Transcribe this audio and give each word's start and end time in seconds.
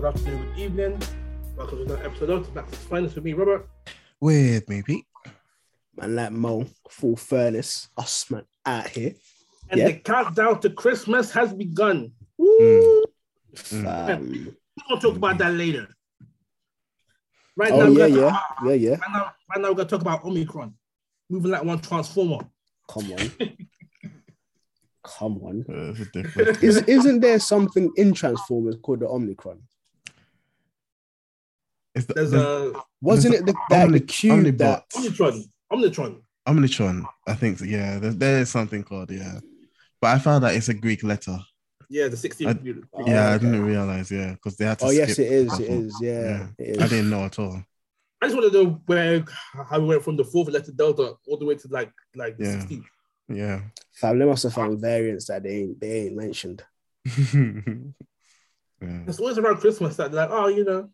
morning, 0.00 0.12
good 0.12 0.30
afternoon, 0.30 0.52
good 0.54 0.62
evening. 0.62 1.02
Welcome 1.56 1.78
to 1.78 1.84
another 1.84 2.06
episode 2.06 2.30
of 2.30 2.54
Black 2.54 2.68
Furnace 2.68 3.14
with 3.14 3.24
me, 3.24 3.32
Robert. 3.32 3.68
With 4.20 4.68
me, 4.68 4.82
Pete. 4.82 5.06
Man, 5.96 6.14
like 6.14 6.32
Mo, 6.32 6.66
full 6.88 7.16
furnace, 7.16 7.88
us 7.96 8.30
man 8.30 8.44
out 8.64 8.88
here. 8.88 9.14
And 9.70 9.80
Yeah. 9.80 9.86
the 9.88 9.94
countdown 9.98 10.60
to 10.60 10.70
Christmas 10.70 11.32
has 11.32 11.52
begun. 11.52 12.12
Woo! 12.36 13.04
Mm. 13.54 13.86
Um, 14.14 14.56
We'll 14.88 15.00
talk 15.00 15.16
about 15.16 15.38
that 15.38 15.54
later. 15.54 15.88
Right 17.56 17.72
oh 17.72 17.78
now, 17.78 17.82
yeah, 17.82 17.88
we're 17.88 17.96
gonna 17.98 18.14
yeah, 18.14 18.30
talk 18.30 18.58
about- 18.60 18.68
yeah, 18.68 18.74
yeah. 18.74 18.90
right 18.90 19.10
now, 19.12 19.32
right 19.50 19.60
now, 19.60 19.68
we're 19.70 19.74
gonna 19.74 19.88
talk 19.88 20.00
about 20.02 20.24
Omicron, 20.24 20.74
moving 21.28 21.50
like 21.50 21.64
one 21.64 21.80
transformer. 21.80 22.48
Come 22.88 23.12
on, 23.12 23.30
come 25.02 25.38
on. 25.42 25.64
Uh, 25.68 25.90
it's 25.90 26.00
a 26.00 26.04
different. 26.12 26.62
Is 26.62 26.76
isn't 26.82 27.20
there 27.20 27.40
something 27.40 27.90
in 27.96 28.14
Transformers 28.14 28.76
called 28.80 29.00
the 29.00 29.06
Omnicron? 29.06 29.58
It's 31.98 32.06
the, 32.06 32.14
There's 32.14 32.30
the 32.30 32.72
a 32.76 32.82
Wasn't 33.02 33.34
it 33.34 33.46
the, 33.46 33.54
that, 33.70 33.84
Omni- 33.84 33.98
the 33.98 34.04
cube 34.06 34.58
that? 34.58 34.84
Omnitron, 34.94 35.44
Omnitron. 35.72 36.22
Omnitron. 36.48 37.04
I 37.26 37.34
think 37.34 37.58
so, 37.58 37.64
yeah. 37.64 37.98
There, 37.98 38.12
there 38.12 38.38
is 38.40 38.50
something 38.50 38.82
called 38.82 39.10
yeah, 39.10 39.40
but 40.00 40.08
I 40.14 40.18
found 40.18 40.44
that 40.44 40.54
it's 40.54 40.68
a 40.68 40.74
Greek 40.74 41.02
letter. 41.04 41.38
Yeah, 41.90 42.08
the 42.08 42.16
16th. 42.16 42.46
I- 42.48 42.82
Oh, 42.92 43.06
yeah, 43.06 43.30
I 43.34 43.38
didn't 43.38 43.64
realize. 43.64 44.10
Yeah, 44.10 44.32
because 44.32 44.56
they 44.56 44.64
had 44.66 44.78
to. 44.80 44.86
Oh 44.86 44.90
yes, 44.90 45.12
skip 45.14 45.26
it 45.26 45.32
is. 45.32 45.46
It 45.46 45.66
couple. 45.68 45.84
is. 45.86 45.96
Yeah, 46.00 46.46
it 46.58 46.80
I 46.82 46.88
didn't 46.88 47.10
know 47.10 47.24
at 47.24 47.38
all. 47.38 47.62
I 48.20 48.26
just 48.26 48.36
want 48.36 48.52
to 48.52 48.64
know 48.64 48.80
where 48.86 49.24
how 49.70 49.78
we 49.80 49.86
went 49.86 50.02
from 50.02 50.16
the 50.16 50.24
fourth 50.24 50.48
letter 50.48 50.72
delta 50.72 51.14
all 51.26 51.36
the 51.38 51.44
way 51.46 51.54
to 51.54 51.68
like 51.68 51.92
like 52.16 52.36
the 52.36 52.44
Yeah. 52.44 52.56
16th. 52.64 52.84
Yeah. 53.30 53.60
Fam, 53.94 54.18
they 54.18 54.24
must 54.24 54.42
have 54.44 54.54
found 54.54 54.80
variants 54.80 55.26
that 55.26 55.42
they 55.42 55.56
ain't 55.62 55.80
they 55.80 56.06
ain't 56.06 56.16
mentioned. 56.16 56.62
yeah. 57.06 57.82
It's 59.06 59.18
always 59.20 59.38
around 59.38 59.58
Christmas 59.58 59.96
that 59.96 60.10
they're 60.12 60.22
like, 60.26 60.30
oh, 60.32 60.48
you 60.48 60.64
know, 60.64 60.88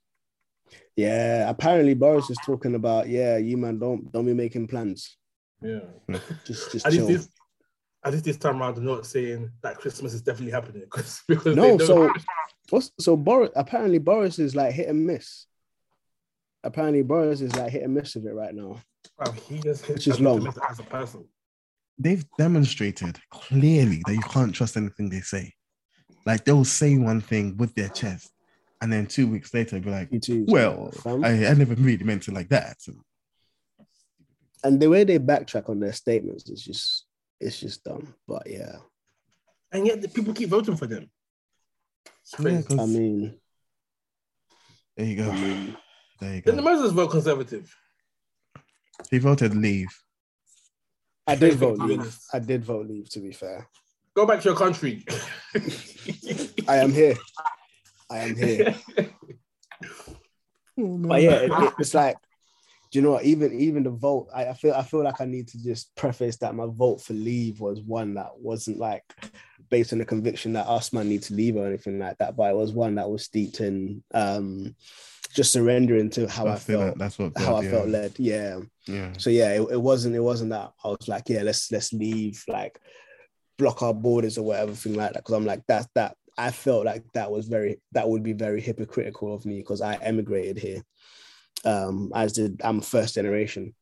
Yeah, 0.97 1.49
apparently 1.51 1.95
Boris 1.95 2.31
is 2.31 2.39
talking 2.45 2.75
about 2.75 3.09
yeah, 3.09 3.37
you 3.37 3.57
man 3.57 3.79
don't 3.79 4.11
don't 4.13 4.27
be 4.27 4.35
making 4.35 4.69
plans. 4.69 5.17
yeah. 5.63 5.81
Just 6.45 6.73
just 6.73 6.87
At 6.87 6.93
chill. 6.93 7.07
this, 7.07 7.29
at 8.05 8.13
least 8.13 8.25
this 8.25 8.37
time 8.37 8.61
around, 8.61 8.77
they're 8.77 8.85
not 8.85 9.07
saying 9.07 9.51
that 9.63 9.79
Christmas 9.79 10.15
is 10.15 10.23
definitely 10.23 10.53
happening 10.53 10.83
because 10.83 11.23
because 11.29 11.57
No, 11.57 11.79
so 11.79 12.13
what's 12.71 12.93
so 13.01 13.17
Boris 13.17 13.51
apparently 13.57 13.99
Boris 13.99 14.39
is 14.39 14.55
like 14.55 14.73
hit 14.75 14.89
and 14.89 15.07
miss. 15.07 15.47
Apparently 16.63 17.03
Boris 17.03 17.41
is 17.41 17.55
like 17.57 17.71
hit 17.73 17.83
and 17.83 17.95
miss 17.95 18.15
with 18.15 18.27
it 18.27 18.33
right 18.35 18.55
now. 18.55 18.81
Wow, 19.19 19.33
he 19.33 19.59
just 19.61 19.89
Which 19.89 20.07
is 20.09 20.21
long. 20.21 20.47
as 20.69 20.79
a 20.79 20.83
person. 20.83 21.25
They've 21.99 22.25
demonstrated 22.39 23.19
clearly 23.31 24.03
that 24.07 24.15
you 24.15 24.21
can't 24.23 24.55
trust 24.55 24.77
anything 24.77 25.09
they 25.11 25.21
say. 25.21 25.55
Like 26.27 26.45
they'll 26.45 26.65
say 26.65 26.97
one 26.97 27.21
thing 27.21 27.57
with 27.57 27.75
their 27.75 27.89
chest, 27.91 28.31
and 28.81 28.93
then 28.93 29.07
two 29.07 29.27
weeks 29.27 29.53
later 29.55 29.81
be 29.81 29.91
like, 29.91 30.21
too. 30.21 30.45
"Well, 30.49 30.91
fam. 30.91 31.25
I, 31.25 31.47
I 31.47 31.55
never 31.55 31.75
really 31.75 32.05
meant 32.05 32.29
it 32.29 32.35
like 32.35 32.49
that." 32.51 32.79
and 34.65 34.81
the 34.81 34.89
way 34.89 35.05
they 35.05 35.19
backtrack 35.19 35.69
on 35.69 35.79
their 35.79 35.93
statements 35.93 36.49
is 36.49 36.65
just 36.65 37.05
it's 37.41 37.61
just 37.61 37.85
dumb. 37.85 38.15
But 38.27 38.47
yeah, 38.47 38.77
And 39.71 39.87
yet 39.87 40.01
the 40.01 40.09
people 40.09 40.33
keep 40.33 40.49
voting 40.49 40.77
for 40.77 40.87
them. 40.87 41.11
Yeah, 42.39 42.63
I 42.71 42.87
mean, 42.87 43.39
there 44.97 45.07
you 45.07 45.17
go. 45.17 45.31
I 45.31 45.35
mean, 45.35 45.77
There 46.21 46.35
you 46.37 46.41
go. 46.41 46.51
Then 46.51 46.57
the 46.57 46.63
go. 46.63 46.71
Muslims 46.71 46.93
vote 46.93 47.11
conservative. 47.11 47.77
He 49.11 49.19
voted 49.19 49.55
leave. 49.55 49.89
I 51.27 51.35
did 51.35 51.55
vote 51.55 51.79
leave. 51.79 52.19
I 52.33 52.39
did 52.39 52.65
vote 52.65 52.87
leave. 52.87 53.09
To 53.11 53.21
be 53.21 53.33
fair, 53.33 53.69
Go 54.15 54.25
back 54.27 54.41
to 54.41 54.49
your 54.51 54.57
country. 54.57 55.05
I 56.69 56.77
am 56.77 56.93
here. 56.93 57.17
I 58.15 58.19
am 58.21 58.37
here. 58.37 58.75
But 60.77 61.23
yeah, 61.23 61.37
it, 61.37 61.53
it- 61.53 61.75
it's 61.79 61.95
like, 61.95 62.17
do 62.91 62.99
you 62.99 63.03
know 63.03 63.13
what? 63.13 63.25
Even 63.25 63.53
even 63.61 63.83
the 63.85 63.91
vote, 63.91 64.29
I, 64.35 64.47
I 64.47 64.53
feel 64.55 64.73
I 64.75 64.83
feel 64.83 65.03
like 65.05 65.21
I 65.21 65.25
need 65.25 65.49
to 65.49 65.63
just 65.63 65.95
preface 65.97 66.37
that 66.39 66.55
my 66.55 66.67
vote 66.67 67.01
for 67.01 67.13
leave 67.13 67.61
was 67.61 67.81
one 67.81 68.15
that 68.15 68.31
wasn't 68.39 68.79
like 68.79 69.03
based 69.71 69.93
on 69.93 69.99
the 69.99 70.05
conviction 70.05 70.53
that 70.53 70.67
us 70.69 70.93
man 70.93 71.09
need 71.09 71.23
to 71.23 71.35
leave 71.35 71.57
or 71.57 71.67
anything 71.67 71.99
like 71.99 72.19
that. 72.19 72.37
But 72.37 72.51
it 72.51 72.57
was 72.57 72.73
one 72.73 72.95
that 72.97 73.11
was 73.11 73.25
steeped 73.25 73.61
in 73.61 74.03
um 74.15 74.75
just 75.33 75.53
surrendering 75.53 76.11
to 76.11 76.29
how 76.29 76.47
I 76.47 76.53
I 76.53 76.57
felt, 76.57 76.87
like 76.87 76.95
that's 76.99 77.19
what 77.19 77.33
how 77.37 77.45
God, 77.45 77.55
I 77.55 77.63
yeah. 77.67 77.71
felt 77.71 77.89
led. 77.89 78.13
Yeah. 78.19 78.59
Yeah. 78.87 79.13
So 79.19 79.31
yeah, 79.31 79.51
it, 79.55 79.63
it 79.73 79.81
wasn't 79.81 80.15
it 80.15 80.21
wasn't 80.21 80.51
that 80.51 80.73
I 80.85 80.89
was 80.89 81.09
like, 81.09 81.29
yeah, 81.29 81.43
let's 81.43 81.71
let's 81.73 81.93
leave, 81.93 82.45
like 82.47 82.79
block 83.59 83.83
our 83.83 83.95
borders 83.95 84.39
or 84.39 84.43
whatever 84.45 84.73
thing 84.73 84.95
like 84.95 85.13
that. 85.15 85.25
Because 85.25 85.35
I'm 85.35 85.47
like 85.47 85.67
that 85.67 85.89
that 85.95 86.17
I 86.37 86.51
felt 86.51 86.85
like 86.85 87.05
that 87.13 87.31
was 87.31 87.47
very 87.47 87.81
that 87.93 88.09
would 88.09 88.23
be 88.23 88.33
very 88.33 88.61
hypocritical 88.61 89.35
of 89.35 89.47
me 89.47 89.59
because 89.59 89.81
I 89.81 89.95
emigrated 89.97 90.59
here. 90.59 90.83
Um, 91.65 92.13
as 92.15 92.33
did 92.33 92.61
I'm 92.63 92.81
first 92.81 93.15
generation. 93.15 93.75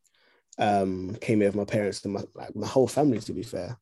Um, 0.59 1.17
came 1.21 1.41
here 1.41 1.49
with 1.49 1.57
my 1.57 1.65
parents 1.65 2.05
and 2.05 2.13
my 2.13 2.25
like 2.35 2.55
my 2.55 2.67
whole 2.67 2.89
family 2.89 3.21
to 3.21 3.33
be 3.33 3.43
fair. 3.43 3.79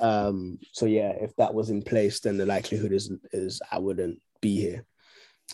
Um, 0.00 0.58
so 0.72 0.86
yeah, 0.86 1.10
if 1.10 1.34
that 1.36 1.54
was 1.54 1.70
in 1.70 1.82
place, 1.82 2.20
then 2.20 2.36
the 2.36 2.46
likelihood 2.46 2.92
is 2.92 3.12
is 3.32 3.62
I 3.70 3.78
wouldn't 3.78 4.20
be 4.40 4.56
here. 4.60 4.84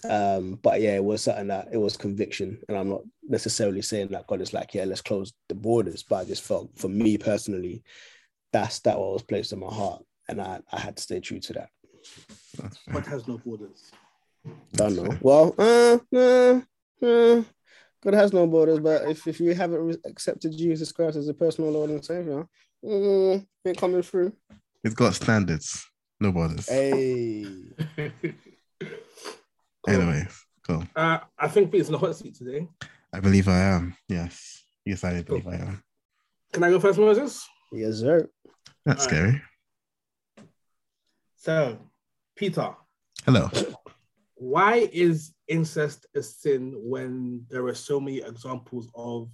Um, 0.09 0.55
but 0.63 0.81
yeah, 0.81 0.95
it 0.97 1.05
was 1.05 1.23
something 1.23 1.49
that 1.49 1.69
it 1.73 1.77
was 1.77 1.97
conviction, 1.97 2.59
and 2.69 2.77
I'm 2.79 2.89
not 2.89 3.03
necessarily 3.23 3.83
saying 3.83 4.09
that 4.09 4.27
God 4.27 4.41
is 4.41 4.53
like, 4.55 4.73
yeah, 4.73 4.85
let's 4.85 5.03
close 5.03 5.33
the 5.49 5.55
borders, 5.55 6.03
but 6.03 6.17
I 6.17 6.25
just 6.25 6.43
felt 6.43 6.71
for 6.79 6.89
me 6.89 7.19
personally, 7.19 7.83
that's 8.53 8.81
that 8.81 8.99
what 8.99 9.13
was 9.13 9.23
placed 9.23 9.53
in 9.53 9.59
my 9.59 9.73
heart, 9.73 10.03
and 10.29 10.41
I, 10.41 10.61
I 10.73 10.81
had 10.81 10.97
to 10.97 11.03
stay 11.03 11.21
true 11.21 11.41
to 11.41 11.53
that. 11.55 11.71
That's 12.59 12.79
fair. 12.79 12.95
God 12.95 13.07
has 13.07 13.29
no 13.29 13.39
borders. 13.39 13.91
I 14.47 14.51
Don't 14.75 14.97
know. 14.97 15.19
Well, 15.21 15.55
uh, 15.59 15.99
uh, 16.17 16.61
uh, 17.07 17.43
God 18.03 18.15
has 18.15 18.33
no 18.33 18.47
borders, 18.47 18.81
but 18.81 19.09
if, 19.09 19.27
if 19.27 19.41
you 19.41 19.55
haven't 19.55 19.81
re- 19.81 19.97
accepted 20.07 20.57
Jesus 20.57 20.93
Christ 20.93 21.17
as 21.17 21.29
a 21.29 21.35
personal 21.35 21.71
Lord 21.71 21.91
and 21.91 22.05
Savior, 22.05 22.47
mm, 22.85 23.47
ain't 23.67 23.77
coming 23.77 24.03
through. 24.03 24.33
It's 24.83 24.95
got 24.95 25.15
standards, 25.15 25.87
no 26.21 26.33
borders. 26.33 26.69
Hey, 26.69 27.75
Anyway, 29.89 30.27
cool. 30.67 30.85
Uh, 30.95 31.19
I 31.39 31.49
think 31.49 31.73
Pete's 31.73 31.89
in 31.89 31.93
the 31.93 31.99
hot 31.99 32.17
seat 32.17 32.35
today. 32.35 32.69
I 33.13 33.21
believe 33.21 33.49
I 33.49 33.59
am. 33.59 33.97
Yes. 34.09 34.63
Yes, 34.85 35.05
I 35.05 35.23
believe 35.23 35.47
I 35.47 35.57
am. 35.57 35.83
Can 36.53 36.65
I 36.65 36.71
go 36.71 36.79
first, 36.81 36.99
Moses? 36.99 37.47
yes, 37.73 37.97
sir. 37.97 38.29
That's 38.85 39.07
All 39.07 39.11
right. 39.11 39.17
scary. 39.17 39.43
So, 41.37 41.79
Peter, 42.37 42.75
Hello. 43.25 43.51
why 44.35 44.89
is 44.93 45.33
incest 45.49 46.07
a 46.15 46.23
sin 46.23 46.75
when 46.83 47.45
there 47.51 47.67
are 47.67 47.75
so 47.75 48.01
many 48.01 48.19
examples 48.19 48.89
of 48.95 49.29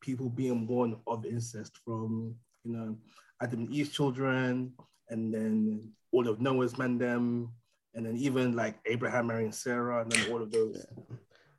people 0.00 0.28
being 0.28 0.66
born 0.66 0.96
of 1.06 1.26
incest 1.26 1.78
from, 1.84 2.34
you 2.64 2.72
know, 2.72 2.96
Adam 3.42 3.60
and 3.60 3.70
Eve's 3.70 3.90
children, 3.90 4.72
and 5.08 5.32
then 5.34 5.92
all 6.12 6.28
of 6.28 6.40
Noah's 6.40 6.78
men 6.78 6.98
them, 6.98 7.52
and 7.94 8.06
then 8.06 8.16
even 8.16 8.54
like 8.54 8.76
Abraham 8.86 9.26
marrying 9.26 9.52
Sarah, 9.52 10.02
and 10.02 10.12
then 10.12 10.30
all 10.30 10.42
of 10.42 10.50
those. 10.50 10.86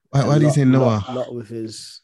Why, 0.10 0.26
why 0.26 0.40
do 0.40 0.46
you 0.46 0.52
say 0.52 0.64
Noah? 0.64 1.04
Lot, 1.08 1.14
lot 1.14 1.36
with 1.36 1.50
his 1.50 2.02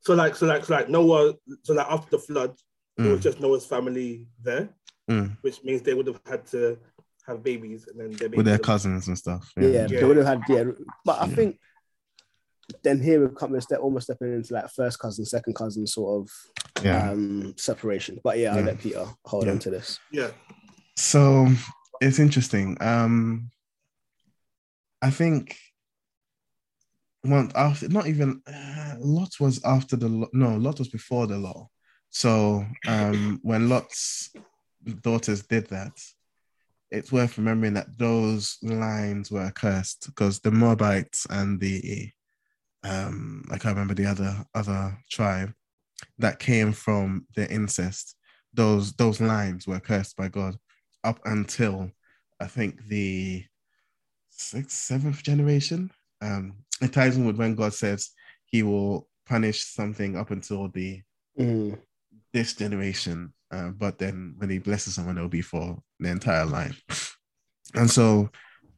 So 0.00 0.14
like, 0.14 0.34
so 0.36 0.46
like, 0.46 0.64
so 0.64 0.74
like 0.74 0.88
Noah, 0.88 1.34
so 1.62 1.74
like 1.74 1.86
after 1.90 2.10
the 2.16 2.18
flood, 2.18 2.54
it 2.96 3.02
was 3.02 3.20
Mm, 3.20 3.22
just 3.22 3.40
Noah's 3.40 3.66
family 3.66 4.26
there, 4.42 4.70
mm. 5.08 5.36
which 5.42 5.62
means 5.62 5.82
they 5.82 5.94
would 5.94 6.06
have 6.06 6.20
had 6.26 6.46
to 6.46 6.78
have 7.28 7.42
babies, 7.44 7.86
and 7.86 8.00
then 8.00 8.10
their 8.10 8.28
babies 8.28 8.36
With 8.38 8.46
their 8.46 8.58
cousins 8.58 9.06
and 9.08 9.16
stuff. 9.16 9.52
Yeah, 9.56 9.68
Yeah. 9.68 9.86
they 9.86 10.04
would 10.04 10.16
have 10.16 10.26
had 10.26 10.42
yeah, 10.48 10.64
but 11.04 11.20
I 11.20 11.26
Yeah. 11.26 11.34
think 11.36 11.60
then 12.82 13.00
here 13.00 13.20
we're 13.20 13.28
coming 13.30 13.60
step 13.60 13.80
almost 13.80 14.04
stepping 14.06 14.32
into 14.32 14.52
like 14.54 14.68
first 14.74 14.98
cousin, 14.98 15.24
second 15.24 15.54
cousin 15.54 15.86
sort 15.86 16.22
of 16.22 16.84
Yeah. 16.84 17.10
um 17.10 17.54
separation. 17.56 18.18
But 18.24 18.38
yeah, 18.38 18.54
I'll 18.56 18.62
let 18.62 18.78
Peter 18.80 19.06
hold 19.24 19.46
Yeah. 19.46 19.52
on 19.52 19.58
to 19.60 19.70
this. 19.70 19.98
Yeah, 20.10 20.32
So 20.96 21.48
it's 22.00 22.18
interesting. 22.18 22.76
Um, 22.80 23.50
I 25.00 25.10
think 25.10 25.56
one 27.22 27.50
after 27.54 27.88
not 27.88 28.06
even 28.06 28.42
uh, 28.46 28.94
Lot 28.98 29.32
was 29.40 29.62
after 29.64 29.96
the 29.96 30.08
law. 30.08 30.28
No, 30.32 30.56
Lot 30.56 30.78
was 30.78 30.88
before 30.88 31.26
the 31.26 31.38
law. 31.38 31.68
So 32.10 32.64
um, 32.86 33.38
when 33.42 33.68
Lot's 33.68 34.30
daughters 35.02 35.42
did 35.42 35.66
that, 35.68 35.92
it's 36.90 37.12
worth 37.12 37.38
remembering 37.38 37.74
that 37.74 37.98
those 37.98 38.58
lines 38.62 39.30
were 39.30 39.50
cursed 39.50 40.06
because 40.06 40.40
the 40.40 40.50
Moabites 40.50 41.26
and 41.30 41.60
the 41.60 42.10
um, 42.84 43.44
I 43.50 43.58
can't 43.58 43.74
remember 43.74 43.94
the 43.94 44.06
other 44.06 44.44
other 44.54 44.96
tribe 45.10 45.52
that 46.18 46.38
came 46.38 46.72
from 46.72 47.26
the 47.34 47.50
incest. 47.50 48.16
Those 48.54 48.92
those 48.94 49.20
lines 49.20 49.66
were 49.66 49.80
cursed 49.80 50.16
by 50.16 50.28
God 50.28 50.56
up 51.04 51.20
until 51.24 51.90
I 52.40 52.46
think 52.46 52.86
the 52.86 53.44
sixth, 54.30 54.76
seventh 54.76 55.22
generation. 55.22 55.90
Um, 56.20 56.64
it 56.80 56.92
ties 56.92 57.16
in 57.16 57.26
with 57.26 57.36
when 57.36 57.54
God 57.54 57.74
says 57.74 58.10
He 58.46 58.62
will 58.62 59.08
punish 59.26 59.64
something 59.64 60.16
up 60.16 60.30
until 60.30 60.68
the 60.68 61.02
Mm, 61.38 61.78
this 62.32 62.54
generation, 62.54 63.32
uh, 63.50 63.70
but 63.70 63.98
then 63.98 64.34
when 64.38 64.50
He 64.50 64.58
blesses 64.58 64.94
someone, 64.94 65.16
it'll 65.16 65.28
be 65.28 65.42
for 65.42 65.78
the 66.00 66.10
entire 66.10 66.46
line. 66.46 66.74
And 67.74 67.90
so 67.90 68.30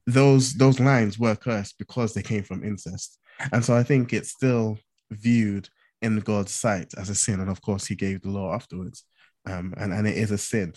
those 0.07 0.55
those 0.55 0.81
lines 0.81 1.19
were 1.19 1.37
cursed 1.37 1.79
because 1.79 2.15
they 2.15 2.23
came 2.23 2.43
from 2.43 2.65
incest. 2.65 3.19
And 3.53 3.65
so 3.65 3.75
I 3.77 3.83
think 3.83 4.13
it's 4.13 4.31
still 4.31 4.79
viewed 5.11 5.69
in 6.03 6.19
God's 6.21 6.53
sight 6.53 6.93
as 6.97 7.11
a 7.11 7.15
sin. 7.15 7.41
And 7.41 7.51
of 7.51 7.61
course, 7.61 7.87
he 7.87 7.95
gave 7.95 8.23
the 8.23 8.31
law 8.31 8.55
afterwards. 8.55 9.05
Um, 9.47 9.75
and, 9.77 9.93
and 9.93 10.07
it 10.07 10.17
is 10.17 10.31
a 10.31 10.39
sin. 10.39 10.75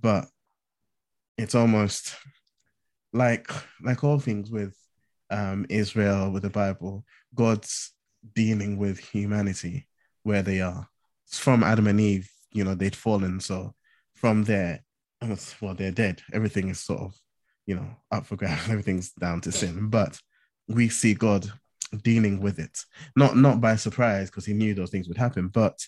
But 0.00 0.26
it's 1.36 1.54
almost 1.54 2.14
like 3.12 3.50
like 3.82 4.04
all 4.04 4.18
things 4.18 4.50
with 4.50 4.76
um, 5.30 5.66
Israel, 5.68 6.30
with 6.30 6.42
the 6.42 6.50
Bible, 6.50 7.04
God's 7.34 7.92
dealing 8.34 8.76
with 8.76 8.98
humanity 8.98 9.86
where 10.22 10.42
they 10.42 10.60
are. 10.60 10.88
It's 11.26 11.38
from 11.38 11.62
Adam 11.62 11.86
and 11.86 12.00
Eve, 12.00 12.30
you 12.52 12.64
know, 12.64 12.74
they'd 12.74 12.96
fallen. 12.96 13.40
So 13.40 13.74
from 14.14 14.44
there, 14.44 14.84
well, 15.60 15.74
they're 15.74 15.90
dead. 15.90 16.22
Everything 16.32 16.68
is 16.68 16.80
sort 16.80 17.00
of, 17.00 17.14
you 17.66 17.76
know, 17.76 17.96
up 18.10 18.26
for 18.26 18.36
grabs. 18.36 18.68
Everything's 18.68 19.12
down 19.12 19.40
to 19.42 19.52
sin. 19.52 19.88
But 19.88 20.18
we 20.68 20.88
see 20.88 21.14
God 21.14 21.50
dealing 22.02 22.40
with 22.40 22.58
it, 22.58 22.78
not 23.16 23.36
not 23.36 23.60
by 23.60 23.76
surprise 23.76 24.30
because 24.30 24.46
he 24.46 24.52
knew 24.52 24.74
those 24.74 24.90
things 24.90 25.08
would 25.08 25.18
happen, 25.18 25.48
but 25.48 25.78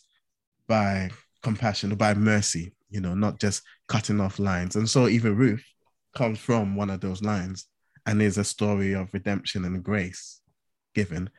by 0.66 1.10
compassion, 1.42 1.94
by 1.94 2.14
mercy. 2.14 2.74
You 2.90 3.00
know, 3.00 3.14
not 3.14 3.40
just 3.40 3.62
cutting 3.88 4.20
off 4.20 4.38
lines. 4.38 4.76
And 4.76 4.88
so 4.88 5.08
even 5.08 5.36
Ruth 5.36 5.64
comes 6.14 6.38
from 6.38 6.76
one 6.76 6.90
of 6.90 7.00
those 7.00 7.22
lines 7.22 7.66
and 8.04 8.20
is 8.20 8.36
a 8.36 8.44
story 8.44 8.92
of 8.92 9.14
redemption 9.14 9.64
and 9.64 9.82
grace 9.82 10.42
given 10.94 11.30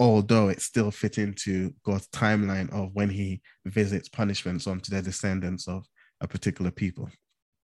although 0.00 0.48
it 0.48 0.62
still 0.62 0.90
fit 0.90 1.18
into 1.18 1.74
God's 1.84 2.08
timeline 2.08 2.72
of 2.72 2.94
when 2.94 3.10
he 3.10 3.42
visits 3.66 4.08
punishments 4.08 4.66
onto 4.66 4.90
the 4.90 5.02
descendants 5.02 5.68
of 5.68 5.86
a 6.22 6.26
particular 6.26 6.70
people. 6.70 7.10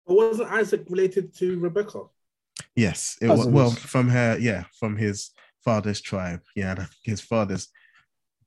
But 0.05 0.15
wasn't 0.15 0.51
Isaac 0.51 0.85
related 0.89 1.33
to 1.37 1.57
Rebecca? 1.57 2.03
Yes, 2.75 3.17
it 3.21 3.29
was 3.29 3.47
well 3.47 3.71
from 3.71 4.09
her, 4.09 4.37
yeah, 4.39 4.65
from 4.77 4.97
his 4.97 5.31
father's 5.63 6.01
tribe. 6.01 6.41
Yeah, 6.55 6.85
his 7.03 7.21
father's 7.21 7.69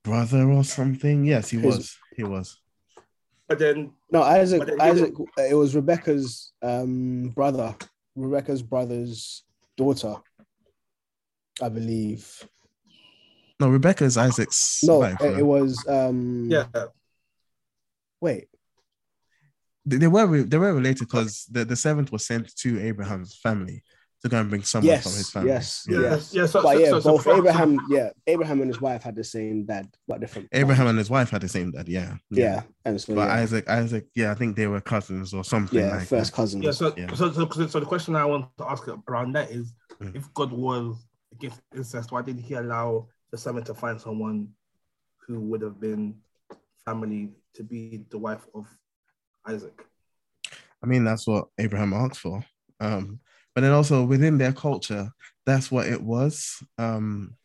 brother 0.03 0.49
or 0.49 0.63
something. 0.63 1.25
Yes, 1.25 1.49
he 1.49 1.57
his, 1.57 1.65
was. 1.65 1.97
He 2.15 2.23
was. 2.23 2.59
But 3.47 3.57
then 3.57 3.91
no, 4.11 4.21
Isaac. 4.21 4.65
Then 4.67 4.79
Isaac. 4.79 5.13
It 5.37 5.55
was 5.55 5.75
Rebecca's 5.75 6.53
um, 6.61 7.29
brother. 7.29 7.75
Rebecca's 8.15 8.61
brother's 8.61 9.43
daughter, 9.75 10.15
I 11.61 11.69
believe. 11.69 12.47
No, 13.59 13.69
Rebecca 13.69 14.05
is 14.05 14.17
Isaac's 14.17 14.81
no, 14.83 14.99
wife. 14.99 15.21
It, 15.21 15.39
it 15.39 15.45
was 15.45 15.85
um 15.87 16.47
yeah. 16.49 16.65
Wait. 18.21 18.47
They, 19.85 19.97
they 19.97 20.07
were 20.07 20.43
they 20.43 20.57
were 20.57 20.73
related 20.73 21.07
because 21.07 21.45
the, 21.51 21.65
the 21.65 21.75
seventh 21.75 22.11
was 22.11 22.25
sent 22.25 22.55
to 22.57 22.79
Abraham's 22.81 23.35
family 23.35 23.83
to 24.21 24.29
go 24.29 24.39
and 24.39 24.49
bring 24.49 24.63
someone 24.63 24.87
yes, 24.87 25.03
from 25.03 25.13
his 25.13 25.29
family. 25.29 25.49
Yes, 25.49 25.85
yeah. 25.87 25.99
yes. 26.01 26.33
Yeah, 26.33 26.45
so, 26.45 26.61
but 26.61 26.73
so, 26.73 26.79
yeah, 26.79 26.99
so, 26.99 27.17
both 27.17 27.27
Abraham, 27.27 27.79
yeah, 27.89 28.09
Abraham 28.27 28.61
and 28.61 28.69
his 28.69 28.81
wife 28.81 29.01
had 29.01 29.15
the 29.15 29.23
same 29.23 29.65
dad, 29.65 29.87
but 30.07 30.19
different. 30.19 30.49
Abraham 30.51 30.87
and 30.87 30.97
his 30.97 31.09
wife 31.09 31.29
had 31.29 31.41
the 31.41 31.47
same 31.47 31.71
dad, 31.71 31.87
yeah. 31.87 32.15
Yeah, 32.29 32.45
yeah. 32.45 32.61
and 32.83 32.99
so, 32.99 33.15
but 33.15 33.27
yeah. 33.27 33.35
Isaac, 33.35 33.69
Isaac, 33.69 34.07
yeah, 34.15 34.31
I 34.31 34.35
think 34.35 34.57
they 34.57 34.67
were 34.67 34.81
cousins 34.81 35.33
or 35.33 35.43
something. 35.45 35.79
Yeah, 35.79 35.95
like 35.95 36.07
first 36.07 36.31
that. 36.31 36.35
cousins. 36.35 36.65
Yeah, 36.65 36.71
so, 36.71 36.93
yeah. 36.97 37.13
So, 37.13 37.31
so, 37.31 37.47
so, 37.67 37.79
the 37.79 37.85
question 37.85 38.15
I 38.15 38.25
want 38.25 38.47
to 38.57 38.69
ask 38.69 38.85
around 39.07 39.33
that 39.33 39.51
is, 39.51 39.73
mm. 40.01 40.13
if 40.15 40.33
God 40.33 40.51
was 40.51 40.97
against 41.31 41.61
incest, 41.73 42.11
why 42.11 42.21
did 42.21 42.39
He 42.39 42.55
allow 42.55 43.07
the 43.31 43.37
seven 43.37 43.63
to 43.63 43.73
find 43.73 43.99
someone 43.99 44.49
who 45.25 45.39
would 45.39 45.61
have 45.61 45.79
been 45.79 46.15
family 46.85 47.29
to 47.53 47.63
be 47.63 48.05
the 48.09 48.17
wife 48.17 48.45
of 48.55 48.67
Isaac? 49.47 49.85
I 50.83 50.87
mean, 50.87 51.03
that's 51.03 51.27
what 51.27 51.47
Abraham 51.57 51.93
asked 51.93 52.19
for. 52.19 52.43
Um, 52.79 53.19
but 53.53 53.61
then 53.61 53.71
also 53.71 54.03
within 54.03 54.37
their 54.37 54.53
culture, 54.53 55.11
that's 55.45 55.71
what 55.71 55.87
it 55.87 56.01
was. 56.01 56.63
Um, 56.77 57.35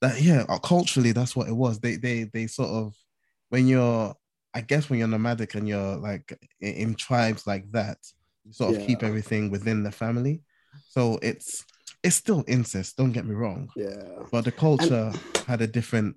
that 0.00 0.20
yeah, 0.20 0.44
uh, 0.48 0.58
culturally, 0.58 1.12
that's 1.12 1.34
what 1.34 1.48
it 1.48 1.56
was. 1.56 1.80
They 1.80 1.96
they 1.96 2.24
they 2.24 2.46
sort 2.46 2.70
of 2.70 2.94
when 3.48 3.66
you're, 3.66 4.14
I 4.52 4.60
guess, 4.60 4.88
when 4.88 4.98
you're 4.98 5.08
nomadic 5.08 5.54
and 5.54 5.66
you're 5.66 5.96
like 5.96 6.38
in, 6.60 6.74
in 6.74 6.94
tribes 6.94 7.46
like 7.46 7.70
that, 7.72 7.98
you 8.44 8.52
sort 8.52 8.74
of 8.74 8.80
yeah. 8.80 8.86
keep 8.86 9.02
everything 9.02 9.50
within 9.50 9.82
the 9.82 9.90
family. 9.90 10.42
So 10.88 11.18
it's 11.22 11.64
it's 12.04 12.16
still 12.16 12.44
incest. 12.46 12.98
Don't 12.98 13.12
get 13.12 13.24
me 13.24 13.34
wrong. 13.34 13.70
Yeah, 13.74 14.04
but 14.30 14.44
the 14.44 14.52
culture 14.52 15.10
and... 15.12 15.36
had 15.46 15.62
a 15.62 15.66
different 15.66 16.16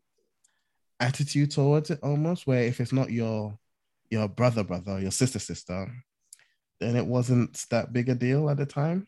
attitude 1.00 1.52
towards 1.52 1.90
it, 1.90 2.00
almost. 2.04 2.46
Where 2.46 2.64
if 2.64 2.80
it's 2.82 2.94
not 2.94 3.10
your 3.10 3.58
your 4.12 4.28
brother, 4.28 4.64
brother, 4.64 5.00
your 5.00 5.12
sister, 5.12 5.40
sister, 5.40 5.90
then 6.80 6.96
it 6.98 7.06
wasn't 7.06 7.66
that 7.72 7.94
big 7.94 8.10
a 8.10 8.16
deal 8.16 8.50
at 8.50 8.58
the 8.58 8.66
time. 8.66 9.08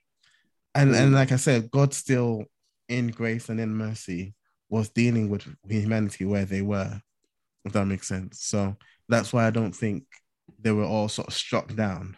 And 0.74 0.94
mm. 0.94 1.00
and 1.00 1.14
like 1.14 1.34
I 1.34 1.36
said, 1.36 1.70
God 1.70 1.94
still 1.94 2.46
in 2.88 3.10
grace 3.10 3.50
and 3.50 3.60
in 3.60 3.76
mercy 3.76 4.34
was 4.70 4.90
dealing 4.90 5.30
with 5.30 5.46
humanity 5.68 6.26
where 6.26 6.46
they 6.46 6.62
were, 6.62 7.02
if 7.66 7.74
that 7.74 7.86
makes 7.86 8.08
sense. 8.08 8.42
So 8.42 8.78
that's 9.10 9.34
why 9.34 9.46
I 9.46 9.50
don't 9.50 9.76
think 9.76 10.06
they 10.60 10.72
were 10.72 10.86
all 10.86 11.10
sort 11.10 11.28
of 11.28 11.34
struck 11.34 11.76
down. 11.76 12.16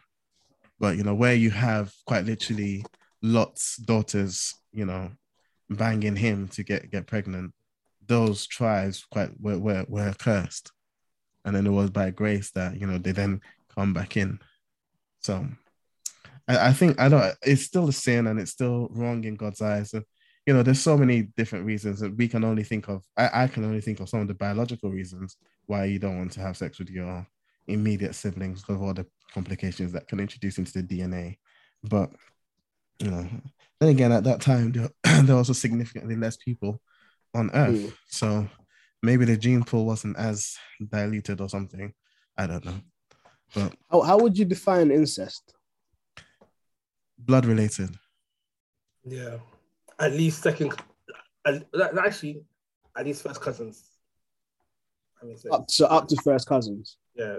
But 0.79 0.97
you 0.97 1.03
know, 1.03 1.15
where 1.15 1.33
you 1.33 1.49
have 1.49 1.91
quite 2.05 2.25
literally 2.25 2.85
Lot's 3.21 3.77
daughters, 3.77 4.55
you 4.71 4.85
know, 4.85 5.11
banging 5.69 6.15
him 6.15 6.47
to 6.49 6.63
get 6.63 6.91
get 6.91 7.07
pregnant, 7.07 7.53
those 8.07 8.45
tribes 8.45 9.05
quite 9.09 9.29
were, 9.39 9.59
were, 9.59 9.85
were 9.87 10.13
cursed. 10.17 10.71
And 11.45 11.55
then 11.55 11.65
it 11.65 11.71
was 11.71 11.89
by 11.89 12.11
grace 12.11 12.51
that, 12.51 12.79
you 12.79 12.85
know, 12.85 12.97
they 12.97 13.11
then 13.11 13.41
come 13.73 13.93
back 13.93 14.17
in. 14.17 14.39
So 15.21 15.47
I, 16.47 16.67
I 16.67 16.73
think 16.73 16.99
I 16.99 17.09
don't. 17.09 17.35
It's 17.41 17.63
still 17.63 17.87
a 17.89 17.93
sin 17.93 18.27
and 18.27 18.39
it's 18.39 18.51
still 18.51 18.89
wrong 18.91 19.23
in 19.23 19.35
God's 19.35 19.61
eyes. 19.61 19.93
And 19.93 20.05
you 20.45 20.53
know, 20.53 20.63
there's 20.63 20.81
so 20.81 20.97
many 20.97 21.23
different 21.37 21.65
reasons 21.65 21.99
that 21.99 22.15
we 22.17 22.27
can 22.27 22.43
only 22.43 22.63
think 22.63 22.89
of. 22.89 23.03
I, 23.15 23.43
I 23.43 23.47
can 23.47 23.63
only 23.63 23.81
think 23.81 23.99
of 23.99 24.09
some 24.09 24.21
of 24.21 24.27
the 24.27 24.33
biological 24.33 24.89
reasons 24.89 25.37
why 25.67 25.85
you 25.85 25.99
don't 25.99 26.17
want 26.17 26.31
to 26.33 26.41
have 26.41 26.57
sex 26.57 26.79
with 26.79 26.89
your 26.89 27.25
immediate 27.67 28.15
siblings 28.15 28.61
because 28.61 28.75
of 28.75 28.81
all 28.81 28.93
the 28.93 29.05
complications 29.33 29.91
that 29.93 30.07
can 30.07 30.19
introduce 30.19 30.57
into 30.57 30.73
the 30.73 30.83
DNA. 30.83 31.37
But 31.83 32.11
you 33.01 33.11
know, 33.11 33.27
then 33.79 33.89
again, 33.89 34.11
at 34.11 34.23
that 34.25 34.41
time 34.41 34.71
there, 34.71 34.89
there 35.23 35.35
were 35.35 35.39
also 35.39 35.53
significantly 35.53 36.15
less 36.15 36.37
people 36.37 36.81
on 37.33 37.49
Earth, 37.53 37.75
mm. 37.75 37.93
so 38.07 38.47
maybe 39.01 39.25
the 39.25 39.37
gene 39.37 39.63
pool 39.63 39.85
wasn't 39.85 40.17
as 40.17 40.55
diluted 40.89 41.41
or 41.41 41.49
something. 41.49 41.93
I 42.37 42.47
don't 42.47 42.65
know. 42.65 42.79
But 43.53 43.73
how, 43.89 44.01
how 44.01 44.17
would 44.19 44.37
you 44.37 44.45
define 44.45 44.91
incest? 44.91 45.53
Blood 47.17 47.45
related. 47.45 47.89
Yeah, 49.03 49.37
at 49.99 50.11
least 50.13 50.43
second. 50.43 50.73
Actually, 51.45 52.43
at 52.97 53.05
least 53.05 53.23
first 53.23 53.41
cousins. 53.41 53.83
I 55.21 55.25
mean, 55.25 55.37
up, 55.51 55.69
so 55.69 55.85
up 55.85 56.07
to 56.07 56.15
first 56.23 56.47
cousins. 56.47 56.97
Yeah. 57.15 57.37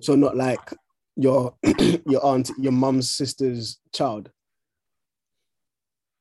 So 0.00 0.14
not 0.14 0.36
like 0.36 0.72
your 1.16 1.54
your 2.06 2.24
aunt, 2.24 2.50
your 2.58 2.72
mom's 2.72 3.10
sister's 3.10 3.78
child. 3.92 4.30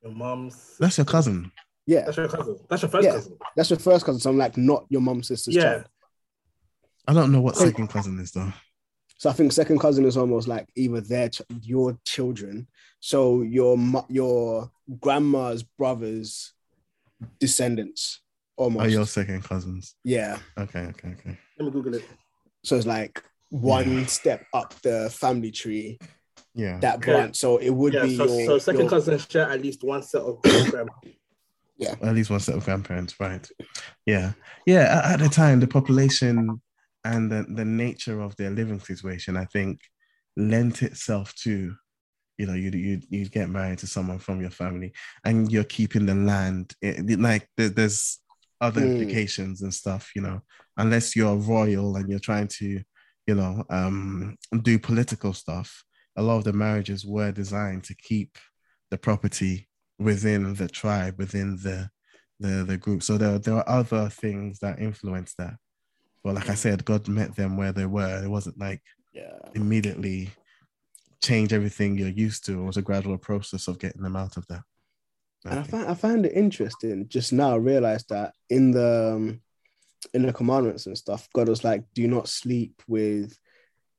Your 0.03 0.13
mom's. 0.13 0.75
That's 0.79 0.97
your 0.97 1.05
cousin. 1.05 1.51
Yeah. 1.85 2.05
That's 2.05 2.17
your 2.17 2.27
cousin. 2.27 2.57
That's 2.69 2.81
your 2.81 2.89
first 2.89 3.05
yeah. 3.05 3.11
cousin. 3.13 3.37
That's 3.55 3.69
your 3.69 3.79
first 3.79 4.05
cousin. 4.05 4.19
So 4.19 4.29
I'm 4.29 4.37
like, 4.37 4.57
not 4.57 4.85
your 4.89 5.01
mom's 5.01 5.27
sister's 5.27 5.55
yeah. 5.55 5.61
child. 5.61 5.85
I 7.07 7.13
don't 7.13 7.31
know 7.31 7.41
what 7.41 7.55
second 7.57 7.87
cousin 7.89 8.19
is 8.19 8.31
though. 8.31 8.51
So 9.17 9.29
I 9.29 9.33
think 9.33 9.51
second 9.51 9.79
cousin 9.79 10.05
is 10.05 10.17
almost 10.17 10.47
like 10.47 10.67
either 10.75 11.01
their 11.01 11.29
ch- 11.29 11.41
your 11.61 11.97
children. 12.05 12.67
So 12.99 13.41
your 13.41 13.77
your 14.09 14.71
grandma's 14.99 15.63
brothers 15.63 16.53
descendants 17.39 18.21
almost. 18.57 18.85
Are 18.85 18.89
your 18.89 19.05
second 19.05 19.43
cousins? 19.43 19.95
Yeah. 20.03 20.39
Okay. 20.57 20.79
Okay. 20.79 21.09
Okay. 21.09 21.37
Let 21.57 21.65
me 21.65 21.71
Google 21.71 21.95
it. 21.95 22.05
So 22.63 22.75
it's 22.75 22.85
like 22.85 23.23
one 23.49 23.99
yeah. 23.99 24.05
step 24.05 24.45
up 24.53 24.73
the 24.81 25.09
family 25.09 25.51
tree. 25.51 25.99
Yeah. 26.55 26.79
That 26.79 27.01
branch. 27.01 27.37
So 27.37 27.57
it 27.57 27.69
would 27.69 27.93
yeah, 27.93 28.03
be 28.03 28.15
so, 28.15 28.25
your, 28.25 28.45
so 28.45 28.57
second 28.59 28.81
your... 28.81 28.89
cousins 28.89 29.27
share 29.29 29.49
at 29.49 29.61
least 29.61 29.83
one 29.83 30.03
set 30.03 30.21
of 30.21 30.41
grandparents. 30.43 30.93
Yeah. 31.77 31.95
At 32.01 32.15
least 32.15 32.29
one 32.29 32.39
set 32.39 32.55
of 32.55 32.65
grandparents, 32.65 33.19
right? 33.19 33.47
Yeah. 34.05 34.33
Yeah. 34.65 35.01
At, 35.03 35.13
at 35.13 35.19
the 35.19 35.29
time, 35.29 35.59
the 35.59 35.67
population 35.67 36.61
and 37.03 37.31
the, 37.31 37.45
the 37.49 37.65
nature 37.65 38.21
of 38.21 38.35
their 38.35 38.51
living 38.51 38.79
situation, 38.79 39.35
I 39.35 39.45
think, 39.45 39.81
lent 40.37 40.81
itself 40.83 41.33
to, 41.43 41.75
you 42.37 42.45
know, 42.45 42.53
you 42.53 42.71
you 42.71 43.01
you 43.09 43.29
get 43.29 43.49
married 43.49 43.79
to 43.79 43.87
someone 43.87 44.19
from 44.19 44.41
your 44.41 44.49
family, 44.49 44.93
and 45.23 45.51
you're 45.51 45.63
keeping 45.63 46.05
the 46.05 46.15
land. 46.15 46.73
It, 46.81 47.09
it, 47.09 47.19
like 47.19 47.47
there, 47.57 47.69
there's 47.69 48.19
other 48.61 48.81
mm. 48.81 48.91
implications 48.91 49.61
and 49.61 49.73
stuff, 49.73 50.11
you 50.15 50.21
know, 50.21 50.41
unless 50.77 51.15
you're 51.15 51.35
royal 51.35 51.95
and 51.97 52.09
you're 52.09 52.19
trying 52.19 52.47
to, 52.47 52.81
you 53.27 53.35
know, 53.35 53.63
um, 53.69 54.37
do 54.61 54.79
political 54.79 55.33
stuff. 55.33 55.83
A 56.15 56.21
lot 56.21 56.37
of 56.37 56.43
the 56.43 56.53
marriages 56.53 57.05
were 57.05 57.31
designed 57.31 57.83
to 57.85 57.95
keep 57.95 58.37
the 58.91 58.97
property 58.97 59.67
within 59.99 60.53
the 60.55 60.67
tribe, 60.67 61.17
within 61.17 61.57
the 61.57 61.89
the 62.39 62.63
the 62.63 62.77
group. 62.77 63.03
So 63.03 63.17
there 63.17 63.39
there 63.39 63.55
are 63.55 63.69
other 63.69 64.09
things 64.09 64.59
that 64.59 64.79
influence 64.79 65.33
that. 65.37 65.55
But 66.23 66.35
like 66.35 66.49
I 66.49 66.55
said, 66.55 66.85
God 66.85 67.07
met 67.07 67.35
them 67.35 67.57
where 67.57 67.71
they 67.71 67.85
were. 67.85 68.23
It 68.23 68.29
wasn't 68.29 68.59
like 68.59 68.81
yeah. 69.13 69.37
immediately 69.53 70.29
change 71.21 71.53
everything 71.53 71.97
you're 71.97 72.09
used 72.09 72.45
to. 72.45 72.61
It 72.61 72.65
was 72.65 72.77
a 72.77 72.81
gradual 72.81 73.17
process 73.17 73.67
of 73.67 73.79
getting 73.79 74.03
them 74.03 74.15
out 74.15 74.37
of 74.37 74.45
that. 74.47 74.61
And 75.45 75.59
I 75.59 75.63
find 75.63 75.87
I 75.87 75.93
find 75.93 76.25
it 76.25 76.33
interesting. 76.33 77.07
Just 77.09 77.33
now, 77.33 77.53
I 77.53 77.57
realized 77.57 78.09
that 78.09 78.33
in 78.49 78.71
the 78.71 79.13
um, 79.15 79.41
in 80.13 80.25
the 80.25 80.33
commandments 80.33 80.85
and 80.85 80.97
stuff, 80.97 81.27
God 81.33 81.49
was 81.49 81.63
like, 81.63 81.83
"Do 81.93 82.07
not 82.07 82.29
sleep 82.29 82.81
with 82.87 83.37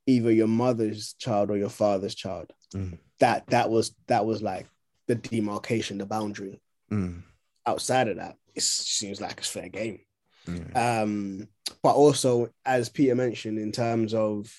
either 0.07 0.31
your 0.31 0.47
mother's 0.47 1.13
child 1.13 1.49
or 1.51 1.57
your 1.57 1.69
father's 1.69 2.15
child." 2.15 2.51
Mm. 2.73 2.97
That 3.19 3.47
that 3.47 3.69
was 3.69 3.95
that 4.07 4.25
was 4.25 4.41
like 4.41 4.67
the 5.07 5.15
demarcation, 5.15 5.97
the 5.97 6.05
boundary. 6.05 6.61
Mm. 6.91 7.23
Outside 7.65 8.07
of 8.07 8.17
that, 8.17 8.37
it 8.53 8.63
seems 8.63 9.19
like 9.19 9.37
it's 9.39 9.49
fair 9.49 9.69
game. 9.69 9.99
Yeah. 10.47 11.01
Um, 11.01 11.47
but 11.81 11.95
also, 11.95 12.49
as 12.65 12.89
Peter 12.89 13.15
mentioned, 13.15 13.57
in 13.57 13.71
terms 13.71 14.13
of 14.13 14.51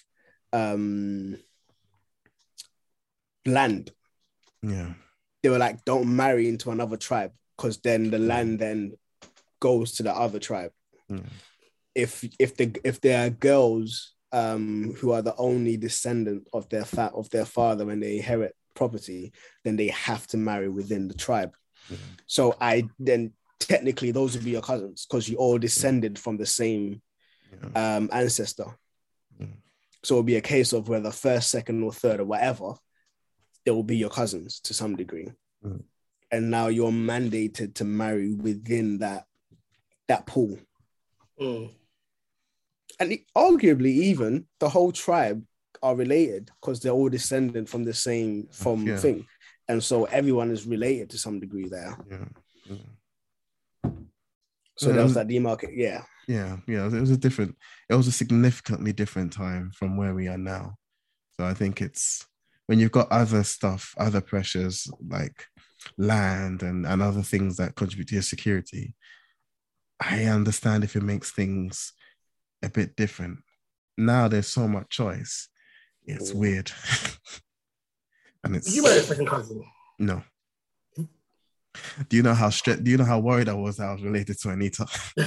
um, 0.52 1.38
land, 3.44 3.92
yeah. 4.62 4.94
they 5.42 5.48
were 5.48 5.58
like, 5.58 5.84
don't 5.84 6.14
marry 6.14 6.48
into 6.48 6.70
another 6.70 6.96
tribe 6.96 7.32
because 7.56 7.78
then 7.78 8.10
the 8.10 8.18
land 8.18 8.58
then 8.58 8.94
goes 9.60 9.92
to 9.92 10.02
the 10.02 10.14
other 10.14 10.38
tribe. 10.38 10.72
Yeah. 11.08 11.20
If 11.94 12.24
if 12.38 12.56
the 12.56 12.76
if 12.84 13.00
there 13.00 13.26
are 13.26 13.30
girls 13.30 14.12
um, 14.36 14.94
who 14.98 15.12
are 15.12 15.22
the 15.22 15.34
only 15.36 15.78
descendant 15.78 16.46
of 16.52 16.68
their 16.68 16.84
fat 16.84 17.12
of 17.14 17.30
their 17.30 17.46
father 17.46 17.86
when 17.86 18.00
they 18.00 18.18
inherit 18.18 18.54
property, 18.74 19.32
then 19.64 19.76
they 19.76 19.88
have 19.88 20.26
to 20.26 20.36
marry 20.36 20.68
within 20.68 21.08
the 21.08 21.14
tribe. 21.14 21.54
Yeah. 21.88 21.96
So 22.26 22.54
I 22.60 22.84
then 22.98 23.32
technically 23.58 24.10
those 24.10 24.36
would 24.36 24.44
be 24.44 24.50
your 24.50 24.60
cousins 24.60 25.06
because 25.06 25.26
you 25.26 25.38
all 25.38 25.56
descended 25.58 26.18
from 26.18 26.36
the 26.36 26.44
same 26.44 27.00
Yeah. 27.50 27.96
um, 27.96 28.10
ancestor. 28.12 28.76
Yeah. 29.40 29.46
So 30.04 30.14
it'll 30.16 30.24
be 30.24 30.36
a 30.36 30.42
case 30.54 30.74
of 30.74 30.88
whether 30.90 31.10
first, 31.10 31.50
second, 31.50 31.82
or 31.82 31.92
third, 31.92 32.20
or 32.20 32.26
whatever, 32.26 32.74
it 33.64 33.70
will 33.70 33.84
be 33.84 33.96
your 33.96 34.10
cousins 34.10 34.60
to 34.60 34.74
some 34.74 34.96
degree. 34.96 35.32
Mm. 35.64 35.82
And 36.30 36.50
now 36.50 36.66
you're 36.66 36.92
mandated 36.92 37.74
to 37.76 37.84
marry 37.84 38.34
within 38.34 38.98
that 38.98 39.24
that 40.08 40.26
pool. 40.26 40.58
Mm. 41.40 41.70
And 42.98 43.18
arguably, 43.36 43.92
even 44.10 44.46
the 44.60 44.68
whole 44.68 44.92
tribe 44.92 45.44
are 45.82 45.94
related 45.94 46.50
because 46.60 46.80
they're 46.80 46.92
all 46.92 47.08
descended 47.08 47.68
from 47.68 47.84
the 47.84 47.92
same 47.94 48.48
from 48.50 48.86
Yeah. 48.86 48.96
thing. 48.96 49.26
And 49.68 49.82
so 49.82 50.04
everyone 50.04 50.50
is 50.50 50.66
related 50.66 51.10
to 51.10 51.18
some 51.18 51.40
degree 51.40 51.68
there. 51.68 51.96
Yeah. 52.10 52.28
Yeah. 52.64 52.76
So 54.78 54.88
Yeah, 54.88 54.94
there 54.94 55.02
was 55.04 55.16
um, 55.16 55.26
that 55.26 55.32
demarcate. 55.32 55.76
Yeah. 55.76 56.04
Yeah, 56.28 56.56
yeah, 56.66 56.86
it 56.86 57.00
was 57.00 57.10
a 57.10 57.16
different, 57.16 57.56
it 57.88 57.94
was 57.94 58.08
a 58.08 58.12
significantly 58.12 58.92
different 58.92 59.32
time 59.32 59.70
from 59.72 59.96
where 59.96 60.12
we 60.12 60.26
are 60.26 60.38
now. 60.38 60.74
So 61.38 61.46
I 61.46 61.54
think 61.54 61.80
it's 61.80 62.26
when 62.66 62.80
you've 62.80 62.90
got 62.90 63.10
other 63.12 63.44
stuff, 63.44 63.94
other 63.96 64.20
pressures 64.20 64.90
like 65.08 65.46
land 65.98 66.62
and, 66.62 66.84
and 66.84 67.00
other 67.00 67.22
things 67.22 67.56
that 67.58 67.76
contribute 67.76 68.08
to 68.08 68.14
your 68.14 68.22
security, 68.22 68.94
I 70.00 70.24
understand 70.24 70.82
if 70.82 70.96
it 70.96 71.02
makes 71.02 71.30
things 71.30 71.92
a 72.62 72.68
bit 72.68 72.96
different. 72.96 73.38
Now 73.98 74.28
there's 74.28 74.48
so 74.48 74.66
much 74.68 74.88
choice. 74.90 75.48
It's 76.04 76.32
Mm. 76.32 76.36
weird. 76.36 76.72
and 78.44 78.56
it's 78.56 78.74
You 78.74 78.82
married 78.82 78.98
a 78.98 79.02
second 79.06 79.26
cousin. 79.26 79.64
no. 79.98 80.22
Do 82.08 82.16
you 82.16 82.22
know 82.22 82.32
how 82.34 82.48
stressed? 82.50 82.84
Do 82.84 82.90
you 82.90 82.96
know 82.96 83.04
how 83.04 83.18
worried 83.20 83.48
I 83.50 83.54
was 83.54 83.76
that 83.76 83.88
I 83.88 83.92
was 83.92 84.02
related 84.02 84.38
to 84.40 84.48
Anita? 84.50 84.86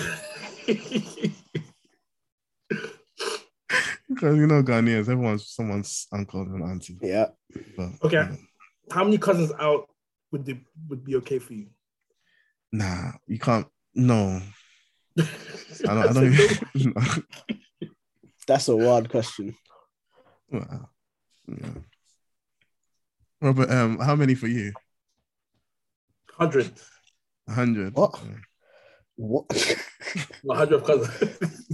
Because 4.07 4.35
you 4.37 4.47
know 4.47 4.63
Ghanaians, 4.63 5.01
everyone's 5.09 5.47
someone's 5.49 6.07
uncle 6.11 6.41
and 6.41 6.63
auntie. 6.63 6.97
Yeah. 7.01 7.27
But 7.77 7.89
Okay. 8.03 8.17
know, 8.17 8.37
How 8.91 9.03
many 9.03 9.17
cousins 9.19 9.51
out 9.59 9.87
would 10.31 10.45
they, 10.45 10.59
would 10.87 11.03
be 11.05 11.15
okay 11.17 11.39
for 11.39 11.53
you? 11.53 11.67
nah, 12.71 13.11
you 13.27 13.37
can't. 13.39 13.67
No, 13.95 14.41
I 15.17 15.23
don't. 15.83 15.97
I 15.97 16.01
I 16.01 16.13
don't 16.13 16.33
said 16.35 16.59
even, 16.75 16.93
That's 18.47 18.67
a 18.67 18.75
wild 18.75 19.09
question. 19.09 19.55
Wow. 20.51 20.89
Yeah. 21.47 21.69
Robert, 23.41 23.69
um, 23.71 23.99
how 23.99 24.15
many 24.15 24.35
for 24.35 24.47
you? 24.47 24.73
Hundred. 26.33 26.71
Hundred. 27.47 27.93
What? 27.95 28.19
Yeah. 28.23 28.35
What? 29.15 29.45
A 30.49 30.55
hundred 30.55 30.83
cousins. 30.85 31.67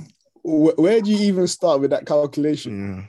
Wh- 0.44 0.78
Where 0.78 1.02
do 1.02 1.12
you 1.12 1.18
even 1.28 1.48
start 1.48 1.80
with 1.82 1.92
that 1.92 2.06
calculation? 2.06 2.74
Yeah. 2.98 3.06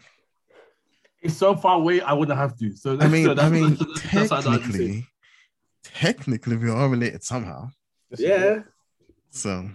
it's 1.23 1.37
so 1.37 1.57
far 1.57 1.77
away. 1.77 2.01
I 2.01 2.13
wouldn't 2.13 2.39
have 2.39 2.57
to. 2.59 2.75
So 2.77 2.99
I 3.01 3.09
mean, 3.09 3.25
so 3.27 3.35
I 3.43 3.49
mean, 3.49 3.77
that's 4.13 4.31
how 4.31 4.37
I'd 4.39 4.47
answer 4.47 4.51
it. 4.55 4.59
technically, 4.61 5.07
technically, 5.83 6.57
we 6.57 6.71
are 6.71 6.89
related 6.89 7.25
somehow. 7.25 7.71
yeah, 8.19 8.61
So 9.31 9.69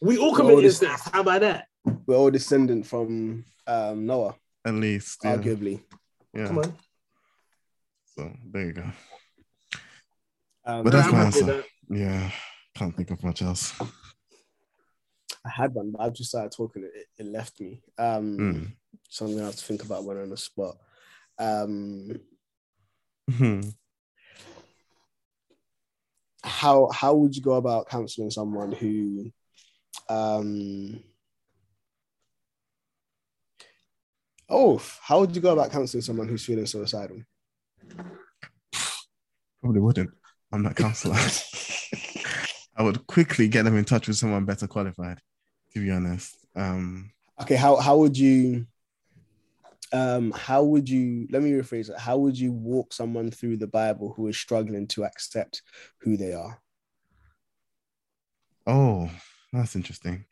we 0.00 0.18
all 0.18 0.32
Well, 0.32 0.36
commit 0.40 0.62
this- 0.62 0.82
incest. 0.82 1.08
How 1.12 1.20
about 1.20 1.40
that? 1.42 1.66
We're 2.06 2.16
all 2.16 2.30
descendant 2.30 2.86
from 2.86 3.44
um, 3.66 4.06
Noah, 4.06 4.34
at 4.64 4.74
least, 4.74 5.20
yeah. 5.24 5.36
arguably. 5.36 5.82
yeah. 6.34 6.46
Come 6.46 6.58
on. 6.58 6.74
So 8.16 8.30
there 8.50 8.66
you 8.66 8.72
go. 8.72 8.90
Um, 10.64 10.84
But 10.84 10.92
that's 10.92 11.12
my 11.12 11.24
answer. 11.24 11.44
that- 11.44 11.64
Yeah, 11.88 12.30
can't 12.74 12.94
think 12.96 13.10
of 13.10 13.22
much 13.24 13.40
else. 13.42 13.72
I 13.80 15.50
had 15.50 15.72
one, 15.72 15.92
but 15.92 16.02
I 16.02 16.10
just 16.10 16.30
started 16.30 16.52
talking. 16.52 16.84
It, 16.84 17.06
it 17.16 17.26
left 17.26 17.58
me. 17.60 17.82
Um, 17.96 18.36
Mm. 18.38 18.72
So 19.08 19.24
I'm 19.24 19.32
gonna 19.32 19.46
have 19.46 19.56
to 19.56 19.64
think 19.64 19.82
about 19.84 20.04
one 20.04 20.18
on 20.20 20.28
the 20.28 20.36
spot. 20.36 20.76
Um, 21.38 22.10
Mhm. 23.30 23.72
how 26.42 26.90
how 26.90 27.14
would 27.14 27.34
you 27.34 27.42
go 27.42 27.54
about 27.54 27.88
counseling 27.88 28.30
someone 28.30 28.72
who, 28.72 29.30
um, 30.08 31.02
oh, 34.48 34.80
how 35.02 35.20
would 35.20 35.34
you 35.34 35.42
go 35.42 35.52
about 35.52 35.70
counseling 35.70 36.02
someone 36.02 36.28
who's 36.28 36.44
feeling 36.44 36.66
suicidal? 36.66 37.22
Probably 39.60 39.80
wouldn't. 39.80 40.10
I'm 40.52 40.62
not 40.62 40.72
a 40.72 40.74
counselor. 40.74 41.16
I 42.76 42.82
would 42.82 43.06
quickly 43.06 43.48
get 43.48 43.64
them 43.64 43.76
in 43.76 43.84
touch 43.84 44.08
with 44.08 44.16
someone 44.16 44.44
better 44.44 44.66
qualified, 44.66 45.18
to 45.74 45.80
be 45.80 45.90
honest. 45.90 46.36
Um, 46.54 47.10
Okay, 47.40 47.56
how 47.56 47.76
how 47.76 47.96
would 47.98 48.18
you 48.18 48.66
um 49.92 50.32
how 50.32 50.62
would 50.62 50.88
you 50.88 51.26
let 51.30 51.42
me 51.42 51.52
rephrase 51.52 51.88
it 51.88 51.98
how 51.98 52.18
would 52.18 52.38
you 52.38 52.52
walk 52.52 52.92
someone 52.92 53.30
through 53.30 53.56
the 53.56 53.66
bible 53.66 54.12
who 54.14 54.26
is 54.26 54.36
struggling 54.36 54.86
to 54.86 55.04
accept 55.04 55.62
who 56.00 56.16
they 56.16 56.34
are 56.34 56.60
oh, 58.66 59.10
that's 59.52 59.76
interesting. 59.76 60.24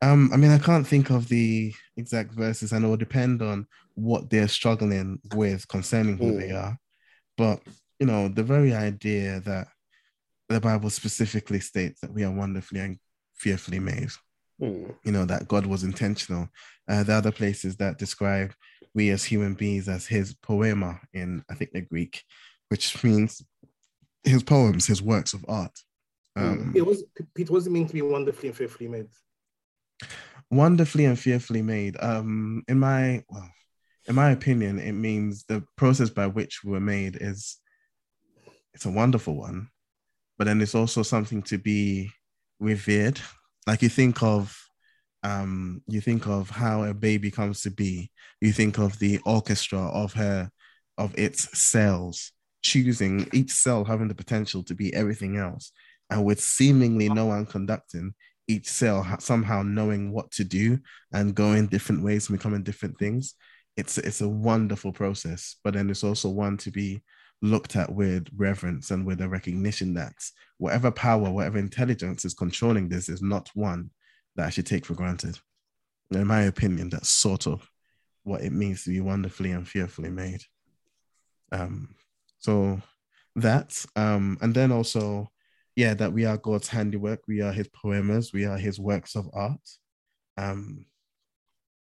Um, 0.00 0.30
I 0.32 0.36
mean, 0.36 0.50
I 0.52 0.58
can't 0.58 0.86
think 0.86 1.10
of 1.10 1.28
the 1.28 1.72
exact 1.96 2.32
verses, 2.32 2.72
and 2.72 2.84
it 2.84 2.88
will 2.88 2.96
depend 2.96 3.42
on 3.42 3.66
what 3.94 4.30
they're 4.30 4.48
struggling 4.48 5.20
with 5.34 5.66
concerning 5.68 6.16
who 6.18 6.38
they 6.38 6.50
Mm. 6.50 6.62
are. 6.64 6.78
But 7.36 7.62
you 7.98 8.06
know, 8.06 8.28
the 8.28 8.44
very 8.44 8.72
idea 8.72 9.40
that 9.40 9.66
the 10.48 10.60
Bible 10.60 10.88
specifically 10.90 11.58
states 11.60 12.00
that 12.00 12.12
we 12.12 12.22
are 12.24 12.30
wonderfully 12.30 12.80
and 12.80 12.98
fearfully 13.34 13.80
made. 13.80 14.10
Hmm. 14.60 14.90
you 15.04 15.12
know 15.12 15.24
that 15.24 15.46
god 15.46 15.66
was 15.66 15.84
intentional 15.84 16.48
uh, 16.88 17.04
the 17.04 17.12
other 17.12 17.30
places 17.30 17.76
that 17.76 17.96
describe 17.96 18.52
we 18.92 19.10
as 19.10 19.22
human 19.22 19.54
beings 19.54 19.88
as 19.88 20.04
his 20.04 20.34
poema 20.34 20.98
in 21.12 21.44
i 21.48 21.54
think 21.54 21.70
the 21.70 21.80
greek 21.80 22.24
which 22.68 23.04
means 23.04 23.40
his 24.24 24.42
poems 24.42 24.84
his 24.84 25.00
works 25.00 25.32
of 25.32 25.44
art 25.46 25.78
um, 26.38 26.72
It 26.74 26.84
was 26.84 27.04
Peter. 27.34 27.52
What 27.52 27.60
does 27.60 27.66
it 27.66 27.70
mean 27.70 27.86
to 27.86 27.94
be 27.94 28.02
wonderfully 28.02 28.48
and 28.48 28.56
fearfully 28.56 28.88
made? 28.88 29.08
wonderfully 30.50 31.04
and 31.04 31.18
fearfully 31.18 31.62
made 31.62 31.96
um 32.00 32.62
in 32.68 32.78
my 32.78 33.22
well 33.28 33.50
in 34.06 34.14
my 34.14 34.30
opinion 34.30 34.78
it 34.78 34.92
means 34.92 35.44
the 35.44 35.62
process 35.76 36.08
by 36.08 36.26
which 36.26 36.64
we 36.64 36.70
were 36.70 36.80
made 36.80 37.18
is 37.20 37.58
it's 38.72 38.86
a 38.86 38.90
wonderful 38.90 39.36
one 39.36 39.68
but 40.38 40.44
then 40.44 40.60
it's 40.60 40.74
also 40.74 41.02
something 41.02 41.42
to 41.42 41.58
be 41.58 42.10
revered 42.60 43.20
like 43.66 43.82
you 43.82 43.88
think 43.88 44.22
of 44.22 44.56
um 45.22 45.82
you 45.86 46.00
think 46.00 46.26
of 46.26 46.48
how 46.48 46.84
a 46.84 46.94
baby 46.94 47.30
comes 47.30 47.60
to 47.60 47.70
be 47.70 48.10
you 48.40 48.52
think 48.52 48.78
of 48.78 48.98
the 49.00 49.18
orchestra 49.26 49.78
of 49.78 50.14
her 50.14 50.50
of 50.96 51.14
its 51.18 51.58
cells 51.58 52.32
choosing 52.62 53.28
each 53.32 53.50
cell 53.50 53.84
having 53.84 54.08
the 54.08 54.14
potential 54.14 54.62
to 54.62 54.74
be 54.74 54.94
everything 54.94 55.36
else 55.36 55.72
and 56.10 56.24
with 56.24 56.40
seemingly 56.40 57.08
no 57.08 57.26
one 57.26 57.46
conducting 57.46 58.14
each 58.46 58.68
cell 58.68 59.06
somehow 59.18 59.62
knowing 59.62 60.10
what 60.10 60.30
to 60.30 60.42
do 60.42 60.78
and 61.12 61.34
going 61.34 61.66
different 61.66 62.02
ways 62.02 62.28
and 62.28 62.38
becoming 62.38 62.62
different 62.62 62.98
things 62.98 63.34
it's 63.78 63.96
it's 63.96 64.20
a 64.20 64.28
wonderful 64.28 64.92
process. 64.92 65.54
But 65.62 65.74
then 65.74 65.88
it's 65.88 66.02
also 66.02 66.28
one 66.28 66.56
to 66.58 66.70
be 66.72 67.00
looked 67.40 67.76
at 67.76 67.90
with 67.94 68.26
reverence 68.36 68.90
and 68.90 69.06
with 69.06 69.20
a 69.20 69.28
recognition 69.28 69.94
that 69.94 70.14
whatever 70.58 70.90
power 70.90 71.30
whatever 71.30 71.56
intelligence 71.56 72.24
is 72.24 72.34
controlling 72.34 72.88
this 72.88 73.08
is 73.08 73.22
not 73.22 73.48
one 73.54 73.88
that 74.34 74.46
i 74.46 74.50
should 74.50 74.66
take 74.66 74.84
for 74.84 74.94
granted. 74.94 75.38
In 76.10 76.26
my 76.26 76.42
opinion 76.42 76.90
that's 76.90 77.08
sort 77.08 77.46
of 77.46 77.70
what 78.24 78.42
it 78.42 78.52
means 78.52 78.82
to 78.82 78.90
be 78.90 79.00
wonderfully 79.00 79.52
and 79.52 79.68
fearfully 79.68 80.10
made. 80.10 80.42
Um 81.52 81.94
so 82.40 82.82
that 83.36 83.86
um 83.94 84.38
and 84.40 84.52
then 84.52 84.72
also 84.72 85.30
yeah, 85.78 85.94
that 85.94 86.12
we 86.12 86.24
are 86.24 86.36
God's 86.36 86.66
handiwork, 86.66 87.20
we 87.28 87.40
are 87.40 87.52
his 87.52 87.68
poemas, 87.68 88.32
we 88.32 88.44
are 88.44 88.58
his 88.58 88.80
works 88.80 89.14
of 89.14 89.30
art. 89.32 89.60
Um, 90.36 90.86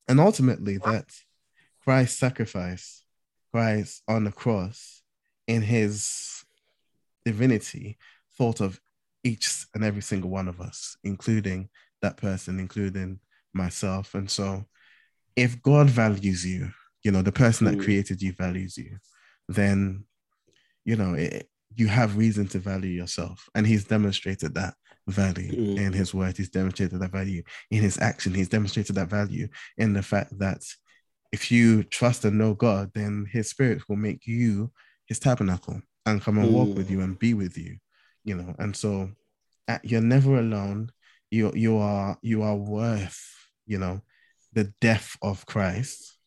and 0.07 0.19
ultimately 0.19 0.77
that 0.77 1.09
Christ's 1.83 2.19
sacrifice, 2.19 3.03
Christ 3.51 4.03
on 4.07 4.25
the 4.25 4.31
cross, 4.31 5.01
in 5.47 5.63
his 5.63 6.45
divinity, 7.25 7.97
thought 8.37 8.61
of 8.61 8.79
each 9.23 9.65
and 9.73 9.83
every 9.83 10.03
single 10.03 10.29
one 10.29 10.47
of 10.47 10.61
us, 10.61 10.95
including 11.03 11.67
that 12.03 12.17
person, 12.17 12.59
including 12.59 13.19
myself. 13.51 14.13
And 14.13 14.29
so 14.29 14.65
if 15.35 15.59
God 15.63 15.89
values 15.89 16.45
you, 16.45 16.69
you 17.01 17.09
know, 17.09 17.23
the 17.23 17.31
person 17.31 17.65
that 17.65 17.79
Mm. 17.79 17.83
created 17.83 18.21
you 18.21 18.33
values 18.33 18.77
you, 18.77 18.99
then, 19.49 20.05
you 20.85 20.95
know, 20.95 21.15
it, 21.15 21.49
you 21.77 21.87
have 21.87 22.17
reason 22.17 22.47
to 22.47 22.59
value 22.59 22.89
yourself. 22.91 23.47
And 23.55 23.65
he's 23.67 23.85
demonstrated 23.85 24.53
that 24.55 24.73
value 25.07 25.53
Mm. 25.53 25.77
in 25.85 25.93
his 25.93 26.13
word. 26.13 26.35
He's 26.35 26.49
demonstrated 26.49 26.99
that 26.99 27.11
value 27.11 27.43
in 27.71 27.81
his 27.81 27.97
action. 27.99 28.33
He's 28.33 28.49
demonstrated 28.49 28.95
that 28.95 29.09
value 29.09 29.47
in 29.77 29.93
the 29.93 30.01
fact 30.03 30.37
that 30.39 30.61
if 31.31 31.51
you 31.51 31.83
trust 31.83 32.25
and 32.25 32.37
know 32.37 32.53
God, 32.53 32.91
then 32.93 33.27
his 33.31 33.49
spirit 33.49 33.87
will 33.87 33.95
make 33.95 34.25
you 34.25 34.71
his 35.05 35.19
tabernacle 35.19 35.81
and 36.05 36.21
come 36.21 36.37
and 36.39 36.51
walk 36.53 36.69
Mm. 36.69 36.75
with 36.75 36.89
you 36.91 37.01
and 37.01 37.17
be 37.19 37.33
with 37.33 37.57
you, 37.57 37.77
you 38.23 38.35
know. 38.35 38.55
And 38.59 38.75
so 38.75 39.11
uh, 39.67 39.79
you're 39.83 40.01
never 40.15 40.39
alone. 40.39 40.91
You 41.29 41.51
you 41.53 41.77
are 41.77 42.17
you 42.21 42.41
are 42.41 42.55
worth, 42.55 43.21
you 43.65 43.77
know, 43.77 44.01
the 44.53 44.65
death 44.81 45.15
of 45.21 45.45
Christ. 45.45 46.17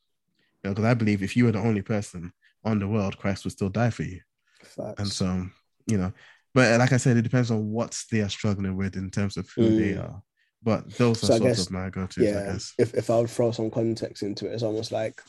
You 0.62 0.69
know, 0.71 0.75
because 0.75 0.85
I 0.90 0.95
believe 0.95 1.23
if 1.23 1.37
you 1.37 1.45
were 1.47 1.52
the 1.52 1.59
only 1.71 1.83
person 1.83 2.33
on 2.64 2.78
the 2.78 2.87
world, 2.88 3.16
Christ 3.19 3.45
would 3.45 3.52
still 3.52 3.71
die 3.71 3.90
for 3.90 4.02
you. 4.04 4.21
Facts. 4.64 5.00
And 5.00 5.09
so, 5.09 5.47
you 5.87 5.99
know, 5.99 6.12
but 6.55 6.79
like 6.79 6.93
I 6.93 6.97
said, 6.97 7.17
it 7.17 7.23
depends 7.23 7.50
on 7.50 7.71
what 7.71 7.97
they 8.11 8.21
are 8.21 8.29
struggling 8.29 8.76
with 8.76 8.97
in 8.97 9.11
terms 9.11 9.37
of 9.37 9.49
who 9.55 9.76
they 9.76 9.93
Mm. 9.95 10.05
are. 10.05 10.23
But 10.62 10.90
those 10.95 11.23
are 11.25 11.33
I 11.35 11.38
sort 11.38 11.43
guess- 11.50 11.67
of 11.67 11.73
my 11.73 11.88
go-tos, 11.90 12.19
I 12.19 12.23
yeah, 12.29 12.52
guess. 12.52 12.75
if, 12.79 12.95
if 12.95 13.09
I 13.11 13.19
would 13.19 13.31
throw 13.31 13.50
some 13.52 13.71
context 13.71 14.23
into 14.23 14.47
it, 14.47 14.52
it's 14.55 14.62
almost 14.62 14.93
like 14.93 15.21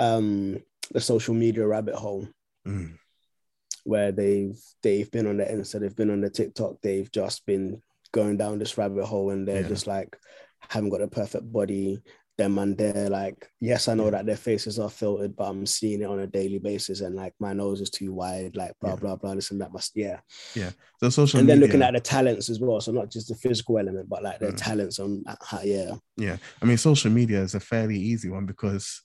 um 0.00 0.62
the 0.92 1.00
social 1.00 1.34
media 1.34 1.66
rabbit 1.66 1.94
hole 1.96 2.26
Mm, 2.66 2.98
where 3.84 4.12
they've 4.12 4.58
they've 4.82 5.10
been 5.10 5.26
on 5.26 5.36
the 5.38 5.44
Insta, 5.44 5.80
they've 5.80 5.94
been 5.96 6.10
on 6.10 6.20
the 6.20 6.30
TikTok, 6.30 6.76
they've 6.82 7.10
just 7.12 7.44
been 7.46 7.82
going 8.12 8.36
down 8.36 8.58
this 8.58 8.78
rabbit 8.78 9.04
hole 9.04 9.30
and 9.30 9.46
they're 9.46 9.62
Yeah. 9.62 9.68
just 9.68 9.86
like 9.86 10.16
haven't 10.60 10.90
got 10.90 11.02
a 11.02 11.08
perfect 11.08 11.50
body. 11.52 12.00
Them 12.38 12.56
and 12.58 12.78
they're 12.78 13.10
like, 13.10 13.50
yes, 13.60 13.88
I 13.88 13.94
know 13.94 14.04
Yeah. 14.04 14.10
that 14.12 14.26
their 14.26 14.36
faces 14.36 14.78
are 14.78 14.88
filtered, 14.88 15.34
but 15.36 15.48
I'm 15.50 15.66
seeing 15.66 16.02
it 16.02 16.04
on 16.06 16.20
a 16.20 16.26
daily 16.26 16.60
basis, 16.60 17.00
and 17.00 17.16
like 17.16 17.34
my 17.40 17.52
nose 17.52 17.80
is 17.80 17.90
too 17.90 18.12
wide, 18.12 18.54
like 18.54 18.72
blah 18.80 18.90
Yeah. 18.90 18.96
blah 18.96 19.16
blah. 19.16 19.34
This 19.34 19.50
and 19.50 19.60
that 19.60 19.72
must 19.72 19.96
yeah. 19.96 20.20
Yeah. 20.54 20.70
So 21.00 21.10
social 21.10 21.40
and 21.40 21.48
then 21.48 21.58
media, 21.58 21.66
looking 21.66 21.82
at 21.82 21.94
the 21.94 22.00
talents 22.00 22.48
as 22.48 22.60
well, 22.60 22.80
so 22.80 22.92
not 22.92 23.10
just 23.10 23.28
the 23.28 23.34
physical 23.34 23.76
element, 23.78 24.08
but 24.08 24.22
like 24.22 24.38
their 24.38 24.52
Mm. 24.52 24.56
talents 24.56 25.00
on 25.00 25.24
how 25.42 25.62
yeah. 25.62 25.96
yeah, 26.16 26.36
I 26.62 26.64
mean, 26.64 26.78
social 26.78 27.10
media 27.10 27.42
is 27.42 27.56
a 27.56 27.60
fairly 27.60 27.98
easy 27.98 28.30
one 28.30 28.46
because 28.46 29.02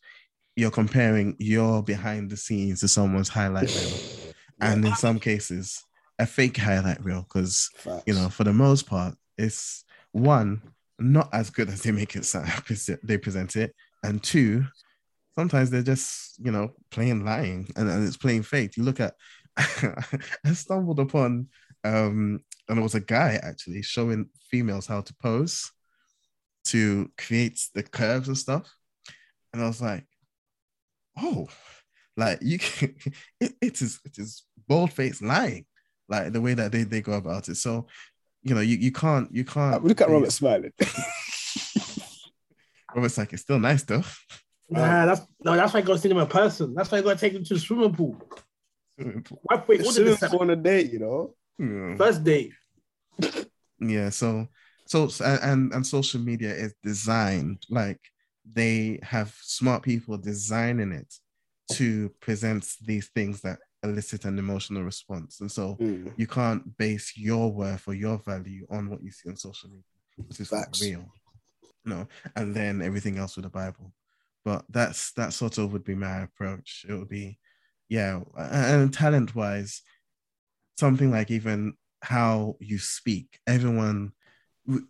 you're 0.55 0.69
comparing 0.71 1.35
your 1.39 1.81
behind 1.81 2.29
the 2.29 2.37
scenes 2.37 2.81
to 2.81 2.87
someone's 2.87 3.29
highlight 3.29 3.73
reel, 3.75 3.97
and 4.61 4.85
in 4.85 4.93
some 4.95 5.19
cases, 5.19 5.83
a 6.19 6.27
fake 6.27 6.57
highlight 6.57 7.03
reel 7.03 7.23
because 7.23 7.71
you 8.05 8.13
know, 8.13 8.29
for 8.29 8.43
the 8.43 8.53
most 8.53 8.85
part, 8.85 9.15
it's 9.39 9.83
one 10.11 10.61
not 10.99 11.29
as 11.33 11.49
good 11.49 11.69
as 11.69 11.81
they 11.81 11.91
make 11.91 12.15
it 12.15 12.25
sound. 12.25 12.51
They 13.03 13.17
present 13.17 13.55
it, 13.55 13.75
and 14.03 14.21
two, 14.21 14.65
sometimes 15.35 15.69
they're 15.69 15.81
just 15.83 16.39
you 16.43 16.51
know 16.51 16.73
plain 16.91 17.25
lying, 17.25 17.69
and, 17.75 17.89
and 17.89 18.07
it's 18.07 18.17
plain 18.17 18.43
fake. 18.43 18.77
You 18.77 18.83
look 18.83 18.99
at, 18.99 19.13
I 19.57 20.53
stumbled 20.53 20.99
upon, 20.99 21.47
um, 21.83 22.39
and 22.69 22.79
it 22.79 22.81
was 22.81 22.95
a 22.95 23.01
guy 23.01 23.39
actually 23.41 23.81
showing 23.81 24.29
females 24.49 24.87
how 24.87 25.01
to 25.01 25.15
pose 25.21 25.71
to 26.65 27.11
create 27.17 27.59
the 27.73 27.83
curves 27.83 28.27
and 28.27 28.37
stuff, 28.37 28.73
and 29.53 29.61
I 29.61 29.67
was 29.67 29.81
like, 29.81 30.05
oh, 31.17 31.47
like 32.15 32.39
you 32.41 32.59
can, 32.59 32.95
it, 33.39 33.53
it 33.61 33.81
is 33.81 33.99
it 34.05 34.17
is 34.17 34.43
bold 34.67 34.93
faced 34.93 35.21
lying 35.21 35.65
like 36.09 36.33
the 36.33 36.41
way 36.41 36.53
that 36.53 36.71
they, 36.71 36.83
they 36.83 37.01
go 37.01 37.13
about 37.13 37.49
it. 37.49 37.55
So, 37.55 37.87
you 38.43 38.53
know, 38.55 38.61
you, 38.61 38.77
you 38.77 38.91
can't 38.91 39.33
you 39.33 39.43
can't 39.45 39.83
Look 39.83 40.01
at 40.01 40.09
Robert 40.09 40.31
smiling. 40.31 40.71
Robert's 42.95 43.17
like, 43.17 43.33
it's 43.33 43.41
still 43.41 43.59
nice 43.59 43.83
though. 43.83 44.03
Nah, 44.69 45.05
that's 45.05 45.21
no, 45.43 45.55
that's 45.55 45.73
why 45.73 45.79
I 45.79 45.83
gotta 45.83 45.99
see 45.99 46.09
them 46.09 46.19
in 46.19 46.27
person. 46.27 46.73
That's 46.73 46.91
why 46.91 46.99
I 46.99 47.01
gotta 47.01 47.19
take 47.19 47.33
them 47.33 47.43
to 47.43 47.53
the 47.53 47.59
swimming 47.59 47.93
pool. 47.93 48.21
Why 48.97 49.63
wait, 49.67 49.83
what 49.83 49.93
did 49.93 49.93
Swimming 49.93 50.15
the 50.19 50.29
pool 50.29 50.41
on 50.41 50.49
a 50.51 50.55
date, 50.55 50.91
you 50.91 50.99
know. 50.99 51.35
Yeah. 51.59 51.95
first 51.95 52.23
date? 52.23 52.53
yeah 53.79 54.09
so 54.09 54.47
so 54.85 55.09
and 55.23 55.73
and 55.73 55.85
social 55.85 56.19
media 56.19 56.53
is 56.53 56.73
designed 56.83 57.63
like 57.69 57.99
they 58.51 58.99
have 59.03 59.33
smart 59.41 59.83
people 59.83 60.17
designing 60.17 60.91
it 60.91 61.13
to 61.71 62.09
present 62.19 62.67
these 62.85 63.09
things 63.09 63.41
that 63.41 63.59
elicit 63.83 64.25
an 64.25 64.39
emotional 64.39 64.83
response 64.83 65.41
and 65.41 65.51
so 65.51 65.75
Mm. 65.79 66.13
you 66.17 66.27
can't 66.27 66.77
base 66.77 67.13
your 67.17 67.51
worth 67.51 67.87
or 67.87 67.93
your 67.93 68.17
value 68.19 68.65
on 68.69 68.89
what 68.89 69.03
you 69.03 69.11
see 69.11 69.29
on 69.29 69.35
social 69.35 69.69
media 69.69 69.83
which 70.27 70.39
is 70.39 70.49
Facts. 70.49 70.81
real 70.81 71.05
no 71.85 72.07
and 72.35 72.55
then 72.55 72.81
everything 72.81 73.17
else 73.17 73.35
with 73.35 73.43
the 73.43 73.49
bible 73.49 73.93
but 74.45 74.63
that's 74.69 75.11
that 75.13 75.33
sort 75.33 75.57
of 75.57 75.71
would 75.73 75.83
be 75.83 75.95
my 75.95 76.21
approach 76.21 76.85
it 76.87 76.93
would 76.93 77.09
be 77.09 77.37
yeah 77.89 78.21
and 78.37 78.93
talent 78.93 79.35
wise 79.35 79.81
something 80.79 81.11
like 81.11 81.29
even 81.29 81.73
how 82.01 82.55
you 82.59 82.77
speak 82.79 83.39
everyone 83.47 84.11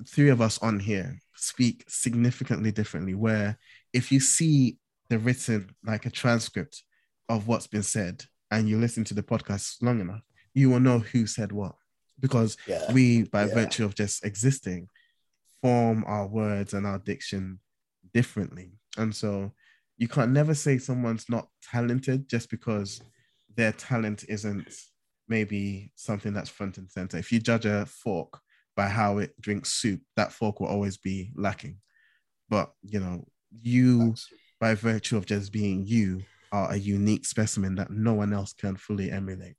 three 0.07 0.29
of 0.29 0.39
us 0.39 0.59
on 0.59 0.79
here 0.79 1.17
speak 1.35 1.83
significantly 1.87 2.71
differently 2.71 3.15
where 3.15 3.57
if 3.91 4.11
you 4.11 4.19
see 4.19 4.77
the 5.09 5.17
written 5.17 5.69
like 5.83 6.05
a 6.05 6.09
transcript 6.11 6.83
of 7.27 7.47
what's 7.47 7.67
been 7.67 7.83
said 7.83 8.23
and 8.53 8.69
you 8.69 8.77
listen 8.79 9.03
to 9.03 9.13
the 9.13 9.23
podcast 9.31 9.81
long 9.81 9.99
enough 9.99 10.21
you 10.53 10.69
will 10.69 10.79
know 10.79 10.99
who 10.99 11.25
said 11.27 11.51
what 11.51 11.75
because 12.19 12.55
Yeah. 12.67 12.91
we 12.93 13.23
by 13.23 13.45
Yeah. 13.45 13.53
virtue 13.53 13.85
of 13.85 13.95
just 13.95 14.23
existing 14.25 14.89
form 15.61 16.03
our 16.07 16.27
words 16.27 16.73
and 16.73 16.85
our 16.85 16.99
diction 16.99 17.59
differently 18.13 18.69
and 18.97 19.15
so 19.15 19.53
you 19.97 20.07
can't 20.07 20.31
never 20.31 20.53
say 20.53 20.77
someone's 20.77 21.27
not 21.29 21.47
talented 21.71 22.27
just 22.29 22.49
because 22.49 23.01
their 23.55 23.71
talent 23.71 24.25
isn't 24.27 24.67
maybe 25.27 25.91
something 25.95 26.33
that's 26.33 26.49
front 26.49 26.77
and 26.77 26.89
center 26.91 27.17
if 27.17 27.31
you 27.31 27.39
judge 27.39 27.65
a 27.65 27.85
fork 27.85 28.39
by 28.75 28.87
how 28.87 29.19
it 29.19 29.31
drinks 29.39 29.69
soup 29.73 30.01
that 30.15 30.31
fork 30.31 30.59
will 30.59 30.67
always 30.67 30.97
be 30.97 31.31
lacking 31.35 31.77
but 32.49 32.73
you 32.83 32.99
know 32.99 33.25
you 33.61 34.09
Facts. 34.09 34.27
by 34.59 34.75
virtue 34.75 35.15
of 35.17 35.25
just 35.25 35.51
being 35.51 35.85
you 35.85 36.21
are 36.53 36.71
a 36.71 36.77
unique 36.77 37.25
specimen 37.25 37.75
that 37.75 37.89
no 37.91 38.13
one 38.13 38.31
else 38.31 38.53
can 38.53 38.75
fully 38.77 39.11
emulate 39.11 39.57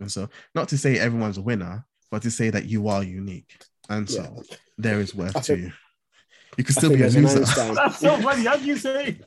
and 0.00 0.10
so 0.12 0.28
not 0.54 0.68
to 0.68 0.76
say 0.78 0.98
everyone's 0.98 1.38
a 1.38 1.42
winner 1.42 1.84
but 2.12 2.22
to 2.22 2.30
say 2.30 2.50
that 2.50 2.66
you 2.66 2.86
are 2.88 3.02
unique 3.02 3.52
and 3.88 4.08
so 4.08 4.22
Yeah. 4.22 4.56
there 4.78 5.00
is 5.00 5.14
worth 5.14 5.36
I 5.36 5.40
to 5.40 5.46
think- 5.46 5.60
you 5.66 5.72
you 6.58 6.64
can 6.64 6.74
still 6.74 6.90
be 6.90 7.02
a 7.02 7.08
loser 7.08 7.40
That's 7.74 7.98
so 7.98 8.16
funny. 8.22 8.44
How 8.46 8.56
do 8.56 8.64
you 8.64 8.76
say 8.78 9.18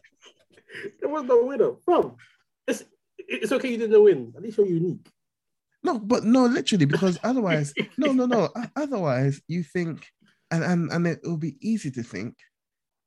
there 1.00 1.10
was 1.10 1.24
no 1.26 1.44
winner? 1.46 1.72
Bro, 1.86 2.18
it's 2.68 2.84
it's 3.18 3.52
okay 3.52 3.70
you 3.72 3.78
didn't 3.78 4.04
win. 4.04 4.34
At 4.36 4.42
least 4.42 4.58
you're 4.58 4.66
unique. 4.66 5.06
No, 5.84 6.00
but 6.00 6.24
no, 6.24 6.46
literally, 6.46 6.86
because 6.86 7.20
otherwise, 7.24 7.74
no, 7.98 8.14
no, 8.14 8.26
no. 8.26 8.50
Otherwise, 8.76 9.42
you 9.48 9.62
think, 9.64 10.08
and 10.50 10.64
and 10.64 10.92
and 10.92 11.06
it 11.06 11.20
will 11.24 11.38
be 11.38 11.56
easy 11.62 11.92
to 11.92 12.02
think 12.04 12.36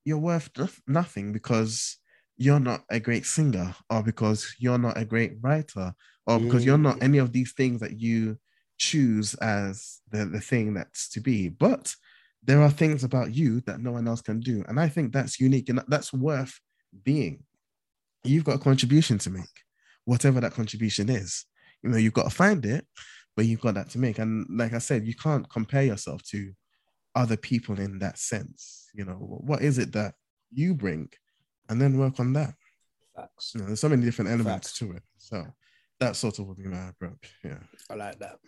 you're 0.05 0.19
worth 0.31 0.51
nothing 0.87 1.33
because 1.33 1.99
you're 2.43 2.61
not 2.61 2.83
a 2.91 3.01
great 3.01 3.27
singer, 3.27 3.75
or 3.91 4.03
because 4.03 4.55
you're 4.59 4.79
not 4.79 4.99
a 4.99 5.05
great 5.05 5.33
writer, 5.41 5.95
or 6.27 6.41
because 6.41 6.65
you're 6.67 6.79
not 6.89 6.99
Mm. 6.99 7.03
any 7.03 7.19
of 7.19 7.33
these 7.33 7.53
things 7.53 7.81
that 7.81 8.01
you 8.01 8.39
choose 8.79 9.35
as 9.37 10.01
the 10.11 10.25
the 10.27 10.41
thing 10.41 10.75
that's 10.75 11.09
to 11.11 11.21
be. 11.21 11.49
But 11.49 11.95
there 12.43 12.61
are 12.63 12.71
things 12.71 13.05
about 13.05 13.35
you 13.35 13.61
that 13.63 13.81
no 13.81 13.93
one 13.93 14.09
else 14.09 14.23
can 14.23 14.41
do, 14.41 14.65
and 14.69 14.81
I 14.81 14.89
think 14.89 15.13
that's 15.13 15.41
unique, 15.41 15.69
and 15.69 15.83
that's 15.89 16.13
worth 16.13 16.61
being. 17.05 17.45
You've 18.25 18.45
got 18.45 18.57
a 18.57 18.65
contribution 18.71 19.19
to 19.19 19.31
make, 19.31 19.57
whatever 20.05 20.41
that 20.41 20.53
contribution 20.53 21.09
is 21.09 21.47
you 21.83 21.91
know 21.91 21.97
you've 21.97 22.13
got 22.13 22.25
to 22.31 22.31
find 22.31 22.65
it 22.65 22.87
but 23.37 23.45
you've 23.47 23.61
got 23.61 23.75
that 23.75 23.91
to 23.91 23.99
make 23.99 24.19
and 24.21 24.47
like 24.51 24.73
i 24.73 24.79
said 24.79 25.05
you 25.05 25.15
can't 25.15 25.51
compare 25.51 25.83
yourself 25.83 26.23
to 26.23 26.53
other 27.15 27.37
people 27.37 27.79
in 27.81 27.99
that 27.99 28.19
sense 28.19 28.89
you 28.95 29.05
know 29.05 29.15
what 29.15 29.63
is 29.63 29.79
it 29.79 29.93
that 29.93 30.15
you 30.53 30.75
bring 30.75 31.09
and 31.69 31.81
then 31.81 31.99
work 31.99 32.19
on 32.21 32.33
that 32.33 32.55
Facts. 33.17 33.53
you 33.55 33.61
know 33.61 33.67
there's 33.69 33.81
so 33.81 33.89
many 33.89 34.03
different 34.05 34.31
elements 34.31 34.69
Facts. 34.69 34.79
to 34.79 34.93
it 34.93 35.03
so 35.19 35.47
that 36.01 36.17
sort 36.17 36.39
of 36.39 36.47
would 36.47 36.57
be 36.59 36.65
my 36.65 36.89
approach 36.89 37.35
yeah 37.45 37.59
I 37.91 37.95
like 37.95 38.19
that. 38.19 38.39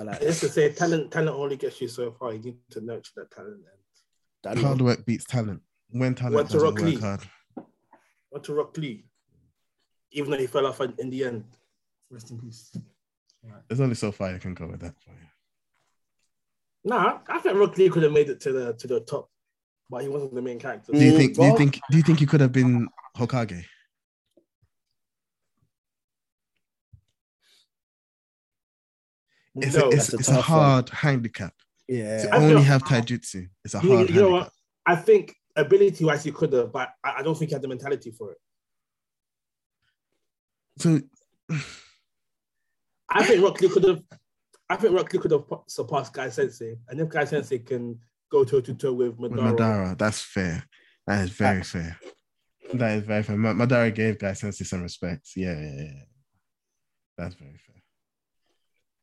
I 0.00 0.04
like 0.04 0.22
It's 0.22 0.40
that. 0.40 0.46
to 0.48 0.52
say 0.52 0.72
talent 0.72 1.10
talent 1.12 1.36
only 1.36 1.56
gets 1.56 1.80
you 1.80 1.88
so 1.88 2.10
far. 2.12 2.32
You 2.32 2.38
need 2.40 2.56
to 2.70 2.80
nurture 2.80 3.12
that 3.16 3.30
talent. 3.30 3.56
And 3.56 4.56
That 4.56 4.58
hard 4.58 4.80
work 4.80 5.04
beats 5.04 5.24
talent 5.26 5.60
when 5.90 6.14
talent 6.14 6.34
What 6.36 6.46
to 6.48 6.52
doesn't 6.54 6.68
Rock 6.68 6.78
work 6.78 6.84
Lee? 6.88 6.96
hard 6.96 7.20
what 8.30 8.44
to 8.44 8.54
Rock 8.54 8.76
Lee, 8.78 9.04
even 10.12 10.30
though 10.30 10.38
he 10.38 10.46
fell 10.46 10.66
off 10.66 10.80
in 10.80 11.10
the 11.10 11.24
end. 11.24 11.44
Rest 12.10 12.30
in 12.30 12.38
peace. 12.40 12.74
there's 13.68 13.80
only 13.80 13.94
so 13.94 14.10
far 14.10 14.32
you 14.32 14.38
can 14.38 14.54
go 14.54 14.66
with 14.66 14.80
that 14.80 14.94
for 15.04 15.10
you. 15.10 15.26
Nah, 16.84 17.18
I 17.28 17.38
think 17.38 17.58
Rock 17.58 17.76
Lee 17.76 17.90
could 17.90 18.02
have 18.02 18.12
made 18.12 18.28
it 18.30 18.40
to 18.40 18.52
the 18.52 18.72
to 18.74 18.86
the 18.86 19.00
top, 19.00 19.28
but 19.92 20.02
he 20.02 20.08
wasn't 20.08 20.34
the 20.34 20.40
main 20.40 20.58
character. 20.58 20.90
Do 20.90 20.98
you 20.98 21.18
think? 21.18 21.34
Do 21.36 21.44
you 21.44 21.56
think? 21.56 21.78
Do 21.90 21.96
you 21.98 22.02
think 22.02 22.18
he 22.18 22.24
could 22.24 22.40
have 22.40 22.50
been 22.50 22.88
Hokage? 23.14 23.62
It's 29.54 29.76
no, 29.76 29.82
a, 29.82 29.88
it's, 29.90 30.14
a 30.14 30.16
it's 30.16 30.28
a 30.28 30.32
tough 30.32 30.48
one. 30.48 30.58
hard 30.60 30.88
handicap. 30.88 31.52
To 31.90 31.94
Yeah. 31.94 32.26
I 32.32 32.36
only 32.38 32.62
have 32.62 32.82
taijutsu. 32.84 33.50
It's 33.66 33.74
a 33.74 33.80
you, 33.82 33.96
hard 33.96 34.08
you 34.08 34.14
know 34.14 34.30
handicap. 34.30 34.30
what? 34.30 34.52
I 34.86 34.96
think 34.96 35.36
ability 35.54 36.06
wise 36.06 36.24
he 36.24 36.32
could 36.32 36.54
have, 36.54 36.72
but 36.72 36.88
I, 37.04 37.16
I 37.18 37.22
don't 37.22 37.36
think 37.36 37.50
he 37.50 37.54
had 37.54 37.60
the 37.60 37.68
mentality 37.68 38.12
for 38.12 38.32
it. 38.32 38.38
So 40.78 41.00
I 43.10 43.24
think 43.24 43.44
Rock 43.44 43.60
Lee 43.60 43.68
could 43.68 43.84
have. 43.84 44.02
I 44.70 44.76
think 44.76 44.94
Rock 44.94 45.12
Lee 45.12 45.18
could 45.18 45.32
have 45.32 45.44
surpassed 45.66 46.14
Guy 46.14 46.30
Sensei, 46.30 46.78
and 46.88 46.98
if 46.98 47.10
Guy 47.10 47.26
Sensei 47.26 47.58
can 47.58 48.00
go 48.32 48.44
toe 48.44 48.60
to 48.62 48.74
toe 48.74 48.92
with 48.94 49.16
with 49.18 49.30
Madara, 49.32 49.56
Madara, 49.56 49.98
that's 49.98 50.20
fair. 50.22 50.64
That 51.06 51.22
is 51.24 51.30
very 51.30 51.62
fair. 51.62 51.98
That 52.72 52.98
is 52.98 53.04
very 53.04 53.22
fair. 53.22 53.36
Madara 53.36 53.94
gave 53.94 54.18
Guy 54.18 54.32
Sensei 54.32 54.64
some 54.64 54.82
respect. 54.82 55.28
Yeah, 55.36 55.52
yeah, 55.60 55.82
yeah. 55.82 56.02
That's 57.18 57.34
very 57.34 57.60
fair. 57.66 57.82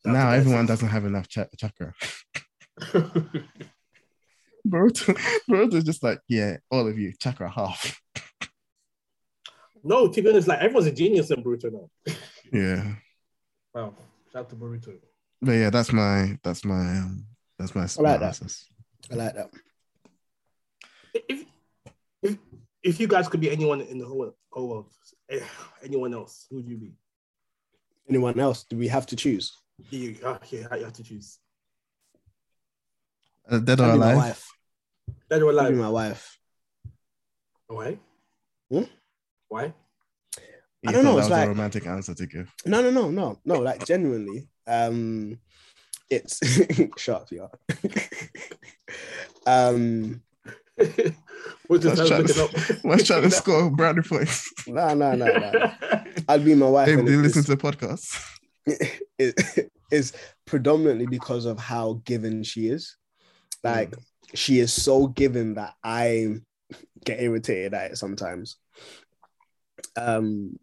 That's 0.03 0.13
now 0.13 0.31
everyone 0.31 0.65
best. 0.65 0.81
doesn't 0.81 0.89
have 0.89 1.05
enough 1.05 1.27
cha- 1.27 1.45
chakra. 1.57 1.93
Boruto, 4.67 5.13
Boruto's 5.49 5.83
just 5.83 6.03
like, 6.03 6.19
yeah, 6.27 6.57
all 6.71 6.87
of 6.87 6.97
you, 6.97 7.13
chakra 7.19 7.49
half. 7.49 8.01
no, 9.83 10.07
to 10.07 10.21
be 10.21 10.29
honest, 10.29 10.47
like 10.47 10.59
everyone's 10.59 10.87
a 10.87 10.91
genius 10.91 11.31
in 11.31 11.43
Boruto 11.43 11.71
now. 11.71 11.89
Yeah. 12.51 12.95
Wow, 13.73 13.93
shout 14.33 14.41
out 14.41 14.49
to 14.49 14.55
Boruto. 14.55 14.97
But 15.41 15.51
yeah, 15.53 15.69
that's 15.69 15.93
my 15.93 16.37
that's 16.43 16.65
my 16.65 16.97
um 16.97 17.25
that's 17.57 17.75
my 17.75 17.83
I 17.83 17.85
like 17.85 17.99
that. 18.01 18.15
analysis. 18.17 18.65
I 19.11 19.15
like 19.15 19.35
that. 19.35 19.49
If 21.13 21.45
if 22.21 22.37
if 22.83 22.99
you 22.99 23.07
guys 23.07 23.27
could 23.27 23.41
be 23.41 23.49
anyone 23.51 23.81
in 23.81 23.97
the 23.97 24.05
whole 24.05 24.33
whole 24.51 24.69
world, 24.69 24.91
eh, 25.29 25.39
anyone 25.83 26.13
else, 26.13 26.45
who 26.49 26.57
would 26.57 26.67
you 26.67 26.77
be? 26.77 26.93
Anyone 28.07 28.39
else? 28.39 28.63
Do 28.69 28.77
we 28.77 28.87
have 28.87 29.05
to 29.07 29.15
choose? 29.15 29.51
You, 29.89 30.17
ah, 30.25 30.39
yeah, 30.49 30.67
you 30.75 30.83
have 30.83 30.93
to 30.93 31.03
choose. 31.03 31.39
Uh, 33.49 33.59
dead 33.59 33.79
or 33.79 33.87
That'd 33.87 33.99
my 33.99 34.11
alive? 34.13 34.17
wife. 34.17 34.47
Dead 35.29 35.41
or 35.41 35.53
That'd 35.53 35.71
be 35.73 35.79
alive? 35.79 35.85
my 35.85 35.89
wife. 35.89 36.37
Why? 37.67 37.99
Hmm? 38.71 38.83
Why? 39.47 39.73
You 40.81 40.89
I 40.89 40.91
don't 40.91 41.03
know, 41.03 41.13
That 41.15 41.19
it's 41.19 41.29
was 41.29 41.37
a 41.37 41.39
like- 41.41 41.47
romantic 41.49 41.87
answer 41.87 42.13
to 42.15 42.25
give. 42.25 42.53
No, 42.65 42.81
no, 42.81 42.89
no, 42.91 43.09
no, 43.09 43.39
no. 43.45 43.59
Like 43.59 43.85
genuinely, 43.85 44.47
um, 44.67 45.39
it's 46.09 46.39
shut 46.97 47.21
up, 47.21 47.29
yeah. 47.31 47.47
um, 49.45 50.21
We're 51.67 51.77
just 51.77 51.97
Let's 51.97 52.09
try 52.09 52.21
to- 52.23 52.43
up. 52.45 52.83
Let's 52.83 53.03
try 53.05 53.21
to 53.21 53.29
score 53.31 53.69
brownie 53.69 54.01
points. 54.01 54.51
no, 54.67 54.93
no, 54.93 55.13
no, 55.15 55.25
no. 55.25 55.71
I'd 56.29 56.45
be 56.45 56.55
my 56.55 56.67
wife. 56.69 56.87
Hey, 56.87 56.93
and 56.95 57.05
do 57.05 57.11
you 57.11 57.21
listen 57.21 57.43
to 57.43 57.55
the 57.55 57.61
podcast? 57.61 58.23
it 59.17 59.69
is 59.91 60.13
predominantly 60.45 61.05
because 61.07 61.45
of 61.45 61.59
how 61.59 62.01
given 62.05 62.43
she 62.43 62.67
is. 62.67 62.95
Like 63.63 63.93
she 64.33 64.59
is 64.59 64.71
so 64.73 65.07
given 65.07 65.55
that 65.55 65.73
I 65.83 66.35
get 67.03 67.21
irritated 67.21 67.73
at 67.73 67.91
it 67.91 67.97
sometimes. 67.97 68.57
Um, 69.95 70.57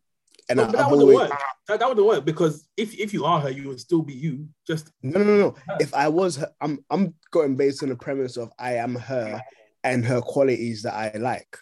and 0.48 0.58
No, 0.58 0.64
I, 0.64 0.72
that 0.72 0.90
wouldn't 0.90 1.14
work. 1.14 1.30
That, 1.68 1.80
that 1.80 1.88
wouldn't 1.88 2.06
work 2.06 2.24
because 2.24 2.68
if, 2.76 2.98
if 2.98 3.12
you 3.12 3.24
are 3.24 3.40
her, 3.40 3.50
you 3.50 3.68
would 3.68 3.80
still 3.80 4.02
be 4.02 4.14
you. 4.14 4.48
Just 4.66 4.92
no, 5.02 5.22
no, 5.22 5.36
no. 5.36 5.54
If 5.80 5.92
I 5.94 6.08
was, 6.08 6.36
her, 6.36 6.50
I'm, 6.60 6.84
I'm 6.90 7.14
going 7.30 7.56
based 7.56 7.82
on 7.82 7.88
the 7.88 7.96
premise 7.96 8.36
of 8.36 8.50
I 8.58 8.74
am 8.74 8.94
her 8.94 9.40
and 9.82 10.04
her 10.04 10.20
qualities 10.20 10.82
that 10.82 10.94
I 10.94 11.16
like, 11.18 11.56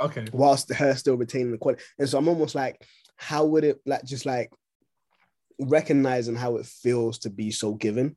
okay. 0.00 0.26
whilst 0.32 0.72
her 0.72 0.94
still 0.94 1.16
retaining 1.16 1.52
the 1.52 1.58
quality. 1.58 1.82
And 1.98 2.08
so 2.08 2.18
I'm 2.18 2.28
almost 2.28 2.54
like, 2.54 2.82
how 3.16 3.44
would 3.44 3.64
it 3.64 3.80
like 3.86 4.04
just 4.04 4.26
like 4.26 4.52
recognizing 5.60 6.34
how 6.34 6.56
it 6.56 6.66
feels 6.66 7.18
to 7.20 7.30
be 7.30 7.50
so 7.50 7.74
given? 7.74 8.16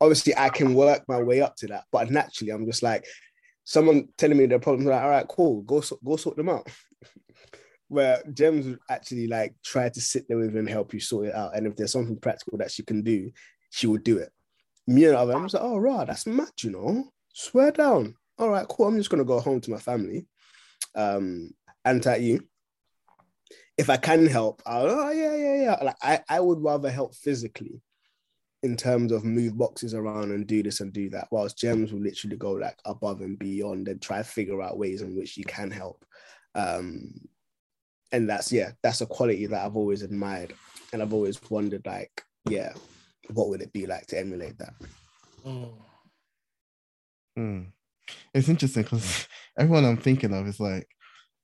Obviously, 0.00 0.36
I 0.36 0.48
can 0.48 0.74
work 0.74 1.02
my 1.08 1.20
way 1.22 1.42
up 1.42 1.56
to 1.56 1.66
that, 1.68 1.84
but 1.92 2.10
naturally, 2.10 2.52
I'm 2.52 2.64
just 2.66 2.82
like 2.82 3.04
someone 3.64 4.08
telling 4.16 4.38
me 4.38 4.46
their 4.46 4.58
problems. 4.58 4.88
Like, 4.88 5.02
all 5.02 5.10
right, 5.10 5.28
cool, 5.28 5.62
go 5.62 5.82
go 6.04 6.16
sort 6.16 6.36
them 6.36 6.48
out. 6.48 6.68
Where 7.90 8.22
Gems 8.32 8.66
would 8.66 8.78
actually 8.88 9.26
like 9.26 9.54
try 9.64 9.88
to 9.88 10.00
sit 10.00 10.28
there 10.28 10.38
with 10.38 10.56
and 10.56 10.70
help 10.70 10.94
you 10.94 11.00
sort 11.00 11.26
it 11.26 11.34
out. 11.34 11.56
And 11.56 11.66
if 11.66 11.74
there's 11.74 11.92
something 11.92 12.16
practical 12.16 12.56
that 12.58 12.70
she 12.70 12.84
can 12.84 13.02
do, 13.02 13.32
she 13.70 13.88
would 13.88 14.04
do 14.04 14.18
it. 14.18 14.30
Me 14.86 15.04
and 15.06 15.16
other, 15.16 15.34
I'm 15.34 15.42
just 15.42 15.54
like, 15.54 15.64
oh, 15.64 15.76
right, 15.76 16.06
that's 16.06 16.26
mad, 16.26 16.52
you 16.62 16.70
know. 16.70 17.10
Swear 17.34 17.72
down. 17.72 18.14
All 18.38 18.48
right, 18.48 18.66
cool. 18.68 18.86
I'm 18.86 18.96
just 18.96 19.10
gonna 19.10 19.24
go 19.24 19.40
home 19.40 19.60
to 19.60 19.70
my 19.72 19.78
family. 19.78 20.26
Um, 20.94 21.50
and 21.84 22.06
at 22.06 22.20
you. 22.20 22.46
If 23.76 23.90
I 23.90 23.96
can 23.96 24.26
help, 24.26 24.62
I'll, 24.66 24.88
oh 24.88 25.10
yeah, 25.10 25.34
yeah, 25.34 25.62
yeah. 25.62 25.76
Like 25.82 25.96
I, 26.02 26.20
I 26.28 26.38
would 26.38 26.62
rather 26.62 26.90
help 26.90 27.14
physically 27.14 27.80
in 28.62 28.76
terms 28.76 29.10
of 29.10 29.24
move 29.24 29.56
boxes 29.56 29.94
around 29.94 30.32
and 30.32 30.46
do 30.46 30.62
this 30.62 30.80
and 30.80 30.92
do 30.92 31.08
that. 31.10 31.28
Whilst 31.30 31.58
Gems 31.58 31.92
will 31.92 32.02
literally 32.02 32.36
go 32.36 32.52
like 32.52 32.78
above 32.84 33.22
and 33.22 33.38
beyond 33.38 33.88
and 33.88 34.00
try 34.00 34.18
to 34.18 34.24
figure 34.24 34.60
out 34.62 34.78
ways 34.78 35.02
in 35.02 35.16
which 35.16 35.36
you 35.36 35.44
can 35.44 35.70
help. 35.70 36.04
Um, 36.54 37.10
and 38.12 38.28
that's 38.28 38.52
yeah, 38.52 38.72
that's 38.82 39.00
a 39.00 39.06
quality 39.06 39.46
that 39.46 39.64
I've 39.64 39.76
always 39.76 40.02
admired, 40.02 40.54
and 40.92 41.02
I've 41.02 41.12
always 41.12 41.40
wondered 41.50 41.86
like, 41.86 42.24
yeah, 42.48 42.72
what 43.32 43.48
would 43.48 43.62
it 43.62 43.72
be 43.72 43.86
like 43.86 44.06
to 44.08 44.18
emulate 44.18 44.58
that? 44.58 44.74
Mm. 47.38 47.72
It's 48.34 48.48
interesting 48.48 48.82
because 48.82 49.28
everyone 49.58 49.84
I'm 49.84 49.96
thinking 49.96 50.34
of 50.34 50.46
is 50.46 50.60
like, 50.60 50.88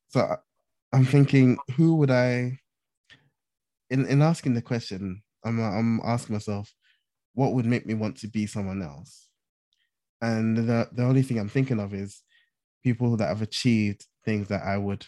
so 0.09 0.37
I'm 0.93 1.05
thinking, 1.05 1.59
who 1.77 1.97
would 1.97 2.11
I? 2.11 2.59
In 3.91 4.07
in 4.07 4.23
asking 4.23 4.55
the 4.55 4.63
question, 4.63 5.23
I'm 5.45 5.61
I'm 5.61 6.01
asking 6.05 6.35
myself, 6.35 6.73
what 7.35 7.53
would 7.53 7.67
make 7.67 7.87
me 7.87 7.95
want 7.95 8.17
to 8.19 8.29
be 8.29 8.47
someone 8.47 8.83
else? 8.83 9.29
And 10.21 10.57
the 10.57 10.89
the 10.93 11.05
only 11.05 11.23
thing 11.23 11.39
I'm 11.39 11.49
thinking 11.49 11.79
of 11.79 11.95
is 11.95 12.23
people 12.83 13.17
that 13.17 13.29
have 13.29 13.43
achieved 13.43 14.07
things 14.25 14.49
that 14.49 14.63
I 14.63 14.77
would 14.79 15.07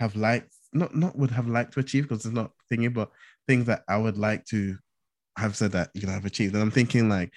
have 0.00 0.16
liked, 0.16 0.53
not 0.74 0.94
not 0.94 1.16
would 1.16 1.30
have 1.30 1.46
liked 1.46 1.74
to 1.74 1.80
achieve 1.80 2.04
because 2.04 2.24
it's 2.24 2.34
not 2.34 2.52
thingy, 2.70 2.92
but 2.92 3.10
things 3.46 3.66
that 3.66 3.84
I 3.88 3.96
would 3.96 4.18
like 4.18 4.44
to 4.46 4.76
have 5.38 5.56
said 5.56 5.72
that 5.72 5.90
you 5.94 6.06
know 6.06 6.14
I've 6.14 6.24
achieved. 6.26 6.54
And 6.54 6.62
I'm 6.62 6.70
thinking 6.70 7.08
like 7.08 7.32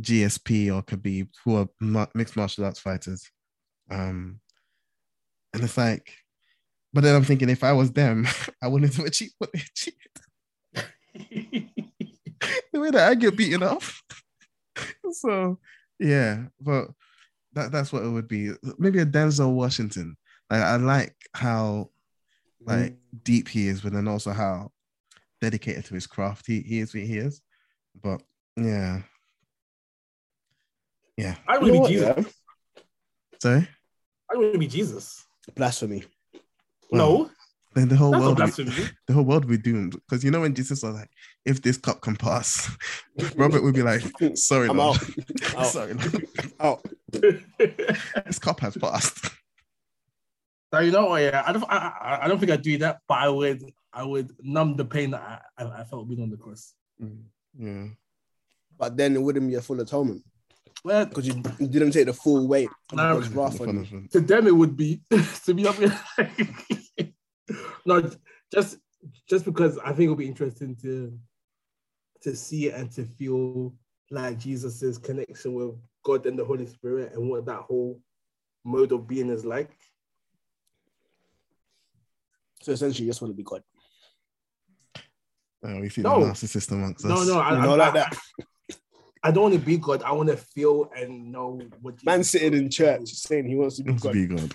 GSP 0.00 0.74
or 0.74 0.82
Khabib, 0.82 1.28
who 1.44 1.56
are 1.56 1.68
mixed 2.14 2.36
martial 2.36 2.64
arts 2.64 2.80
fighters. 2.80 3.30
Um, 3.90 4.40
and 5.52 5.62
it's 5.62 5.76
like, 5.76 6.14
but 6.92 7.02
then 7.02 7.14
I'm 7.14 7.24
thinking 7.24 7.50
if 7.50 7.64
I 7.64 7.72
was 7.72 7.92
them, 7.92 8.26
I 8.62 8.68
wouldn't 8.68 8.94
have 8.94 9.06
achieved 9.06 9.34
what 9.38 9.52
they 9.52 9.60
achieved. 9.60 9.96
the 12.72 12.80
way 12.80 12.90
that 12.90 13.08
I 13.08 13.14
get 13.14 13.36
beaten 13.36 13.62
up. 13.62 13.82
so 15.12 15.58
yeah, 15.98 16.44
but 16.60 16.88
that, 17.52 17.70
that's 17.72 17.92
what 17.92 18.02
it 18.02 18.08
would 18.08 18.28
be. 18.28 18.52
Maybe 18.78 18.98
a 18.98 19.06
Denzel 19.06 19.52
Washington. 19.52 20.16
Like 20.50 20.62
I 20.62 20.76
like 20.76 21.16
how 21.34 21.90
Mm-hmm. 22.66 22.80
like 22.80 22.96
deep 23.24 23.48
he 23.48 23.68
is, 23.68 23.80
but 23.80 23.92
then 23.92 24.08
also 24.08 24.30
how 24.32 24.70
dedicated 25.40 25.84
to 25.86 25.94
his 25.94 26.06
craft 26.06 26.46
he, 26.46 26.60
he 26.60 26.80
is. 26.80 26.92
He 26.92 27.02
is. 27.18 27.40
But 28.02 28.22
yeah, 28.56 29.02
yeah. 31.16 31.36
I 31.48 31.54
You 31.56 31.60
would 31.60 31.82
be 31.82 31.88
Jesus. 31.88 32.16
yeah? 32.16 32.24
Sorry. 33.40 33.68
I 34.32 34.36
would 34.36 34.60
be 34.60 34.66
Jesus. 34.66 35.24
Blasphemy. 35.54 36.04
No, 36.90 37.30
Then 37.74 37.88
the 37.88 37.96
whole 37.96 38.10
that's 38.12 38.22
world, 38.22 38.36
blasphemy. 38.36 38.70
the 39.08 39.14
whole 39.14 39.24
world 39.24 39.46
would 39.46 39.62
be 39.62 39.70
doomed. 39.70 39.92
Because 39.92 40.22
you 40.22 40.30
know 40.30 40.40
when 40.42 40.54
Jesus 40.54 40.82
was 40.82 40.94
like, 40.94 41.08
"If 41.46 41.62
this 41.62 41.78
cup 41.78 42.02
can 42.02 42.16
pass," 42.16 42.70
Robert 43.36 43.62
would 43.62 43.74
be 43.74 43.82
like, 43.82 44.02
"Sorry, 44.34 44.68
I'm 44.68 44.76
Lord. 44.76 44.98
out. 44.98 45.56
Out. 45.56 45.66
Sorry, 45.66 45.94
Lord. 45.94 46.26
Out. 46.60 46.84
this 47.12 48.38
cup 48.38 48.60
has 48.60 48.76
passed." 48.76 49.26
So 50.72 50.80
you 50.80 50.90
know, 50.90 51.08
oh, 51.08 51.16
yeah, 51.16 51.42
I 51.46 51.52
don't, 51.52 51.64
I, 51.68 51.76
I, 51.76 52.18
I 52.22 52.28
don't 52.28 52.38
think 52.38 52.50
I'd 52.50 52.62
do 52.62 52.78
that, 52.78 53.00
but 53.06 53.18
I 53.18 53.28
would, 53.28 53.62
I 53.92 54.04
would 54.04 54.32
numb 54.40 54.76
the 54.76 54.86
pain 54.86 55.10
that 55.10 55.20
I, 55.58 55.62
I, 55.62 55.80
I 55.80 55.84
felt 55.84 56.08
being 56.08 56.22
on 56.22 56.30
the 56.30 56.38
cross. 56.38 56.72
Mm. 57.00 57.24
Yeah. 57.58 57.88
But 58.78 58.96
then 58.96 59.14
it 59.14 59.20
wouldn't 59.20 59.48
be 59.48 59.54
a 59.56 59.60
full 59.60 59.80
atonement 59.80 60.24
Well, 60.82 61.04
because 61.04 61.26
you, 61.26 61.42
you 61.58 61.66
didn't 61.66 61.92
take 61.92 62.06
the 62.06 62.14
full 62.14 62.48
weight 62.48 62.70
of 62.90 62.96
No. 62.96 63.14
God's 63.14 63.28
wrath 63.28 63.60
on 63.60 64.08
to 64.12 64.20
them 64.20 64.46
it 64.46 64.56
would 64.56 64.76
be 64.76 65.02
to 65.44 65.54
be 65.54 65.66
honest. 65.66 66.02
no, 67.86 68.10
just 68.52 68.78
just 69.28 69.44
because 69.44 69.78
I 69.78 69.88
think 69.88 70.04
it'll 70.04 70.16
be 70.16 70.26
interesting 70.26 70.74
to 70.76 71.16
to 72.22 72.34
see 72.34 72.68
it 72.68 72.74
and 72.74 72.90
to 72.92 73.04
feel 73.04 73.74
like 74.10 74.38
Jesus's 74.38 74.96
connection 74.96 75.54
with 75.54 75.74
God 76.02 76.24
and 76.26 76.38
the 76.38 76.44
Holy 76.44 76.66
Spirit 76.66 77.12
and 77.12 77.28
what 77.28 77.44
that 77.46 77.60
whole 77.60 78.00
mode 78.64 78.92
of 78.92 79.06
being 79.06 79.28
is 79.28 79.44
like. 79.44 79.76
So 82.62 82.72
essentially, 82.72 83.06
you 83.06 83.10
just 83.10 83.20
want 83.20 83.32
to 83.32 83.36
be 83.36 83.42
God. 83.42 83.62
Oh, 85.64 85.80
we 85.80 85.88
see 85.88 86.02
No. 86.02 86.20
the 86.20 86.26
narcissist 86.32 86.70
amongst 86.72 87.04
No, 87.04 87.20
us. 87.22 87.26
no, 87.28 87.40
I, 87.40 87.64
No, 87.64 87.72
I, 87.72 87.76
like 87.76 87.94
that. 87.94 88.16
I 89.22 89.30
don't 89.30 89.42
want 89.44 89.54
to 89.54 89.60
be 89.60 89.76
God. 89.78 90.02
I 90.02 90.10
want 90.12 90.28
to 90.28 90.36
feel 90.36 90.90
and 90.96 91.30
know 91.30 91.60
what. 91.80 92.04
Man 92.04 92.24
sitting 92.24 92.54
in 92.54 92.68
church 92.70 93.08
saying 93.08 93.46
he 93.46 93.54
wants 93.54 93.76
to 93.76 93.84
be 93.84 93.92
To 93.94 93.98
God. 94.00 94.12
be 94.12 94.26
God. 94.26 94.54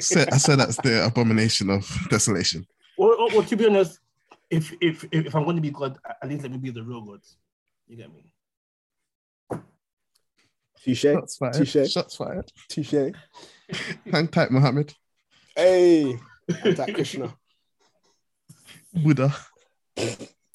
Said- 0.00 0.28
I 0.32 0.36
said 0.36 0.58
that's 0.58 0.76
the 0.78 1.06
abomination 1.06 1.70
of 1.70 1.86
desolation. 2.10 2.66
Well, 2.98 3.16
well, 3.18 3.28
well, 3.32 3.42
to 3.44 3.56
be 3.56 3.66
honest, 3.66 3.98
if 4.50 4.72
if 4.80 5.04
if, 5.10 5.26
if 5.26 5.34
I'm 5.34 5.44
going 5.44 5.56
to 5.56 5.62
be 5.62 5.70
God, 5.70 5.98
at 6.22 6.28
least 6.28 6.42
let 6.42 6.52
me 6.52 6.58
be 6.58 6.70
the 6.70 6.82
real 6.82 7.00
God. 7.02 7.20
You 7.88 7.96
get 7.96 8.10
me? 8.12 8.32
Touche. 10.82 11.00
Shots 11.00 11.36
fired. 11.36 11.54
Touche. 11.54 11.90
Shots 11.90 12.16
fired. 12.16 12.52
Touche. 12.68 13.12
Hang 14.12 14.28
tight, 14.28 14.50
Mohammed. 14.50 14.94
Hey. 15.56 16.18
Anti 16.64 16.92
Krishna. 16.92 17.34
Buddha. 18.92 19.34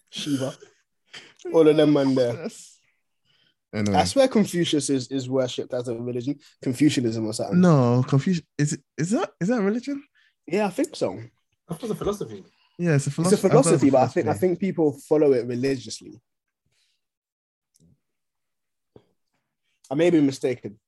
Shiva. 0.10 0.56
All 1.54 1.68
of 1.68 1.76
them 1.76 1.94
man 1.94 2.16
there. 2.16 2.34
Yes. 2.34 2.80
Anyway. 3.74 3.98
I 3.98 4.04
swear 4.04 4.28
Confucius 4.28 4.90
is, 4.90 5.08
is 5.08 5.30
worshipped 5.30 5.74
as 5.74 5.88
a 5.88 5.96
religion. 5.96 6.38
Confucianism 6.62 7.26
or 7.26 7.34
something. 7.34 7.60
No, 7.62 8.04
Confucius 8.08 8.46
Is 8.58 8.74
it? 8.74 8.82
Is 8.98 9.12
that? 9.12 9.32
Is 9.40 9.48
that 9.48 9.60
a 9.60 9.62
religion? 9.62 10.04
Yeah, 10.46 10.66
I 10.68 10.70
think 10.70 10.96
so. 10.96 11.20
That's 11.68 11.82
just 11.82 11.94
a 11.94 11.96
philosophy. 11.96 12.44
Yeah, 12.78 12.96
it's 12.96 13.06
a 13.06 13.10
It's 13.10 13.16
philosophy. 13.16 13.48
a 13.48 13.50
philosophy, 13.50 13.90
but 13.90 14.02
I 14.02 14.08
think 14.08 14.28
I 14.28 14.34
think 14.34 14.60
people 14.60 14.92
follow 15.08 15.32
it 15.34 15.46
religiously. 15.46 16.20
I 19.90 19.96
may 19.96 20.10
be 20.10 20.20
mistaken. 20.22 20.80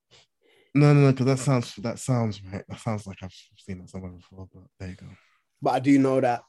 No, 0.75 0.93
no, 0.93 1.01
no, 1.01 1.11
because 1.11 1.25
that 1.27 1.39
sounds 1.39 1.75
that 1.77 1.99
sounds 1.99 2.41
right. 2.51 2.63
That 2.67 2.79
sounds 2.79 3.05
like 3.05 3.17
I've 3.21 3.33
seen 3.57 3.81
it 3.81 3.89
somewhere 3.89 4.11
before. 4.11 4.47
But 4.53 4.63
there 4.79 4.89
you 4.89 4.95
go. 4.95 5.05
But 5.61 5.71
I 5.75 5.79
do 5.79 5.97
know 5.99 6.19
that 6.19 6.41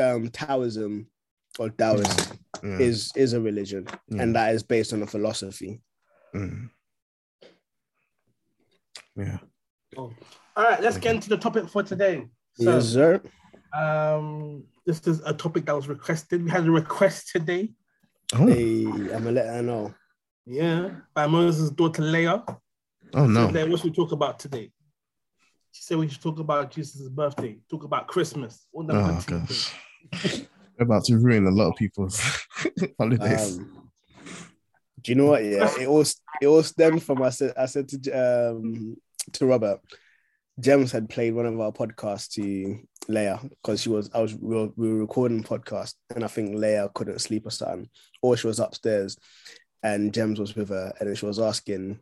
um, 0.00 0.28
Taoism 0.28 1.06
or 1.58 1.70
Taoism 1.70 2.38
Yeah. 2.62 2.78
is 2.78 3.10
is 3.16 3.32
a 3.32 3.40
religion, 3.40 3.86
yeah. 4.08 4.22
and 4.22 4.34
that 4.36 4.54
is 4.54 4.62
based 4.62 4.92
on 4.92 5.02
a 5.02 5.06
philosophy. 5.06 5.80
Mm. 6.34 6.68
Yeah. 9.16 9.38
All 9.96 10.12
right, 10.56 10.80
let's 10.82 10.98
get 10.98 11.14
into 11.14 11.28
the 11.28 11.36
topic 11.38 11.68
for 11.68 11.82
today. 11.82 12.26
So, 12.54 12.74
yes, 12.74 12.88
sir. 12.88 13.20
um, 13.76 14.64
this 14.86 15.04
is 15.06 15.20
a 15.24 15.32
topic 15.32 15.64
that 15.66 15.74
was 15.74 15.88
requested. 15.88 16.44
We 16.44 16.50
had 16.50 16.66
a 16.66 16.70
request 16.70 17.30
today, 17.32 17.72
Oh, 18.34 18.46
Hey, 18.46 18.84
I'm 18.84 19.08
gonna 19.24 19.32
let 19.32 19.46
her 19.46 19.62
know. 19.62 19.94
yeah, 20.46 20.90
by 21.14 21.26
Moses' 21.26 21.70
daughter 21.70 22.02
Leah. 22.02 22.44
Oh 23.14 23.26
no. 23.26 23.46
So, 23.46 23.52
Leah, 23.52 23.66
what 23.66 23.80
should 23.80 23.90
we 23.90 23.96
talk 23.96 24.12
about 24.12 24.38
today? 24.38 24.70
She 25.72 25.82
said 25.82 25.98
we 25.98 26.08
should 26.08 26.22
talk 26.22 26.38
about 26.38 26.70
Jesus' 26.70 27.08
birthday, 27.08 27.58
talk 27.70 27.84
about 27.84 28.08
Christmas, 28.08 28.66
Oh 28.74 29.24
good 29.26 29.46
gosh. 29.46 29.74
We're 30.78 30.84
about 30.84 31.04
to 31.04 31.18
ruin 31.18 31.46
a 31.46 31.50
lot 31.50 31.70
of 31.70 31.76
people's 31.76 32.20
holidays. 32.98 33.58
Um, 33.58 33.90
do 35.02 35.12
you 35.12 35.14
know 35.16 35.26
what? 35.26 35.44
Yeah, 35.44 35.70
it 35.78 35.86
all 35.86 36.00
it 36.40 36.46
all 36.46 36.62
stemmed 36.62 37.02
from 37.02 37.22
I 37.22 37.30
said 37.30 37.52
I 37.56 37.66
said 37.66 37.88
to 37.88 38.10
um 38.12 38.96
to 39.32 39.46
Robert, 39.46 39.80
Gems 40.60 40.92
had 40.92 41.08
played 41.08 41.34
one 41.34 41.46
of 41.46 41.60
our 41.60 41.72
podcasts 41.72 42.30
to 42.34 42.80
Leia 43.08 43.48
because 43.48 43.82
she 43.82 43.88
was 43.88 44.10
I 44.14 44.20
was 44.20 44.34
we 44.34 44.54
were, 44.54 44.68
we 44.76 44.92
were 44.92 45.00
recording 45.00 45.42
podcast 45.42 45.94
and 46.14 46.24
I 46.24 46.28
think 46.28 46.56
Leia 46.56 46.92
couldn't 46.94 47.20
sleep 47.20 47.46
or 47.46 47.50
something, 47.50 47.88
or 48.22 48.36
she 48.36 48.46
was 48.46 48.60
upstairs, 48.60 49.16
and 49.82 50.12
Gems 50.12 50.40
was 50.40 50.56
with 50.56 50.70
her 50.70 50.92
and 51.00 51.16
she 51.16 51.26
was 51.26 51.38
asking, 51.38 52.00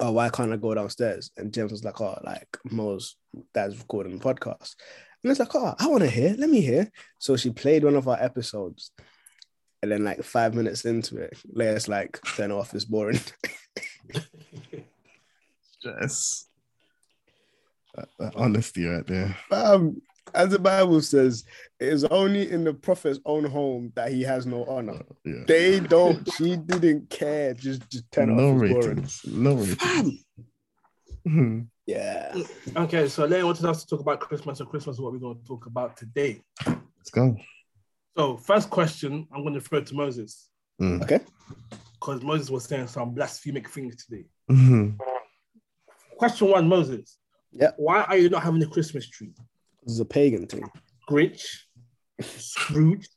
"Oh, 0.00 0.12
why 0.12 0.28
can't 0.28 0.52
I 0.52 0.56
go 0.56 0.74
downstairs?" 0.74 1.30
And 1.36 1.52
Gems 1.52 1.72
was 1.72 1.84
like, 1.84 2.00
"Oh, 2.00 2.18
like 2.24 2.56
Mo's 2.70 3.16
dad's 3.54 3.78
recording 3.78 4.16
a 4.16 4.18
podcast." 4.18 4.74
And 5.22 5.30
it's 5.30 5.40
like, 5.40 5.54
oh, 5.54 5.74
I 5.78 5.88
want 5.88 6.04
to 6.04 6.10
hear. 6.10 6.36
Let 6.38 6.50
me 6.50 6.60
hear. 6.60 6.90
So 7.18 7.36
she 7.36 7.50
played 7.50 7.82
one 7.82 7.96
of 7.96 8.06
our 8.06 8.22
episodes, 8.22 8.92
and 9.82 9.90
then 9.90 10.04
like 10.04 10.22
five 10.22 10.54
minutes 10.54 10.84
into 10.84 11.16
it, 11.16 11.36
Leia's 11.52 11.88
like, 11.88 12.20
turn 12.36 12.52
off, 12.52 12.74
it's 12.74 12.84
boring. 12.84 13.18
Yes. 15.84 16.46
That, 17.94 18.08
that 18.18 18.36
honesty 18.36 18.84
right 18.84 19.06
there. 19.06 19.36
um, 19.50 20.00
as 20.34 20.50
the 20.50 20.58
Bible 20.58 21.00
says, 21.00 21.44
it 21.80 21.88
is 21.88 22.04
only 22.04 22.50
in 22.50 22.64
the 22.64 22.74
prophet's 22.74 23.20
own 23.24 23.44
home 23.44 23.92
that 23.94 24.12
he 24.12 24.22
has 24.22 24.46
no 24.46 24.64
honor. 24.64 25.00
Yeah. 25.24 25.44
They 25.46 25.80
don't, 25.80 26.28
she 26.34 26.56
didn't 26.56 27.10
care. 27.10 27.54
Just, 27.54 27.88
just 27.90 28.10
turn 28.12 28.36
no 28.36 28.54
off, 28.56 28.62
it's 28.62 28.72
boring. 28.72 28.88
ratings. 28.96 29.20
No 29.26 29.54
ratings. 29.54 30.24
Fam. 31.24 31.70
Yeah. 31.88 32.34
Okay, 32.74 33.06
so 33.06 33.26
Leah 33.26 33.46
wanted 33.46 33.64
us 33.66 33.84
to 33.84 33.86
talk 33.88 34.00
about 34.00 34.18
Christmas, 34.18 34.58
so 34.58 34.64
Christmas 34.64 34.96
is 34.96 35.00
what 35.00 35.12
we're 35.12 35.20
going 35.20 35.38
to 35.38 35.44
talk 35.44 35.66
about 35.66 35.96
today. 35.96 36.42
Let's 36.66 37.10
go. 37.12 37.36
So, 38.16 38.36
first 38.38 38.70
question, 38.70 39.28
I'm 39.32 39.42
going 39.42 39.54
to 39.54 39.60
throw 39.60 39.80
to 39.80 39.94
Moses 39.94 40.48
Mm. 40.82 41.02
Okay. 41.04 41.20
because 41.92 42.22
Moses 42.22 42.50
was 42.50 42.64
saying 42.64 42.88
some 42.88 43.14
blasphemic 43.14 43.68
things 43.70 44.04
today. 44.04 44.24
Mhm. 44.50 44.98
Question 46.18 46.48
one, 46.50 46.68
Moses. 46.68 47.18
Yeah. 47.52 47.70
Why 47.76 48.02
are 48.02 48.16
you 48.16 48.28
not 48.28 48.42
having 48.42 48.62
a 48.64 48.66
Christmas 48.66 49.08
tree? 49.08 49.32
This 49.86 49.94
is 49.94 50.00
a 50.00 50.04
pagan 50.04 50.46
thing. 50.48 50.68
Grinch, 51.08 51.40
Scrooge, 52.20 53.08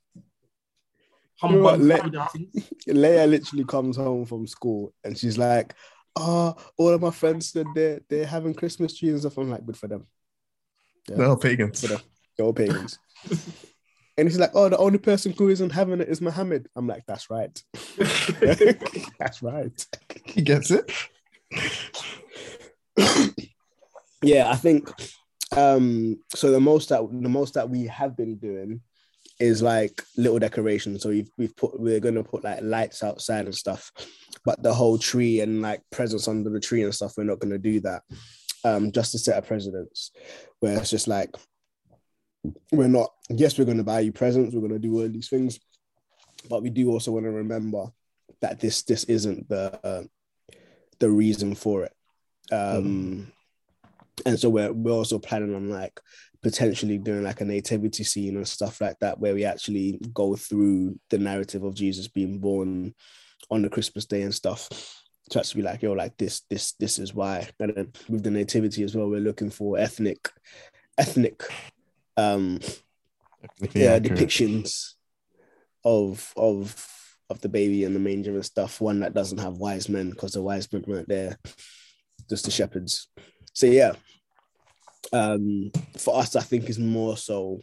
You 1.44 1.50
know 1.50 1.62
what, 1.64 1.80
humbug, 1.80 1.82
let- 1.82 2.04
all 2.04 2.10
them 2.12 2.28
things. 2.32 2.70
Leia 2.88 3.28
literally 3.28 3.66
comes 3.66 3.98
home 3.98 4.26
from 4.26 4.46
school 4.46 4.94
and 5.04 5.18
she's 5.18 5.38
like, 5.38 5.74
oh, 6.16 6.56
all 6.78 6.90
of 6.90 7.02
my 7.02 7.10
friends 7.10 7.50
said 7.50 7.66
they're, 7.74 8.02
they're 8.08 8.28
having 8.28 8.54
Christmas 8.54 8.96
trees 8.96 9.14
and 9.14 9.22
stuff. 9.22 9.38
I'm 9.40 9.50
like, 9.50 9.66
good 9.66 9.78
for 9.78 9.88
them. 9.88 10.06
Yeah. 11.10 11.16
They're 11.18 11.28
all 11.28 11.38
pagans. 11.38 11.82
for 11.82 11.88
them. 11.88 12.02
They're 12.38 12.46
all 12.46 12.54
pagans. 12.54 13.00
and 14.18 14.28
he's 14.28 14.38
like, 14.38 14.52
oh, 14.54 14.70
the 14.70 14.78
only 14.78 15.00
person 15.00 15.34
who 15.36 15.50
isn't 15.50 15.72
having 15.72 16.02
it 16.02 16.10
is 16.10 16.22
Muhammad. 16.22 16.68
I'm 16.76 16.86
like, 16.86 17.04
that's 17.08 17.32
right. 17.32 17.64
that's 19.20 19.42
right. 19.42 19.86
He 20.26 20.44
gets 20.44 20.70
it. 20.70 20.92
yeah, 24.22 24.52
I 24.52 24.56
think 24.56 24.92
um 25.58 26.20
so 26.36 26.52
the 26.52 26.60
most 26.60 26.90
that 26.90 27.02
the 27.12 27.30
most 27.30 27.56
that 27.56 27.70
we 27.70 27.88
have 27.88 28.16
been 28.16 28.38
doing 28.38 28.82
is 29.40 29.62
like 29.62 30.04
little 30.18 30.40
decorations. 30.40 31.02
So 31.02 31.10
we've 31.10 31.30
we've 31.38 31.56
put 31.56 31.80
we're 31.80 32.00
gonna 32.00 32.24
put 32.24 32.44
like 32.44 32.60
lights 32.62 33.04
outside 33.04 33.46
and 33.46 33.56
stuff, 33.56 33.92
but 34.44 34.62
the 34.62 34.74
whole 34.74 34.98
tree 34.98 35.40
and 35.40 35.62
like 35.62 35.82
presents 35.92 36.28
under 36.28 36.50
the 36.50 36.60
tree 36.60 36.84
and 36.84 36.94
stuff, 36.94 37.14
we're 37.18 37.24
not 37.24 37.40
gonna 37.40 37.58
do 37.58 37.80
that. 37.82 38.04
Um, 38.66 38.92
just 38.92 39.14
to 39.14 39.20
set 39.20 39.38
a 39.38 39.42
precedence 39.42 40.12
where 40.60 40.78
it's 40.78 40.90
just 40.90 41.08
like 41.08 41.34
we're 42.72 42.88
not 42.88 43.12
yes, 43.30 43.58
we're 43.58 43.66
gonna 43.66 43.84
buy 43.84 44.02
you 44.02 44.12
presents, 44.12 44.54
we're 44.54 44.68
gonna 44.68 44.80
do 44.80 45.02
all 45.02 45.08
these 45.08 45.30
things, 45.30 45.60
but 46.50 46.62
we 46.62 46.70
do 46.70 46.90
also 46.90 47.12
want 47.12 47.26
to 47.26 47.32
remember 47.32 47.86
that 48.42 48.60
this 48.60 48.84
this 48.84 49.06
isn't 49.06 49.48
the 49.48 49.80
uh, 49.86 50.04
the 51.00 51.10
reason 51.10 51.56
for 51.56 51.84
it. 51.84 51.94
Um 52.52 53.32
and 54.26 54.40
so 54.40 54.50
we're 54.50 54.72
we're 54.74 54.92
also 54.92 55.20
planning 55.20 55.56
on 55.56 55.70
like 55.70 56.00
potentially 56.42 56.98
doing 56.98 57.24
like 57.24 57.42
a 57.42 57.46
nativity 57.46 58.04
scene 58.04 58.38
and 58.38 58.48
stuff 58.48 58.80
like 58.80 58.98
that 59.00 59.20
where 59.20 59.34
we 59.34 59.44
actually 59.44 60.00
go 60.14 60.36
through 60.36 60.98
the 61.10 61.18
narrative 61.18 61.64
of 61.64 61.76
Jesus 61.76 62.08
being 62.08 62.40
born 62.40 62.94
on 63.50 63.62
the 63.62 63.70
Christmas 63.70 64.06
day 64.06 64.22
and 64.22 64.34
stuff. 64.34 64.70
To 65.32 65.40
actually 65.40 65.62
be 65.62 65.68
like 65.68 65.84
yo 65.84 65.92
like 65.92 66.18
this 66.18 66.42
this 66.50 66.74
this 66.74 66.98
is 66.98 67.14
why. 67.14 67.48
And 67.60 67.74
then 67.76 67.92
with 68.08 68.24
the 68.24 68.32
nativity 68.32 68.84
as 68.84 68.96
well 68.96 69.10
we're 69.10 69.20
looking 69.20 69.52
for 69.52 69.78
ethnic 69.78 70.30
ethnic 70.98 71.44
um 72.18 72.60
yeah 73.74 73.92
accurate. 73.92 74.20
depictions 74.20 74.94
of 75.86 76.34
of 76.36 76.88
of 77.30 77.42
the 77.42 77.50
baby 77.50 77.84
and 77.84 77.96
the 77.96 78.00
manger 78.00 78.32
and 78.32 78.46
stuff. 78.46 78.82
One 78.82 79.02
that 79.02 79.14
doesn't 79.14 79.38
have 79.38 79.58
wise 79.58 79.88
men 79.88 80.10
because 80.10 80.32
the 80.32 80.42
wise 80.42 80.72
men 80.74 80.84
weren't 80.88 81.10
there 81.10 81.38
just 82.28 82.46
the 82.46 82.52
shepherds 82.52 83.08
so 83.60 83.66
yeah 83.66 83.94
um 85.12 85.70
for 85.98 86.18
us 86.22 86.36
i 86.36 86.42
think 86.42 86.70
is 86.70 86.80
more 86.80 87.18
so 87.18 87.60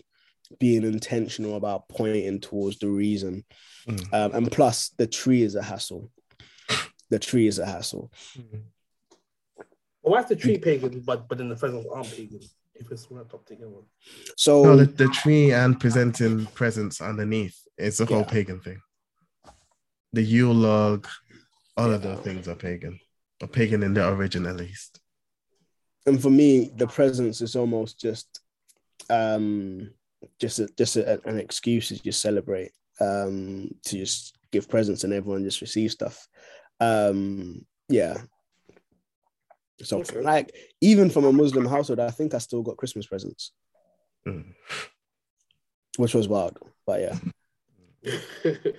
being 0.61 0.85
intentional 0.85 1.56
about 1.56 1.88
pointing 1.88 2.38
towards 2.40 2.78
the 2.78 2.88
reason 2.88 3.44
Mm. 3.88 4.12
um, 4.12 4.30
and 4.35 4.50
plus 4.50 4.88
the 4.98 5.06
tree 5.06 5.42
is 5.42 5.54
a 5.54 5.62
hassle 5.62 6.11
the 7.09 7.20
tree 7.20 7.46
is 7.46 7.61
a 7.61 7.66
hassle 7.66 8.11
Why 10.02 10.20
is 10.22 10.26
the 10.26 10.35
tree 10.37 10.59
pagan, 10.59 11.02
but 11.06 11.28
but 11.28 11.38
then 11.38 11.48
the 11.48 11.54
presents 11.56 11.87
aren't 11.94 12.11
pagan? 12.11 12.40
If 12.74 12.90
it's 12.90 13.09
not 13.11 13.30
top 13.30 13.46
together. 13.46 13.82
so 14.37 14.62
No, 14.64 14.76
the, 14.76 14.87
the 14.87 15.09
tree 15.09 15.52
and 15.52 15.78
presenting 15.78 16.46
presents 16.61 17.00
underneath 17.00 17.56
is 17.78 18.00
a 18.00 18.06
whole 18.06 18.18
Yeah. 18.26 18.35
pagan 18.37 18.61
thing. 18.61 18.80
The 20.12 20.22
Yule 20.22 20.54
log, 20.54 21.06
all 21.76 21.92
of 21.92 22.02
those 22.02 22.20
things 22.26 22.48
are 22.48 22.56
pagan. 22.56 22.98
Or 23.40 23.48
pagan 23.48 23.82
in 23.85 23.94
their 23.94 24.09
origin, 24.14 24.46
at 24.46 24.56
least. 24.56 25.00
And 26.06 26.20
for 26.22 26.30
me 26.30 26.70
the 26.76 26.86
presence 26.86 27.40
is 27.40 27.56
almost 27.56 27.98
just 28.00 28.40
um 29.10 29.90
just 30.40 30.58
a, 30.58 30.68
just 30.76 30.96
a, 30.96 31.20
an 31.28 31.38
excuse 31.38 31.88
to 31.88 32.02
just 32.02 32.20
celebrate 32.20 32.72
um 33.00 33.68
to 33.84 33.96
just 33.98 34.36
give 34.52 34.68
presents 34.68 35.04
and 35.04 35.12
everyone 35.12 35.44
just 35.44 35.60
receive 35.60 35.90
stuff 35.90 36.26
um 36.80 37.64
yeah 37.88 38.16
so 39.82 39.98
Okay. 39.98 40.20
like 40.22 40.52
even 40.80 41.10
from 41.10 41.24
a 41.24 41.32
muslim 41.32 41.66
household 41.66 42.00
i 42.00 42.10
think 42.10 42.34
i 42.34 42.38
still 42.38 42.62
got 42.62 42.76
christmas 42.76 43.06
presents 43.06 43.52
Mm. 44.26 44.54
which 45.98 46.14
was 46.14 46.26
wild 46.26 46.58
but 46.84 47.00
yeah 47.00 47.16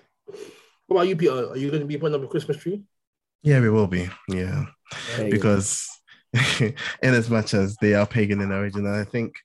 What 0.88 0.96
about 0.98 1.08
you, 1.10 1.16
Peter? 1.18 1.50
Are 1.52 1.58
you 1.58 1.70
going 1.70 1.82
to 1.82 1.86
be 1.86 1.98
putting 1.98 2.16
up 2.16 2.24
a 2.24 2.28
Christmas 2.28 2.58
tree? 2.58 2.82
Yeah, 3.44 3.60
we 3.60 3.70
will 3.70 3.88
be. 3.88 4.10
Yeah, 4.30 4.66
There 5.18 5.26
go. 5.26 5.30
because 5.32 5.90
in 6.60 7.14
as 7.14 7.30
much 7.30 7.54
as 7.54 7.76
they 7.78 7.94
are 7.94 8.06
pagan 8.06 8.42
in 8.42 8.52
origin, 8.52 8.86
and 8.86 8.96
I 8.96 9.04
think 9.04 9.36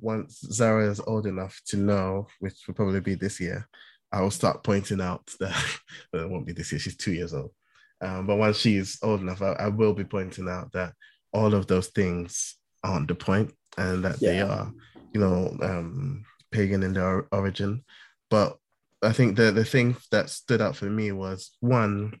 once 0.00 0.40
Zara 0.40 0.90
is 0.90 1.00
old 1.00 1.26
enough 1.26 1.60
to 1.66 1.76
know, 1.76 2.26
which 2.40 2.54
will 2.66 2.74
probably 2.74 3.00
be 3.00 3.14
this 3.14 3.40
year, 3.40 3.68
I 4.12 4.20
will 4.20 4.30
start 4.30 4.64
pointing 4.64 5.00
out 5.00 5.26
that 5.40 5.54
well, 6.12 6.22
it 6.22 6.30
won't 6.30 6.46
be 6.46 6.52
this 6.52 6.72
year. 6.72 6.78
She's 6.78 6.96
two 6.96 7.12
years 7.12 7.34
old, 7.34 7.52
um, 8.00 8.26
but 8.26 8.36
once 8.36 8.58
she's 8.58 8.98
old 9.02 9.20
enough, 9.20 9.42
I, 9.42 9.52
I 9.52 9.68
will 9.68 9.94
be 9.94 10.04
pointing 10.04 10.48
out 10.48 10.72
that 10.72 10.92
all 11.32 11.54
of 11.54 11.66
those 11.66 11.88
things 11.88 12.56
aren't 12.82 13.08
the 13.08 13.14
point, 13.14 13.52
and 13.76 14.04
that 14.04 14.20
they 14.20 14.40
are, 14.40 14.72
you 15.12 15.20
know, 15.20 15.56
um, 15.62 16.24
pagan 16.50 16.82
in 16.82 16.92
their 16.92 17.26
origin. 17.32 17.84
But 18.30 18.56
I 19.02 19.12
think 19.12 19.36
the 19.36 19.52
the 19.52 19.64
thing 19.64 19.96
that 20.10 20.30
stood 20.30 20.60
out 20.60 20.76
for 20.76 20.86
me 20.86 21.12
was 21.12 21.56
one 21.60 22.20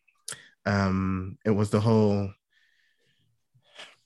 um 0.66 1.38
it 1.44 1.50
was 1.50 1.70
the 1.70 1.80
whole 1.80 2.30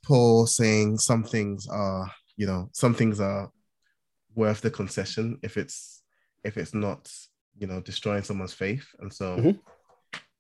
paul 0.05 0.47
saying 0.47 0.99
some 0.99 1.23
things 1.25 1.67
are 1.69 2.11
you 2.37 2.47
know 2.47 2.69
some 2.73 2.95
things 2.95 3.21
are 3.21 3.51
worth 4.35 4.61
the 4.61 4.71
concession 4.71 5.39
if 5.43 5.57
it's 5.57 6.03
if 6.45 6.57
it's 6.57 6.75
not 6.75 7.11
you 7.59 7.67
know 7.67 7.81
destroying 7.81 8.23
someone's 8.23 8.55
faith. 8.55 8.87
And 9.01 9.13
so 9.13 9.37
Mhm. 9.37 9.59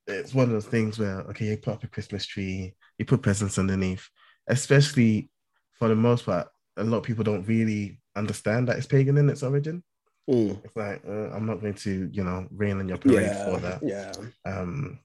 it's 0.06 0.34
one 0.34 0.46
of 0.46 0.50
those 0.50 0.66
things 0.66 0.98
where 0.98 1.20
okay 1.30 1.46
you 1.46 1.56
put 1.56 1.74
up 1.74 1.84
a 1.84 1.86
christmas 1.86 2.26
tree 2.26 2.74
you 2.98 3.04
put 3.04 3.22
presents 3.22 3.58
underneath. 3.58 4.08
Especially 4.48 5.30
for 5.78 5.88
the 5.88 5.94
most 5.94 6.26
part 6.26 6.48
a 6.76 6.84
lot 6.84 6.98
of 6.98 7.02
people 7.04 7.22
don't 7.22 7.46
really 7.46 8.00
understand 8.16 8.66
that 8.68 8.78
it's 8.78 8.86
pagan 8.86 9.18
in 9.18 9.28
its 9.28 9.42
origin. 9.42 9.82
Mm. 10.30 10.64
it's 10.64 10.76
like 10.76 11.02
uh, 11.06 11.30
i'm 11.34 11.46
not 11.46 11.60
going 11.60 11.74
to 11.74 12.08
you 12.12 12.24
know 12.24 12.46
rain 12.52 12.78
on 12.78 12.88
your 12.88 12.96
parade 12.98 13.34
for 13.44 13.58
that. 13.58 13.80
yeah, 13.82 14.12
um, 14.50 14.98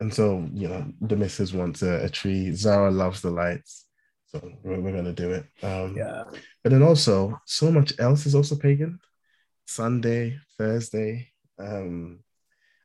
and 0.00 0.12
so, 0.12 0.48
you 0.52 0.68
know, 0.68 0.86
the 1.00 1.16
missus 1.16 1.52
wants 1.52 1.82
a, 1.82 2.04
a 2.04 2.08
tree. 2.08 2.52
Zara 2.52 2.90
loves 2.90 3.20
the 3.20 3.30
lights. 3.30 3.86
So 4.26 4.40
we're, 4.62 4.80
we're 4.80 4.92
going 4.92 5.04
to 5.04 5.12
do 5.12 5.32
it. 5.32 5.46
Um, 5.62 5.96
yeah. 5.96 6.24
But 6.62 6.70
then 6.72 6.82
also, 6.82 7.40
so 7.46 7.70
much 7.70 7.92
else 7.98 8.26
is 8.26 8.34
also 8.34 8.56
pagan. 8.56 9.00
Sunday, 9.66 10.38
Thursday. 10.56 11.28
Um, 11.58 12.20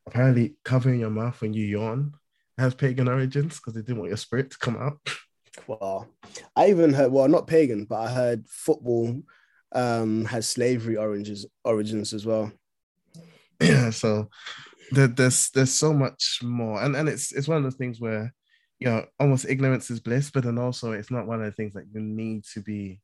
apparently, 0.08 0.56
covering 0.66 1.00
your 1.00 1.12
mouth 1.12 1.40
when 1.42 1.54
you 1.54 1.66
yawn 1.66 2.14
has 2.58 2.76
pagan 2.76 3.08
origins 3.08 3.58
because 3.58 3.74
they 3.74 3.82
didn't 3.82 3.98
want 3.98 4.10
your 4.10 4.18
spirit 4.18 4.52
to 4.52 4.58
come 4.58 4.78
out. 4.78 5.00
Well, 5.68 6.08
I 6.56 6.72
even 6.72 6.94
heard, 6.94 7.12
well, 7.12 7.28
not 7.28 7.46
pagan, 7.46 7.86
but 7.86 8.00
I 8.00 8.12
heard 8.12 8.48
football 8.50 9.22
um, 9.72 10.26
has 10.26 10.48
slavery 10.48 10.98
origins 10.98 11.46
origins 11.64 12.12
as 12.12 12.26
well. 12.26 12.52
yeah 13.62 13.90
so 13.92 14.30
there, 14.94 15.08
there's 15.08 15.50
there's 15.52 15.72
so 15.74 15.94
much 15.94 16.40
more. 16.44 16.82
And 16.82 16.96
and 16.96 17.10
it's 17.10 17.32
it's 17.32 17.48
one 17.48 17.58
of 17.58 17.64
those 17.64 17.76
things 17.76 18.00
where 18.00 18.34
you 18.80 18.88
know 18.90 19.06
almost 19.20 19.46
ignorance 19.46 19.90
is 19.92 20.00
bliss 20.00 20.30
but 20.32 20.44
then 20.44 20.58
also 20.58 20.92
it's 20.92 21.12
not 21.12 21.28
one 21.28 21.40
of 21.40 21.46
the 21.46 21.52
things 21.52 21.74
that 21.74 21.86
you 21.94 22.02
need 22.02 22.44
to 22.54 22.62
be 22.62 23.00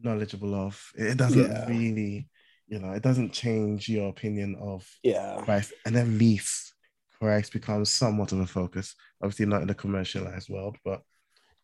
knowledgeable 0.00 0.54
of. 0.54 0.80
It 0.96 1.16
doesn't 1.16 1.46
Yeah. 1.46 1.66
really 1.66 2.28
you 2.66 2.78
know 2.78 2.92
it 2.92 3.02
doesn't 3.02 3.32
change 3.32 3.88
your 3.88 4.08
opinion 4.08 4.56
of 4.60 4.86
Yeah, 5.02 5.36
christ. 5.38 5.72
And 5.84 5.96
at 5.96 6.08
least 6.08 6.74
christ 7.18 7.52
becomes 7.52 7.90
somewhat 7.90 8.32
of 8.32 8.40
a 8.40 8.46
focus. 8.46 8.94
Obviously 9.22 9.46
not 9.46 9.62
in 9.62 9.68
the 9.68 9.74
commercialized 9.74 10.48
world 10.48 10.76
but 10.84 11.02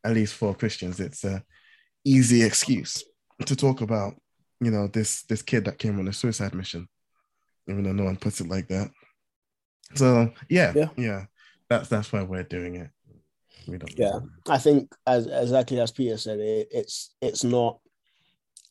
at 0.04 0.14
least 0.14 0.34
for 0.34 0.54
christians 0.54 0.98
it's 1.00 1.24
a 1.24 1.42
easy 2.04 2.42
excuse 2.42 3.02
to 3.44 3.54
talk 3.54 3.80
about 3.82 4.14
you 4.60 4.70
know 4.70 4.86
this 4.86 5.22
this 5.24 5.42
kid 5.42 5.64
that 5.64 5.78
came 5.78 5.98
on 5.98 6.08
a 6.08 6.12
suicide 6.12 6.54
mission 6.54 6.86
even 7.68 7.82
though 7.82 7.92
no 7.92 8.04
one 8.04 8.16
puts 8.16 8.40
it 8.40 8.48
like 8.48 8.68
that 8.68 8.90
so 9.94 10.32
yeah 10.48 10.72
Yeah. 10.74 10.88
yeah, 10.96 11.24
that's 11.68 11.88
that's 11.88 12.12
why 12.12 12.22
we're 12.22 12.42
doing 12.44 12.76
it 12.76 12.90
we 13.66 13.78
don't 13.78 13.98
Yeah. 13.98 14.20
I 14.48 14.58
think 14.58 14.94
as 15.06 15.26
exactly 15.26 15.80
as 15.80 15.90
Peter 15.90 16.16
said, 16.16 16.40
it, 16.40 16.68
it's 16.70 17.14
it's 17.20 17.44
not. 17.44 17.78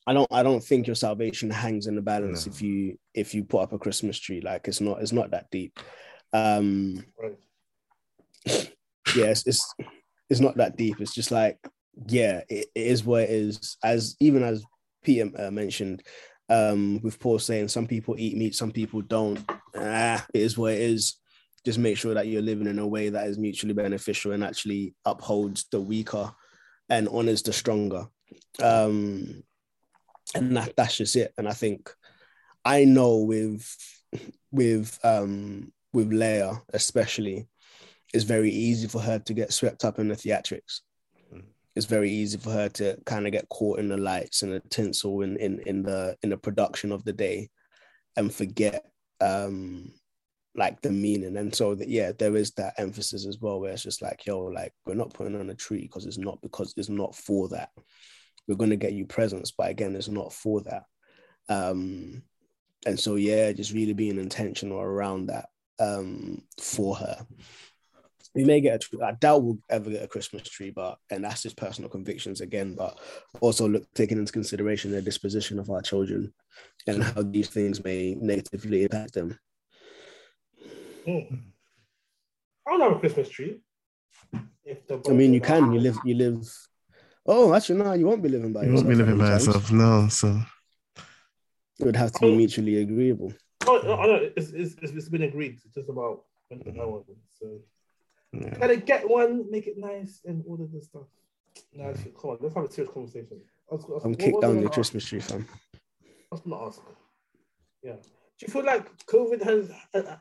I 0.08 0.14
don't 0.14 0.28
I 0.32 0.42
don't 0.44 0.64
think 0.64 0.88
your 0.88 0.96
salvation 0.96 1.50
hangs 1.50 1.86
in 1.88 1.96
the 1.96 2.02
balance 2.02 2.46
No. 2.46 2.52
if 2.52 2.62
you 2.62 2.98
if 3.14 3.36
you 3.36 3.44
put 3.44 3.62
up 3.62 3.74
a 3.74 3.78
Christmas 3.78 4.18
tree. 4.18 4.42
Like 4.42 4.68
it's 4.68 4.82
not 4.82 5.02
it's 5.02 5.12
not 5.12 5.32
that 5.32 5.50
deep. 5.52 5.80
Um, 6.34 7.06
Right. 7.22 7.38
yeah, 9.16 9.26
it's, 9.26 9.46
it's 9.46 9.76
it's 10.30 10.40
not 10.40 10.58
that 10.58 10.76
deep. 10.78 11.00
It's 11.00 11.14
just 11.14 11.32
like 11.32 11.60
yeah, 12.08 12.42
it, 12.50 12.68
it 12.74 12.88
is 12.88 13.04
what 13.04 13.24
it 13.24 13.30
is. 13.30 13.78
As 13.84 14.16
even 14.20 14.44
as 14.44 14.64
Peter 15.04 15.30
uh, 15.38 15.52
mentioned, 15.52 16.02
um, 16.50 17.00
with 17.04 17.20
Paul 17.20 17.40
saying 17.40 17.68
some 17.68 17.88
people 17.88 18.16
eat 18.18 18.36
meat, 18.38 18.56
some 18.56 18.72
people 18.72 19.02
don't. 19.02 19.40
Ah, 19.76 20.26
it 20.34 20.42
is 20.42 20.58
what 20.58 20.74
it 20.74 20.82
is. 20.82 21.16
Just 21.66 21.80
make 21.80 21.98
sure 21.98 22.14
that 22.14 22.28
you're 22.28 22.42
living 22.42 22.68
in 22.68 22.80
a 22.80 22.88
way 22.88 23.10
that 23.10 23.28
is 23.28 23.38
mutually 23.38 23.74
beneficial 23.74 24.32
and 24.32 24.44
actually 24.44 24.96
upholds 25.06 25.66
the 25.72 25.82
weaker 25.82 26.34
and 26.90 27.10
honors 27.10 27.44
the 27.44 27.54
stronger. 27.54 28.08
Um, 28.62 29.44
and 30.36 30.56
that, 30.58 30.76
that's 30.76 30.98
just 30.98 31.16
it. 31.16 31.34
And 31.38 31.48
I 31.48 31.54
think 31.54 31.94
I 32.64 32.86
know 32.86 33.18
with 33.18 33.76
with 34.52 34.98
um 35.04 35.72
with 35.94 36.10
Leia 36.12 36.62
especially, 36.74 37.48
it's 38.14 38.24
very 38.24 38.52
easy 38.52 38.88
for 38.88 39.02
her 39.02 39.20
to 39.20 39.34
get 39.34 39.54
swept 39.54 39.86
up 39.86 40.00
in 40.00 40.08
the 40.08 40.16
theatrics. 40.16 40.82
Mhm. 41.34 41.44
It's 41.76 41.86
very 41.86 42.12
easy 42.12 42.38
for 42.38 42.52
her 42.52 42.70
to 42.70 42.98
kind 43.06 43.26
of 43.26 43.32
get 43.32 43.50
caught 43.50 43.80
in 43.80 43.90
the 43.90 43.98
lights 43.98 44.42
and 44.44 44.54
the 44.54 44.62
tinsel 44.62 45.22
in 45.22 45.38
in 45.38 45.60
in 45.66 45.84
the 45.84 46.18
in 46.24 46.30
the 46.30 46.38
production 46.38 46.92
of 46.92 47.04
the 47.04 47.14
day, 47.14 47.50
and 48.16 48.34
forget 48.34 48.89
um 49.22 49.92
like 50.56 50.82
the 50.82 50.92
meaning. 50.92 51.38
And 51.38 51.54
so 51.54 51.76
that 51.76 51.90
yeah, 51.90 52.12
there 52.18 52.36
is 52.36 52.52
that 52.52 52.74
emphasis 52.78 53.26
as 53.26 53.40
well 53.40 53.60
where 53.60 53.72
it's 53.72 53.84
just 53.84 54.02
like 54.02 54.26
yo, 54.26 54.40
like 54.46 54.74
we're 54.86 54.96
not 54.96 55.14
putting 55.14 55.40
on 55.40 55.50
a 55.50 55.56
tree 55.56 55.82
because 55.84 56.06
it's 56.06 56.18
not 56.18 56.42
because 56.42 56.74
it's 56.78 56.90
not 56.90 57.16
for 57.16 57.50
that. 57.50 57.70
We're 58.48 58.56
gonna 58.56 58.76
get 58.76 58.94
you 58.94 59.06
presents, 59.06 59.52
but 59.52 59.70
again, 59.70 59.96
it's 59.96 60.10
not 60.10 60.34
for 60.34 60.62
that. 60.62 60.84
Um, 61.50 62.24
and 62.86 63.00
so 63.00 63.16
yeah, 63.16 63.52
just 63.52 63.74
really 63.74 63.94
being 63.94 64.20
intentional 64.20 64.80
around 64.80 65.28
that 65.28 65.50
um 65.80 66.42
for 66.62 66.96
her. 66.96 67.26
We 68.36 68.44
may 68.44 68.62
get 68.62 68.76
a 68.76 68.80
tree. 68.80 69.02
I 69.02 69.14
doubt 69.14 69.44
we'll 69.44 69.58
ever 69.70 69.90
get 69.90 70.04
a 70.04 70.08
Christmas 70.08 70.44
tree, 70.44 70.70
but 70.70 70.98
and 71.10 71.24
that's 71.24 71.42
just 71.42 71.58
personal 71.58 71.90
convictions 71.90 72.42
again. 72.42 72.76
But 72.76 73.00
also 73.42 73.68
look 73.68 73.92
taking 73.96 74.18
into 74.20 74.32
consideration 74.32 74.92
the 74.92 75.02
disposition 75.02 75.58
of 75.60 75.70
our 75.70 75.82
children 75.82 76.32
and 76.88 77.04
how 77.04 77.24
these 77.24 77.50
things 77.50 77.84
may 77.84 78.16
negatively 78.20 78.84
impact 78.84 79.14
them. 79.14 79.40
Hmm. 81.06 81.36
I 82.68 82.72
don't 82.72 82.82
have 82.82 82.92
a 82.92 83.00
Christmas 83.00 83.30
tree. 83.30 83.62
If 84.64 84.86
the 84.88 85.02
I 85.10 85.14
mean, 85.14 85.34
you 85.34 85.42
can. 85.42 85.72
You 85.72 85.80
live. 85.80 85.98
You 86.06 86.14
live. 86.16 86.48
Oh, 87.26 87.54
actually, 87.54 87.80
no. 87.80 87.94
You 87.94 88.06
won't 88.06 88.22
be 88.22 88.30
living 88.30 88.54
by 88.54 88.64
you 88.64 88.72
yourself. 88.72 88.86
won't 88.86 88.98
be 88.98 89.04
living 89.04 89.18
by 89.18 89.32
yourself 89.32 89.72
no 89.72 90.08
so 90.08 90.40
It 91.80 91.86
would 91.86 91.96
have 91.96 92.12
to 92.12 92.20
be 92.20 92.36
mutually 92.38 92.78
agreeable. 92.82 93.34
Oh, 93.68 93.82
no, 93.84 93.96
no, 94.04 94.16
it's, 94.36 94.52
it's, 94.52 94.76
it's 94.82 94.92
it's 94.94 95.10
been 95.10 95.24
agreed. 95.24 95.60
It's 95.66 95.76
just 95.76 95.90
about 95.90 96.24
when 96.50 96.80
I 96.80 96.86
want. 96.86 97.06
So 97.40 97.60
yeah. 98.32 98.58
gotta 98.58 98.78
get 98.78 99.10
one, 99.10 99.50
make 99.50 99.68
it 99.68 99.78
nice, 99.78 100.22
and 100.26 100.44
all 100.48 100.62
of 100.62 100.72
this 100.72 100.86
stuff. 100.86 101.08
No, 101.74 101.94
shit, 101.94 102.16
come 102.18 102.32
on, 102.32 102.38
let's 102.42 102.56
have 102.56 102.66
a 102.66 102.72
serious 102.72 102.94
conversation. 102.94 103.42
I 103.72 103.76
I 103.76 103.76
was, 103.76 104.04
I'm 104.06 104.16
kicked 104.16 104.42
down 104.42 104.58
the 104.58 104.66
ask? 104.66 104.74
Christmas 104.74 105.06
tree, 105.06 105.20
fam. 105.20 105.48
I 106.04 106.08
was 106.32 106.42
gonna 106.42 106.66
ask. 106.66 106.82
Yeah. 107.84 107.94
Do 107.94 108.46
you 108.46 108.54
feel 108.54 108.66
like 108.66 108.86
COVID 109.06 109.44
has 109.44 109.72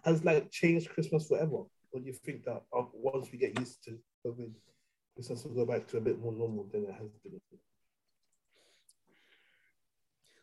has 0.05 0.25
like 0.25 0.51
changed 0.51 0.91
Christmas 0.91 1.29
forever, 1.29 1.65
or 1.93 2.01
do 2.01 2.07
you 2.07 2.13
think 2.13 2.45
that 2.45 2.63
uh, 2.77 2.83
once 2.93 3.31
we 3.31 3.39
get 3.39 3.59
used 3.59 3.83
to 3.85 3.99
COVID, 4.27 4.53
Christmas 5.15 5.45
will 5.45 5.55
go 5.55 5.67
back 5.67 5.87
to 5.89 5.99
a 5.99 6.01
bit 6.01 6.19
more 6.19 6.33
normal 6.33 6.69
than 6.73 6.85
it 6.85 6.93
has 6.93 7.09
been? 7.23 7.41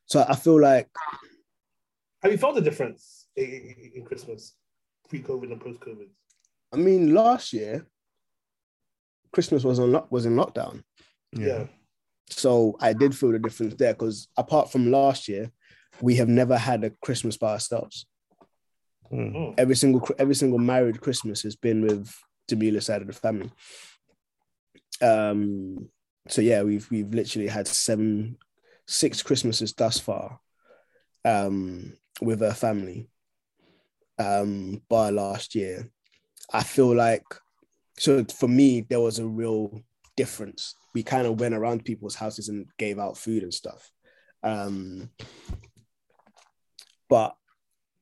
So 0.05 0.23
I 0.27 0.35
feel 0.35 0.61
like 0.61 0.89
Have 2.21 2.31
you 2.31 2.37
felt 2.37 2.55
the 2.55 2.61
difference 2.61 3.27
in, 3.35 3.45
in, 3.45 3.91
in 3.95 4.05
Christmas, 4.05 4.55
pre-COVID 5.09 5.51
and 5.51 5.61
post-COVID? 5.61 6.07
I 6.75 6.79
mean, 6.81 7.13
last 7.13 7.53
year 7.53 7.85
Christmas 9.31 9.63
was 9.63 9.79
on 9.79 9.91
lock 9.91 10.11
was 10.11 10.25
in 10.25 10.35
lockdown, 10.35 10.83
yeah 11.31 11.65
so 12.29 12.75
I 12.79 12.93
did 12.93 13.15
feel 13.15 13.31
the 13.31 13.39
difference 13.39 13.75
there. 13.75 13.93
Because 13.93 14.27
apart 14.37 14.71
from 14.71 14.91
last 14.91 15.27
year, 15.27 15.51
we 16.01 16.15
have 16.15 16.27
never 16.27 16.57
had 16.57 16.83
a 16.83 16.91
Christmas 17.01 17.37
by 17.37 17.53
ourselves. 17.53 18.05
Mm. 19.11 19.35
Mm. 19.35 19.53
Every 19.57 19.75
single 19.75 20.07
every 20.17 20.35
single 20.35 20.59
married 20.59 21.01
Christmas 21.01 21.43
has 21.43 21.55
been 21.55 21.81
with 21.81 22.13
Jamila's 22.49 22.85
side 22.85 23.01
of 23.01 23.07
the 23.07 23.13
family. 23.13 23.51
Um. 25.01 25.89
So 26.27 26.41
yeah, 26.41 26.63
we've 26.63 26.89
we've 26.89 27.13
literally 27.13 27.47
had 27.47 27.67
seven, 27.67 28.37
six 28.87 29.21
Christmases 29.21 29.73
thus 29.73 29.99
far, 29.99 30.39
um, 31.23 31.93
with 32.21 32.39
her 32.39 32.53
family. 32.53 33.09
Um, 34.17 34.81
by 34.89 35.09
last 35.09 35.55
year, 35.55 35.91
I 36.53 36.63
feel 36.63 36.95
like 36.95 37.23
so 37.97 38.23
for 38.25 38.47
me 38.47 38.81
there 38.81 38.99
was 38.99 39.19
a 39.19 39.27
real 39.27 39.81
difference. 40.15 40.75
We 40.93 41.03
kind 41.03 41.27
of 41.27 41.39
went 41.39 41.55
around 41.55 41.85
people's 41.85 42.15
houses 42.15 42.49
and 42.49 42.67
gave 42.77 42.99
out 42.99 43.17
food 43.17 43.43
and 43.43 43.53
stuff. 43.53 43.91
Um, 44.43 45.09
but 47.09 47.35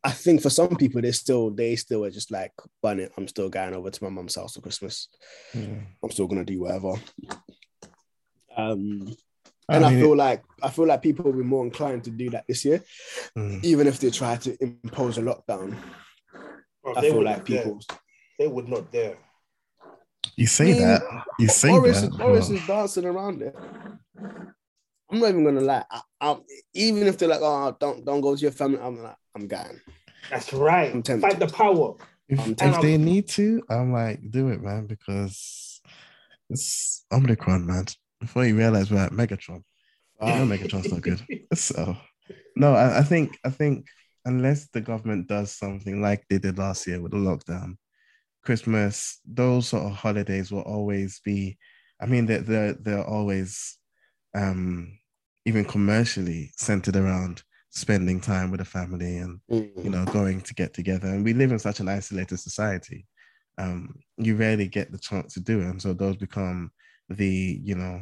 I 0.03 0.11
think 0.11 0.41
for 0.41 0.49
some 0.49 0.75
people, 0.75 1.01
they 1.01 1.13
still 1.13 1.49
they 1.49 1.75
still 1.77 2.03
are 2.03 2.11
just 2.11 2.29
like, 2.31 2.51
"Bunny, 2.81 3.07
I'm 3.17 3.27
still 3.27 3.49
going 3.49 3.73
over 3.73 3.89
to 3.89 4.03
my 4.03 4.09
mum's 4.09 4.35
house 4.35 4.55
for 4.55 4.61
Christmas. 4.61 5.07
Yeah. 5.53 5.79
I'm 6.03 6.11
still 6.11 6.27
gonna 6.27 6.43
do 6.43 6.59
whatever." 6.61 6.93
Um, 8.55 9.15
and 9.69 9.85
I, 9.85 9.89
mean, 9.89 10.01
feel 10.01 10.15
like 10.15 10.43
I 10.61 10.69
feel 10.69 10.87
like 10.87 11.01
people 11.01 11.25
will 11.25 11.33
be 11.33 11.43
more 11.43 11.63
inclined 11.63 12.03
to 12.03 12.11
do 12.11 12.29
that 12.31 12.43
this 12.47 12.65
year, 12.65 12.83
mm, 13.37 13.63
even 13.63 13.87
if 13.87 13.99
they 13.99 14.09
try 14.09 14.35
to 14.35 14.57
impose 14.61 15.17
a 15.17 15.21
lockdown. 15.21 15.77
Bro, 16.83 16.95
I 16.97 17.01
feel 17.01 17.23
like 17.23 17.45
people. 17.45 17.79
dare. 17.87 17.97
People. 18.37 18.49
They 18.49 18.53
would 18.53 18.69
not 18.69 18.91
dare. 18.91 19.17
you 20.35 20.47
say 20.47 20.73
mean, 20.73 20.81
that. 20.81 21.01
You 21.39 21.47
say 21.47 21.69
Boris, 21.69 22.01
that. 22.01 22.17
Boris 22.17 22.49
but- 22.49 22.55
is 22.55 22.67
dancing 22.67 23.05
around 23.05 23.41
it. 23.41 23.55
I'm 25.11 25.19
not 25.19 25.29
even 25.29 25.43
gonna 25.43 25.61
lie. 25.61 25.85
I, 25.91 26.01
I, 26.21 26.37
even 26.73 27.03
if 27.07 27.17
they're 27.17 27.29
like, 27.29 27.41
"Oh, 27.41 27.75
don't 27.79 28.03
don't 28.03 28.21
go 28.21 28.35
to 28.35 28.41
your 28.41 28.51
family," 28.51 28.79
I'm 28.81 29.01
like, 29.03 29.15
I'm 29.35 29.47
going. 29.47 29.79
That's 30.31 30.51
right. 30.53 30.91
I'm 30.91 31.03
tempted. 31.03 31.29
Fight 31.29 31.39
the 31.39 31.53
power. 31.53 31.95
If, 32.29 32.39
if 32.61 32.81
they 32.81 32.97
need 32.97 33.27
to, 33.29 33.61
I'm 33.69 33.91
like, 33.91 34.31
do 34.31 34.47
it, 34.47 34.61
man, 34.61 34.87
because 34.87 35.81
it's 36.49 37.05
Omicron, 37.11 37.65
man. 37.65 37.85
Before 38.19 38.45
you 38.45 38.57
realize 38.57 38.89
we're 38.89 38.99
at 38.99 39.11
Megatron. 39.11 39.57
You 39.57 39.63
ah, 40.21 40.37
know 40.43 40.55
Megatron's 40.55 40.91
not 40.91 41.01
good. 41.01 41.21
So 41.53 41.75
uh, 41.75 41.95
no, 42.55 42.73
I, 42.73 42.99
I 42.99 43.03
think 43.03 43.37
I 43.43 43.49
think 43.49 43.87
unless 44.25 44.67
the 44.69 44.81
government 44.81 45.27
does 45.27 45.51
something 45.51 46.01
like 46.01 46.23
they 46.29 46.37
did 46.37 46.57
last 46.57 46.87
year 46.87 47.01
with 47.01 47.11
the 47.11 47.17
lockdown, 47.17 47.75
Christmas, 48.43 49.19
those 49.25 49.67
sort 49.67 49.85
of 49.85 49.93
holidays 49.93 50.51
will 50.51 50.61
always 50.61 51.21
be. 51.23 51.57
I 52.01 52.05
mean, 52.05 52.25
they're 52.25 52.41
they're, 52.41 52.73
they're 52.73 53.05
always, 53.05 53.77
um, 54.35 54.97
even 55.45 55.65
commercially 55.65 56.51
centered 56.57 56.95
around 56.95 57.43
spending 57.69 58.21
time 58.21 58.51
with 58.51 58.59
the 58.59 58.65
family 58.65 59.17
and 59.17 59.39
you 59.49 59.89
know 59.89 60.05
going 60.05 60.41
to 60.41 60.53
get 60.53 60.73
together. 60.73 61.07
And 61.07 61.25
we 61.25 61.33
live 61.33 61.51
in 61.51 61.59
such 61.59 61.79
an 61.79 61.89
isolated 61.89 62.37
society. 62.37 63.07
Um 63.57 63.95
you 64.17 64.35
rarely 64.35 64.67
get 64.67 64.91
the 64.91 64.99
chance 64.99 65.33
to 65.33 65.39
do 65.39 65.59
it. 65.59 65.65
And 65.65 65.81
so 65.81 65.93
those 65.93 66.15
become 66.15 66.71
the 67.09 67.59
you 67.63 67.75
know 67.75 68.01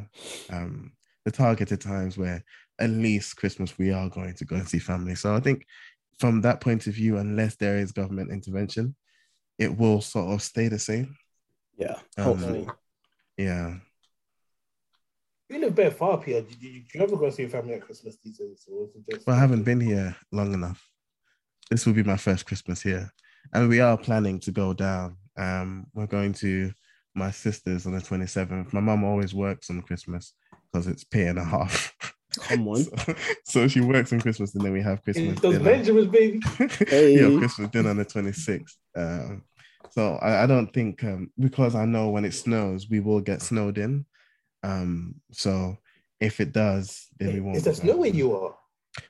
um 0.50 0.92
the 1.24 1.30
targeted 1.30 1.80
times 1.80 2.18
where 2.18 2.44
at 2.80 2.90
least 2.90 3.36
christmas 3.36 3.76
we 3.78 3.92
are 3.92 4.08
going 4.08 4.34
to 4.34 4.44
go 4.44 4.56
and 4.56 4.68
see 4.68 4.78
family. 4.78 5.14
So 5.14 5.34
i 5.34 5.40
think 5.40 5.66
from 6.18 6.42
that 6.42 6.60
point 6.60 6.86
of 6.86 6.94
view 6.94 7.16
unless 7.16 7.56
there 7.56 7.78
is 7.78 7.92
government 7.92 8.30
intervention 8.30 8.94
it 9.62 9.72
will 9.78 10.00
sort 10.00 10.32
of 10.32 10.42
stay 10.42 10.68
the 10.68 10.78
same 10.78 11.16
Yeah, 11.78 11.96
Um, 12.18 12.24
hopefully. 12.24 12.66
yeah 13.36 13.76
You 15.48 15.58
live 15.60 15.74
very 15.74 15.90
far 15.90 16.12
up 16.14 16.24
here. 16.24 16.40
Do 16.42 16.54
you, 16.60 16.80
do 16.80 16.90
you 16.98 17.00
ever 17.04 17.16
go 17.16 17.30
see 17.30 17.42
your 17.42 17.50
family 17.50 17.74
at 17.74 17.82
Christmas 17.86 18.16
these 18.22 18.38
days? 18.38 18.66
Or 18.70 18.84
is 18.84 18.94
it 18.96 19.02
just 19.10 19.26
Well, 19.26 19.36
I 19.36 19.40
haven't 19.40 19.64
been 19.64 19.80
here 19.80 20.16
long 20.30 20.54
enough. 20.54 20.80
This 21.70 21.84
will 21.86 21.92
be 21.94 22.02
my 22.02 22.16
first 22.16 22.46
Christmas 22.46 22.82
here. 22.82 23.10
And 23.52 23.68
we 23.68 23.80
are 23.80 23.98
planning 23.98 24.40
to 24.40 24.50
go 24.52 24.72
down. 24.72 25.16
Um, 25.36 25.86
we're 25.94 26.06
going 26.06 26.32
to 26.44 26.72
my 27.14 27.30
sister's 27.30 27.84
on 27.86 27.92
the 27.92 28.00
27th. 28.00 28.72
My 28.72 28.80
mum 28.80 29.04
always 29.04 29.34
works 29.34 29.68
on 29.70 29.82
Christmas 29.82 30.32
because 30.72 30.86
it's 30.86 31.04
pay 31.04 31.26
and 31.26 31.38
a 31.38 31.44
half. 31.44 31.92
Come 32.48 32.68
on. 32.68 32.84
So, 32.94 33.14
so 33.44 33.68
she 33.68 33.80
works 33.82 34.10
on 34.14 34.20
Christmas 34.20 34.54
and 34.54 34.64
then 34.64 34.72
we 34.72 34.80
have 34.82 35.02
Christmas 35.04 35.38
Those 35.40 35.58
dinner. 35.58 35.64
Benjamins, 35.70 36.06
baby. 36.06 36.40
Hey. 36.88 37.14
yeah, 37.20 37.38
Christmas 37.38 37.68
dinner 37.70 37.90
on 37.90 37.98
the 37.98 38.06
26th. 38.06 38.72
Um, 38.96 39.42
so 39.90 40.16
I, 40.16 40.44
I 40.44 40.46
don't 40.46 40.72
think 40.72 41.02
um, 41.04 41.30
because 41.38 41.74
I 41.74 41.84
know 41.84 42.08
when 42.10 42.24
it 42.24 42.34
snows, 42.34 42.88
we 42.88 43.00
will 43.00 43.20
get 43.20 43.42
snowed 43.42 43.78
in. 43.78 44.06
Um, 44.62 45.16
so 45.32 45.76
if 46.20 46.40
it 46.40 46.52
does, 46.52 47.08
then 47.18 47.34
we 47.34 47.40
won't. 47.40 47.56
Is 47.56 47.64
there 47.64 47.74
snow 47.74 47.96
where 47.96 48.10
you 48.10 48.34
are? 48.36 48.54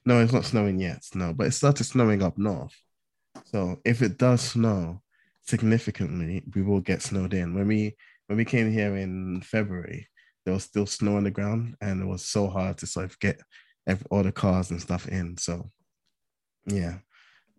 No, 0.07 0.21
it's 0.21 0.33
not 0.33 0.45
snowing 0.45 0.79
yet. 0.79 1.03
No, 1.15 1.33
but 1.33 1.49
it 1.49 1.53
started 1.53 1.85
snowing 1.85 2.23
up 2.23 2.39
north. 2.39 2.75
So 3.45 3.77
if 3.85 4.03
it 4.03 4.19
does 4.19 4.41
snow 4.41 5.03
significantly, 5.43 6.43
we 6.55 6.63
will 6.63 6.81
get 6.81 7.03
snowed 7.03 7.35
in. 7.35 7.55
When 7.55 7.67
we 7.67 7.97
when 8.27 8.39
we 8.39 8.45
came 8.45 8.73
here 8.73 8.97
in 8.97 9.43
February, 9.43 10.09
there 10.45 10.55
was 10.55 10.65
still 10.65 10.87
snow 10.87 11.17
on 11.17 11.25
the 11.25 11.31
ground, 11.31 11.77
and 11.81 12.03
it 12.03 12.07
was 12.07 12.25
so 12.25 12.49
hard 12.49 12.79
to 12.79 12.87
sort 12.87 13.07
of 13.07 13.19
get 13.19 13.41
all 14.11 14.23
the 14.23 14.33
cars 14.33 14.71
and 14.71 14.81
stuff 14.81 15.09
in. 15.09 15.37
So 15.37 15.71
yeah, 16.67 16.99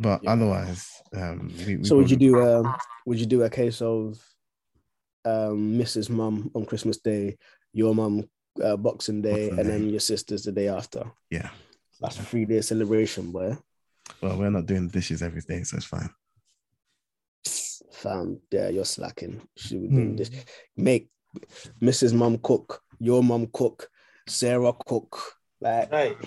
but 0.03 0.19
Yeah. 0.21 0.33
otherwise, 0.33 0.85
um, 1.15 1.51
we, 1.65 1.77
we 1.77 1.83
So 1.85 1.95
would 1.97 2.11
you 2.11 2.17
do 2.17 2.33
um 2.41 2.75
would 3.07 3.19
you 3.19 3.25
do 3.25 3.43
a 3.43 3.49
case 3.49 3.81
of 3.81 4.19
um 5.25 5.79
Mrs. 5.79 6.09
Mum 6.09 6.51
on 6.53 6.65
Christmas 6.65 6.97
Day, 6.97 7.37
your 7.71 7.95
mum 7.95 8.29
uh, 8.61 8.77
Boxing 8.77 9.21
Day, 9.21 9.49
Boxing 9.49 9.59
and 9.59 9.67
Day. 9.69 9.73
then 9.73 9.89
your 9.89 9.99
sister's 10.11 10.43
the 10.43 10.51
day 10.51 10.67
after? 10.67 11.03
Yeah. 11.31 11.49
That's 12.01 12.19
a 12.19 12.23
three 12.23 12.45
day 12.45 12.61
celebration, 12.61 13.31
boy. 13.31 13.57
Well, 14.21 14.37
we're 14.37 14.49
not 14.51 14.65
doing 14.65 14.89
dishes 14.89 15.21
every 15.23 15.41
day, 15.41 15.63
so 15.63 15.77
it's 15.77 15.85
fine. 15.85 16.09
Fam, 17.91 18.39
yeah, 18.51 18.69
you're 18.69 18.85
slacking. 18.85 19.41
She 19.55 19.77
would 19.77 19.91
Hmm. 19.91 20.15
this. 20.15 20.29
Make 20.75 21.09
Mrs. 21.81 22.13
Mum 22.13 22.37
cook, 22.37 22.81
your 22.99 23.23
mum 23.23 23.47
cook, 23.53 23.89
Sarah 24.27 24.73
cook. 24.85 25.17
Like, 25.61 25.91
Right. 25.91 26.17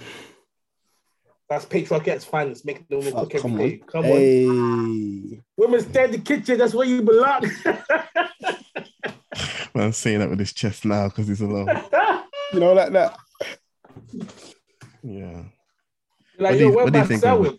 That's 1.49 1.65
patriarchat's 1.65 2.25
finest. 2.25 2.65
Make 2.67 2.89
the 2.89 2.97
woman 2.97 3.13
fuck, 3.13 3.31
cook 3.31 3.35
every 3.37 3.51
come 3.51 3.57
day. 3.59 3.81
on. 3.81 3.87
Come 3.87 4.05
on. 4.07 5.43
Women 5.57 5.81
stay 5.81 6.05
in 6.05 6.11
the 6.13 6.19
kitchen. 6.19 6.59
That's 6.59 6.75
where 6.75 6.87
you 6.87 7.03
belong. 7.03 7.51
Well, 9.75 9.85
I'm 9.85 9.93
saying 9.93 10.21
that 10.21 10.31
with 10.31 10.39
his 10.39 10.55
chest 10.55 10.87
now 10.87 11.09
because 11.09 11.29
he's 11.29 11.43
alone. 11.43 11.69
You 12.53 12.61
know, 12.61 12.73
like 12.73 12.93
that. 12.93 13.19
Yeah. 15.03 15.43
like, 16.39 16.53
What 16.53 16.53
do 16.53 16.59
you- 16.59 16.73
where 16.75 16.85
what 16.85 16.93
do 16.93 16.99
you 17.01 17.05
think, 17.05 17.21
sandwich? 17.21 17.59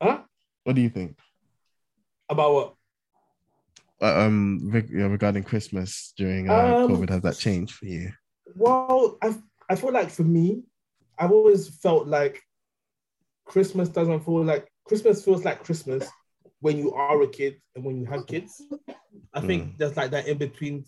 Huh? 0.00 0.18
What 0.64 0.76
do 0.76 0.80
you 0.80 0.88
think? 0.88 1.18
About 2.30 2.54
what? 2.54 2.74
Uh, 4.00 4.20
um 4.26 4.70
reg- 4.70 4.90
yeah, 4.90 5.06
regarding 5.06 5.42
Christmas 5.42 6.12
during 6.16 6.48
uh, 6.48 6.54
Um, 6.84 6.90
COVID, 6.90 7.10
has 7.10 7.22
that 7.22 7.36
changed 7.36 7.74
for 7.74 7.86
you? 7.86 8.12
Well, 8.54 9.18
I 9.20 9.34
I 9.68 9.74
feel 9.74 9.92
like 9.92 10.10
for 10.10 10.22
me, 10.24 10.62
I've 11.18 11.32
always 11.32 11.68
felt 11.68 12.06
like 12.06 12.42
Christmas 13.44 13.88
doesn't 13.88 14.24
feel 14.24 14.44
like 14.44 14.68
Christmas 14.84 15.24
feels 15.24 15.44
like 15.44 15.64
Christmas 15.64 16.08
when 16.60 16.78
you 16.78 16.92
are 16.94 17.20
a 17.22 17.28
kid 17.28 17.60
and 17.74 17.84
when 17.84 17.98
you 18.00 18.06
have 18.06 18.26
kids. 18.26 18.60
I 19.34 19.40
think 19.40 19.64
Mm. 19.64 19.78
there's 19.78 19.96
like 19.96 20.10
that 20.12 20.26
in 20.26 20.38
between 20.38 20.84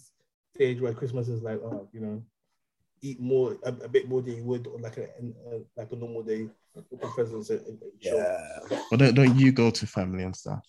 stage 0.54 0.80
where 0.80 0.92
Christmas 0.94 1.28
is 1.28 1.42
like, 1.42 1.60
oh, 1.62 1.88
you 1.92 2.00
know, 2.00 2.22
eat 3.02 3.20
more 3.20 3.56
a, 3.62 3.68
a 3.68 3.88
bit 3.88 4.08
more 4.08 4.22
than 4.22 4.36
you 4.36 4.44
would 4.44 4.66
on 4.66 4.82
like 4.82 4.96
a, 4.96 5.04
a 5.04 5.60
like 5.76 5.92
a 5.92 5.96
normal 5.96 6.22
day. 6.22 6.48
Presents 7.14 7.50
and, 7.50 7.60
and. 7.66 7.78
Yeah. 8.00 8.58
Well, 8.70 8.98
don't, 8.98 9.14
don't 9.14 9.36
you 9.36 9.52
go 9.52 9.70
to 9.70 9.86
family 9.86 10.24
and 10.24 10.34
stuff? 10.34 10.64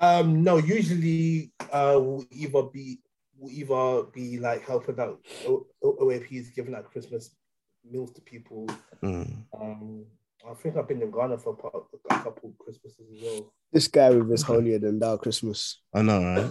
Um, 0.00 0.42
no, 0.42 0.56
usually 0.58 1.52
uh 1.72 1.98
we'll 2.00 2.24
either 2.30 2.62
be 2.62 3.00
we'll 3.36 3.52
either 3.52 4.04
be 4.12 4.38
like 4.38 4.66
helping 4.66 4.98
out 5.00 5.20
OAPs 5.82 6.54
giving 6.54 6.74
out 6.74 6.90
Christmas 6.90 7.34
meals 7.84 8.12
to 8.12 8.20
people. 8.20 8.66
Mm. 9.02 9.44
Um, 9.60 10.04
I 10.48 10.54
think 10.54 10.76
I've 10.76 10.88
been 10.88 11.02
in 11.02 11.10
Ghana 11.10 11.38
for 11.38 11.52
a, 11.52 11.56
part, 11.56 11.84
a 12.10 12.14
couple 12.22 12.54
Christmases 12.58 13.00
as 13.12 13.22
well. 13.22 13.52
This 13.72 13.88
guy 13.88 14.10
with 14.10 14.30
his 14.30 14.42
holier 14.42 14.78
than 14.78 14.98
thou 14.98 15.16
Christmas. 15.16 15.80
I 15.94 16.02
know, 16.02 16.22
right? 16.22 16.50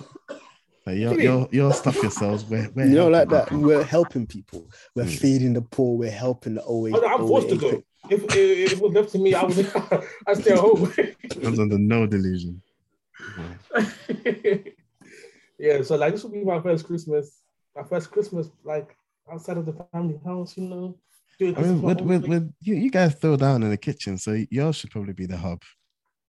Like, 0.86 0.98
you're, 0.98 1.14
you 1.16 1.22
you're, 1.22 1.48
you're 1.52 1.74
stuff 1.74 1.96
yourselves. 2.02 2.46
We're, 2.46 2.70
we're 2.76 2.86
You 2.86 2.96
know, 2.96 3.08
like 3.10 3.30
helping 3.30 3.38
that. 3.38 3.48
people. 3.50 3.64
We're 3.68 3.84
helping 3.84 4.28
people. 4.28 4.70
We're 4.96 5.04
Mm. 5.06 5.20
feeding 5.20 5.54
the 5.54 5.62
poor. 5.62 5.98
We're 5.98 6.12
helping 6.12 6.56
the 6.56 6.62
always. 6.64 6.94
Oh, 6.96 7.06
I'm 7.08 7.28
forced 7.28 7.50
to 7.50 7.58
go. 7.58 7.84
If, 8.10 8.24
if, 8.24 8.36
if 8.36 8.74
it 8.74 8.80
was 8.82 8.94
left 8.94 9.12
to 9.14 9.18
me, 9.20 9.34
I 9.34 9.44
would 9.44 9.58
I 10.28 10.34
stay 10.34 10.52
at 10.52 10.60
home. 10.60 10.94
I'm 11.44 11.60
under 11.60 11.78
no 11.78 12.06
delusion. 12.08 12.62
Yeah. 13.38 13.84
yeah, 15.60 15.82
so 15.82 15.96
like 15.96 16.14
this 16.14 16.24
will 16.24 16.32
be 16.32 16.44
my 16.44 16.62
first 16.62 16.86
Christmas. 16.86 17.42
My 17.76 17.84
first 17.84 18.12
Christmas, 18.12 18.50
like 18.64 18.96
outside 19.32 19.58
of 19.58 19.66
the 19.66 19.74
family 19.92 20.20
house, 20.24 20.56
you 20.58 20.64
know. 20.70 20.98
Doing 21.38 21.58
I 21.58 21.62
mean, 21.62 21.82
with, 21.82 22.02
with, 22.02 22.28
with 22.28 22.54
you, 22.62 22.76
you 22.76 22.90
guys 22.92 23.16
throw 23.16 23.36
down 23.38 23.64
in 23.64 23.70
the 23.70 23.78
kitchen, 23.78 24.18
so 24.18 24.38
yours 24.50 24.76
should 24.76 24.92
probably 24.92 25.14
be 25.14 25.26
the 25.26 25.38
hub. 25.38 25.62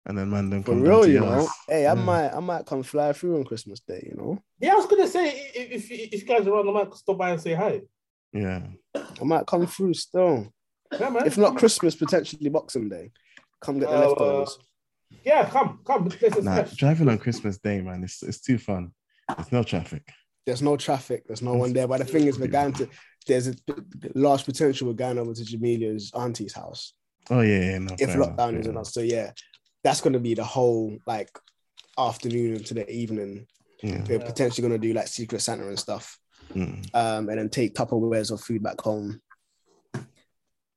And 0.06 0.18
then 0.18 0.30
man, 0.30 0.50
them 0.50 0.64
For 0.64 0.72
come 0.72 0.82
real, 0.82 1.04
to 1.04 1.12
you 1.12 1.20
know. 1.22 1.48
Hey, 1.68 1.86
I 1.88 1.94
Yeah. 1.94 2.04
might, 2.04 2.30
I 2.34 2.40
might 2.40 2.66
come 2.66 2.84
fly 2.84 3.14
through 3.14 3.38
on 3.38 3.46
Christmas 3.46 3.80
Day. 3.80 4.06
You 4.10 4.18
know, 4.18 4.40
Yeah, 4.60 4.74
I 4.74 4.76
was 4.76 4.86
gonna 4.86 5.08
say 5.08 5.30
if, 5.56 5.72
if, 5.72 5.92
if 5.92 6.22
you 6.22 6.28
guys 6.28 6.46
are 6.46 6.52
around, 6.54 6.70
I 6.70 6.72
might 6.72 6.94
stop 6.94 7.18
by 7.18 7.32
and 7.32 7.42
say 7.42 7.54
hi. 7.54 7.82
Yeah. 8.34 8.64
I 8.96 9.24
might 9.24 9.46
come 9.46 9.66
through 9.66 9.94
still. 9.94 10.52
Yeah, 11.00 11.10
man. 11.10 11.26
If 11.26 11.38
not 11.38 11.56
Christmas, 11.56 11.96
potentially 11.96 12.50
Boxing 12.50 12.90
Day. 12.90 13.12
Come 13.62 13.80
get 13.80 13.90
the 13.90 13.96
Uh, 13.96 14.08
leftovers. 14.08 14.58
Yeah, 15.24 15.50
come, 15.50 15.80
come. 15.86 16.10
This 16.10 16.36
is 16.36 16.44
Nah, 16.44 16.64
driving 16.76 17.08
on 17.08 17.18
Christmas 17.18 17.58
Day, 17.58 17.80
man, 17.82 18.04
it's, 18.04 18.22
it's 18.24 18.42
too 18.42 18.58
fun. 18.58 18.92
There's 19.38 19.52
no 19.52 19.64
traffic. 19.64 20.06
There's 20.46 20.62
no 20.62 20.76
traffic. 20.76 21.24
There's 21.26 21.42
no 21.42 21.54
one 21.54 21.72
there. 21.72 21.88
But 21.88 22.00
the 22.00 22.06
thing 22.06 22.26
is, 22.28 22.38
we're 22.38 22.48
going 22.48 22.74
to. 22.74 22.90
There's 23.28 23.48
a 23.48 23.56
large 24.16 24.46
potential. 24.46 24.88
We're 24.88 24.94
going 24.94 25.18
over 25.18 25.34
to 25.34 25.44
Jamelia's 25.44 26.12
auntie's 26.14 26.54
house 26.54 26.94
Oh, 27.30 27.42
yeah, 27.42 27.60
yeah. 27.72 27.78
No, 27.80 27.96
if 28.00 28.10
fair 28.10 28.22
enough, 28.22 28.30
lockdown 28.30 28.60
is 28.60 28.68
enough. 28.68 28.68
enough. 28.68 28.88
So 28.88 29.00
yeah, 29.02 29.32
that's 29.84 30.02
going 30.02 30.14
to 30.14 30.20
be 30.20 30.34
the 30.34 30.44
whole 30.44 30.98
like 31.08 31.30
afternoon 31.98 32.56
into 32.56 32.74
the 32.74 32.90
evening. 32.90 33.48
Yeah. 33.82 34.04
We're 34.08 34.20
potentially 34.20 34.68
going 34.68 34.80
to 34.80 34.88
do 34.88 34.94
like 34.94 35.08
Secret 35.08 35.42
Santa 35.42 35.68
and 35.68 35.80
stuff. 35.80 36.18
Mm. 36.54 36.94
um, 36.94 37.30
and 37.30 37.40
then 37.40 37.50
take 37.50 37.74
Tupperwares 37.74 38.32
of 38.32 38.42
food 38.42 38.62
back 38.62 38.80
home. 38.82 39.22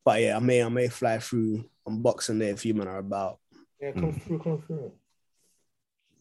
But 0.04 0.22
yeah, 0.22 0.36
I 0.36 0.38
may 0.38 0.62
I 0.62 0.68
may 0.68 0.88
fly 0.88 1.18
through 1.18 1.64
on 1.84 2.00
Boxing 2.00 2.38
Day 2.38 2.50
if 2.50 2.64
you 2.64 2.74
men 2.74 2.86
are 2.86 2.98
about. 2.98 3.40
Yeah, 3.80 3.90
come 3.92 4.12
through, 4.12 4.38
come 4.38 4.62
through. 4.62 4.92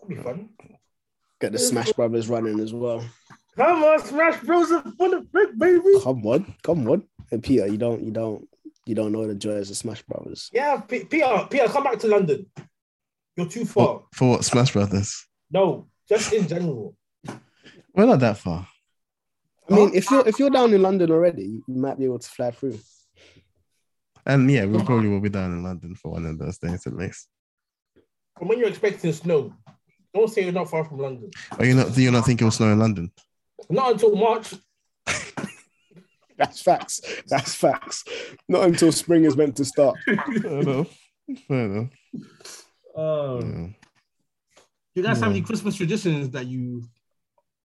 That'd 0.01 0.17
be 0.17 0.23
fun. 0.23 0.49
Get 1.39 1.51
the 1.51 1.59
Smash 1.59 1.93
Brothers 1.93 2.27
running 2.27 2.59
as 2.59 2.73
well. 2.73 3.05
Come 3.55 3.83
on, 3.83 3.99
Smash 4.03 4.41
Bros. 4.41 4.69
for 4.97 5.09
the 5.09 5.21
brick, 5.31 5.57
baby. 5.57 5.99
Come 6.03 6.25
on, 6.25 6.55
come 6.63 6.87
on. 6.89 7.03
And 7.31 7.41
Peter, 7.41 7.67
you 7.67 7.77
don't, 7.77 8.03
you 8.03 8.11
don't, 8.11 8.47
you 8.85 8.95
don't 8.95 9.11
know 9.11 9.25
the 9.25 9.35
joys 9.35 9.69
of 9.69 9.77
Smash 9.77 10.01
Brothers. 10.03 10.49
Yeah, 10.53 10.77
P- 10.81 11.05
Peter, 11.05 11.47
Peter, 11.49 11.67
come 11.67 11.83
back 11.83 11.99
to 11.99 12.07
London. 12.07 12.45
You're 13.35 13.47
too 13.47 13.65
far. 13.65 13.85
For, 13.85 14.07
for 14.13 14.29
what? 14.31 14.45
Smash 14.45 14.73
Brothers. 14.73 15.25
No, 15.51 15.87
just 16.07 16.33
in 16.33 16.47
general. 16.47 16.95
We're 17.93 18.05
not 18.05 18.19
that 18.19 18.37
far. 18.37 18.67
I 19.69 19.73
mean, 19.73 19.91
if 19.95 20.11
you're 20.11 20.27
if 20.27 20.37
you're 20.37 20.49
down 20.51 20.73
in 20.73 20.81
London 20.81 21.09
already, 21.09 21.61
you 21.67 21.75
might 21.75 21.97
be 21.97 22.05
able 22.05 22.19
to 22.19 22.29
fly 22.29 22.51
through. 22.51 22.77
And 24.25 24.49
yeah, 24.51 24.65
we 24.65 24.83
probably 24.83 25.07
will 25.07 25.21
be 25.21 25.29
down 25.29 25.53
in 25.53 25.63
London 25.63 25.95
for 25.95 26.11
one 26.11 26.25
of 26.25 26.37
those 26.37 26.57
days 26.57 26.85
at 26.85 26.95
least. 26.95 27.27
From 28.37 28.49
when 28.49 28.59
you're 28.59 28.69
expecting 28.69 29.13
snow, 29.13 29.53
don't 30.13 30.29
say 30.29 30.43
you're 30.43 30.51
not 30.51 30.69
far 30.69 30.83
from 30.83 30.99
London. 30.99 31.31
Are 31.57 31.65
you 31.65 31.73
not? 31.73 31.93
Do 31.93 32.01
you 32.01 32.11
not 32.11 32.25
think 32.25 32.41
it 32.41 32.43
will 32.43 32.51
snow 32.51 32.71
in 32.71 32.79
London? 32.79 33.11
Not 33.69 33.93
until 33.93 34.15
March. 34.15 34.53
That's 36.37 36.61
facts. 36.61 37.01
That's 37.27 37.55
facts. 37.55 38.03
Not 38.49 38.63
until 38.67 38.91
spring 38.91 39.23
is 39.23 39.37
meant 39.37 39.55
to 39.57 39.65
start. 39.65 39.95
Fair 40.05 40.59
enough. 40.59 40.97
Fair 41.47 41.65
enough. 41.65 41.89
Um, 42.95 43.39
Yeah. 43.41 43.67
Do 44.95 45.01
you 45.01 45.03
guys 45.03 45.19
have 45.19 45.31
any 45.31 45.41
Christmas 45.41 45.75
traditions 45.75 46.29
that 46.31 46.45
you 46.47 46.83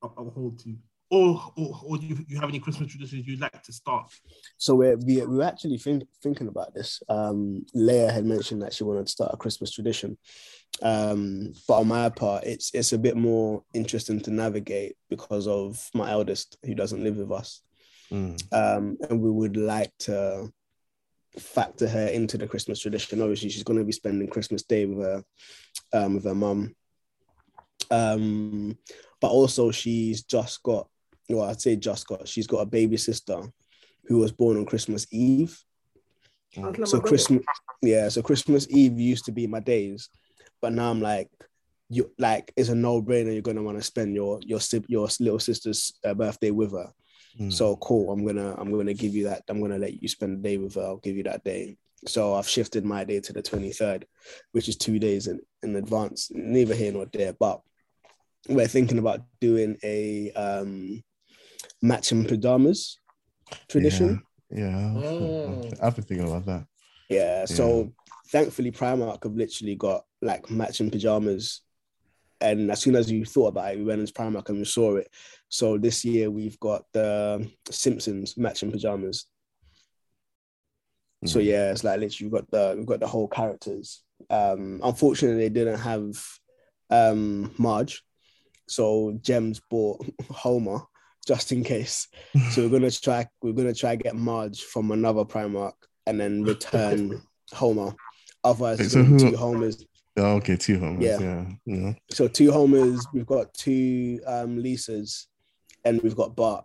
up- 0.04 0.18
uphold 0.18 0.60
to? 0.60 0.76
Or, 1.12 1.52
or, 1.56 1.80
or 1.86 1.98
do 1.98 2.06
you, 2.06 2.18
you 2.28 2.40
have 2.40 2.50
any 2.50 2.60
Christmas 2.60 2.92
traditions 2.92 3.28
you'd 3.28 3.40
like 3.40 3.62
to 3.64 3.72
start? 3.74 4.12
So 4.58 4.76
we're, 4.76 4.98
we 4.98 5.22
we 5.26 5.38
were 5.38 5.44
actually 5.44 5.78
think, 5.78 6.04
thinking 6.22 6.48
about 6.48 6.74
this. 6.74 7.02
Um, 7.08 7.66
Leia 7.76 8.12
had 8.12 8.26
mentioned 8.26 8.62
that 8.64 8.74
she 8.74 8.84
wanted 8.84 9.06
to 9.06 9.12
start 9.12 9.32
a 9.34 9.38
Christmas 9.38 9.72
tradition, 9.72 10.18
um, 10.82 11.54
but 11.68 11.80
on 11.80 11.88
my 11.88 12.10
part, 12.10 12.44
it's 12.44 12.72
it's 12.74 12.94
a 12.94 12.98
bit 12.98 13.16
more 13.16 13.64
interesting 13.74 14.20
to 14.22 14.32
navigate 14.32 14.96
because 15.10 15.48
of 15.48 15.90
my 15.94 16.12
eldest 16.12 16.58
who 16.64 16.76
doesn't 16.76 17.04
live 17.04 17.18
with 17.18 17.32
us, 17.32 17.62
Mm. 18.12 18.38
um, 18.54 18.98
and 19.10 19.20
we 19.20 19.32
would 19.32 19.58
like 19.58 19.92
to 20.00 20.52
factor 21.40 21.88
her 21.88 22.08
into 22.08 22.38
the 22.38 22.48
Christmas 22.48 22.80
tradition. 22.80 23.22
Obviously, 23.22 23.50
she's 23.50 23.64
going 23.64 23.80
to 23.80 23.86
be 23.86 23.92
spending 23.92 24.28
Christmas 24.28 24.64
Day 24.64 24.86
with 24.86 25.00
her 25.00 25.24
um, 25.94 26.16
with 26.16 26.26
her 26.26 26.36
mum, 26.36 26.76
um, 27.92 28.78
but 29.22 29.32
also 29.32 29.72
she's 29.72 30.24
just 30.24 30.62
got 30.64 30.88
well, 31.30 31.50
I'd 31.50 31.62
say 31.62 31.76
just 31.76 32.08
got 32.08 32.28
she's 32.28 32.48
got 32.48 32.60
a 32.60 32.66
baby 32.66 32.98
sister 32.98 33.42
who 34.06 34.20
was 34.20 34.32
born 34.32 34.58
on 34.58 34.66
Christmas 34.66 35.08
Eve. 35.12 35.58
So 36.86 37.00
Christmas, 37.02 37.44
yeah. 37.82 38.08
So 38.10 38.22
Christmas 38.22 38.68
Eve 38.70 39.00
used 39.00 39.26
to 39.26 39.32
be 39.32 39.48
my 39.48 39.60
days, 39.60 40.10
but 40.66 40.74
now 40.74 40.90
I'm 40.90 41.00
like, 41.00 41.30
you 41.90 42.12
like 42.18 42.52
it's 42.58 42.70
a 42.70 42.76
no 42.76 43.00
brainer. 43.00 43.32
You're 43.32 43.44
gonna 43.44 43.62
want 43.62 43.78
to 43.78 43.84
spend 43.84 44.16
your 44.16 44.40
your 44.44 44.60
your 44.88 45.08
little 45.20 45.38
sister's 45.38 45.94
uh, 46.04 46.16
birthday 46.16 46.50
with 46.50 46.72
her. 46.72 46.92
Mm. 47.40 47.54
So 47.54 47.76
cool. 47.76 48.12
I'm 48.12 48.26
gonna 48.26 48.56
I'm 48.58 48.72
gonna 48.72 48.96
give 48.96 49.14
you 49.14 49.26
that. 49.26 49.44
I'm 49.48 49.62
gonna 49.62 49.78
let 49.78 50.02
you 50.02 50.08
spend 50.08 50.40
the 50.40 50.50
day 50.50 50.58
with 50.58 50.74
her. 50.74 50.82
I'll 50.82 50.98
give 50.98 51.18
you 51.18 51.22
that 51.26 51.44
day. 51.44 51.78
So 52.08 52.34
I've 52.34 52.48
shifted 52.48 52.84
my 52.84 53.04
day 53.04 53.20
to 53.20 53.32
the 53.32 53.44
23rd, 53.44 54.06
which 54.54 54.68
is 54.68 54.76
two 54.76 54.98
days 54.98 55.28
in, 55.28 55.40
in 55.62 55.76
advance. 55.76 56.32
Neither 56.34 56.74
here 56.74 56.92
nor 56.92 57.06
there, 57.14 57.34
but 57.34 57.62
we're 58.50 58.68
thinking 58.68 58.98
about 58.98 59.22
doing 59.40 59.78
a 59.84 60.32
um 60.32 61.04
matching 61.84 62.26
pajamas 62.26 62.98
tradition. 63.70 64.24
Yeah. 64.50 64.94
Oh. 64.98 65.70
I've 65.80 65.96
been 65.96 66.06
thinking 66.06 66.28
about 66.28 66.48
that. 66.48 66.66
Yeah. 67.08 67.46
So 67.46 67.94
thankfully, 68.28 68.72
Primark 68.72 69.24
have 69.24 69.36
literally 69.36 69.76
got 69.76 70.04
like 70.22 70.50
matching 70.50 70.90
pajamas. 70.92 71.62
And 72.42 72.70
as 72.70 72.82
soon 72.82 72.96
as 72.96 73.10
you 73.10 73.24
thought 73.26 73.48
about 73.48 73.74
it, 73.74 73.78
we 73.80 73.86
went 73.86 74.02
into 74.02 74.14
Primark 74.14 74.50
and 74.50 74.58
we 74.60 74.66
saw 74.66 74.96
it. 74.98 75.08
So 75.50 75.78
this 75.78 76.04
year 76.04 76.30
we've 76.30 76.60
got 76.60 76.84
the 76.92 77.50
Simpsons 77.72 78.38
matching 78.38 78.72
pajamas. 78.72 79.26
So 81.26 81.40
Mm. 81.40 81.46
yeah, 81.46 81.72
it's 81.72 81.84
like 81.84 82.00
literally 82.00 82.30
we've 82.30 82.42
got 82.42 82.52
the 82.52 82.76
we've 82.78 82.86
got 82.86 83.00
the 83.00 83.08
whole 83.08 83.28
characters. 83.28 84.04
Um, 84.30 84.80
unfortunately, 84.84 85.44
they 85.44 85.50
didn't 85.50 85.80
have 85.80 86.22
um 86.90 87.54
Marge, 87.58 88.04
so 88.68 89.18
Gems 89.22 89.60
bought 89.70 90.06
Homer 90.30 90.82
just 91.26 91.52
in 91.52 91.64
case. 91.64 92.08
So 92.52 92.62
we're 92.64 92.70
gonna 92.70 92.92
try 92.92 93.28
we're 93.42 93.54
gonna 93.54 93.74
try 93.74 93.96
get 93.96 94.16
Marge 94.16 94.62
from 94.62 94.92
another 94.92 95.24
Primark 95.26 95.74
and 96.06 96.20
then 96.20 96.44
return 96.44 97.22
Homer. 97.54 97.96
So 98.90 99.04
who- 99.04 99.20
two 99.20 99.36
Homers. 99.36 99.86
Oh, 100.18 100.36
okay, 100.38 100.56
two 100.56 100.80
homers. 100.80 101.04
Yeah. 101.04 101.20
Yeah. 101.20 101.46
Yeah. 101.66 101.94
So 102.10 102.28
two 102.30 102.50
Homers. 102.52 103.06
We've 103.14 103.26
got 103.26 103.54
two 103.54 104.22
um 104.26 104.64
Lisas, 104.64 105.26
and 105.84 106.02
we've 106.02 106.16
got 106.16 106.36
Bart. 106.38 106.64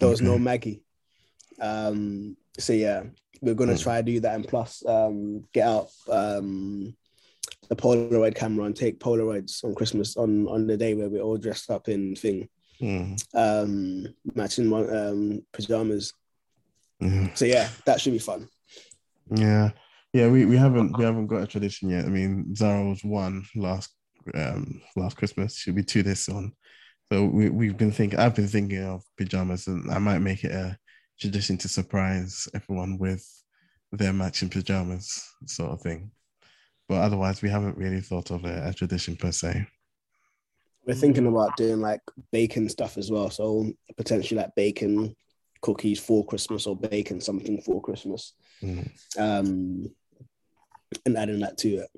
There 0.00 0.08
was 0.08 0.20
no 0.20 0.38
Maggie. 0.38 0.82
Um, 1.60 2.36
so 2.58 2.72
yeah, 2.72 3.04
we're 3.40 3.54
gonna 3.54 3.74
Hmm. 3.74 3.78
try 3.82 4.02
do 4.02 4.18
that 4.20 4.34
and 4.34 4.46
plus 4.48 4.84
um 4.86 5.44
get 5.52 5.66
out 5.68 5.88
um 6.10 6.96
the 7.68 7.76
Polaroid 7.76 8.34
camera 8.34 8.64
and 8.64 8.74
take 8.76 8.98
Polaroids 8.98 9.62
on 9.62 9.74
Christmas 9.76 10.16
on 10.16 10.48
on 10.48 10.66
the 10.66 10.76
day 10.76 10.94
where 10.94 11.08
we're 11.08 11.22
all 11.22 11.36
dressed 11.36 11.70
up 11.70 11.88
in 11.88 12.16
thing 12.16 12.48
Mm. 12.80 13.18
um 13.34 14.06
matching 14.34 14.72
um 14.72 15.42
pajamas. 15.52 16.12
Yeah. 17.00 17.34
So 17.34 17.44
yeah, 17.44 17.68
that 17.86 18.00
should 18.00 18.12
be 18.14 18.18
fun. 18.20 18.48
Yeah, 19.34 19.70
yeah. 20.18 20.28
We, 20.28 20.44
we 20.44 20.56
haven't 20.56 20.96
we 20.96 21.04
haven't 21.04 21.26
got 21.26 21.42
a 21.42 21.46
tradition 21.46 21.90
yet. 21.90 22.04
I 22.04 22.08
mean, 22.08 22.54
Zara 22.54 22.84
was 22.84 23.04
one 23.04 23.44
last 23.54 23.90
um 24.34 24.80
last 24.96 25.16
Christmas. 25.16 25.56
She'll 25.56 25.74
be 25.74 25.82
two 25.82 26.02
this 26.02 26.28
one. 26.28 26.52
So 27.10 27.24
we 27.24 27.50
we've 27.50 27.76
been 27.76 27.92
thinking. 27.92 28.18
I've 28.18 28.34
been 28.34 28.48
thinking 28.48 28.84
of 28.84 29.02
pajamas, 29.16 29.66
and 29.66 29.90
I 29.90 29.98
might 29.98 30.18
make 30.18 30.44
it 30.44 30.52
a 30.52 30.76
tradition 31.20 31.56
to 31.58 31.68
surprise 31.68 32.48
everyone 32.54 32.98
with 32.98 33.26
their 33.92 34.12
matching 34.12 34.50
pajamas, 34.50 35.24
sort 35.46 35.72
of 35.72 35.80
thing. 35.80 36.10
But 36.88 37.02
otherwise, 37.02 37.42
we 37.42 37.50
haven't 37.50 37.76
really 37.76 38.00
thought 38.00 38.30
of 38.30 38.44
a, 38.44 38.68
a 38.68 38.74
tradition 38.74 39.16
per 39.16 39.32
se. 39.32 39.66
We're 40.86 40.94
thinking 40.94 41.26
about 41.26 41.56
doing 41.56 41.80
like 41.80 42.00
bacon 42.32 42.68
stuff 42.68 42.96
as 42.96 43.10
well. 43.10 43.30
So 43.30 43.70
potentially 43.96 44.40
like 44.40 44.54
bacon 44.54 45.14
cookies 45.60 46.00
for 46.00 46.24
Christmas 46.24 46.66
or 46.66 46.76
bacon 46.76 47.20
something 47.20 47.60
for 47.60 47.82
Christmas. 47.82 48.32
Mm. 48.62 48.90
Um 49.18 49.90
and 51.06 51.16
adding 51.16 51.40
that 51.40 51.58
to 51.58 51.68
it. 51.78 51.88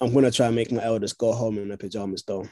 I'm 0.00 0.12
gonna 0.12 0.30
try 0.30 0.46
and 0.46 0.56
make 0.56 0.72
my 0.72 0.82
eldest 0.84 1.18
go 1.18 1.32
home 1.32 1.58
in 1.58 1.68
their 1.68 1.76
pajamas 1.76 2.22
though. 2.26 2.46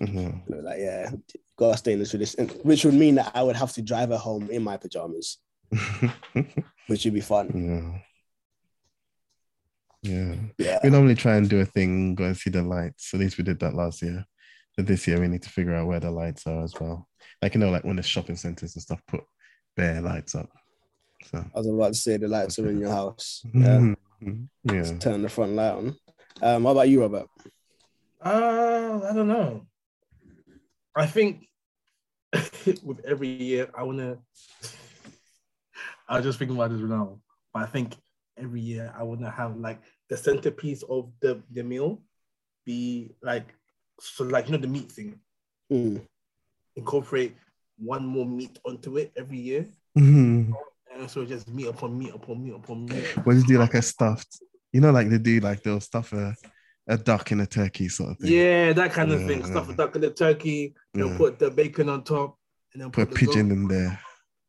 Mhm. 0.00 0.42
Like, 0.48 0.78
yeah, 0.78 1.10
gotta 1.56 1.76
stay 1.76 1.92
in 1.92 1.98
the 1.98 2.06
tradition. 2.06 2.48
Which 2.62 2.84
would 2.84 2.94
mean 2.94 3.16
that 3.16 3.32
I 3.34 3.42
would 3.42 3.56
have 3.56 3.72
to 3.74 3.82
drive 3.82 4.10
her 4.10 4.16
home 4.16 4.48
in 4.50 4.62
my 4.62 4.76
pajamas, 4.76 5.38
which 6.86 7.04
would 7.04 7.14
be 7.14 7.20
fun. 7.20 7.50
yeah. 7.54 8.02
Yeah. 10.00 10.34
Yeah. 10.58 10.78
We 10.84 10.90
normally 10.90 11.16
try 11.16 11.34
and 11.36 11.50
do 11.50 11.58
a 11.60 11.64
thing, 11.64 12.14
go 12.14 12.24
and 12.24 12.36
see 12.36 12.50
the 12.50 12.62
lights. 12.62 13.12
At 13.12 13.18
least 13.18 13.36
we 13.36 13.42
did 13.42 13.58
that 13.60 13.74
last 13.74 14.00
year. 14.00 14.24
But 14.76 14.86
this 14.86 15.08
year 15.08 15.20
we 15.20 15.26
need 15.26 15.42
to 15.42 15.50
figure 15.50 15.74
out 15.74 15.88
where 15.88 15.98
the 15.98 16.12
lights 16.12 16.46
are 16.46 16.62
as 16.62 16.72
well. 16.80 17.08
Like 17.42 17.54
you 17.54 17.60
know, 17.60 17.70
like 17.70 17.82
when 17.82 17.96
the 17.96 18.02
shopping 18.04 18.36
centers 18.36 18.76
and 18.76 18.82
stuff 18.82 19.00
put 19.08 19.24
bare 19.76 20.00
lights 20.00 20.36
up. 20.36 20.48
So 21.24 21.38
I 21.54 21.58
was 21.58 21.66
about 21.66 21.88
to 21.94 21.98
say 21.98 22.16
the 22.16 22.28
lights 22.28 22.58
are 22.58 22.68
in 22.68 22.78
your 22.78 22.90
house. 22.90 23.42
Yeah. 23.54 23.94
Mhm. 24.22 24.48
yeah. 24.64 24.72
Just 24.82 25.00
turn 25.00 25.22
the 25.22 25.28
front 25.28 25.52
light 25.52 25.70
on. 25.74 25.96
Um, 26.42 26.62
what 26.64 26.72
about 26.72 26.88
you, 26.88 27.00
Robert? 27.02 27.28
Uh, 28.24 29.00
I 29.08 29.12
don't 29.14 29.28
know. 29.28 29.66
I 30.96 31.06
think 31.06 31.46
with 32.82 33.04
every 33.04 33.28
year, 33.28 33.70
I 33.76 33.84
wanna. 33.84 34.18
I 36.08 36.16
was 36.16 36.24
just 36.24 36.38
thinking 36.38 36.56
about 36.56 36.70
this 36.70 36.80
now, 36.80 37.20
but 37.52 37.62
I 37.62 37.66
think 37.66 37.94
every 38.36 38.60
year 38.60 38.92
I 38.98 39.02
wanna 39.04 39.30
have 39.30 39.56
like 39.56 39.80
the 40.08 40.16
centerpiece 40.16 40.82
of 40.82 41.12
the 41.20 41.40
the 41.52 41.62
meal 41.62 42.02
be 42.64 43.14
like 43.22 43.54
so 44.00 44.24
like 44.24 44.46
you 44.46 44.52
know 44.52 44.58
the 44.58 44.66
meat 44.66 44.90
thing. 44.90 45.20
Hmm. 45.70 45.98
Incorporate 46.76 47.36
one 47.78 48.04
more 48.06 48.26
meat 48.26 48.58
onto 48.64 48.96
it 48.98 49.12
every 49.16 49.38
year, 49.38 49.66
Mhm. 49.96 50.52
And 50.98 51.10
so 51.10 51.24
just 51.24 51.48
meat 51.48 51.66
upon 51.66 51.98
meat 51.98 52.12
upon 52.14 52.42
meat 52.44 52.54
upon 52.54 52.86
meat. 52.86 53.04
What 53.24 53.34
do 53.34 53.38
you 53.38 53.46
do 53.46 53.58
like 53.58 53.74
a 53.74 53.82
stuffed? 53.82 54.40
You 54.72 54.80
know, 54.80 54.90
like 54.90 55.08
they 55.08 55.18
do 55.18 55.40
like 55.40 55.62
they'll 55.62 55.80
stuff 55.80 56.12
a, 56.12 56.34
a 56.86 56.96
duck 56.98 57.32
in 57.32 57.40
a 57.40 57.46
turkey 57.46 57.88
sort 57.88 58.10
of 58.10 58.18
thing. 58.18 58.32
Yeah, 58.32 58.72
that 58.74 58.92
kind 58.92 59.12
of 59.12 59.20
Yeah, 59.22 59.26
thing. 59.26 59.44
Stuff 59.46 59.68
a 59.70 59.74
duck 59.74 59.94
in 59.94 60.02
the 60.02 60.10
turkey, 60.10 60.74
they'll 60.94 61.08
Yeah. 61.10 61.16
put 61.16 61.38
the 61.38 61.50
bacon 61.50 61.88
on 61.88 62.02
top, 62.04 62.36
and 62.72 62.82
then 62.82 62.90
Put 62.90 63.08
put, 63.08 63.10
a 63.10 63.14
the 63.20 63.26
pigeon 63.26 63.48
goat- 63.48 63.54
in 63.54 63.68
there. 63.68 64.00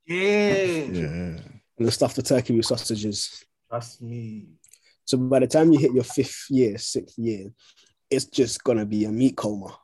Yeah. 0.06 0.64
Yeah. 0.92 1.42
And 1.78 1.88
the 1.88 1.92
stuff 1.92 2.16
the 2.16 2.22
turkey 2.24 2.56
with 2.56 2.66
sausages. 2.66 3.46
Trust 3.70 4.02
me. 4.02 4.48
So 5.06 5.18
by 5.18 5.40
the 5.40 5.48
time 5.48 5.72
you 5.72 5.80
hit 5.80 5.94
your 5.94 6.04
fifth 6.04 6.46
year, 6.50 6.78
sixth 6.78 7.18
year, 7.18 7.52
it's 8.10 8.26
just 8.26 8.64
gonna 8.64 8.86
be 8.86 9.06
a 9.06 9.12
meat 9.12 9.36
coma. 9.38 9.78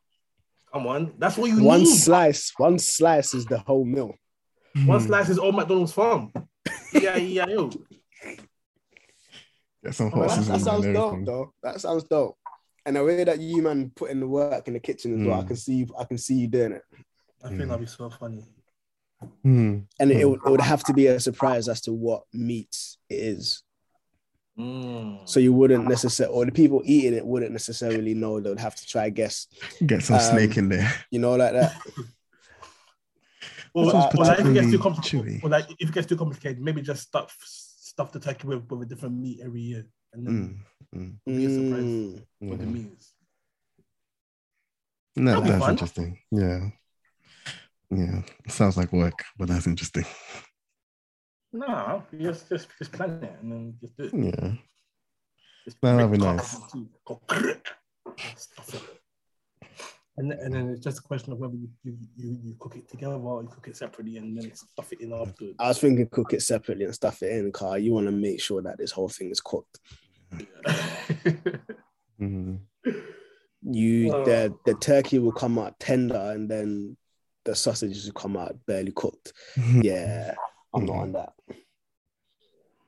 Come 0.73 0.87
on, 0.87 1.13
that's 1.17 1.37
what 1.37 1.47
you 1.49 1.55
One 1.63 1.79
need. 1.79 1.85
One 1.85 1.85
slice, 1.85 2.51
one 2.57 2.79
slice 2.79 3.33
is 3.33 3.45
the 3.45 3.59
whole 3.59 3.85
meal. 3.85 4.13
One 4.85 4.99
slice 4.99 5.29
is 5.29 5.37
all 5.37 5.53
McDonald's 5.53 5.93
farm. 5.93 6.33
Yeah, 7.01 7.17
yeah, 7.17 7.45
yo. 7.47 7.69
Get 9.83 9.93
some 9.95 10.11
Oh, 10.13 10.21
hot 10.27 10.29
that, 10.29 10.45
that 10.45 10.61
sounds 10.61 10.85
dope, 10.85 10.95
everything. 11.13 11.25
though. 11.25 11.53
That 11.63 11.79
sounds 11.81 12.03
dope. 12.05 12.37
And 12.85 12.95
the 12.95 13.03
way 13.03 13.23
that 13.23 13.39
you 13.39 13.61
man 13.61 13.91
put 13.95 14.11
in 14.11 14.19
the 14.19 14.27
work 14.27 14.67
in 14.67 14.73
the 14.73 14.79
kitchen 14.79 15.19
as 15.19 15.27
well, 15.27 15.39
I 15.39 15.43
Mm. 15.43 15.47
can 15.47 15.55
see 15.55 15.73
you. 15.75 15.87
I 15.97 16.03
can 16.05 16.17
see 16.17 16.35
you 16.35 16.47
doing 16.47 16.71
it. 16.73 16.83
I 17.43 17.49
think 17.49 17.59
that'd 17.61 17.79
be 17.79 17.85
so 17.85 18.09
funny. 18.09 18.43
Hmm. 19.43 19.79
And 19.99 20.11
it, 20.11 20.17
Mm. 20.17 20.29
would, 20.31 20.39
it 20.45 20.49
would 20.51 20.61
have 20.61 20.83
to 20.85 20.93
be 20.93 21.07
a 21.07 21.19
surprise 21.19 21.67
as 21.67 21.81
to 21.81 21.93
what 21.93 22.23
meat 22.33 22.75
it 23.09 23.15
is. 23.15 23.63
Mm. 24.57 25.27
So 25.27 25.39
you 25.39 25.51
wouldn't 25.53 25.87
necessarily, 25.87 26.33
or 26.35 26.45
the 26.45 26.51
people 26.51 26.81
eating 26.85 27.13
it 27.13 27.25
wouldn't 27.25 27.51
necessarily 27.51 28.13
know. 28.13 28.39
They 28.39 28.49
would 28.49 28.59
have 28.59 28.75
to 28.75 28.85
try 28.87 29.09
guess. 29.09 29.47
Get 29.85 30.01
some 30.03 30.15
Um, 30.15 30.21
snake 30.21 30.57
in 30.57 30.69
there. 30.69 30.91
You 31.11 31.19
know, 31.19 31.35
like 31.35 31.53
that. 31.53 31.75
Or, 33.75 33.83
This 33.85 33.93
one's 33.93 34.15
or 34.15 34.23
like 34.23 34.39
if 34.39 34.45
it 34.45 34.53
gets 34.53 34.71
too 34.71 34.79
complicated, 34.79 35.25
chewy. 35.25 35.43
or 35.43 35.49
like 35.49 35.65
if 35.79 35.89
it 35.89 35.93
gets 35.93 36.07
too 36.07 36.15
complicated, 36.15 36.61
maybe 36.61 36.81
just 36.81 37.03
stuff 37.03 37.35
stuff 37.45 38.11
the 38.13 38.19
turkey 38.21 38.47
with, 38.47 38.63
with 38.71 38.83
a 38.83 38.85
different 38.85 39.15
meat 39.19 39.41
every 39.43 39.61
year, 39.61 39.85
and 40.13 40.25
then 40.25 40.65
Mm. 40.95 41.17
Mm. 41.27 41.35
be 41.37 41.45
a 41.45 41.49
surprise 41.49 41.83
Mm. 41.83 42.49
what 42.49 42.59
the 42.59 42.65
meat 42.65 42.91
is. 42.97 43.13
No, 45.17 45.31
That'd 45.31 45.45
that's 45.47 45.59
fun. 45.63 45.71
interesting. 45.71 46.19
Yeah. 46.31 46.69
Yeah. 47.91 48.21
Sounds 48.47 48.77
like 48.77 48.91
work, 48.93 49.19
but 49.37 49.49
that's 49.49 49.67
interesting. 49.67 50.05
No, 51.53 52.03
just 52.17 52.47
just 52.49 52.67
just 52.79 52.91
plan 52.93 53.21
it 53.23 53.35
and 53.41 53.51
then 53.51 53.77
just 53.81 53.95
do 53.97 54.03
it. 54.05 54.13
Yeah. 54.13 54.53
Just 55.65 55.77
No, 55.83 55.97
that'd 55.97 56.11
be 56.11 56.17
break 56.17 56.35
nice. 56.35 56.57
cards 56.57 56.73
into- 56.75 56.89
go 57.05 57.15
crick, 57.27 57.67
and 58.05 58.37
stuff 58.39 58.73
it. 58.73 59.01
And, 60.17 60.31
then- 60.31 60.39
and 60.39 60.53
then 60.53 60.69
it's 60.69 60.79
just 60.83 60.99
a 60.99 61.01
question 61.01 61.33
of 61.33 61.39
whether 61.39 61.55
you, 61.55 61.67
you, 61.83 61.97
you, 62.17 62.37
you 62.43 62.55
cook 62.57 62.75
it 62.77 62.89
together 62.89 63.15
or 63.15 63.41
you 63.43 63.49
cook 63.49 63.67
it 63.67 63.75
separately 63.75 64.15
and 64.17 64.37
then 64.39 64.55
stuff 64.55 64.93
it 64.93 65.01
in 65.01 65.11
afterwards. 65.11 65.55
I 65.59 65.67
was 65.67 65.79
thinking 65.79 66.07
cook 66.07 66.31
it 66.33 66.41
separately 66.41 66.85
and 66.85 66.95
stuff 66.95 67.21
it 67.21 67.31
in, 67.31 67.51
car. 67.51 67.77
You 67.77 67.93
want 67.93 68.07
to 68.07 68.11
make 68.11 68.39
sure 68.41 68.61
that 68.61 68.77
this 68.77 68.91
whole 68.91 69.09
thing 69.09 69.29
is 69.31 69.41
cooked. 69.41 69.79
Mhm. 72.21 72.59
You 73.63 74.13
Oh. 74.13 74.23
the 74.23 74.55
the 74.65 74.75
turkey 74.75 75.19
will 75.19 75.31
come 75.33 75.59
out 75.59 75.77
tender 75.79 76.31
and 76.33 76.49
then 76.49 76.95
the 77.43 77.53
sausages 77.55 78.05
will 78.05 78.13
come 78.13 78.37
out 78.37 78.55
barely 78.65 78.91
cooked. 78.93 79.33
Yeah, 79.81 80.33
I'm 80.73 80.85
not 80.85 80.95
on 80.97 81.11
that. 81.13 81.33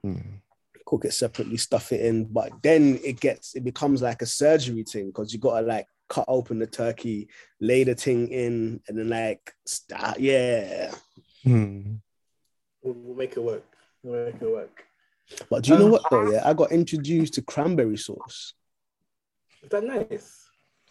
Mm. 0.06 0.40
Cook 0.86 1.06
it 1.06 1.14
separately, 1.14 1.58
stuff 1.58 1.92
it 1.92 2.02
in, 2.06 2.26
but 2.26 2.52
then 2.64 3.00
it 3.04 3.20
gets 3.20 3.56
it 3.56 3.64
becomes 3.66 4.02
like 4.02 4.22
a 4.22 4.26
surgery 4.26 4.84
thing 4.84 5.08
because 5.08 5.34
you 5.34 5.40
gotta 5.40 5.66
like 5.66 5.88
cut 6.10 6.26
open 6.28 6.60
the 6.60 6.68
turkey, 6.68 7.28
lay 7.60 7.84
the 7.84 7.96
thing 7.96 8.30
in, 8.30 8.82
and 8.88 8.98
then 8.98 9.10
like 9.10 9.54
start. 9.66 10.20
Yeah, 10.20 10.94
Mm. 11.46 12.00
we'll, 12.82 12.94
we'll 12.94 13.16
make 13.16 13.38
it 13.38 13.44
work. 13.44 13.64
We'll 14.04 14.26
make 14.26 14.42
it 14.42 14.52
work. 14.52 14.84
but 15.50 15.64
do 15.64 15.72
you 15.72 15.78
know 15.78 15.86
Um, 15.86 15.92
what 15.92 16.04
though? 16.10 16.32
Yeah, 16.32 16.42
I 16.46 16.54
got 16.54 16.72
introduced 16.72 17.34
to 17.36 17.42
cranberry 17.42 17.98
sauce. 17.98 18.54
Is 19.64 19.70
that 19.70 19.84
nice? 19.84 20.44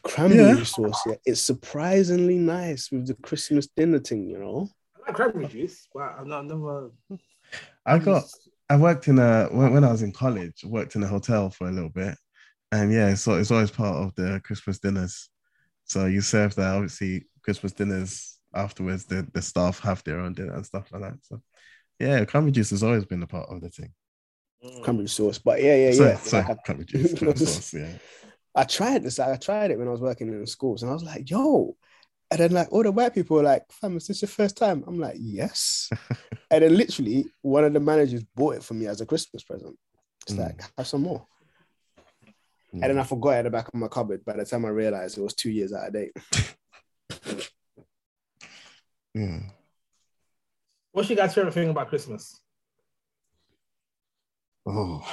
Cranberry 0.03 0.59
Yeah. 0.59 0.63
sauce, 0.65 1.01
yeah, 1.07 1.15
it's 1.25 1.41
surprisingly 1.41 2.37
nice 2.37 2.91
with 2.93 3.07
the 3.07 3.15
Christmas 3.15 3.67
dinner 3.67 3.99
thing. 3.99 4.29
You 4.29 4.39
know, 4.39 4.69
I 4.97 5.07
like 5.09 5.15
cranberry 5.17 5.47
juice, 5.49 5.89
but 5.93 6.15
I've 6.19 6.27
not, 6.27 6.47
never. 6.47 6.91
I 7.85 7.99
got 7.99 8.25
I 8.69 8.77
worked 8.77 9.09
in 9.09 9.19
a 9.19 9.49
when, 9.51 9.73
when 9.73 9.85
I 9.85 9.91
was 9.93 10.03
in 10.03 10.13
college, 10.13 10.65
worked 10.65 10.97
in 10.97 11.03
a 11.03 11.07
hotel 11.09 11.51
for 11.51 11.69
a 11.69 11.73
little 11.73 11.89
bit. 11.91 12.17
And 12.73 12.93
yeah, 12.93 13.15
so 13.15 13.35
it's 13.35 13.51
always 13.51 13.71
part 13.71 13.97
of 13.97 14.15
the 14.15 14.41
Christmas 14.45 14.79
dinners. 14.79 15.29
So 15.85 16.07
you 16.07 16.21
serve 16.21 16.55
that 16.57 16.75
obviously 16.75 17.27
Christmas 17.43 17.73
dinners 17.73 18.39
afterwards, 18.55 19.05
the, 19.05 19.27
the 19.33 19.43
staff 19.43 19.79
have 19.81 20.03
their 20.05 20.19
own 20.21 20.35
dinner 20.35 20.55
and 20.55 20.67
stuff 20.67 20.91
like 20.93 21.03
that. 21.03 21.15
So 21.23 21.41
yeah, 21.99 22.25
cranberry 22.25 22.53
juice 22.53 22.71
has 22.71 22.83
always 22.83 23.05
been 23.05 23.23
a 23.23 23.27
part 23.27 23.49
of 23.51 23.61
the 23.61 23.71
thing. 23.71 23.93
Mm. 24.65 24.83
cranberry 24.83 25.09
sauce. 25.09 25.39
But 25.39 25.63
yeah, 25.63 25.77
yeah, 25.77 25.91
yeah. 25.93 26.19
Like, 26.33 26.51
I- 26.51 26.55
cranberry 26.65 26.87
juice, 26.87 27.15
cranberry 27.19 27.37
sauce, 27.47 27.75
yeah. 27.75 27.93
I 28.55 28.65
tried 28.65 29.03
this. 29.03 29.19
I 29.19 29.37
tried 29.37 29.71
it 29.71 29.79
when 29.79 29.87
I 29.87 29.91
was 29.91 30.01
working 30.01 30.29
in 30.29 30.41
the 30.41 30.47
schools, 30.47 30.83
and 30.83 30.91
I 30.91 30.95
was 30.95 31.05
like, 31.05 31.29
"Yo!" 31.29 31.77
And 32.31 32.41
then 32.41 32.53
like 32.53 32.73
all 32.73 32.83
the 32.83 32.91
white 32.91 33.15
people 33.15 33.37
were 33.37 33.43
like, 33.43 33.65
"Fam, 33.71 33.99
is 33.99 34.07
this 34.07 34.23
your 34.23 34.31
first 34.31 34.57
time?" 34.57 34.83
I'm 34.87 34.99
like, 34.99 35.17
"Yes." 35.21 35.91
and 36.51 36.65
then 36.65 36.75
literally 36.75 37.27
one 37.43 37.65
of 37.65 37.75
the 37.75 37.81
managers 37.81 38.25
bought 38.35 38.57
it 38.57 38.65
for 38.65 38.73
me 38.73 38.87
as 38.87 39.03
a 39.03 39.07
Christmas 39.07 39.45
present. 39.45 39.77
It's 40.23 40.35
Mm. 40.35 40.39
like, 40.39 40.63
have 40.79 40.87
some 40.87 41.03
more. 41.03 41.27
And 42.83 42.91
then 42.91 42.99
I 42.99 43.05
forgot 43.05 43.31
it 43.31 43.39
at 43.39 43.43
the 43.45 43.51
back 43.51 43.69
of 43.69 43.75
my 43.75 43.89
cupboard. 43.89 44.25
By 44.25 44.35
the 44.35 44.45
time 44.45 44.65
I 44.65 44.69
realized 44.69 45.17
it 45.19 45.23
was 45.23 45.35
two 45.35 45.51
years 45.51 45.73
out 45.73 45.87
of 45.89 45.93
date. 45.95 46.13
yeah. 49.15 49.39
What's 50.93 51.09
your 51.09 51.17
guys' 51.17 51.35
favorite 51.35 51.55
thing 51.55 51.69
about 51.71 51.89
Christmas? 51.89 52.41
Oh, 54.67 55.07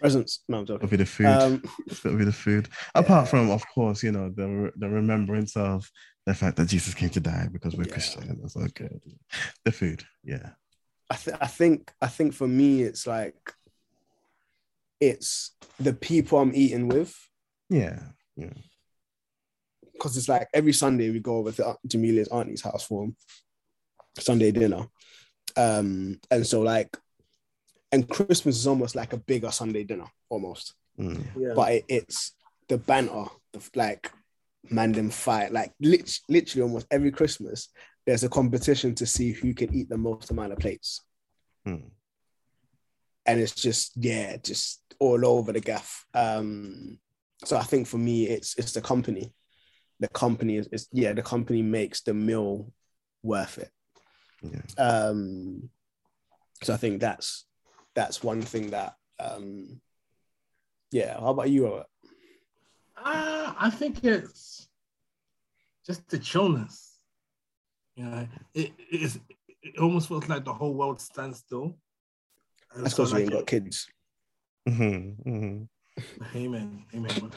Presents. 0.00 0.42
No, 0.48 0.56
I'm 0.58 0.62
it'll 0.64 0.76
joking. 0.78 0.88
be 0.88 0.96
the 0.96 1.06
food. 1.06 1.26
Um, 1.26 1.62
It's 1.86 2.00
got 2.00 2.10
to 2.10 2.16
be 2.16 2.24
the 2.24 2.32
food. 2.32 2.68
Apart 2.94 3.28
from, 3.28 3.50
of 3.50 3.62
course, 3.72 4.02
you 4.02 4.10
know, 4.10 4.30
the 4.30 4.72
the 4.76 4.88
remembrance 4.88 5.56
of 5.56 5.88
the 6.26 6.34
fact 6.34 6.56
that 6.56 6.66
Jesus 6.68 6.92
came 6.94 7.10
to 7.10 7.20
die 7.20 7.48
because 7.52 7.76
we're 7.76 7.84
Yeah. 7.84 7.92
Christian. 7.92 8.38
That's 8.40 8.56
okay. 8.56 8.88
The 9.64 9.70
food, 9.70 10.02
yeah. 10.24 10.50
I, 11.08 11.14
th- 11.16 11.36
I 11.40 11.46
think 11.46 11.92
I 12.00 12.08
think 12.08 12.34
for 12.34 12.48
me 12.48 12.82
it's 12.82 13.06
like 13.06 13.36
it's 15.02 15.56
the 15.80 15.92
people 15.92 16.38
I'm 16.38 16.54
eating 16.54 16.86
with 16.88 17.12
Yeah. 17.68 17.98
Yeah. 18.36 18.54
because 19.92 20.16
it's 20.16 20.28
like 20.28 20.48
every 20.54 20.72
Sunday 20.72 21.10
we 21.10 21.18
go 21.20 21.36
over 21.38 21.52
to 21.52 21.76
Jamilia's 21.86 22.28
auntie's 22.28 22.62
house 22.62 22.84
for 22.86 23.08
Sunday 24.18 24.52
dinner, 24.52 24.86
um, 25.56 26.20
and 26.30 26.46
so 26.46 26.60
like, 26.60 26.96
and 27.90 28.08
Christmas 28.08 28.56
is 28.58 28.66
almost 28.66 28.94
like 28.94 29.12
a 29.12 29.16
bigger 29.16 29.50
Sunday 29.50 29.84
dinner 29.84 30.06
almost, 30.28 30.74
Mm. 30.98 31.24
Yeah. 31.36 31.54
but 31.54 31.72
it, 31.72 31.84
it's 31.88 32.32
the 32.68 32.76
banter, 32.78 33.24
the, 33.52 33.60
like 33.74 34.10
man 34.70 34.92
them 34.92 35.10
fight, 35.10 35.50
like 35.52 35.72
lit- 35.80 36.20
literally 36.28 36.62
almost 36.62 36.86
every 36.90 37.10
Christmas 37.10 37.68
there's 38.06 38.24
a 38.24 38.28
competition 38.28 38.94
to 38.96 39.06
see 39.06 39.30
who 39.32 39.54
can 39.54 39.72
eat 39.74 39.88
the 39.88 39.96
most 39.96 40.30
amount 40.30 40.52
of 40.52 40.58
plates. 40.58 41.00
Mm. 41.66 41.90
And 43.26 43.40
it's 43.40 43.54
just 43.54 43.92
yeah, 43.96 44.36
just 44.36 44.82
all 44.98 45.24
over 45.26 45.52
the 45.52 45.60
gaff. 45.60 46.04
Um, 46.14 46.98
so 47.44 47.56
I 47.56 47.62
think 47.62 47.86
for 47.86 47.98
me, 47.98 48.28
it's 48.28 48.56
it's 48.58 48.72
the 48.72 48.80
company. 48.80 49.32
The 50.00 50.08
company 50.08 50.56
is, 50.56 50.68
is 50.72 50.88
yeah, 50.92 51.12
the 51.12 51.22
company 51.22 51.62
makes 51.62 52.02
the 52.02 52.14
meal 52.14 52.72
worth 53.22 53.58
it. 53.58 53.70
Yeah. 54.42 54.84
Um, 54.84 55.70
so 56.62 56.74
I 56.74 56.76
think 56.76 57.00
that's 57.00 57.46
that's 57.94 58.22
one 58.22 58.42
thing 58.42 58.70
that 58.70 58.94
um, 59.20 59.80
yeah. 60.90 61.18
How 61.20 61.28
about 61.28 61.50
you? 61.50 61.64
Robert? 61.64 61.86
Uh, 62.96 63.54
I 63.58 63.70
think 63.70 64.04
it's 64.04 64.68
just 65.86 66.08
the 66.08 66.18
chillness. 66.18 66.98
You 67.96 68.04
know, 68.04 68.28
it 68.54 68.72
is. 68.90 69.18
It 69.62 69.78
almost 69.78 70.08
feels 70.08 70.28
like 70.28 70.44
the 70.44 70.52
whole 70.52 70.74
world 70.74 71.00
stands 71.00 71.38
still. 71.38 71.76
And 72.74 72.84
That's 72.84 72.94
so, 72.94 73.04
because 73.04 73.14
we 73.14 73.20
like, 73.20 73.22
ain't 73.22 73.32
got 73.32 73.46
kids. 73.46 73.86
Mm-hmm. 74.68 75.30
Mm-hmm. 75.30 76.36
Amen. 76.36 76.84
Amen. 76.94 77.32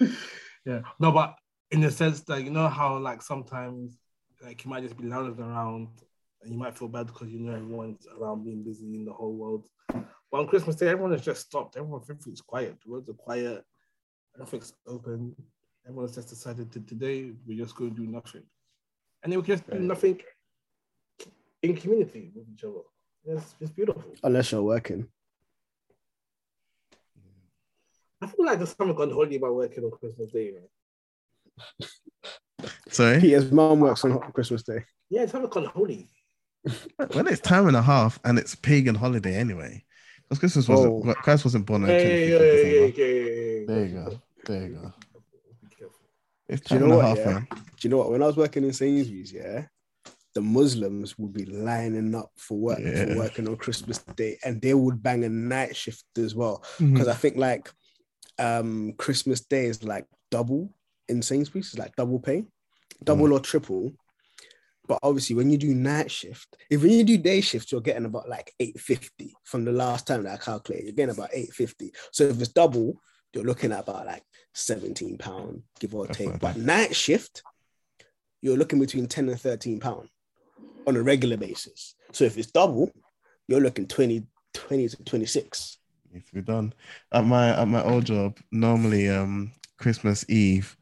yeah. 0.64 0.80
No, 0.98 1.12
but 1.12 1.36
in 1.70 1.80
the 1.80 1.90
sense 1.90 2.20
that 2.22 2.42
you 2.42 2.50
know 2.50 2.68
how 2.68 2.98
like 2.98 3.22
sometimes 3.22 3.98
like 4.42 4.64
you 4.64 4.70
might 4.70 4.82
just 4.82 4.96
be 4.96 5.06
lounging 5.06 5.44
around 5.44 5.88
and 6.42 6.52
you 6.52 6.58
might 6.58 6.76
feel 6.76 6.88
bad 6.88 7.06
because 7.06 7.28
you 7.28 7.40
know 7.40 7.54
everyone's 7.54 8.06
around 8.18 8.44
being 8.44 8.62
busy 8.62 8.94
in 8.94 9.04
the 9.04 9.12
whole 9.12 9.34
world. 9.34 9.68
But 9.88 10.40
on 10.40 10.48
Christmas 10.48 10.76
Day, 10.76 10.88
everyone 10.88 11.12
has 11.12 11.22
just 11.22 11.42
stopped. 11.42 11.76
Everyone 11.76 12.00
everything's 12.02 12.40
quiet. 12.40 12.76
The 12.84 12.92
roads 12.92 13.08
are 13.08 13.14
quiet. 13.14 13.64
Nothing's 14.38 14.72
open. 14.86 15.34
Everyone's 15.86 16.14
just 16.14 16.28
decided 16.28 16.72
to 16.72 16.80
today 16.80 17.32
we're 17.46 17.62
just 17.62 17.76
going 17.76 17.94
to 17.94 18.02
do 18.02 18.10
nothing. 18.10 18.42
And 19.22 19.32
then 19.32 19.40
we 19.40 19.46
just 19.46 19.68
do 19.68 19.78
nothing 19.78 20.20
in 21.62 21.76
community 21.76 22.32
with 22.34 22.46
each 22.52 22.64
other. 22.64 22.82
It's, 23.26 23.54
it's 23.60 23.70
beautiful. 23.70 24.04
Unless 24.22 24.52
you're 24.52 24.62
working. 24.62 25.08
I 28.22 28.26
feel 28.28 28.46
like 28.46 28.58
there's 28.58 28.74
something 28.74 28.96
on 28.96 29.10
holiday 29.10 29.38
by 29.38 29.50
working 29.50 29.84
on 29.84 29.90
Christmas 29.90 30.30
Day, 30.30 30.52
man. 31.80 31.88
Sorry. 32.88 33.20
Peter's 33.20 33.52
mom 33.52 33.80
works 33.80 34.04
on 34.04 34.18
Christmas 34.32 34.62
Day. 34.62 34.84
Yeah, 35.10 35.22
it's 35.22 35.32
something 35.32 35.50
called 35.50 35.66
holy. 35.66 36.08
Well, 37.14 37.28
it's 37.28 37.40
time 37.40 37.68
and 37.68 37.76
a 37.76 37.82
half, 37.82 38.18
and 38.24 38.38
it's 38.38 38.54
pagan 38.56 38.94
holiday 38.96 39.36
anyway. 39.36 39.84
Because 40.22 40.38
Christmas 40.40 40.68
wasn't 40.68 41.06
Oh. 41.06 41.14
Christ 41.14 41.44
wasn't 41.44 41.66
born 41.66 41.82
on 41.82 41.88
the 41.88 41.94
Hey, 41.94 42.30
25th 42.30 42.34
of 42.34 42.40
hey, 42.40 42.64
hey, 42.64 42.90
hey, 42.90 43.24
hey. 43.60 43.64
There 43.66 43.84
you 43.86 43.94
go. 43.94 44.20
There 44.46 44.62
you 44.66 44.74
go. 44.74 44.92
Be 45.62 45.76
careful. 45.76 45.96
It's 46.48 46.62
Do 46.62 46.74
you 46.74 46.80
time 46.80 46.88
know 46.88 46.94
and 46.98 47.06
a 47.06 47.08
what, 47.08 47.18
half, 47.18 47.26
yeah? 47.26 47.32
man. 47.34 47.46
Do 47.50 47.58
you 47.82 47.90
know 47.90 47.96
what? 47.98 48.10
When 48.10 48.22
I 48.22 48.26
was 48.26 48.36
working 48.36 48.64
in 48.64 48.72
Sainsbury's, 48.72 49.32
yeah, 49.32 49.66
the 50.36 50.42
Muslims 50.42 51.18
would 51.18 51.32
be 51.32 51.46
lining 51.46 52.14
up 52.14 52.30
for 52.36 52.58
work 52.58 52.78
Yeah. 52.78 53.06
for 53.06 53.16
working 53.16 53.48
on 53.48 53.56
Christmas 53.56 53.98
Day, 54.20 54.36
and 54.44 54.60
they 54.60 54.74
would 54.74 55.02
bang 55.02 55.24
a 55.24 55.30
night 55.30 55.74
shift 55.74 56.04
as 56.18 56.34
well. 56.34 56.62
Because 56.78 57.08
I 57.08 57.14
think 57.14 57.36
like 57.36 57.72
um 58.38 58.92
Christmas 58.98 59.40
Day 59.40 59.64
is 59.64 59.82
like 59.82 60.04
double 60.30 60.68
in 61.08 61.22
Sainsbury's, 61.22 61.68
it's 61.68 61.78
like 61.78 61.96
double 61.96 62.20
pay, 62.20 62.44
double 63.02 63.32
or 63.32 63.40
triple. 63.40 63.92
But 64.86 64.98
obviously, 65.02 65.36
when 65.36 65.48
you 65.50 65.56
do 65.56 65.74
night 65.74 66.10
shift, 66.10 66.48
if 66.70 66.82
when 66.82 66.92
you 66.92 67.02
do 67.02 67.16
day 67.16 67.40
shift, 67.40 67.72
you're 67.72 67.80
getting 67.80 68.04
about 68.04 68.28
like 68.28 68.52
850 68.60 69.34
from 69.44 69.64
the 69.64 69.72
last 69.72 70.06
time 70.06 70.22
that 70.24 70.34
I 70.34 70.36
calculated. 70.36 70.84
You're 70.86 70.94
getting 71.00 71.14
about 71.16 71.30
850. 71.32 71.92
So 72.12 72.24
if 72.24 72.38
it's 72.38 72.52
double, 72.52 73.00
you're 73.32 73.42
looking 73.50 73.72
at 73.72 73.84
about 73.84 74.04
like 74.06 74.22
17 74.54 75.16
pound, 75.16 75.62
give 75.80 75.94
or 75.94 76.06
take. 76.06 76.38
But 76.38 76.58
night 76.58 76.94
shift, 76.94 77.42
you're 78.42 78.58
looking 78.58 78.78
between 78.78 79.06
10 79.08 79.30
and 79.30 79.40
13 79.40 79.80
pound 79.80 80.08
on 80.86 80.96
a 80.96 81.02
regular 81.02 81.36
basis. 81.36 81.94
So 82.12 82.24
if 82.24 82.38
it's 82.38 82.50
double, 82.50 82.90
you're 83.48 83.60
looking 83.60 83.86
20, 83.86 84.26
20 84.54 84.88
to 84.88 85.04
26. 85.04 85.78
If 86.12 86.32
be 86.32 86.40
done. 86.40 86.72
At 87.12 87.24
my 87.26 87.50
at 87.50 87.68
my 87.68 87.82
old 87.82 88.06
job, 88.06 88.38
normally 88.50 89.08
um 89.10 89.52
Christmas 89.78 90.24
Eve, 90.28 90.76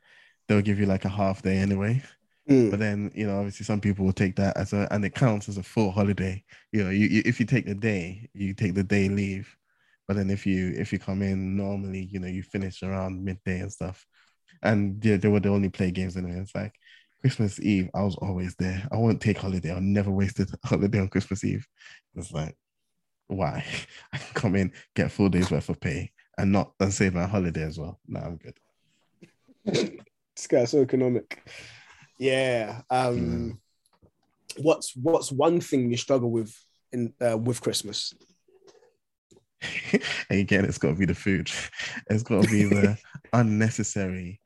they'll 0.47 0.63
give 0.63 0.79
you 0.79 0.87
like 0.87 1.05
a 1.05 1.09
half 1.09 1.43
day 1.43 1.57
anyway. 1.57 2.03
Mm. 2.49 2.71
But 2.71 2.79
then 2.79 3.11
you 3.15 3.27
know, 3.27 3.39
obviously, 3.39 3.65
some 3.65 3.81
people 3.81 4.05
will 4.05 4.13
take 4.13 4.37
that 4.37 4.57
as 4.57 4.73
a 4.73 4.87
and 4.91 5.05
it 5.05 5.15
counts 5.15 5.49
as 5.49 5.57
a 5.57 5.63
full 5.63 5.91
holiday. 5.91 6.45
You 6.73 6.85
know, 6.85 6.91
you, 6.91 7.07
you 7.07 7.23
if 7.25 7.41
you 7.41 7.47
take 7.47 7.67
the 7.67 7.75
day, 7.75 8.29
you 8.35 8.55
take 8.55 8.75
the 8.75 8.85
day 8.85 9.09
leave. 9.09 9.57
But 10.07 10.17
then 10.17 10.31
if 10.31 10.47
you 10.47 10.73
if 10.77 10.93
you 10.93 10.99
come 10.99 11.23
in 11.23 11.57
normally, 11.57 12.05
you 12.05 12.21
know, 12.21 12.29
you 12.29 12.43
finish 12.43 12.83
around 12.83 13.25
midday 13.25 13.61
and 13.61 13.73
stuff. 13.73 14.07
And 14.63 15.05
yeah, 15.05 15.17
they 15.17 15.29
the 15.39 15.49
only 15.49 15.69
play 15.71 15.91
games 15.91 16.17
anyway. 16.17 16.39
It's 16.39 16.55
like 16.55 16.75
Christmas 17.25 17.59
Eve, 17.59 17.89
I 17.95 18.03
was 18.03 18.16
always 18.16 18.55
there. 18.57 18.87
I 18.93 18.99
won't 18.99 19.18
take 19.18 19.39
holiday. 19.39 19.70
I'll 19.70 19.81
never 19.81 20.11
waste 20.11 20.41
a 20.41 20.47
holiday 20.62 21.01
on 21.01 21.09
Christmas 21.09 21.43
Eve. 21.43 21.66
It's 22.14 22.31
like, 22.33 22.55
why? 23.29 23.64
I 24.12 24.18
can 24.18 24.35
come 24.35 24.55
in, 24.55 24.72
get 24.95 25.11
four 25.11 25.31
days 25.31 25.51
worth 25.51 25.70
of 25.70 25.81
pay, 25.81 26.12
and 26.37 26.53
not 26.53 26.72
and 26.81 26.93
save 26.93 27.14
my 27.14 27.25
holiday 27.25 27.62
as 27.62 27.79
well. 27.79 27.99
No, 28.07 28.20
I'm 28.20 28.37
good. 28.37 28.59
this 29.64 30.47
guy's 30.47 30.72
so 30.72 30.83
economic. 30.83 31.49
Yeah. 32.18 32.83
Um, 32.91 33.59
what's 34.59 34.95
what's 34.95 35.33
one 35.33 35.62
thing 35.62 35.91
you 35.91 35.97
struggle 35.97 36.31
with 36.31 36.55
in 36.93 37.14
uh, 37.27 37.39
with 37.39 37.62
Christmas? 37.62 38.12
and 39.89 40.03
again, 40.41 40.66
it's 40.66 40.77
got 40.77 40.89
to 40.89 40.95
be 40.95 41.07
the 41.07 41.14
food. 41.14 41.51
It's 42.11 42.22
got 42.22 42.45
to 42.45 42.51
be 42.51 42.64
the 42.64 42.99
unnecessary 43.33 44.43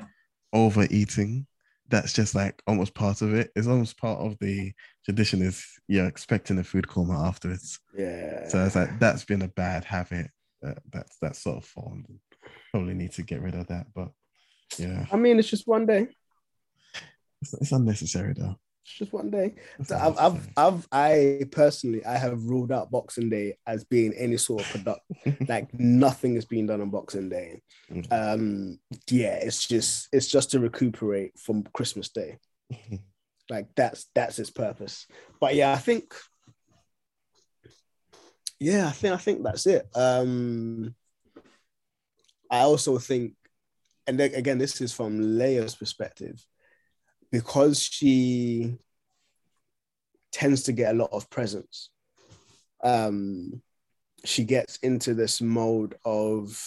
overeating. 0.52 1.48
That's 1.88 2.12
just 2.12 2.34
like 2.34 2.62
almost 2.66 2.94
part 2.94 3.22
of 3.22 3.34
it. 3.34 3.50
It's 3.56 3.66
almost 3.66 3.98
part 3.98 4.20
of 4.20 4.36
the 4.40 4.72
tradition. 5.04 5.42
Is 5.42 5.64
you're 5.88 6.06
expecting 6.06 6.58
a 6.58 6.64
food 6.64 6.88
coma 6.88 7.26
afterwards. 7.26 7.78
Yeah. 7.96 8.46
So 8.48 8.64
it's 8.64 8.76
like 8.76 8.98
that's 8.98 9.24
been 9.24 9.42
a 9.42 9.48
bad 9.48 9.84
habit. 9.84 10.30
That 10.62 10.78
that's 10.92 11.16
that's 11.20 11.42
sort 11.42 11.58
of 11.58 11.64
formed. 11.64 12.06
Probably 12.70 12.94
need 12.94 13.12
to 13.12 13.22
get 13.22 13.42
rid 13.42 13.54
of 13.54 13.66
that. 13.68 13.86
But 13.94 14.10
yeah, 14.78 15.06
I 15.10 15.16
mean, 15.16 15.38
it's 15.38 15.48
just 15.48 15.66
one 15.66 15.86
day. 15.86 16.08
it's, 17.40 17.54
it's 17.54 17.72
unnecessary 17.72 18.34
though. 18.36 18.56
Just 18.96 19.12
one 19.12 19.30
day. 19.30 19.54
So 19.84 19.96
I've, 19.96 20.18
I've. 20.18 20.48
I've, 20.56 20.88
I 20.90 21.44
personally, 21.50 22.04
I 22.04 22.16
have 22.16 22.44
ruled 22.44 22.72
out 22.72 22.90
Boxing 22.90 23.28
Day 23.28 23.56
as 23.66 23.84
being 23.84 24.14
any 24.14 24.36
sort 24.36 24.62
of 24.62 24.68
product. 24.68 25.00
like 25.48 25.72
nothing 25.74 26.36
is 26.36 26.44
being 26.44 26.66
done 26.66 26.80
on 26.80 26.90
Boxing 26.90 27.28
Day. 27.28 27.62
Mm. 27.90 28.12
Um, 28.12 28.78
yeah, 29.10 29.36
it's 29.36 29.66
just, 29.66 30.08
it's 30.12 30.28
just 30.28 30.50
to 30.52 30.60
recuperate 30.60 31.38
from 31.38 31.64
Christmas 31.72 32.08
Day. 32.08 32.38
Like 33.50 33.68
that's 33.74 34.06
that's 34.14 34.38
its 34.38 34.50
purpose. 34.50 35.06
But 35.40 35.54
yeah, 35.54 35.72
I 35.72 35.76
think, 35.76 36.14
yeah, 38.60 38.86
I 38.86 38.90
think 38.90 39.14
I 39.14 39.16
think 39.16 39.42
that's 39.42 39.66
it. 39.66 39.88
Um, 39.94 40.94
I 42.50 42.60
also 42.60 42.98
think, 42.98 43.34
and 44.06 44.20
again, 44.20 44.58
this 44.58 44.80
is 44.80 44.92
from 44.92 45.18
Leia's 45.18 45.74
perspective, 45.74 46.44
because 47.30 47.82
she 47.82 48.76
tends 50.32 50.64
to 50.64 50.72
get 50.72 50.94
a 50.94 50.98
lot 50.98 51.10
of 51.12 51.28
presents. 51.30 51.90
Um, 52.82 53.62
she 54.24 54.44
gets 54.44 54.76
into 54.78 55.14
this 55.14 55.40
mode 55.40 55.96
of 56.04 56.60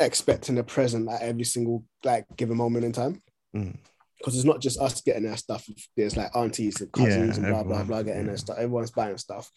expecting 0.00 0.58
a 0.58 0.64
present 0.64 1.08
at 1.10 1.22
every 1.22 1.44
single 1.44 1.84
like 2.04 2.26
given 2.36 2.56
moment 2.56 2.84
in 2.84 2.92
time 2.92 3.20
Mm. 3.54 3.76
because 4.18 4.34
it's 4.34 4.44
not 4.44 4.60
just 4.60 4.80
us 4.80 5.00
getting 5.00 5.28
our 5.28 5.36
stuff. 5.36 5.64
There's 5.96 6.16
like 6.16 6.34
aunties 6.34 6.80
and 6.80 6.90
cousins 6.90 7.38
Yeah, 7.38 7.44
and 7.44 7.52
blah 7.52 7.62
blah 7.62 7.80
everyone, 7.80 7.86
blah 7.86 8.02
getting 8.02 8.22
yeah. 8.22 8.28
their 8.28 8.36
stuff. 8.36 8.56
Everyone's 8.58 8.90
buying 8.90 9.16
stuff, 9.18 9.48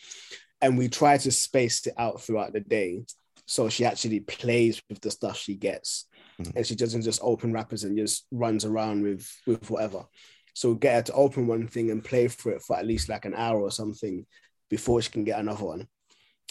and 0.62 0.78
we 0.78 0.88
try 0.88 1.18
to 1.18 1.32
space 1.32 1.88
it 1.88 1.96
out 1.98 2.22
throughout 2.22 2.54
the 2.54 2.60
day 2.60 3.04
so 3.48 3.70
she 3.70 3.86
actually 3.86 4.20
plays 4.20 4.80
with 4.90 5.00
the 5.02 5.10
stuff 5.10 5.38
she 5.38 5.56
gets, 5.56 6.06
Mhm. 6.40 6.54
and 6.56 6.68
she 6.68 6.76
doesn't 6.76 7.02
just 7.02 7.20
open 7.24 7.52
wrappers 7.52 7.84
and 7.84 7.98
just 7.98 8.26
runs 8.32 8.64
around 8.66 9.04
with 9.04 9.28
with 9.48 9.70
whatever. 9.70 10.06
So 10.54 10.74
get 10.76 10.96
her 10.96 11.02
to 11.04 11.14
open 11.14 11.48
one 11.48 11.68
thing 11.68 11.92
and 11.92 12.04
play 12.04 12.28
for 12.28 12.52
it 12.52 12.62
for 12.62 12.76
at 12.78 12.86
least 12.86 13.10
like 13.10 13.26
an 13.26 13.34
hour 13.36 13.60
or 13.62 13.72
something 13.72 14.26
before 14.70 15.02
she 15.02 15.10
can 15.12 15.24
get 15.24 15.40
another 15.40 15.66
one. 15.66 15.88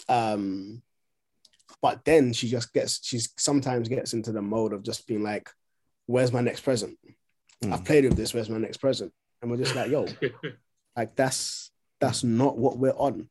Um, 0.09 0.81
but 1.81 2.03
then 2.05 2.33
she 2.33 2.47
just 2.49 2.73
gets 2.73 3.05
she's 3.05 3.33
sometimes 3.37 3.87
gets 3.89 4.13
into 4.13 4.31
the 4.31 4.41
mode 4.41 4.73
of 4.73 4.83
just 4.83 5.07
being 5.07 5.23
like, 5.23 5.49
"Where's 6.05 6.31
my 6.33 6.41
next 6.41 6.61
present?" 6.61 6.97
I've 7.63 7.81
Mm. 7.81 7.85
played 7.85 8.03
with 8.05 8.15
this. 8.15 8.33
Where's 8.33 8.49
my 8.49 8.59
next 8.59 8.77
present? 8.77 9.11
And 9.41 9.49
we're 9.51 9.57
just 9.57 9.75
like, 9.75 9.89
yo, 9.89 10.05
like 10.95 11.15
that's 11.15 11.71
that's 11.99 12.23
not 12.23 12.57
what 12.57 12.77
we're 12.77 12.91
on. 12.91 13.29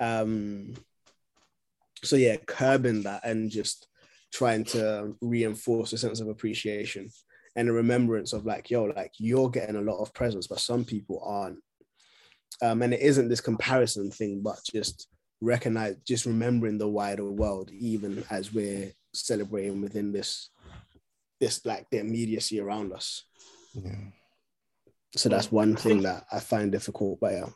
Um, 0.00 0.74
so 2.02 2.16
yeah, 2.16 2.36
curbing 2.36 3.02
that 3.04 3.24
and 3.24 3.50
just 3.50 3.86
trying 4.32 4.64
to 4.64 5.14
reinforce 5.20 5.92
a 5.92 5.98
sense 5.98 6.20
of 6.20 6.28
appreciation 6.28 7.10
and 7.54 7.68
a 7.68 7.72
remembrance 7.72 8.32
of 8.32 8.46
like, 8.46 8.70
yo, 8.70 8.84
like 8.84 9.12
you're 9.18 9.50
getting 9.50 9.76
a 9.76 9.80
lot 9.80 10.00
of 10.00 10.14
presents, 10.14 10.46
but 10.46 10.60
some 10.60 10.84
people 10.84 11.22
aren't. 11.24 11.58
Um, 12.62 12.82
and 12.82 12.94
it 12.94 13.00
isn't 13.00 13.28
this 13.28 13.40
comparison 13.40 14.10
thing, 14.10 14.40
but 14.42 14.58
just 14.72 15.08
recognize, 15.40 15.96
just 16.06 16.26
remembering 16.26 16.78
the 16.78 16.88
wider 16.88 17.30
world, 17.30 17.70
even 17.72 18.24
as 18.30 18.52
we're 18.52 18.92
celebrating 19.12 19.82
within 19.82 20.12
this, 20.12 20.48
this 21.40 21.64
like 21.66 21.86
the 21.90 21.98
immediacy 21.98 22.60
around 22.60 22.92
us. 22.92 23.24
Yeah. 23.74 23.96
So 25.14 25.28
that's 25.28 25.52
one 25.52 25.76
thing 25.76 26.02
that 26.02 26.24
I 26.32 26.40
find 26.40 26.72
difficult. 26.72 27.20
But 27.20 27.32
yeah, 27.32 27.48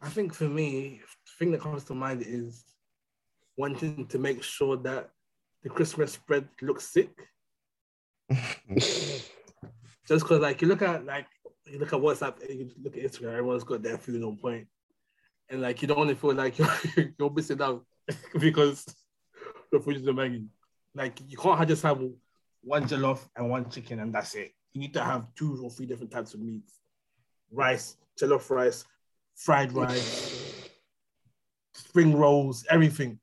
I 0.00 0.08
think 0.08 0.34
for 0.34 0.44
me, 0.44 1.00
the 1.02 1.32
thing 1.38 1.50
that 1.52 1.60
comes 1.60 1.82
to 1.84 1.94
mind 1.94 2.22
is 2.24 2.62
wanting 3.56 4.06
to 4.06 4.18
make 4.18 4.42
sure 4.42 4.76
that 4.76 5.10
the 5.66 5.70
Christmas 5.70 6.12
spread 6.12 6.48
looks 6.62 6.86
sick. 6.86 7.10
Just 8.78 9.32
because, 10.06 10.40
like, 10.40 10.62
you 10.62 10.68
look 10.68 10.82
at 10.82 11.04
like 11.04 11.26
you 11.66 11.80
look 11.80 11.92
at 11.92 11.98
WhatsApp, 11.98 12.34
you 12.48 12.70
look 12.80 12.96
at 12.96 13.02
Instagram, 13.02 13.32
everyone's 13.32 13.64
got 13.64 13.82
their 13.82 13.98
food 13.98 14.22
on 14.22 14.36
point, 14.36 14.68
and 15.50 15.60
like 15.60 15.82
you 15.82 15.88
don't 15.88 15.98
only 15.98 16.14
feel 16.14 16.34
like 16.34 16.56
you're 16.58 16.72
you're 17.18 17.30
missing 17.30 17.60
out 17.60 17.84
because 18.38 18.86
the 19.72 19.80
food 19.80 19.96
is 19.96 20.06
amazing. 20.06 20.50
Like 20.94 21.18
you 21.26 21.36
can't 21.36 21.58
have- 21.58 21.66
just 21.66 21.82
have 21.82 22.00
one 22.62 22.84
jollof 22.84 23.28
and 23.34 23.50
one 23.50 23.68
chicken 23.68 23.98
and 23.98 24.14
that's 24.14 24.36
it. 24.36 24.52
You 24.72 24.80
need 24.80 24.94
to 24.94 25.02
have 25.02 25.26
two 25.34 25.60
or 25.64 25.70
three 25.70 25.86
different 25.86 26.12
types 26.12 26.32
of 26.34 26.40
meats, 26.40 26.78
rice, 27.50 27.96
jollof 28.16 28.48
rice, 28.50 28.84
fried 29.34 29.72
rice, 29.72 30.70
spring 31.74 32.16
rolls, 32.16 32.64
everything. 32.70 33.18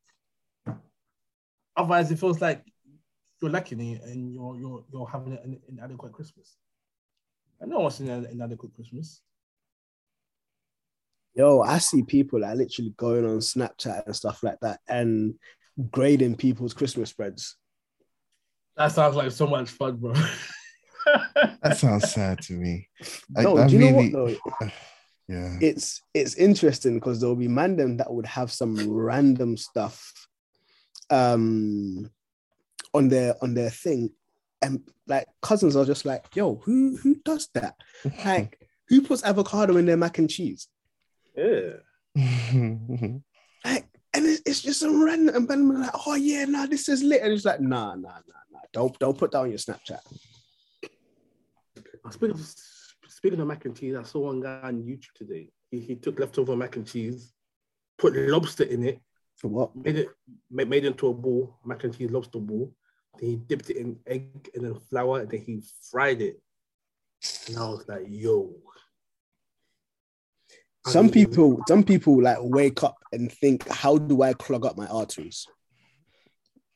Otherwise, 1.75 2.11
it 2.11 2.19
feels 2.19 2.39
like 2.41 2.63
you're 3.41 3.51
lacking 3.51 3.79
it 3.81 4.01
and 4.03 4.33
you're 4.33 4.55
you're 4.57 4.83
you're 4.91 5.07
having 5.07 5.33
an 5.33 5.59
inadequate 5.67 6.13
Christmas. 6.13 6.55
I 7.61 7.65
know 7.65 7.79
what's 7.79 7.99
an 7.99 8.25
inadequate 8.25 8.73
Christmas. 8.73 9.21
yo, 11.35 11.61
I 11.61 11.79
see 11.79 12.03
people 12.03 12.41
like 12.41 12.57
literally 12.57 12.93
going 12.95 13.25
on 13.25 13.37
Snapchat 13.39 14.05
and 14.05 14.15
stuff 14.15 14.43
like 14.43 14.59
that 14.61 14.79
and 14.87 15.33
grading 15.89 16.35
people's 16.35 16.73
Christmas 16.73 17.09
spreads. 17.09 17.57
That 18.77 18.91
sounds 18.91 19.15
like 19.15 19.31
so 19.31 19.47
much 19.47 19.69
fun, 19.69 19.97
bro. 19.97 20.13
That 21.63 21.77
sounds 21.77 22.11
sad 22.11 22.41
to 22.43 22.53
me. 22.53 22.87
I- 23.35 23.43
No, 23.43 23.57
I 23.57 23.67
do 23.67 23.73
you 23.77 23.79
know 23.91 23.97
what 23.97 24.11
though? 24.11 24.69
Yeah. 25.29 25.57
It's 25.61 26.01
it's 26.13 26.35
interesting 26.35 26.95
because 26.95 27.21
there'll 27.21 27.37
be 27.37 27.47
mandem 27.47 27.97
that 27.99 28.13
would 28.13 28.25
have 28.25 28.51
some 28.51 28.75
random 28.91 29.55
stuff 29.55 30.11
um 31.13 32.09
on 32.93 33.07
their 33.09 33.35
on 33.41 33.53
their 33.53 33.69
thing. 33.69 34.09
And 34.61 34.81
like 35.07 35.27
cousins 35.41 35.75
are 35.75 35.85
just 35.85 36.05
like, 36.05 36.25
yo, 36.35 36.55
who 36.63 36.97
who 36.97 37.15
does 37.23 37.49
that? 37.53 37.75
Like, 38.25 38.59
who 38.87 39.01
puts 39.01 39.23
avocado 39.23 39.77
in 39.77 39.85
their 39.85 39.97
mac 39.97 40.17
and 40.17 40.29
cheese? 40.29 40.67
yeah. 41.35 41.73
Like, 43.65 43.87
and 44.13 44.25
it's, 44.25 44.41
it's 44.45 44.61
just 44.61 44.81
some 44.81 45.03
random 45.03 45.35
and 45.35 45.47
Ben 45.47 45.81
like, 45.81 45.91
oh 46.05 46.15
yeah, 46.15 46.45
nah, 46.45 46.65
this 46.65 46.89
is 46.89 47.01
lit. 47.01 47.21
And 47.21 47.33
it's 47.33 47.45
like, 47.45 47.61
nah, 47.61 47.95
nah, 47.95 48.09
nah, 48.09 48.43
nah. 48.51 48.59
Don't 48.71 48.97
don't 48.99 49.17
put 49.17 49.31
that 49.31 49.39
on 49.39 49.49
your 49.49 49.57
Snapchat. 49.57 49.99
Speaking 52.11 52.35
of, 52.35 52.53
speaking 53.07 53.39
of 53.39 53.47
mac 53.47 53.65
and 53.65 53.75
cheese, 53.75 53.95
I 53.95 54.03
saw 54.03 54.19
one 54.19 54.41
guy 54.41 54.59
on 54.63 54.83
YouTube 54.83 55.13
today. 55.15 55.49
He, 55.71 55.79
he 55.79 55.95
took 55.95 56.19
leftover 56.19 56.55
mac 56.55 56.75
and 56.75 56.85
cheese, 56.85 57.33
put 57.97 58.15
lobster 58.15 58.65
in 58.65 58.83
it, 58.83 59.01
For 59.43 59.49
what? 59.49 59.75
made 59.75 59.97
it 59.97 60.07
made, 60.49 60.85
into 60.85 61.07
a 61.07 61.13
ball, 61.13 61.59
mac 61.65 61.83
and 61.83 61.93
cheese 61.93 62.09
lobster 62.09 62.39
ball. 62.39 62.73
Then 63.19 63.29
he 63.29 63.35
dipped 63.35 63.69
it 63.69 63.75
in 63.75 63.99
egg 64.07 64.49
and 64.55 64.63
then 64.63 64.79
flour, 64.89 65.19
and 65.19 65.29
then 65.29 65.41
he 65.41 65.61
fried 65.91 66.21
it. 66.21 66.41
And 67.49 67.57
I 67.57 67.67
was 67.67 67.85
like, 67.85 68.05
yo, 68.07 68.53
Some 70.87 71.09
people, 71.09 71.61
some 71.67 71.83
people 71.83 72.23
like 72.23 72.37
wake 72.39 72.83
up 72.83 72.95
and 73.11 73.29
think, 73.29 73.67
how 73.67 73.97
do 73.97 74.21
I 74.21 74.31
clog 74.31 74.65
up 74.65 74.77
my 74.77 74.87
arteries? 74.87 75.45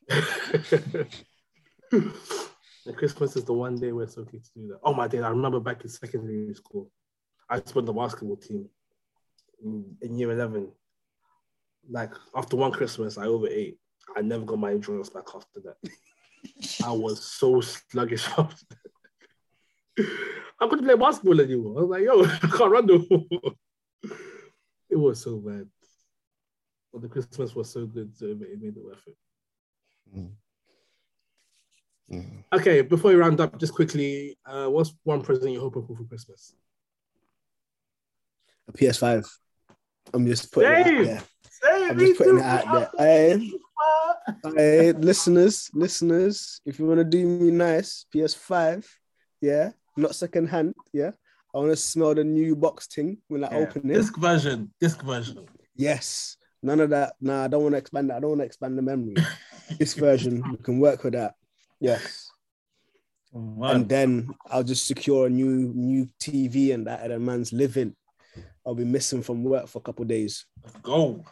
Christmas 2.98 3.38
is 3.38 3.46
the 3.46 3.54
one 3.54 3.80
day 3.80 3.94
where 3.94 4.04
it's 4.04 4.18
okay 4.18 4.40
to 4.40 4.50
do 4.54 4.68
that. 4.68 4.80
Oh 4.84 4.94
my 4.94 5.08
day! 5.08 5.22
I 5.22 5.30
remember 5.30 5.62
back 5.62 5.84
in 5.86 5.90
secondary 5.90 6.54
school, 6.54 6.92
I 7.50 7.62
spent 7.62 7.86
the 7.86 7.94
basketball 7.94 8.36
team 8.36 8.68
in, 9.64 9.96
in 10.02 10.20
year 10.20 10.34
eleven. 10.34 10.74
Like 11.90 12.12
after 12.36 12.56
one 12.58 12.72
Christmas, 12.72 13.18
I 13.18 13.26
overate. 13.26 13.78
I 14.16 14.22
never 14.22 14.46
got 14.46 14.60
my 14.60 14.72
endurance 14.72 15.10
back 15.10 15.26
after 15.36 15.60
that. 15.62 15.78
I 16.84 16.92
was 16.92 17.24
so 17.24 17.62
sluggish 17.62 18.28
after 18.38 18.66
that. 18.70 20.08
I 20.60 20.68
couldn't 20.68 20.86
play 20.86 20.96
basketball 20.96 21.42
anymore. 21.42 21.78
I 21.78 21.82
was 21.82 21.90
like, 21.90 22.04
yo, 22.04 22.24
I 22.26 22.58
can't 22.58 22.72
run 22.72 22.86
no 22.86 23.06
more. 23.10 23.54
It 24.90 24.96
was 24.96 25.22
so 25.22 25.38
bad. 25.38 25.68
But 26.92 27.02
the 27.02 27.10
Christmas 27.10 27.54
was 27.54 27.70
so 27.70 27.86
good, 27.86 28.16
so 28.16 28.26
it 28.28 28.40
made, 28.40 28.76
it 28.76 28.84
worth 28.84 29.06
it. 29.08 29.18
Mm. 30.16 30.32
Mm. 32.12 32.44
Okay, 32.54 32.82
before 32.82 33.12
we 33.12 33.18
round 33.18 33.42
up, 33.42 33.60
just 33.60 33.74
quickly, 33.74 34.38
uh, 34.46 34.68
what's 34.68 34.94
one 35.04 35.22
present 35.22 35.52
you're 35.52 35.62
hoping 35.62 35.86
for 35.86 35.96
for 35.96 36.06
Christmas? 36.06 36.54
A 38.70 38.72
PS5. 38.72 39.28
I'm 40.14 40.26
just 40.26 40.52
putting 40.52 40.72
it 40.72 40.78
out 40.78 41.06
there. 41.06 41.24
I'm 41.64 41.98
just 42.00 42.18
putting 42.18 42.38
it 42.40 42.44
out 42.44 42.92
there. 42.98 43.38
Hey, 43.38 43.52
hey, 44.56 44.92
listeners, 44.94 45.70
listeners, 45.74 46.62
if 46.66 46.80
you 46.80 46.86
want 46.86 47.00
to 47.00 47.04
do 47.04 47.26
me 47.26 47.52
nice, 47.52 48.06
PS5, 48.14 48.86
yeah, 49.42 49.72
not 49.96 50.16
second 50.16 50.48
hand, 50.48 50.76
yeah. 50.94 51.12
I 51.56 51.60
want 51.60 51.72
to 51.72 51.76
smell 51.78 52.14
the 52.14 52.24
new 52.24 52.56
box 52.56 52.88
thing 52.88 53.18
when 53.28 53.44
I 53.44 53.52
Yeah. 53.52 53.58
open 53.58 53.90
it. 53.90 53.94
Disc 53.96 54.16
version, 54.18 54.72
disc 54.80 55.02
version. 55.02 55.46
Yes. 55.76 56.38
None 56.62 56.80
of 56.82 56.90
that. 56.90 57.14
Nah, 57.22 57.46
I 57.46 57.48
don't 57.48 57.64
want 57.64 57.74
to 57.74 57.78
expand 57.80 58.10
that. 58.10 58.18
I 58.18 58.20
don't 58.20 58.32
want 58.32 58.42
to 58.42 58.46
expand 58.46 58.78
the 58.78 58.82
memory. 58.82 59.16
this 59.80 59.94
version, 59.94 60.44
we 60.52 60.58
can 60.58 60.80
work 60.80 61.04
with 61.04 61.14
that. 61.14 61.36
Yes. 61.80 62.30
And 63.34 63.88
then 63.88 64.30
I'll 64.48 64.64
just 64.64 64.88
secure 64.88 65.28
a 65.28 65.30
new 65.30 65.72
new 65.76 66.08
TV 66.20 66.74
and 66.74 66.88
that 66.88 67.02
at 67.02 67.12
a 67.12 67.20
man's 67.20 67.54
living. 67.54 67.96
I'll 68.66 68.76
be 68.76 68.86
missing 68.86 69.22
from 69.22 69.44
work 69.44 69.68
for 69.68 69.78
a 69.80 69.82
couple 69.82 70.04
of 70.04 70.10
days. 70.10 70.46
Let's 70.64 70.78
go. 70.78 71.24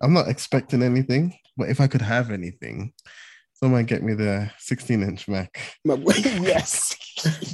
I'm 0.00 0.12
not 0.12 0.28
expecting 0.28 0.82
anything, 0.82 1.34
but 1.56 1.68
if 1.68 1.80
I 1.80 1.86
could 1.86 2.02
have 2.02 2.30
anything, 2.30 2.92
someone 3.52 3.84
get 3.84 4.02
me 4.02 4.14
the 4.14 4.50
16 4.58 5.02
inch 5.02 5.28
Mac 5.28 5.60
My- 5.84 5.94
yes. 6.16 6.96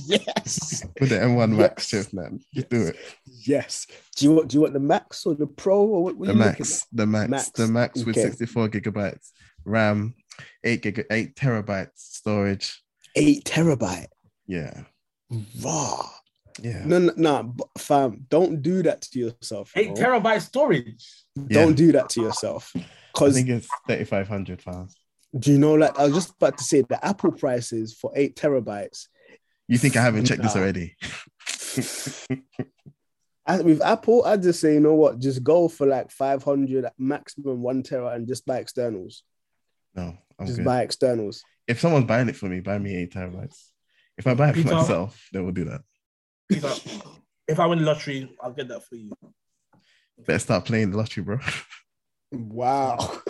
yes. 0.07 0.85
with 1.01 1.09
the 1.11 1.17
M1 1.17 1.51
Max 1.57 1.93
Yes. 1.93 2.05
chip, 2.07 2.15
man. 2.15 2.39
Just 2.55 2.69
do 2.71 2.83
it. 2.87 2.97
Yes. 3.25 3.87
Do 4.17 4.25
you 4.27 4.33
want 4.33 4.49
do 4.49 4.57
you 4.57 4.61
want 4.61 4.75
the 4.75 4.81
max 4.81 5.27
or 5.27 5.35
the 5.35 5.47
pro 5.47 5.81
or 5.81 6.05
what, 6.05 6.17
what 6.17 6.27
The 6.29 6.35
you 6.35 6.39
Max, 6.39 6.87
the 6.93 7.07
Max, 7.07 7.31
Max. 7.31 7.51
the 7.51 7.67
Max 7.67 8.05
with 8.05 8.17
Okay. 8.17 8.29
64 8.29 8.69
gigabytes 8.69 9.31
RAM, 9.65 10.15
eight 10.63 10.83
gig, 10.83 11.05
eight 11.11 11.35
terabytes 11.35 11.91
storage. 11.97 12.81
Eight 13.17 13.45
terabyte. 13.45 14.07
Yeah, 14.47 14.83
Raw. 15.61 16.09
Yeah. 16.63 16.85
No, 16.85 16.99
no, 16.99 17.13
no, 17.17 17.43
b- 17.43 17.65
fam. 17.79 18.25
Don't 18.29 18.63
do 18.63 18.83
that 18.83 19.03
to 19.03 19.19
yourself. 19.19 19.73
Eight 19.77 19.95
bro. 19.95 20.05
terabyte 20.21 20.43
storage. 20.43 21.07
Don't 21.37 21.71
Yeah. 21.71 21.75
do 21.77 21.93
that 21.93 22.09
to 22.11 22.21
yourself. 22.23 22.73
Cause 23.15 23.31
I 23.37 23.41
think 23.43 23.49
it's 23.51 23.69
3,500 23.87 24.63
pounds. 24.65 24.95
do 25.39 25.53
you 25.53 25.59
know, 25.59 25.75
like 25.75 25.99
I 25.99 26.05
was 26.05 26.15
just 26.15 26.31
about 26.31 26.59
to 26.59 26.65
say, 26.65 26.83
the 26.83 27.05
Apple 27.05 27.33
prices 27.33 27.95
for 27.95 28.11
eight 28.15 28.37
terabytes 28.37 29.07
You 29.69 29.79
think 29.79 29.97
I 29.97 30.03
haven't 30.03 30.25
checked 30.27 30.43
this 30.43 30.55
already? 30.57 30.97
I, 33.49 33.61
with 33.61 33.81
Apple, 33.83 34.25
I 34.25 34.37
just 34.37 34.61
say, 34.61 34.75
you 34.75 34.81
know 34.81 34.95
what, 34.95 35.19
just 35.21 35.43
go 35.45 35.69
for 35.69 35.87
like 35.87 36.11
500 36.11 36.87
maximum 36.99 37.63
one 37.63 37.83
tera 37.83 38.09
and 38.09 38.27
just 38.27 38.45
buy 38.45 38.59
externals. 38.59 39.23
No, 39.95 40.17
I'm 40.39 40.47
just 40.47 40.59
good. 40.59 40.65
buy 40.65 40.83
externals. 40.83 41.43
If 41.69 41.81
someone's 41.81 42.07
buying 42.07 42.29
it 42.29 42.37
for 42.37 42.47
me, 42.47 42.61
buy 42.61 42.79
me 42.79 42.97
eight 42.97 43.13
terabytes. 43.13 43.57
If 44.19 44.27
I 44.27 44.35
buy 44.35 44.49
it 44.51 44.57
for 44.57 44.63
Peter? 44.63 44.75
myself, 44.75 45.29
then 45.33 45.45
we'll 45.45 45.53
do 45.53 45.65
that. 45.67 45.83
Peter, 46.49 46.73
if 47.49 47.59
I 47.59 47.67
win 47.67 47.79
the 47.81 47.85
lottery, 47.85 48.35
I'll 48.41 48.53
get 48.53 48.69
that 48.69 48.85
for 48.85 48.97
you. 48.97 49.13
Better 50.27 50.39
start 50.39 50.65
playing 50.65 50.91
the 50.91 50.97
lottery, 50.97 51.23
bro. 51.23 51.39
Wow. 52.33 53.21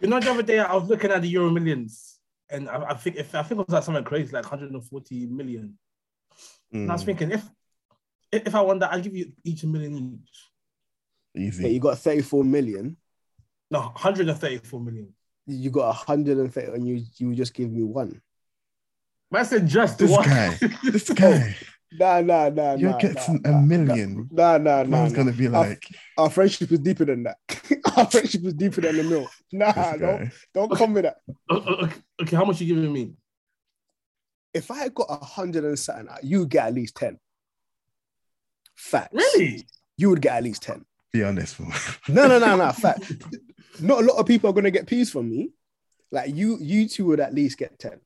You 0.00 0.08
know, 0.08 0.20
the 0.20 0.30
other 0.30 0.42
day 0.42 0.58
I 0.58 0.74
was 0.74 0.88
looking 0.88 1.10
at 1.10 1.20
the 1.22 1.28
Euro 1.28 1.50
Millions, 1.50 2.18
and 2.48 2.68
I, 2.68 2.90
I 2.90 2.94
think 2.94 3.16
if 3.16 3.34
I 3.34 3.42
think 3.42 3.60
it 3.60 3.66
was 3.66 3.74
like 3.74 3.82
something 3.82 4.04
crazy, 4.04 4.32
like 4.32 4.44
140 4.44 5.26
million. 5.26 5.76
And 6.72 6.90
I 6.90 6.94
was 6.94 7.02
Mm, 7.02 7.06
thinking, 7.06 7.30
if 7.32 7.44
if 8.32 8.54
I 8.54 8.60
won 8.60 8.78
that, 8.78 8.92
I'll 8.92 9.00
give 9.00 9.14
you 9.14 9.32
each 9.44 9.62
a 9.64 9.66
million 9.66 10.20
each. 10.22 10.46
easy. 11.36 11.62
But 11.64 11.72
you 11.72 11.80
got 11.80 11.98
34 11.98 12.44
million. 12.44 12.96
No, 13.70 13.80
134 13.80 14.80
million. 14.80 15.12
You 15.46 15.70
got 15.70 15.88
130 15.88 16.72
and 16.72 16.86
you 16.86 17.02
you 17.16 17.34
just 17.34 17.52
give 17.54 17.70
me 17.70 17.82
one. 17.82 18.22
Man 19.30 19.44
said 19.44 19.66
just 19.66 19.98
this 19.98 20.10
one. 20.10 20.24
guy, 20.24 20.58
this 20.84 21.08
guy, 21.10 21.54
Nah, 21.92 22.20
nah, 22.20 22.48
nah. 22.48 22.74
you're 22.74 22.92
nah, 22.92 22.98
getting 22.98 23.42
nah, 23.42 23.50
a 23.50 23.62
million. 23.62 24.28
Nah, 24.30 24.58
nah, 24.58 24.82
nah. 24.82 24.84
Man's 24.84 25.12
nah. 25.12 25.16
gonna 25.16 25.32
be 25.32 25.48
like, 25.48 25.84
Our 26.16 26.30
friendship 26.30 26.70
is 26.70 26.78
deeper 26.78 27.04
than 27.04 27.24
that. 27.24 27.36
Our 27.96 28.06
friendship 28.06 28.44
is 28.44 28.54
deeper 28.54 28.80
than 28.80 28.96
the 28.96 29.02
mill. 29.02 29.28
Nah, 29.52 29.72
don't, 29.72 30.00
guy. 30.00 30.32
don't 30.54 30.76
come 30.76 30.94
with 30.94 31.04
that. 31.04 31.16
Okay, 31.50 31.94
okay, 32.22 32.36
how 32.36 32.44
much 32.44 32.60
you 32.60 32.74
giving 32.74 32.92
me? 32.92 33.14
If 34.54 34.70
I 34.70 34.88
got 34.88 35.06
a 35.10 35.24
hundred 35.24 35.64
and 35.64 35.78
something, 35.78 36.08
you 36.22 36.46
get 36.46 36.68
at 36.68 36.74
least 36.74 36.96
10. 36.96 37.18
Facts. 38.76 39.12
Really? 39.12 39.66
You 39.96 40.10
would 40.10 40.22
get 40.22 40.36
at 40.36 40.44
least 40.44 40.62
10. 40.62 40.84
Be 41.12 41.24
honest, 41.24 41.56
bro. 41.58 41.68
No, 42.08 42.28
no, 42.28 42.38
no, 42.38 42.56
no. 42.56 42.72
Fact. 42.72 43.12
Not 43.80 44.02
a 44.02 44.06
lot 44.06 44.18
of 44.18 44.26
people 44.26 44.50
are 44.50 44.52
gonna 44.52 44.70
get 44.70 44.86
peas 44.86 45.10
from 45.10 45.28
me. 45.28 45.50
Like 46.12 46.34
you, 46.34 46.58
you 46.60 46.88
two 46.88 47.06
would 47.06 47.20
at 47.20 47.34
least 47.34 47.58
get 47.58 47.78
10. 47.78 48.00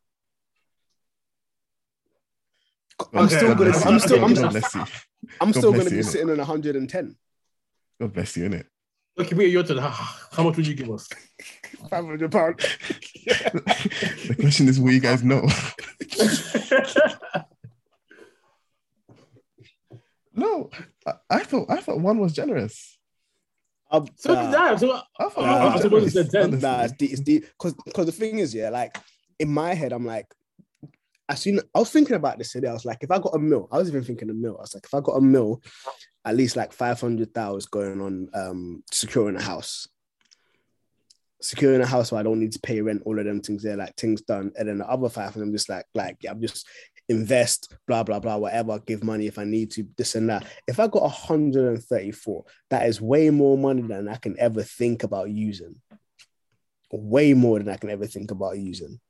I'm 3.12 3.24
Okay, 3.26 3.36
still 3.36 3.54
gonna 3.54 3.70
okay, 3.70 3.88
I'm 3.88 3.98
still 3.98 4.24
I'm, 4.24 4.32
okay. 4.32 4.42
God 4.42 4.50
bless 4.52 4.74
you. 4.74 4.84
I'm 5.40 5.52
still 5.52 5.72
gonna 5.72 5.90
be 5.90 6.02
sitting 6.02 6.30
on 6.30 6.38
110. 6.38 7.16
God 8.00 8.12
bless 8.12 8.36
you, 8.36 8.48
innit? 8.48 8.64
Okay, 9.18 9.34
me 9.36 9.46
your 9.46 9.62
turn. 9.62 9.78
How, 9.78 9.90
how 9.90 10.42
much 10.42 10.56
would 10.56 10.66
you 10.66 10.74
give 10.74 10.90
us? 10.90 11.08
500 11.90 12.30
pounds. 12.32 12.64
The 14.26 14.36
question 14.40 14.68
is, 14.68 14.80
will 14.80 14.92
you 14.92 15.00
guys 15.00 15.22
know? 15.22 15.46
No, 20.36 20.68
I, 21.06 21.12
I 21.30 21.44
thought 21.44 21.66
I 21.70 21.80
thought 21.80 22.00
one 22.00 22.18
was 22.18 22.32
generous. 22.32 22.98
I'm, 23.90 24.06
so 24.16 24.34
nah. 24.34 24.46
did 24.46 24.54
I. 24.54 24.76
So, 24.76 24.92
I 24.92 25.28
thought 25.28 25.36
Nah, 25.44 25.62
one 25.64 25.72
was 25.74 25.80
I 25.84 25.88
generous. 25.88 26.16
it's 26.16 26.28
a 26.28 26.32
10. 26.32 26.42
honestly. 26.44 26.68
Nah, 26.68 26.82
it's 26.82 26.92
deep. 26.94 27.12
It's 27.12 27.20
deep. 27.20 27.42
Because 27.46 27.74
because 27.84 28.06
the 28.06 28.12
thing 28.12 28.38
is, 28.38 28.52
yeah, 28.54 28.70
like 28.70 28.98
in 29.38 29.48
my 29.48 29.74
head, 29.74 29.92
I'm 29.92 30.04
like, 30.04 30.26
I 31.28 31.34
seen. 31.34 31.60
I 31.74 31.78
was 31.78 31.90
thinking 31.90 32.16
about 32.16 32.38
this 32.38 32.52
today. 32.52 32.68
I 32.68 32.72
was 32.72 32.84
like, 32.84 32.98
if 33.02 33.10
I 33.10 33.18
got 33.18 33.34
a 33.34 33.38
mill, 33.38 33.68
I 33.72 33.78
was 33.78 33.88
even 33.88 34.04
thinking 34.04 34.30
a 34.30 34.34
mill. 34.34 34.56
I 34.58 34.62
was 34.62 34.74
like, 34.74 34.84
if 34.84 34.94
I 34.94 35.00
got 35.00 35.16
a 35.16 35.20
mill, 35.20 35.62
at 36.24 36.36
least 36.36 36.56
like 36.56 36.72
five 36.72 37.00
hundred 37.00 37.32
thousand 37.32 37.70
going 37.70 38.00
on 38.00 38.28
um 38.34 38.84
securing 38.90 39.36
a 39.36 39.42
house. 39.42 39.88
Securing 41.40 41.82
a 41.82 41.86
house 41.86 42.10
where 42.10 42.20
I 42.20 42.22
don't 42.22 42.40
need 42.40 42.52
to 42.52 42.60
pay 42.60 42.80
rent, 42.80 43.02
all 43.04 43.18
of 43.18 43.24
them 43.24 43.40
things 43.40 43.62
there, 43.62 43.76
like 43.76 43.96
things 43.96 44.22
done. 44.22 44.52
And 44.56 44.68
then 44.68 44.78
the 44.78 44.88
other 44.88 45.10
five, 45.10 45.34
and 45.34 45.42
I'm 45.42 45.52
just 45.52 45.68
like, 45.68 45.84
like, 45.94 46.16
yeah, 46.22 46.30
I'm 46.30 46.40
just 46.40 46.66
invest, 47.10 47.74
blah, 47.86 48.02
blah, 48.02 48.18
blah, 48.18 48.38
whatever, 48.38 48.78
give 48.78 49.04
money 49.04 49.26
if 49.26 49.38
I 49.38 49.44
need 49.44 49.70
to, 49.72 49.86
this 49.98 50.14
and 50.14 50.30
that. 50.30 50.46
If 50.66 50.80
I 50.80 50.86
got 50.86 51.02
134, 51.02 52.44
that 52.70 52.86
is 52.86 52.98
way 52.98 53.28
more 53.28 53.58
money 53.58 53.82
than 53.82 54.08
I 54.08 54.16
can 54.16 54.36
ever 54.40 54.62
think 54.62 55.02
about 55.02 55.28
using 55.28 55.82
way 56.96 57.34
more 57.34 57.58
than 57.58 57.68
I 57.68 57.76
can 57.76 57.90
ever 57.90 58.06
think 58.06 58.30
about 58.30 58.58
using. 58.58 59.00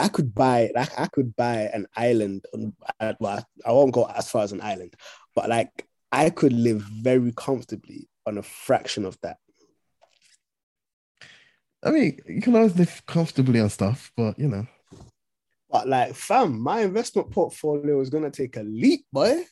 I 0.00 0.08
could 0.08 0.34
buy, 0.34 0.70
like, 0.74 0.98
I 0.98 1.06
could 1.06 1.36
buy 1.36 1.70
an 1.72 1.86
island. 1.96 2.46
On, 2.54 2.72
uh, 2.98 3.14
well, 3.20 3.46
I 3.64 3.72
won't 3.72 3.92
go 3.92 4.04
as 4.04 4.30
far 4.30 4.42
as 4.42 4.52
an 4.52 4.60
island, 4.60 4.94
but 5.34 5.48
like, 5.48 5.86
I 6.10 6.30
could 6.30 6.52
live 6.52 6.80
very 6.80 7.32
comfortably 7.36 8.08
on 8.26 8.38
a 8.38 8.42
fraction 8.42 9.04
of 9.04 9.18
that. 9.22 9.36
I 11.82 11.90
mean, 11.90 12.18
you 12.26 12.42
can 12.42 12.56
always 12.56 12.76
live 12.76 13.02
comfortably 13.06 13.60
on 13.60 13.70
stuff, 13.70 14.12
but 14.16 14.38
you 14.38 14.48
know, 14.48 14.66
But 15.70 15.88
like, 15.88 16.14
fam, 16.14 16.60
my 16.60 16.80
investment 16.80 17.30
portfolio 17.30 18.00
is 18.00 18.10
gonna 18.10 18.30
take 18.30 18.56
a 18.56 18.62
leap, 18.62 19.06
boy. 19.12 19.30
I 19.30 19.46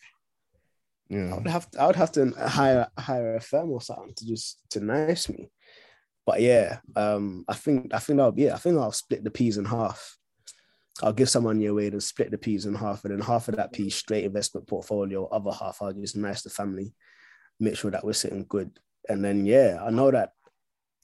yeah. 1.08 1.34
would 1.36 1.46
have 1.46 1.70
to, 1.70 1.80
I 1.80 1.86
would 1.86 1.96
have 1.96 2.12
to 2.12 2.30
hire 2.32 2.88
hire 2.98 3.36
a 3.36 3.40
firm 3.40 3.70
or 3.70 3.80
something 3.80 4.14
to 4.14 4.26
just 4.26 4.58
to 4.70 4.80
nice 4.80 5.28
me. 5.28 5.50
But 6.26 6.42
yeah, 6.42 6.80
um, 6.96 7.44
I 7.48 7.54
think 7.54 7.94
I 7.94 7.98
think 7.98 8.20
I'll 8.20 8.34
yeah, 8.36 8.54
I 8.54 8.58
think 8.58 8.76
I'll 8.78 8.92
split 8.92 9.24
the 9.24 9.30
peas 9.30 9.56
in 9.56 9.64
half. 9.64 10.17
I'll 11.02 11.12
give 11.12 11.30
someone 11.30 11.60
your 11.60 11.74
way 11.74 11.90
to 11.90 12.00
split 12.00 12.30
the 12.30 12.38
peas 12.38 12.66
in 12.66 12.74
half, 12.74 13.04
and 13.04 13.12
then 13.12 13.20
half 13.20 13.48
of 13.48 13.56
that 13.56 13.72
piece 13.72 13.94
straight 13.94 14.24
investment 14.24 14.66
portfolio, 14.66 15.26
other 15.26 15.52
half 15.52 15.80
I'll 15.80 15.92
just 15.92 16.16
nice 16.16 16.42
the 16.42 16.50
family, 16.50 16.92
make 17.60 17.76
sure 17.76 17.90
that 17.90 18.04
we're 18.04 18.12
sitting 18.12 18.44
good. 18.48 18.78
And 19.08 19.24
then 19.24 19.46
yeah, 19.46 19.78
I 19.84 19.90
know 19.90 20.10
that 20.10 20.32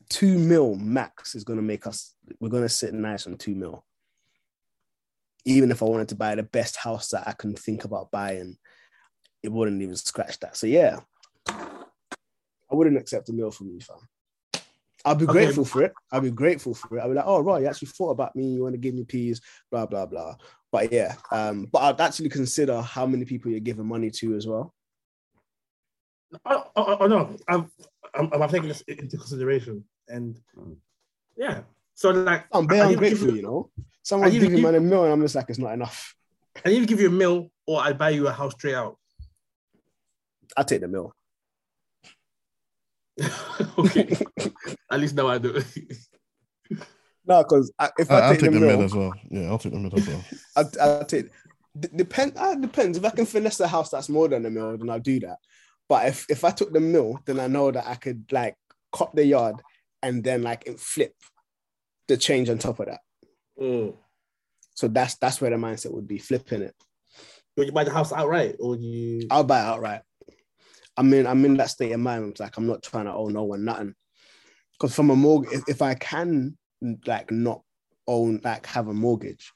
two 0.09 0.39
mil 0.39 0.75
max 0.75 1.35
is 1.35 1.45
gonna 1.45 1.63
make 1.63 1.87
us 1.87 2.15
we're 2.41 2.49
gonna 2.49 2.69
sit 2.69 2.93
nice 2.93 3.27
on 3.27 3.37
two 3.37 3.55
mil. 3.55 3.85
Even 5.45 5.71
if 5.71 5.83
I 5.83 5.87
wanted 5.87 6.09
to 6.09 6.17
buy 6.17 6.35
the 6.35 6.43
best 6.43 6.77
house 6.77 7.11
that 7.11 7.29
I 7.29 7.33
can 7.33 7.55
think 7.55 7.85
about 7.85 8.11
buying, 8.11 8.57
it 9.43 9.53
wouldn't 9.53 9.83
even 9.83 9.97
scratch 9.97 10.41
that. 10.41 10.57
So 10.57 10.67
yeah, 10.67 11.01
I 11.49 12.75
wouldn't 12.75 12.97
accept 12.97 13.29
a 13.29 13.33
meal 13.33 13.51
from 13.51 13.69
you, 13.69 13.81
fam. 13.81 13.99
I'll 15.05 15.15
be 15.15 15.25
Okay. 15.25 15.33
grateful 15.33 15.65
for 15.65 15.83
it. 15.83 15.93
I'll 16.11 16.21
be 16.21 16.31
grateful 16.31 16.75
for 16.75 16.97
it. 16.97 17.01
I'll 17.03 17.09
be 17.09 17.15
like, 17.15 17.27
oh 17.27 17.41
right, 17.41 17.63
you 17.63 17.69
actually 17.69 17.89
thought 17.89 18.11
about 18.11 18.35
me. 18.35 18.47
You 18.55 18.63
want 18.63 18.75
to 18.75 18.79
give 18.79 18.95
me 18.95 19.05
peas, 19.05 19.41
blah 19.71 19.87
blah 19.87 20.07
blah. 20.07 20.35
But 20.73 20.93
yeah, 20.93 21.15
um, 21.31 21.67
but 21.71 21.81
I'd 21.83 22.01
actually 22.01 22.31
consider 22.31 22.81
how 22.81 23.07
many 23.07 23.25
people 23.25 23.51
you're 23.51 23.61
giving 23.61 23.87
money 23.87 24.11
to 24.11 24.35
as 24.35 24.47
well. 24.47 24.75
Oh, 26.47 26.65
oh, 26.75 26.97
oh, 27.01 27.07
no, 27.07 27.37
I've, 27.47 27.71
I'm, 28.15 28.33
I'm 28.33 28.49
taking 28.49 28.69
this 28.69 28.81
into 28.89 29.17
consideration, 29.19 29.85
and 30.09 30.41
yeah. 31.37 31.61
So 31.95 32.11
like, 32.11 32.47
I'm 32.53 32.67
very 32.67 32.81
ungrateful, 32.93 33.29
you- 33.29 33.37
you 33.37 33.43
know. 33.43 33.71
Someone 34.03 34.31
giving 34.33 34.51
give- 34.51 34.61
man 34.63 34.75
a 34.75 34.81
meal, 34.81 35.05
and 35.05 35.13
I'm 35.13 35.21
just 35.23 35.35
like, 35.35 35.49
it's 35.49 35.59
not 35.59 35.73
enough. 35.73 36.15
I 36.65 36.71
either 36.71 36.87
give 36.87 37.01
you 37.01 37.07
a 37.09 37.11
meal 37.11 37.51
or 37.67 37.81
I 37.81 37.93
buy 37.93 38.11
you 38.11 38.27
a 38.29 38.33
house 38.33 38.53
straight 38.53 38.75
out. 38.75 38.99
I 40.57 40.63
take 40.63 40.81
the 40.81 40.89
meal. 40.89 41.15
okay, 43.79 44.17
at 44.91 45.01
least 45.01 45.15
now 45.15 45.29
I 45.29 45.39
do. 45.39 45.63
No, 47.27 47.43
because 47.43 47.73
if 47.99 48.11
I, 48.11 48.15
I, 48.15 48.21
I'll 48.21 48.31
take, 48.33 48.41
take 48.41 48.53
the 48.53 48.59
the 48.59 48.67
mid 48.67 48.81
as 48.81 48.95
well. 48.95 49.15
Yeah, 49.31 49.49
I'll 49.49 49.59
take 49.59 49.73
the 49.73 49.79
mid 49.79 49.95
as 49.95 50.07
well. 50.07 50.25
I, 50.57 51.01
I 51.01 51.05
take. 51.05 51.31
D- 51.79 51.89
depend. 51.97 52.35
Uh, 52.37 52.55
depends. 52.55 52.99
If 52.99 53.05
I 53.05 53.11
can 53.11 53.25
finesse 53.25 53.57
the 53.57 53.67
house 53.67 53.91
that's 53.91 54.09
more 54.09 54.29
than 54.29 54.45
a 54.45 54.51
meal, 54.51 54.77
then 54.77 54.91
I'll 54.91 55.01
do 55.01 55.21
that. 55.21 55.39
But 55.89 56.07
if 56.07 56.27
if 56.29 56.45
I 56.45 56.51
took 56.51 56.73
the 56.73 56.81
meal, 56.81 57.19
then 57.25 57.41
I 57.41 57.47
know 57.47 57.71
that 57.71 57.87
I 57.87 57.95
could 57.95 58.25
like 58.31 58.57
cut 58.93 59.15
the 59.15 59.25
yard 59.25 59.57
and 60.03 60.23
then 60.23 60.43
like 60.43 60.69
flip 60.79 61.15
the 62.09 62.17
change 62.17 62.51
on 62.51 62.59
top 62.59 62.81
of 62.81 62.87
that. 62.87 63.01
Mm. 63.61 63.97
So 64.75 64.89
that's 64.89 65.17
that's 65.17 65.41
where 65.41 65.51
the 65.51 65.57
mindset 65.57 65.93
would 65.93 66.09
be 66.09 66.19
flipping 66.19 66.63
it. 66.63 66.75
Would 67.57 67.69
you 67.69 67.73
buy 67.73 67.85
the 67.85 67.93
house 67.93 68.13
outright, 68.13 68.57
or 68.61 68.77
you? 68.77 69.27
I'll 69.31 69.45
buy 69.45 69.61
it 69.61 69.67
outright. 69.67 70.03
I 70.97 71.03
mean, 71.03 71.27
I'm 71.27 71.45
in 71.45 71.57
that 71.57 71.71
state 71.71 71.93
of 71.93 72.01
mind. 72.01 72.31
It's 72.31 72.41
like 72.41 72.57
I'm 72.57 72.67
not 72.67 72.83
trying 72.83 73.07
to 73.07 73.13
owe 73.13 73.29
no 73.29 73.45
one 73.45 73.65
nothing. 73.65 73.95
Because 74.73 74.95
from 74.95 75.11
a 75.11 75.17
mortgage, 75.17 75.53
if, 75.53 75.63
if 75.69 75.83
I 75.83 75.95
can 75.95 76.57
like 77.07 77.31
not 77.31 77.63
own 78.07 78.41
like 78.45 78.67
have 78.67 78.89
a 78.89 78.95
mortgage, 78.95 79.53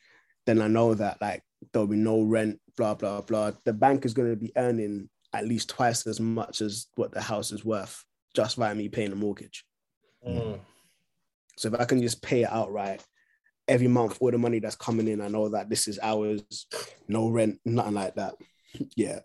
then 0.47 0.61
I 0.61 0.68
know 0.68 0.95
that 0.95 1.20
like 1.20 1.43
there'll 1.72 1.89
be 1.89 1.97
no 1.97 2.22
rent, 2.22 2.61
blah 2.76 2.95
blah 2.95 3.20
blah. 3.20 3.53
The 3.64 3.72
bank 3.72 4.05
is 4.05 4.14
going 4.14 4.30
to 4.30 4.36
be 4.36 4.53
earning 4.57 5.09
at 5.32 5.47
least 5.47 5.68
twice 5.68 6.07
as 6.07 6.20
much 6.20 6.61
as 6.61 6.86
what 6.97 7.12
the 7.12 7.20
house 7.20 7.53
is 7.53 7.64
worth 7.64 8.05
just 8.34 8.59
by 8.59 8.72
me 8.74 8.89
paying 8.89 9.11
the 9.11 9.16
mortgage. 9.16 9.64
Mm. 10.26 10.61
So 11.57 11.68
if 11.68 11.80
I 11.80 11.84
can 11.84 12.01
just 12.01 12.22
pay 12.22 12.43
it 12.43 12.53
outright 12.53 13.05
every 13.66 13.89
month, 13.89 14.18
all 14.20 14.30
the 14.30 14.39
money 14.39 14.59
that's 14.61 14.76
coming 14.76 15.09
in, 15.09 15.20
I 15.20 15.28
know 15.28 15.49
that 15.51 15.68
this 15.68 15.89
is 15.89 15.99
ours, 16.03 16.43
no 17.09 17.28
rent, 17.28 17.61
nothing 17.64 17.95
like 17.95 18.14
that. 18.14 18.34
Yeah. 18.97 19.20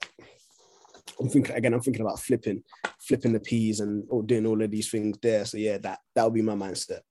I'm 1.19 1.29
thinking 1.29 1.55
again, 1.55 1.73
I'm 1.73 1.81
thinking 1.81 2.01
about 2.01 2.19
flipping, 2.19 2.63
flipping 2.99 3.33
the 3.33 3.39
peas 3.39 3.79
and 3.81 4.03
or 4.09 4.23
doing 4.23 4.45
all 4.45 4.61
of 4.61 4.71
these 4.71 4.89
things 4.89 5.17
there. 5.21 5.45
So 5.45 5.57
yeah, 5.57 5.77
that 5.79 5.99
that 6.15 6.23
would 6.23 6.33
be 6.33 6.41
my 6.41 6.53
mindset. 6.55 7.01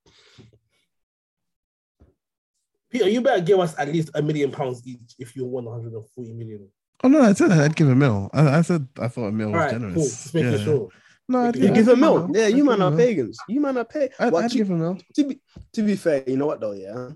Peter, 2.89 3.09
you 3.09 3.21
better 3.21 3.41
give 3.41 3.59
us 3.59 3.73
at 3.77 3.87
least 3.87 4.09
a 4.13 4.21
million 4.21 4.51
pounds 4.51 4.81
each 4.85 5.15
if 5.17 5.35
you 5.35 5.45
won 5.45 5.65
140 5.65 6.33
million. 6.33 6.67
Oh 7.03 7.07
no, 7.07 7.21
I 7.21 7.33
said 7.33 7.51
I'd 7.51 7.75
give 7.75 7.89
a 7.89 7.95
mil. 7.95 8.29
I, 8.33 8.59
I 8.59 8.61
said 8.61 8.87
I 8.99 9.07
thought 9.07 9.27
a 9.27 9.31
mil 9.31 9.47
All 9.47 9.53
was 9.53 9.61
right, 9.63 9.71
generous. 9.71 9.93
cool. 9.95 10.03
Just 10.03 10.33
making 10.33 10.51
Yeah. 10.53 10.57
sure. 10.63 10.89
No, 11.29 11.39
I'd, 11.39 11.55
You 11.55 11.61
You 11.63 11.67
I'd 11.69 11.73
give 11.75 11.87
a 11.87 11.91
a 11.93 11.95
milk. 11.95 12.31
Yeah, 12.33 12.47
you 12.47 12.55
give 12.57 12.65
man 12.65 12.81
a 12.81 12.85
are 12.91 12.97
pagans. 12.97 13.37
You 13.47 13.61
man 13.61 13.77
are 13.77 13.85
pay. 13.85 14.09
I'd, 14.19 14.31
Well, 14.33 14.43
I'd 14.43 14.51
to, 14.51 14.57
give 14.57 14.69
a 14.69 14.73
mil. 14.75 14.97
to 15.15 15.23
be 15.23 15.39
to 15.73 15.81
be 15.83 15.95
fair, 15.95 16.23
you 16.27 16.37
know 16.37 16.45
what 16.47 16.59
though, 16.61 16.73
yeah. 16.73 17.09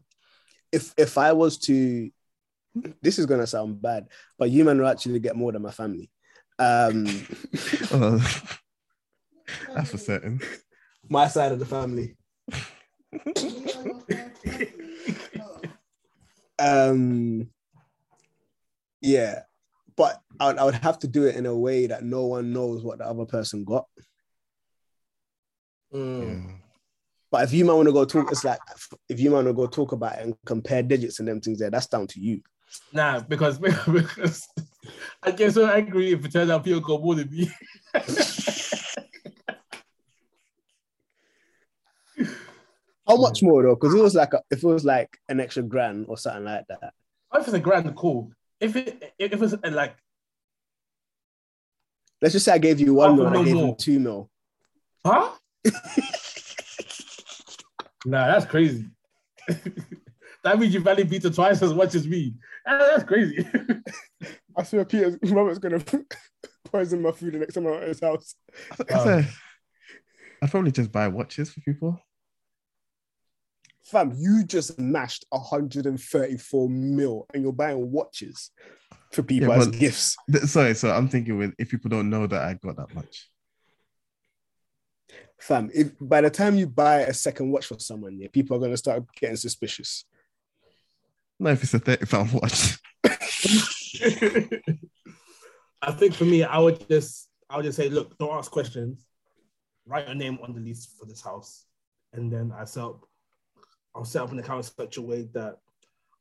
If 0.72 0.94
if 0.98 1.18
I 1.18 1.34
was 1.34 1.58
to, 1.60 2.10
this 3.02 3.20
is 3.20 3.26
gonna 3.26 3.48
sound 3.48 3.82
bad, 3.82 4.08
but 4.38 4.50
you 4.50 4.64
man 4.66 4.80
will 4.80 4.88
actually 4.88 5.20
get 5.20 5.36
more 5.36 5.52
than 5.52 5.62
my 5.62 5.72
family. 5.72 6.10
Um, 6.60 7.06
that's 9.74 9.92
for 9.92 9.98
certain. 9.98 10.42
my 11.10 11.28
side 11.28 11.52
of 11.52 11.60
the 11.60 11.66
family. 11.66 12.16
Um, 16.60 17.50
yeah, 19.02 19.42
but 19.96 20.20
I 20.40 20.48
would, 20.48 20.58
I 20.58 20.64
would 20.64 20.76
have 20.76 21.00
to 21.00 21.08
do 21.08 21.26
it 21.26 21.36
in 21.36 21.46
a 21.46 21.56
way 21.56 21.88
that 21.88 22.04
no 22.04 22.26
one 22.26 22.54
knows 22.54 22.84
what 22.84 22.98
the 23.00 23.06
other 23.06 23.26
person 23.26 23.64
got. 23.64 23.86
Mm. 25.94 26.46
Yeah. 26.46 26.54
But 27.30 27.44
if 27.44 27.54
you 27.54 27.66
might 27.66 27.74
want 27.74 27.88
to 27.88 27.94
go 27.94 28.06
talk, 28.06 28.32
it's 28.32 28.46
like 28.46 28.60
if 29.10 29.20
you 29.20 29.30
might 29.30 29.38
want 29.38 29.48
to 29.48 29.54
go 29.54 29.68
talk 29.68 29.92
about 29.92 30.18
it 30.18 30.26
and 30.26 30.36
compare 30.46 30.82
digits 30.82 31.20
and 31.20 31.28
them 31.28 31.42
things 31.42 31.60
there, 31.60 31.70
that's 31.70 31.88
down 31.88 32.08
to 32.08 32.20
you. 32.20 32.42
Nah, 32.94 33.20
because 33.20 33.60
because 33.88 34.48
I 35.24 35.32
get 35.32 35.54
so 35.54 35.68
angry 35.68 36.12
if 36.12 36.26
it 36.26 36.32
turns 36.32 36.50
out 36.50 36.64
people 36.64 36.82
got 36.82 37.02
more 37.02 37.16
than 37.16 37.30
me. 37.30 37.50
How 43.08 43.16
much 43.16 43.42
more 43.42 43.64
though? 43.64 43.76
Because 43.76 43.94
it 43.94 44.02
was 44.02 44.16
like 44.16 44.34
a, 44.34 44.42
if 44.52 44.64
it 44.64 44.68
was 44.68 44.84
like 44.84 45.18
an 45.30 45.40
extra 45.40 45.64
grand 45.64 46.08
or 46.10 46.18
something 46.18 46.44
like 46.44 46.66
that. 46.68 46.94
if 47.36 47.44
it's 47.48 47.54
a 47.54 47.60
grand, 47.60 47.96
cool. 47.96 48.32
If 48.60 48.76
it 48.76 49.14
if 49.18 49.42
it's 49.42 49.54
uh, 49.54 49.72
like 49.72 49.96
Let's 52.22 52.34
just 52.34 52.46
say 52.46 52.54
I 52.54 52.58
gave 52.58 52.80
you 52.80 52.96
one 52.96 53.16
mil 53.16 53.28
I 53.28 53.44
gave 53.44 53.54
more. 53.54 53.68
him 53.70 53.76
two 53.76 54.00
mil. 54.00 54.30
huh? 55.06 55.32
nah, 58.06 58.28
that's 58.28 58.46
crazy. 58.46 58.86
that 60.44 60.60
means 60.60 60.74
you 60.74 60.80
value 60.80 61.06
Peter 61.06 61.30
twice 61.30 61.62
as 61.62 61.74
much 61.74 61.94
as 61.96 62.08
me. 62.08 62.34
Ah, 62.68 62.78
That's 62.92 63.04
crazy. 63.06 63.48
I 64.58 64.64
swear, 64.64 64.86
Peter 64.86 65.18
Robert's 65.24 65.60
gonna 65.60 65.80
poison 66.66 67.02
my 67.02 67.12
food 67.12 67.34
the 67.34 67.40
next 67.40 67.54
time 67.54 67.68
I'm 67.68 67.76
at 67.82 67.88
his 67.88 68.02
house. 68.02 68.36
I 68.90 68.94
Um, 68.94 69.04
said, 69.04 69.28
I'd 70.42 70.52
probably 70.52 70.72
just 70.72 70.92
buy 70.92 71.08
watches 71.08 71.52
for 71.52 71.62
people. 71.62 72.00
Fam, 73.86 74.14
you 74.18 74.44
just 74.44 74.78
mashed 74.78 75.26
134 75.30 76.70
mil 76.70 77.26
and 77.34 77.42
you're 77.44 77.54
buying 77.54 77.90
watches 77.90 78.52
for 79.14 79.24
people 79.24 79.50
Yeah, 79.50 79.60
as 79.60 79.68
gifts. 79.68 80.18
Th- 80.30 80.44
Sorry, 80.44 80.76
so 80.76 80.92
I'm 80.92 81.08
thinking 81.08 81.38
with 81.38 81.54
if 81.58 81.70
people 81.70 81.90
don't 81.90 82.10
know 82.10 82.28
that 82.28 82.42
I 82.42 82.56
got 82.56 82.76
that 82.76 82.94
much. 82.94 83.30
Fam, 85.40 85.70
if 85.74 85.92
by 86.02 86.20
the 86.20 86.30
time 86.30 86.56
you 86.58 86.68
buy 86.68 87.02
a 87.02 87.14
second 87.14 87.52
watch 87.52 87.68
for 87.68 87.80
someone, 87.80 88.20
yeah, 88.20 88.28
people 88.32 88.58
are 88.58 88.60
gonna 88.60 88.76
start 88.76 89.04
getting 89.16 89.38
suspicious. 89.38 90.04
Not 91.40 91.54
if 91.54 91.64
it's 91.64 91.74
a 91.74 91.80
30 91.80 92.06
pound 92.06 92.32
watch. 92.34 92.78
I 95.82 95.92
think 95.92 96.16
for 96.16 96.26
me, 96.26 96.44
I 96.44 96.58
would 96.58 96.88
just 96.90 97.30
I 97.50 97.56
would 97.58 97.66
just 97.66 97.78
say, 97.78 97.90
look, 97.90 98.18
don't 98.18 98.36
ask 98.36 98.52
questions. 98.52 99.06
Write 99.86 100.08
your 100.08 100.16
name 100.16 100.40
on 100.44 100.54
the 100.54 100.60
lease 100.60 100.94
for 101.00 101.06
this 101.06 101.22
house, 101.22 101.66
and 102.14 102.32
then 102.32 102.52
I 102.58 102.66
set 102.66 102.84
up. 102.84 103.06
I'll 103.96 104.06
set 104.06 104.22
up 104.22 104.32
an 104.32 104.40
account 104.40 104.66
in 104.66 104.72
such 104.86 104.98
a 104.98 105.02
way 105.02 105.24
that 105.34 105.58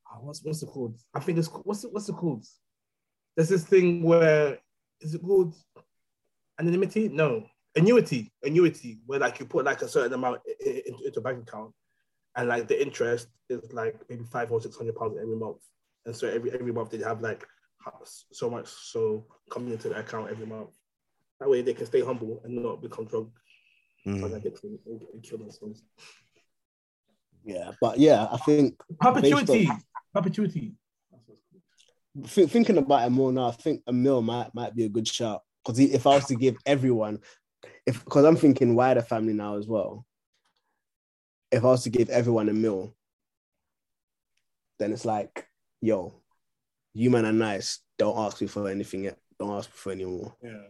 ah, 0.08 0.18
what's 0.20 0.42
what's 0.44 0.62
it 0.62 0.66
called? 0.66 1.00
I 1.14 1.20
think 1.20 1.38
it's 1.38 1.48
what's 1.48 1.84
it, 1.84 1.92
what's 1.92 2.08
it 2.08 2.16
called? 2.16 2.44
There's 3.34 3.48
this 3.48 3.64
thing 3.64 4.02
where 4.02 4.58
is 5.00 5.14
it 5.14 5.22
called 5.22 5.54
anonymity? 6.60 7.08
No, 7.08 7.44
annuity, 7.74 8.32
annuity, 8.42 9.00
where 9.06 9.18
like 9.18 9.40
you 9.40 9.46
put 9.46 9.64
like 9.64 9.82
a 9.82 9.88
certain 9.88 10.12
amount 10.12 10.40
into, 10.64 11.06
into 11.06 11.18
a 11.18 11.22
bank 11.22 11.42
account, 11.42 11.72
and 12.36 12.48
like 12.48 12.68
the 12.68 12.80
interest 12.80 13.28
is 13.48 13.72
like 13.72 13.96
maybe 14.08 14.24
five 14.24 14.52
or 14.52 14.60
six 14.60 14.76
hundred 14.76 14.96
pounds 14.96 15.16
every 15.20 15.36
month, 15.36 15.62
and 16.04 16.14
so 16.14 16.28
every 16.28 16.52
every 16.52 16.72
month 16.72 16.90
they 16.90 16.98
have 16.98 17.20
like 17.20 17.46
so 18.32 18.50
much 18.50 18.66
so 18.68 19.26
coming 19.50 19.72
into 19.72 19.88
the 19.88 19.98
account 19.98 20.30
every 20.30 20.46
month. 20.46 20.70
That 21.40 21.48
way 21.50 21.62
they 21.62 21.74
can 21.74 21.86
stay 21.86 22.02
humble 22.02 22.40
and 22.44 22.62
not 22.62 22.82
become 22.82 23.06
drug 23.06 23.30
drug 24.06 24.42
Mm. 24.42 24.42
Yeah, 27.44 27.72
but 27.80 27.98
yeah, 27.98 28.26
I 28.30 28.36
think 28.38 28.80
Perpetuity, 29.00 29.70
perpetuity. 30.14 30.74
th- 32.34 32.48
thinking 32.50 32.78
about 32.78 33.06
it 33.06 33.10
more 33.10 33.32
now, 33.32 33.48
I 33.48 33.52
think 33.52 33.82
a 33.86 33.92
meal 33.92 34.22
might 34.22 34.54
might 34.54 34.74
be 34.74 34.84
a 34.84 34.88
good 34.88 35.06
shout. 35.06 35.42
Because 35.64 35.78
if 35.80 36.06
I 36.06 36.14
was 36.14 36.26
to 36.26 36.36
give 36.36 36.56
everyone, 36.64 37.20
if 37.86 38.04
because 38.04 38.24
I'm 38.24 38.36
thinking 38.36 38.74
wider 38.74 39.02
family 39.02 39.32
now 39.32 39.56
as 39.56 39.66
well. 39.66 40.04
If 41.50 41.64
I 41.64 41.68
was 41.68 41.84
to 41.84 41.90
give 41.90 42.10
everyone 42.10 42.48
a 42.48 42.52
meal, 42.52 42.94
then 44.78 44.92
it's 44.92 45.04
like, 45.04 45.46
yo, 45.80 46.12
you 46.92 47.10
man 47.10 47.24
are 47.26 47.32
nice. 47.32 47.80
Don't 47.98 48.18
ask 48.18 48.40
me 48.40 48.46
for 48.46 48.68
anything 48.68 49.04
yet. 49.04 49.18
Don't 49.38 49.56
ask 49.56 49.68
me 49.68 49.74
for 49.74 49.92
any 49.92 50.04
more. 50.04 50.34
Yeah, 50.42 50.62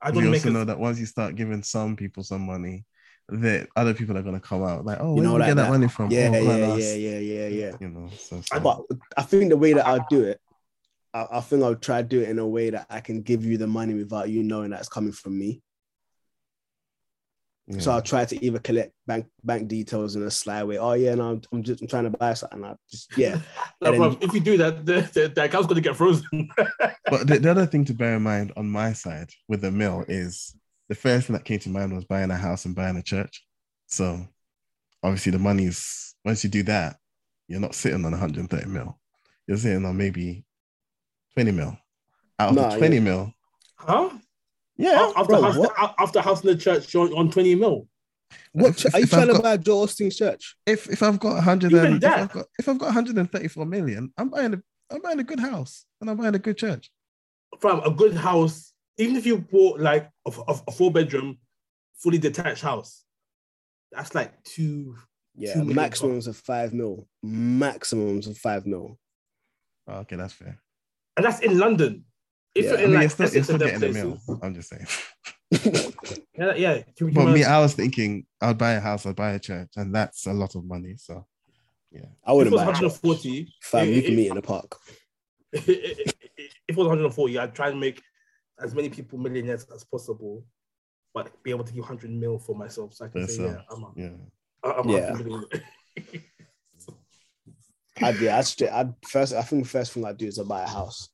I 0.00 0.08
You 0.08 0.14
don't 0.22 0.30
make 0.30 0.40
also 0.40 0.48
it. 0.48 0.52
know 0.52 0.64
that 0.64 0.78
once 0.78 0.98
you 0.98 1.06
start 1.06 1.34
giving 1.34 1.62
some 1.62 1.96
people 1.96 2.22
some 2.22 2.42
money, 2.46 2.84
that 3.28 3.68
other 3.76 3.94
people 3.94 4.16
are 4.16 4.22
gonna 4.22 4.40
come 4.40 4.64
out 4.64 4.84
like, 4.84 4.98
oh, 5.00 5.14
You 5.14 5.22
where 5.22 5.24
know, 5.24 5.32
did 5.34 5.40
like 5.40 5.48
get 5.48 5.56
that, 5.56 5.62
that. 5.64 5.70
money 5.70 5.88
from? 5.88 6.10
Yeah, 6.10 6.28
oh, 6.28 6.32
yeah, 6.32 6.42
man, 6.42 6.78
yeah, 6.78 6.94
yeah, 6.94 7.18
yeah, 7.18 7.48
yeah. 7.48 7.72
You 7.80 7.88
know, 7.88 8.10
so, 8.18 8.36
I- 8.36 8.40
so 8.40 8.60
But 8.60 8.82
I 9.16 9.22
think 9.22 9.50
the 9.50 9.56
way 9.56 9.72
that 9.74 9.86
I'll 9.86 10.04
do 10.08 10.24
it, 10.24 10.40
I, 11.12 11.26
I 11.32 11.40
think 11.40 11.62
I'll 11.62 11.74
try 11.76 12.02
to 12.02 12.08
do 12.08 12.20
it 12.20 12.28
in 12.28 12.38
a 12.38 12.46
way 12.46 12.70
that 12.70 12.86
I 12.90 13.00
can 13.00 13.22
give 13.22 13.44
you 13.44 13.56
the 13.56 13.66
money 13.66 13.94
without 13.94 14.28
you 14.28 14.42
knowing 14.42 14.70
that 14.70 14.80
it's 14.80 14.88
coming 14.88 15.12
from 15.12 15.38
me. 15.38 15.62
Yeah. 17.66 17.80
So 17.80 17.92
I'll 17.92 18.02
try 18.02 18.26
to 18.26 18.44
either 18.44 18.58
collect 18.58 18.92
bank 19.06 19.24
bank 19.42 19.68
details 19.68 20.16
in 20.16 20.22
a 20.22 20.30
sly 20.30 20.62
way. 20.64 20.76
Oh 20.76 20.92
yeah, 20.92 21.14
no, 21.14 21.30
I'm, 21.30 21.42
I'm 21.50 21.62
just 21.62 21.80
I'm 21.80 21.88
trying 21.88 22.04
to 22.04 22.10
buy 22.10 22.34
something. 22.34 22.62
I 22.62 22.74
just 22.90 23.16
yeah. 23.16 23.38
No, 23.80 23.90
then- 23.90 24.00
bro, 24.00 24.18
if 24.20 24.34
you 24.34 24.40
do 24.40 24.58
that, 24.58 24.84
the, 24.84 25.00
the, 25.14 25.28
the 25.34 25.44
account's 25.44 25.66
going 25.66 25.76
to 25.82 25.88
get 25.88 25.96
frozen. 25.96 26.28
But 27.10 27.26
the, 27.26 27.38
the 27.38 27.50
other 27.50 27.66
thing 27.66 27.84
to 27.86 27.94
bear 27.94 28.16
in 28.16 28.22
mind 28.22 28.52
on 28.56 28.68
my 28.68 28.92
side 28.92 29.30
with 29.48 29.60
the 29.62 29.70
mill 29.70 30.04
is 30.08 30.54
the 30.88 30.94
first 30.94 31.26
thing 31.26 31.34
that 31.34 31.44
came 31.44 31.58
to 31.60 31.68
mind 31.70 31.94
was 31.94 32.04
buying 32.04 32.30
a 32.30 32.36
house 32.36 32.64
and 32.66 32.74
buying 32.74 32.96
a 32.96 33.02
church. 33.02 33.44
So 33.86 34.26
obviously 35.02 35.32
the 35.32 35.38
money 35.38 35.64
is 35.64 36.14
once 36.24 36.44
you 36.44 36.50
do 36.50 36.62
that, 36.64 36.96
you're 37.48 37.60
not 37.60 37.74
sitting 37.74 38.04
on 38.04 38.10
130 38.10 38.66
mil. 38.70 38.98
You're 39.46 39.58
sitting 39.58 39.84
on 39.84 39.96
maybe 39.96 40.44
20 41.34 41.50
mil. 41.52 41.76
Out 42.38 42.50
of 42.50 42.54
Nah, 42.56 42.70
the 42.70 42.78
20 42.78 42.94
yeah. 42.96 43.00
mil. 43.02 43.32
huh? 43.76 44.10
Yeah. 44.76 45.12
after, 45.16 45.24
bro, 45.28 45.42
house, 45.42 45.56
what? 45.56 45.94
after 45.98 46.20
house 46.20 46.42
in 46.42 46.48
the 46.48 46.56
church, 46.56 46.92
you're 46.92 47.14
on 47.16 47.30
20 47.30 47.54
mil. 47.54 47.86
What 48.52 48.84
If- 48.84 48.94
are 48.94 48.98
you 48.98 49.04
if 49.04 49.10
trying 49.10 49.22
I've 49.22 49.28
to 49.28 49.32
got- 49.34 49.42
buy 49.42 49.56
Joel 49.58 49.86
Osteen's 49.86 50.16
church? 50.16 50.56
If 50.66 50.88
if 50.88 51.02
I've 51.02 51.20
got 51.20 51.34
100 51.34 51.72
Even 51.72 51.86
and, 51.86 51.94
if 51.96 52.00
that. 52.02 52.18
I've 52.20 52.32
got 52.32 52.46
if 52.58 52.68
I've 52.68 52.78
got 52.78 52.86
134 52.86 53.66
million, 53.66 54.12
I'm 54.18 54.28
buying 54.30 54.54
a 54.54 54.62
I'm 54.90 55.00
buying 55.00 55.20
a 55.20 55.24
good 55.24 55.40
house 55.40 55.86
and 56.00 56.10
I'm 56.10 56.16
buying 56.16 56.34
a 56.34 56.38
good 56.38 56.56
church. 56.58 56.90
From 57.60 57.80
a 57.84 57.90
good 57.90 58.14
house, 58.14 58.72
even 58.98 59.16
if 59.16 59.24
you 59.26 59.38
bought 59.38 59.78
like 59.80 60.10
a, 60.26 60.30
a, 60.48 60.60
a 60.68 60.72
four 60.72 60.90
bedroom, 60.90 61.38
fully 61.96 62.18
detached 62.18 62.62
house, 62.62 63.04
that's 63.92 64.14
like 64.14 64.42
two. 64.44 64.96
Yeah, 65.36 65.52
Two 65.54 65.58
million 65.60 65.76
maximums 65.76 66.26
of 66.28 66.36
five 66.36 66.72
mil. 66.72 67.08
Maximums 67.22 68.26
of 68.28 68.38
five 68.38 68.66
mil. 68.66 68.98
Oh, 69.88 69.94
okay, 69.98 70.14
that's 70.16 70.32
fair. 70.32 70.60
And 71.16 71.24
that's 71.26 71.40
in 71.40 71.58
London. 71.58 72.04
If 72.54 72.64
Yeah, 72.64 72.70
you're 72.70 72.78
I 72.78 72.82
in 72.82 72.90
mean, 72.90 72.94
like 72.94 73.02
you're 73.02 73.10
still, 73.10 73.30
you're 73.34 73.44
still 73.44 73.58
getting 73.58 73.76
a 73.76 73.78
places, 73.80 74.04
meal. 74.28 74.40
I'm 74.42 74.54
just 74.54 74.68
saying. 74.68 74.86
yeah, 76.38 76.54
yeah. 76.54 76.74
you- 77.00 77.08
you 77.08 77.10
But 77.12 77.32
me, 77.32 77.44
I 77.44 77.60
was 77.60 77.74
thinking 77.74 78.26
I'd 78.40 78.58
buy 78.58 78.72
a 78.72 78.80
house, 78.80 79.06
I'd 79.06 79.16
buy 79.16 79.32
a 79.32 79.38
church, 79.38 79.70
and 79.76 79.94
that's 79.94 80.26
a 80.26 80.32
lot 80.32 80.54
of 80.54 80.64
money. 80.64 80.94
So 80.96 81.26
yeah, 81.90 82.02
I 82.24 82.30
if 82.30 82.34
it 82.34 82.36
wouldn't 82.36 82.52
was 82.54 82.60
buy 82.62 82.70
it. 82.70 82.82
140, 82.82 83.54
Fam, 83.62 83.88
if- 83.88 83.96
you 83.96 84.02
can 84.02 84.16
meet 84.16 84.28
in 84.28 84.34
the 84.36 84.42
park. 84.42 84.76
if 85.52 85.68
it 85.68 86.76
was 86.76 86.86
140, 86.86 87.38
I'd 87.38 87.54
try 87.54 87.68
and 87.68 87.78
make 87.80 88.00
as 88.60 88.74
many 88.74 88.88
people 88.88 89.18
millionaires 89.18 89.66
as 89.74 89.84
possible, 89.84 90.44
but 91.12 91.42
be 91.42 91.50
able 91.50 91.64
to 91.64 91.72
give 91.72 91.82
100 91.82 92.10
mil 92.10 92.38
for 92.38 92.54
myself. 92.56 92.94
So 92.94 93.04
I 93.04 93.08
can 93.08 93.26
For 93.26 93.32
say, 93.32 93.42
yourself. 93.42 93.64
yeah, 93.68 93.76
I'm 93.76 93.82
a, 93.84 93.92
yeah, 93.96 94.72
I'm 94.80 94.88
a 94.88 94.92
Yeah. 94.92 95.12
millionaire. 95.12 95.44
I'd 98.02 98.20
yeah, 98.20 98.38
I'd, 98.38 98.62
I'd 98.70 98.94
first. 99.08 99.32
I 99.32 99.42
think 99.42 99.62
the 99.64 99.68
first 99.68 99.92
thing 99.92 100.04
I'd 100.04 100.16
do 100.16 100.26
is 100.26 100.38
I'd 100.40 100.48
buy 100.48 100.62
a 100.64 100.68
house, 100.68 101.08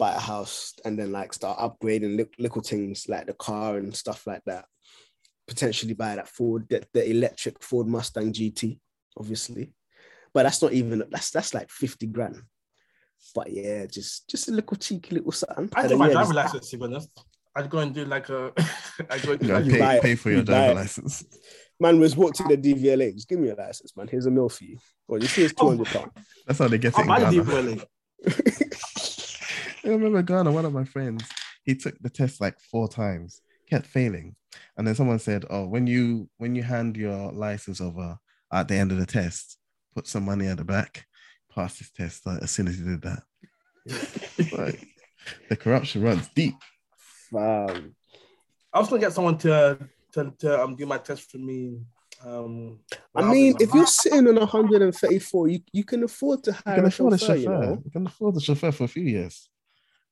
buy 0.00 0.14
a 0.14 0.18
house, 0.18 0.74
and 0.84 0.98
then 0.98 1.12
like 1.12 1.32
start 1.32 1.58
upgrading 1.60 2.16
li- 2.16 2.36
little 2.44 2.62
things 2.62 3.06
like 3.08 3.26
the 3.26 3.34
car 3.34 3.76
and 3.76 3.94
stuff 3.94 4.26
like 4.26 4.42
that. 4.46 4.64
Potentially 5.46 5.94
buy 5.94 6.16
that 6.16 6.28
Ford, 6.28 6.66
the, 6.68 6.82
the 6.92 7.08
electric 7.08 7.62
Ford 7.62 7.86
Mustang 7.86 8.32
GT, 8.32 8.78
obviously, 9.18 9.72
but 10.34 10.44
that's 10.44 10.62
not 10.62 10.72
even 10.72 11.04
that's 11.10 11.30
that's 11.30 11.54
like 11.54 11.70
fifty 11.70 12.06
grand. 12.06 12.36
But 13.34 13.52
yeah, 13.52 13.86
just 13.86 14.28
just 14.28 14.48
a 14.48 14.52
little 14.52 14.76
cheeky 14.76 15.16
little 15.16 15.32
something. 15.32 15.68
I 15.76 15.82
And 15.82 15.88
do 15.88 15.88
then, 15.90 15.98
my 15.98 16.06
yeah, 16.06 16.12
driver 16.12 16.32
just- 16.32 16.44
license, 16.54 16.70
to 16.70 16.78
be 16.78 16.84
honest. 16.84 17.24
I'd 17.56 17.68
go 17.68 17.78
and 17.78 17.92
do 17.92 18.04
like 18.04 18.28
a. 18.28 18.52
I'd 19.10 19.22
go 19.22 19.32
and 19.32 19.40
do 19.40 19.46
you 19.48 19.52
like 19.52 19.68
pay, 19.68 19.78
buy 19.78 19.98
pay 20.00 20.14
for 20.14 20.30
your 20.30 20.38
You 20.38 20.44
buy 20.44 20.52
driver 20.52 20.74
license. 20.74 21.24
Man 21.80 21.98
was 21.98 22.16
walked 22.16 22.36
to 22.36 22.44
the 22.44 22.56
DVLA. 22.56 23.12
Just 23.14 23.28
give 23.28 23.40
me 23.40 23.48
a 23.48 23.56
license, 23.56 23.96
man. 23.96 24.06
Here's 24.06 24.26
a 24.26 24.30
mill 24.30 24.48
for 24.48 24.62
you. 24.64 24.78
Or 25.08 25.18
you 25.18 25.26
see 25.26 25.42
it's 25.42 25.54
oh. 25.58 25.64
two 25.64 25.68
hundred 25.70 25.88
pounds. 25.88 26.12
That's 26.46 26.58
how 26.60 26.68
they 26.68 26.78
get 26.78 26.92
it 26.96 26.98
I'll 26.98 27.02
in 27.02 27.08
buy 27.08 27.18
the 27.30 27.42
Ghana. 27.42 27.76
DVLA. 27.76 27.84
I 29.90 29.94
remember 29.94 30.22
Ghana, 30.22 30.52
one 30.52 30.64
of 30.64 30.72
my 30.72 30.84
friends, 30.84 31.24
he 31.64 31.74
took 31.74 31.98
the 31.98 32.10
test 32.10 32.40
like 32.40 32.60
four 32.60 32.88
times, 32.88 33.42
kept 33.68 33.86
failing. 33.86 34.36
And 34.76 34.86
then 34.86 34.94
someone 34.94 35.18
said, 35.18 35.44
Oh, 35.50 35.66
when 35.66 35.86
you 35.86 36.28
when 36.38 36.54
you 36.54 36.62
hand 36.62 36.96
your 36.96 37.32
license 37.32 37.80
over 37.80 38.16
at 38.52 38.68
the 38.68 38.76
end 38.76 38.92
of 38.92 38.98
the 38.98 39.06
test, 39.06 39.58
put 39.94 40.06
some 40.06 40.24
money 40.24 40.46
at 40.46 40.58
the 40.58 40.64
back, 40.64 41.06
pass 41.52 41.78
this 41.78 41.90
test 41.90 42.24
like, 42.24 42.42
as 42.42 42.50
soon 42.52 42.68
as 42.68 42.78
he 42.78 42.84
did 42.84 43.02
that. 43.02 43.22
Like 44.56 44.80
the 45.48 45.56
corruption 45.56 46.02
runs 46.02 46.28
deep. 46.34 46.54
Fam. 47.30 47.94
I 48.72 48.78
was 48.78 48.88
gonna 48.88 49.00
get 49.00 49.12
someone 49.12 49.38
to 49.38 49.78
to, 50.12 50.32
to 50.38 50.62
um 50.62 50.76
do 50.76 50.86
my 50.86 50.98
test 50.98 51.30
for 51.30 51.38
me. 51.38 51.80
Um, 52.24 52.80
I 53.14 53.22
mean, 53.24 53.54
if 53.60 53.72
you're 53.74 53.86
sitting 53.86 54.28
on 54.28 54.36
134, 54.36 55.48
you, 55.48 55.60
you 55.72 55.84
can 55.84 56.04
afford 56.04 56.44
to 56.44 56.50
You 56.50 56.56
hire 56.66 56.74
can 56.76 56.84
a 56.84 56.88
afford 56.88 57.12
a 57.14 57.18
chauffeur, 57.18 57.36
chauffeur. 57.36 57.64
you 57.64 57.82
You, 57.84 57.90
can 57.90 58.06
afford 58.06 58.34
the 58.34 58.40
chauffeur 58.40 58.72
for 58.72 58.84
a 58.84 58.88
few 58.88 59.04
years. 59.04 59.48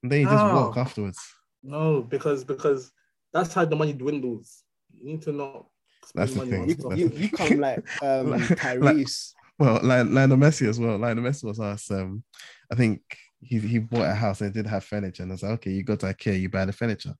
And 0.02 0.12
then 0.12 0.20
you 0.20 0.26
just 0.26 0.44
No. 0.44 0.54
walk 0.54 0.76
afterwards. 0.76 1.18
no, 1.62 2.02
because 2.02 2.44
because 2.44 2.92
that's 3.32 3.52
how 3.54 3.64
the 3.64 3.76
money 3.76 3.92
dwindles. 3.92 4.62
You 4.96 5.12
need 5.12 5.22
to 5.22 5.32
not 5.32 5.66
That's 6.14 6.34
the 6.34 6.46
thing. 6.46 6.68
You, 6.68 6.74
stuff. 6.74 6.90
That's 6.90 7.00
you, 7.00 7.08
you 7.14 7.30
come 7.30 7.58
like 7.68 8.02
um, 8.02 8.30
Like- 8.30 8.42
Tyrese. 8.42 9.32
Well, 9.58 9.80
Lion- 9.82 10.14
Lionel 10.14 10.36
Messi 10.36 10.68
as 10.68 10.78
well. 10.78 10.96
Lionel 10.98 11.24
Messi 11.24 11.42
was 11.44 11.58
asked, 11.58 11.90
um, 11.90 12.22
I 12.70 12.76
think 12.76 13.00
he, 13.40 13.58
he 13.58 13.78
bought 13.80 14.06
a 14.06 14.14
house 14.14 14.40
and 14.40 14.50
it 14.50 14.54
did 14.54 14.68
have 14.68 14.84
furniture. 14.84 15.24
And 15.24 15.32
I 15.32 15.34
was 15.34 15.42
like, 15.42 15.52
okay, 15.54 15.72
you 15.72 15.82
go 15.82 15.96
to 15.96 16.06
IKEA, 16.06 16.40
you 16.40 16.48
buy 16.48 16.64
the 16.64 16.72
furniture. 16.72 17.14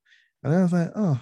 And 0.44 0.54
I 0.54 0.62
was 0.62 0.72
like, 0.72 0.90
oh, 0.94 1.20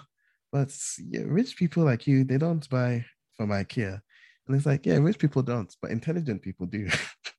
but 0.52 0.76
yeah, 1.08 1.22
rich 1.24 1.56
people 1.56 1.84
like 1.84 2.06
you, 2.06 2.22
they 2.24 2.36
don't 2.36 2.68
buy 2.68 3.04
from 3.34 3.48
IKEA. 3.48 3.98
And 4.46 4.56
it's 4.56 4.66
like, 4.66 4.84
yeah, 4.84 4.96
rich 4.98 5.18
people 5.18 5.40
don't, 5.42 5.74
but 5.80 5.90
intelligent 5.90 6.42
people 6.42 6.66
do. 6.66 6.86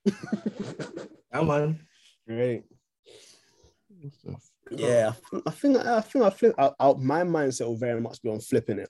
Yeah, 1.34 1.44
man. 1.44 1.80
Right. 2.28 2.64
It's 4.04 4.52
Yeah, 4.72 5.14
I 5.46 5.52
think 5.52 5.78
I 5.78 6.02
think 6.02 6.24
I 6.26 6.30
flip. 6.30 6.56
I, 6.58 6.72
I, 6.80 6.94
my 6.94 7.24
mindset 7.24 7.68
will 7.68 7.78
very 7.78 8.02
much 8.02 8.22
be 8.22 8.30
on 8.30 8.40
flipping 8.40 8.80
it. 8.80 8.90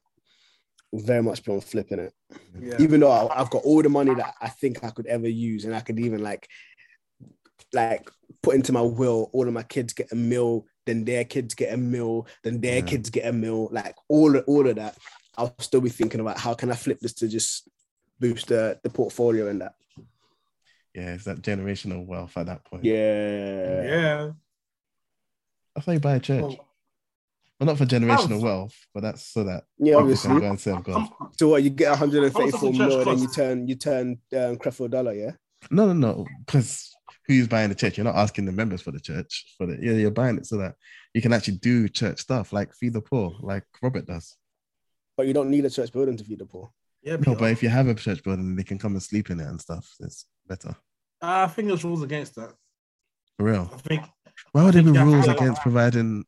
Will 0.92 1.02
very 1.04 1.22
much 1.24 1.44
be 1.44 1.52
on 1.52 1.62
flipping 1.62 2.00
it. 2.00 2.14
Yeah. 2.60 2.78
Even 2.80 3.00
though 3.02 3.12
I, 3.12 3.40
I've 3.42 3.50
got 3.50 3.64
all 3.64 3.82
the 3.82 3.90
money 3.90 4.14
that 4.16 4.34
I 4.42 4.50
think 4.50 4.84
I 4.84 4.90
could 4.90 5.08
ever 5.08 5.28
use, 5.28 5.66
and 5.66 5.76
I 5.76 5.82
could 5.82 6.00
even 6.00 6.22
like, 6.24 6.48
like 7.74 8.10
put 8.42 8.56
into 8.56 8.72
my 8.72 8.82
will. 8.82 9.30
All 9.34 9.48
of 9.48 9.54
my 9.54 9.64
kids 9.64 9.94
get 9.94 10.12
a 10.12 10.16
meal, 10.16 10.66
then 10.86 11.04
their 11.06 11.26
kids 11.26 11.54
get 11.54 11.74
a 11.74 11.78
meal, 11.78 12.28
then 12.44 12.62
their 12.62 12.80
Yeah. 12.80 12.86
kids 12.86 13.10
get 13.10 13.28
a 13.28 13.34
meal. 13.34 13.70
Like 13.72 13.96
all 14.08 14.36
of, 14.36 14.44
all 14.48 14.68
of 14.68 14.76
that, 14.78 14.98
I'll 15.38 15.54
still 15.60 15.82
be 15.82 15.90
thinking 15.90 16.20
about 16.22 16.38
how 16.40 16.54
can 16.54 16.72
I 16.72 16.76
flip 16.76 17.00
this 17.00 17.14
to 17.16 17.28
just 17.28 17.68
boost 18.20 18.48
the 18.48 18.80
the 18.84 18.90
portfolio 18.90 19.48
and 19.50 19.62
that. 19.62 19.74
yeah, 20.96 21.14
it's 21.14 21.26
that 21.26 21.42
generational 21.42 22.08
wealth 22.08 22.36
at 22.38 22.48
that 22.48 22.64
point. 22.66 22.84
Yeah. 22.84 23.84
yeah. 23.84 24.32
That's 25.78 25.86
how 25.86 25.94
you 25.94 26.00
buy 26.00 26.16
a 26.16 26.20
church. 26.20 26.42
Well, 26.42 26.68
Well, 27.60 27.68
not 27.68 27.78
for 27.78 27.86
generational 27.86 28.42
wealth, 28.42 28.74
but 28.96 29.02
that's 29.04 29.28
so 29.32 29.44
that 29.44 29.66
Yeah, 29.78 29.94
you 29.94 30.00
obviously. 30.00 30.32
can 30.32 30.40
go 30.40 30.50
and 30.50 30.60
serve 30.60 30.84
God. 30.84 31.08
So 31.38 31.50
what 31.50 31.62
you 31.62 31.70
get 31.70 31.90
How 31.96 32.08
much 32.08 32.16
134 32.16 32.50
does 32.50 32.62
the 32.62 32.68
church 32.72 32.78
mil, 32.80 33.06
then 33.06 33.20
you 33.20 33.28
turn 33.28 33.68
you 33.68 33.76
turn 33.76 34.10
um, 34.34 34.58
Creflo 34.58 34.90
Dollar, 34.90 35.14
yeah. 35.14 35.32
No, 35.70 35.86
no, 35.86 35.94
no. 35.94 36.26
Because 36.48 36.92
who's 37.28 37.48
buying 37.48 37.70
the 37.70 37.76
church? 37.76 37.96
You're 37.96 38.06
not 38.06 38.16
asking 38.16 38.46
the 38.46 38.52
members 38.52 38.82
for 38.82 38.90
the 38.92 39.00
church. 39.00 39.54
For 39.56 39.68
the 39.68 39.78
yeah, 39.80 39.92
you're 39.94 40.10
buying 40.10 40.38
it 40.38 40.48
so 40.48 40.58
that 40.58 40.74
you 41.14 41.22
can 41.22 41.32
actually 41.32 41.58
do 41.58 41.88
church 41.88 42.22
stuff 42.22 42.52
like 42.54 42.74
feed 42.74 42.94
the 42.94 43.02
poor, 43.02 43.36
like 43.42 43.64
Robert 43.84 44.08
does. 44.08 44.36
But 45.16 45.28
you 45.28 45.34
don't 45.34 45.52
need 45.52 45.66
a 45.66 45.70
church 45.70 45.92
building 45.94 46.18
to 46.18 46.24
feed 46.24 46.40
the 46.40 46.46
poor. 46.46 46.72
yeah, 47.04 47.18
No, 47.18 47.36
but 47.36 47.52
if 47.52 47.62
you 47.62 47.70
have 47.70 47.88
a 47.88 47.94
church 47.94 48.24
building, 48.24 48.56
they 48.56 48.64
can 48.64 48.80
come 48.80 48.94
and 48.94 49.04
sleep 49.04 49.30
in 49.30 49.40
it 49.40 49.46
and 49.48 49.62
stuff. 49.62 49.94
It's 50.00 50.26
better. 50.48 50.76
I 51.22 51.46
think 51.48 51.68
there's 51.68 51.84
rules 51.84 52.02
against 52.02 52.34
that. 52.36 52.54
For 53.38 53.46
real. 53.46 53.70
I 53.72 53.78
think 53.78 54.04
Why 54.52 54.64
would 54.64 54.74
there 54.74 54.84
be 54.84 54.92
Yeah, 54.92 55.04
rules 55.04 55.28
yeah. 55.28 55.34
against 55.34 55.62
providing 55.62 56.26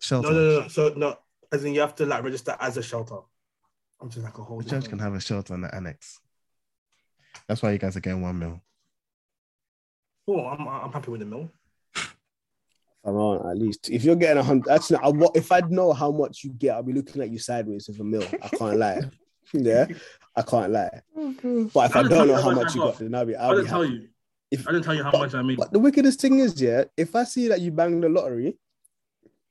shelter? 0.00 0.30
no, 0.32 0.34
no, 0.34 0.60
no. 0.62 0.68
So 0.68 0.92
no, 0.96 1.16
as 1.52 1.64
in 1.64 1.74
you 1.74 1.80
have 1.80 1.94
to 1.96 2.06
like 2.06 2.22
register 2.24 2.56
as 2.60 2.76
a 2.76 2.82
shelter. 2.82 3.16
I'm 4.00 4.08
just 4.10 4.24
like 4.24 4.38
a 4.38 4.42
whole. 4.42 4.60
The 4.60 4.70
church 4.70 4.88
can 4.88 4.98
have 4.98 5.14
a 5.14 5.20
shelter 5.20 5.54
in 5.54 5.60
the 5.62 5.74
annex. 5.74 6.20
That's 7.46 7.62
why 7.62 7.72
you 7.72 7.78
guys 7.78 7.96
are 7.96 8.00
getting 8.00 8.22
one 8.22 8.38
mil. 8.38 8.60
Oh, 10.28 10.46
I'm 10.46 10.66
I'm 10.66 10.92
happy 10.92 11.10
with 11.10 11.20
the 11.20 11.26
mill. 11.26 11.50
Come 13.04 13.16
on, 13.16 13.50
at 13.50 13.56
least 13.56 13.88
if 13.88 14.04
you're 14.04 14.14
getting 14.14 14.36
a 14.38 14.42
hundred, 14.42 14.70
actually, 14.70 14.98
I, 15.02 15.08
wa- 15.08 15.30
if 15.34 15.50
I 15.50 15.60
know 15.60 15.92
how 15.94 16.10
much 16.10 16.44
you 16.44 16.50
get, 16.52 16.74
I'll 16.74 16.82
be 16.82 16.92
looking 16.92 17.22
at 17.22 17.30
you 17.30 17.38
sideways 17.38 17.88
with 17.88 17.98
a 17.98 18.04
mill. 18.04 18.26
I 18.42 18.48
can't 18.48 18.76
lie. 18.76 19.02
Yeah, 19.52 19.86
I 20.36 20.42
can't 20.42 20.70
lie. 20.70 21.00
Oh, 21.16 21.70
but 21.74 21.90
if 21.90 21.96
I 21.96 22.00
I 22.00 22.02
don't 22.08 22.28
know 22.28 22.36
how 22.36 22.42
how 22.42 22.50
much 22.52 22.64
much 22.66 22.74
you 22.76 22.80
got. 22.82 22.92
got, 22.92 22.98
then 23.00 23.14
I'll 23.16 23.24
be. 23.26 23.34
I 23.34 23.46
I'll 23.48 23.60
be 23.62 23.66
tell 23.66 23.82
happy. 23.82 23.94
you. 23.94 24.08
If, 24.50 24.66
I 24.66 24.72
didn't 24.72 24.84
tell 24.84 24.94
you 24.94 25.02
how 25.04 25.10
but- 25.12 25.18
much 25.20 25.34
I 25.34 25.42
mean. 25.42 25.56
But 25.56 25.72
the 25.72 25.78
wickedest 25.78 26.20
thing 26.20 26.38
is, 26.40 26.60
yeah, 26.60 26.84
if 26.96 27.14
I 27.14 27.24
see 27.24 27.48
that 27.48 27.60
you 27.60 27.70
banged 27.70 28.02
the 28.02 28.08
lottery, 28.08 28.56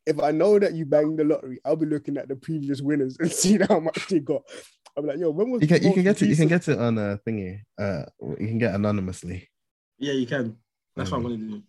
if 0.06 0.20
I 0.22 0.32
know 0.32 0.60
that 0.60 0.74
you 0.74 0.86
banged 0.86 1.20
the 1.20 1.24
lottery, 1.24 1.60
I'll 1.64 1.76
be 1.76 1.86
looking 1.86 2.18
at 2.18 2.28
the 2.28 2.36
previous 2.36 2.82
winners 2.82 3.18
and 3.20 3.32
seeing 3.42 3.62
how 3.62 3.80
much 3.80 4.08
they 4.08 4.20
got. 4.20 4.42
I'm 4.98 5.06
like, 5.06 5.20
yo, 5.20 5.30
when 5.30 5.52
was 5.52 5.62
You 5.62 5.68
can 5.68 5.84
you 5.84 5.94
can 5.94 6.04
get 6.04 6.22
it. 6.22 6.28
You 6.30 6.36
can 6.36 6.48
get 6.48 6.68
it 6.68 6.78
on 6.80 6.98
a 6.98 7.20
thingy. 7.26 7.62
Uh, 7.80 8.04
you 8.40 8.48
can 8.48 8.58
get 8.58 8.76
anonymously. 8.76 9.50
Yeah, 9.98 10.14
you 10.14 10.26
can. 10.28 10.58
That's 10.96 11.12
what 11.12 11.18
I'm 11.18 11.24
Mm. 11.24 11.30
gonna 11.30 11.38
do. 11.38 11.64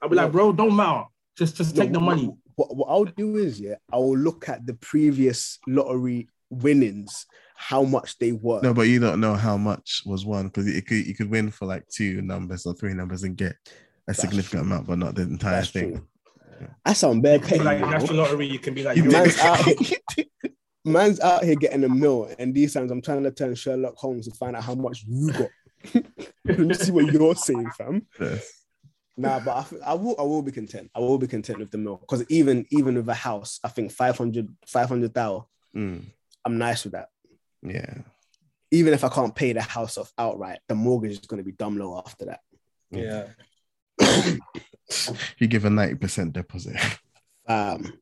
I'll 0.00 0.08
be 0.08 0.16
like, 0.16 0.32
bro, 0.32 0.52
don't 0.52 0.74
matter. 0.76 1.04
Just 1.36 1.56
just 1.56 1.76
take 1.76 1.92
the 1.92 1.98
No, 1.98 2.06
money. 2.06 2.30
What, 2.54 2.76
what 2.76 2.86
I'll 2.88 3.04
do 3.04 3.36
is, 3.36 3.60
yeah, 3.60 3.74
I 3.92 3.96
will 3.96 4.16
look 4.16 4.48
at 4.48 4.64
the 4.64 4.74
previous 4.74 5.58
lottery 5.66 6.28
winnings, 6.50 7.26
how 7.54 7.82
much 7.84 8.18
they 8.18 8.32
were. 8.32 8.60
No, 8.62 8.74
but 8.74 8.82
you 8.88 8.98
don't 9.00 9.20
know 9.20 9.34
how 9.34 9.56
much 9.56 10.02
was 10.04 10.26
won 10.26 10.46
because 10.46 10.66
it 10.66 10.86
could 10.86 11.06
you 11.06 11.14
could 11.14 11.30
win 11.30 11.50
for 11.50 11.66
like 11.66 11.86
two 11.88 12.20
numbers 12.22 12.66
or 12.66 12.74
three 12.74 12.92
numbers 12.94 13.22
and 13.22 13.36
get 13.36 13.52
a 13.52 13.56
That's 14.08 14.20
significant 14.20 14.62
true. 14.64 14.72
amount, 14.72 14.86
but 14.86 14.98
not 14.98 15.14
the 15.14 15.22
entire 15.22 15.56
That's 15.56 15.70
thing. 15.70 15.92
true. 15.92 16.68
I 16.84 16.92
sound 16.92 17.22
bad 17.22 17.40
You 17.42 17.46
can 17.46 17.58
be 17.58 17.64
petty. 17.64 17.64
like 17.64 17.78
you 17.80 17.86
national 17.90 18.16
lottery. 18.16 18.46
You 18.46 18.58
can 18.58 18.74
be 18.74 18.82
like, 18.82 18.96
You 18.96 19.04
Man's 19.04 19.38
out. 19.38 19.66
man's 20.84 21.20
out 21.20 21.44
here 21.44 21.54
getting 21.56 21.84
a 21.84 21.88
mill, 21.88 22.28
and 22.38 22.54
these 22.54 22.74
times 22.74 22.90
I'm 22.90 23.02
trying 23.02 23.22
to 23.24 23.30
turn 23.30 23.54
Sherlock 23.54 23.96
Holmes 23.96 24.28
to 24.28 24.34
find 24.34 24.54
out 24.56 24.64
how 24.64 24.74
much 24.74 25.04
you 25.06 25.32
got. 25.32 25.48
Let 26.44 26.58
me 26.58 26.74
see 26.74 26.92
what 26.92 27.12
you're 27.12 27.34
saying, 27.34 27.70
fam. 27.76 28.06
Yes. 28.20 28.50
Nah, 29.16 29.38
but 29.40 29.56
I, 29.56 29.62
th- 29.62 29.82
I 29.86 29.94
will 29.94 30.16
I 30.18 30.22
will 30.22 30.42
be 30.42 30.50
content. 30.52 30.90
I 30.94 30.98
will 30.98 31.18
be 31.18 31.26
content 31.28 31.58
with 31.60 31.70
the 31.70 31.78
mill 31.78 31.96
because 31.98 32.24
even 32.28 32.66
even 32.70 32.96
with 32.96 33.08
a 33.08 33.14
house, 33.14 33.60
I 33.62 33.68
think 33.68 33.92
500 33.92 34.48
500,000, 34.66 35.44
Mm, 35.76 36.02
I'm 36.44 36.58
nice 36.58 36.84
with 36.84 36.92
that. 36.94 37.08
Yeah. 37.64 37.94
Even 38.70 38.92
if 38.92 39.04
I 39.04 39.08
can't 39.08 39.34
pay 39.34 39.52
the 39.52 39.62
house 39.62 39.98
off 39.98 40.12
outright, 40.18 40.58
the 40.68 40.74
mortgage 40.74 41.12
is 41.12 41.18
going 41.20 41.38
to 41.38 41.44
be 41.44 41.52
dumb 41.52 41.76
low 41.78 41.96
after 42.04 42.26
that. 42.26 42.40
Yeah. 42.90 43.28
You 45.38 45.46
give 45.46 45.64
a 45.64 45.68
90% 45.70 46.32
deposit. 46.34 46.76
Um, 47.48 47.94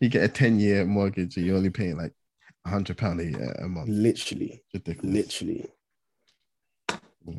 You 0.00 0.08
get 0.08 0.22
a 0.24 0.28
10 0.28 0.60
year 0.60 0.84
mortgage 0.84 1.36
and 1.36 1.46
you're 1.46 1.56
only 1.56 1.70
paying 1.70 1.96
like 1.96 2.12
hundred 2.66 2.98
pound 2.98 3.20
a 3.20 3.24
year 3.24 3.52
a 3.58 3.66
month. 3.68 3.88
literally, 3.88 4.62
Ridiculous. 4.74 5.14
literally. 5.14 5.66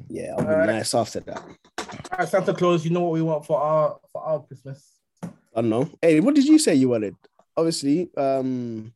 Yeah, 0.10 0.34
I'll 0.38 0.42
be 0.44 0.50
Alright. 0.50 0.68
nice 0.68 0.94
after 0.96 1.20
that. 1.22 1.38
All 1.38 2.18
right, 2.18 2.28
Santa 2.28 2.54
Claus, 2.54 2.84
you 2.86 2.92
know 2.92 3.02
what 3.02 3.12
we 3.14 3.22
want 3.22 3.46
for 3.46 3.60
our 3.60 4.00
for 4.12 4.24
our 4.24 4.40
Christmas. 4.42 5.00
I 5.24 5.30
don't 5.56 5.70
know. 5.70 5.90
Hey, 6.02 6.20
what 6.22 6.34
did 6.36 6.46
you 6.46 6.58
say 6.58 6.76
you 6.76 6.90
wanted? 6.90 7.16
Obviously, 7.56 8.10
um, 8.18 8.94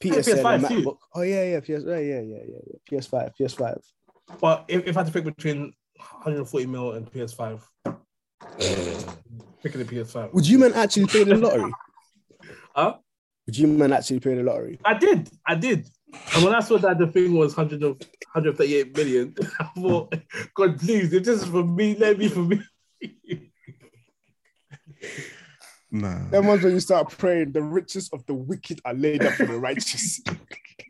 Peter 0.00 0.20
PS5 0.20 0.68
too. 0.68 0.82
MacBook. 0.82 0.96
Oh 1.14 1.22
yeah, 1.22 1.44
yeah, 1.44 1.60
PS, 1.60 1.68
yeah, 1.84 1.98
yeah, 1.98 2.20
yeah, 2.20 2.42
yeah, 2.46 2.60
yeah. 2.66 2.78
PS5, 2.90 3.32
PS5. 3.38 3.80
But 4.40 4.64
if, 4.68 4.86
if 4.86 4.96
I 4.96 5.00
had 5.00 5.06
to 5.06 5.12
pick 5.12 5.24
between 5.24 5.72
140 5.96 6.66
mil 6.66 6.92
and 6.92 7.10
PS5, 7.10 7.60
uh, 7.86 7.92
picking 9.62 9.80
the 9.80 9.84
PS5. 9.84 10.32
Would 10.32 10.46
you 10.46 10.58
man 10.58 10.74
actually 10.74 11.06
play 11.06 11.24
the 11.24 11.36
lottery? 11.36 11.72
Huh? 12.74 12.98
Would 13.46 13.58
you 13.58 13.66
man 13.66 13.92
actually 13.92 14.20
play 14.20 14.36
the 14.36 14.44
lottery? 14.44 14.78
I 14.84 14.94
did, 14.94 15.28
I 15.44 15.56
did. 15.56 15.88
And 16.34 16.44
when 16.44 16.54
I 16.54 16.60
saw 16.60 16.78
that 16.78 16.98
the 16.98 17.08
thing 17.08 17.34
was 17.34 17.56
100 17.56 17.82
of 17.82 17.98
138 18.32 18.96
million, 18.96 19.34
I 19.60 19.64
thought, 19.64 20.14
God, 20.54 20.78
please, 20.78 21.12
if 21.12 21.24
this 21.24 21.42
is 21.42 21.48
for 21.48 21.64
me, 21.64 21.96
let 21.96 22.16
me 22.18 22.28
for 22.28 22.40
me. 22.40 22.62
Nah. 25.90 26.28
That 26.30 26.44
one's 26.44 26.62
when 26.62 26.74
you 26.74 26.80
start 26.80 27.10
praying, 27.16 27.52
the 27.52 27.62
riches 27.62 28.10
of 28.12 28.24
the 28.26 28.34
wicked 28.34 28.80
are 28.84 28.94
laid 28.94 29.24
up 29.24 29.34
for 29.34 29.46
the 29.46 29.58
righteous. 29.58 30.20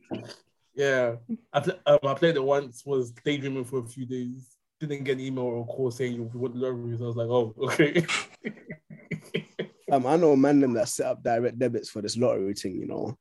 yeah, 0.75 1.17
I, 1.53 1.61
pl- 1.61 1.79
um, 1.87 1.99
I 2.03 2.15
played 2.15 2.37
it 2.37 2.43
once, 2.43 2.85
was 2.85 3.13
daydreaming 3.13 3.65
for 3.65 3.79
a 3.79 3.87
few 3.87 4.07
days, 4.07 4.57
didn't 4.81 5.05
get 5.05 5.19
an 5.19 5.25
email 5.25 5.45
or 5.45 5.63
a 5.63 5.65
call 5.65 5.91
saying 5.91 6.15
you 6.15 6.31
won 6.35 6.53
the 6.53 6.59
lottery. 6.59 6.97
So 6.97 7.05
I 7.05 7.07
was 7.07 7.17
like, 7.17 7.29
oh, 7.29 7.55
okay. 7.59 8.07
um, 9.93 10.07
I 10.07 10.17
know 10.17 10.33
a 10.33 10.37
man 10.37 10.61
them 10.61 10.75
that 10.75 10.89
set 10.89 11.07
up 11.07 11.23
direct 11.23 11.59
debits 11.59 11.91
for 11.91 12.03
this 12.03 12.17
lottery 12.17 12.55
thing, 12.55 12.77
you 12.77 12.87
know. 12.87 13.17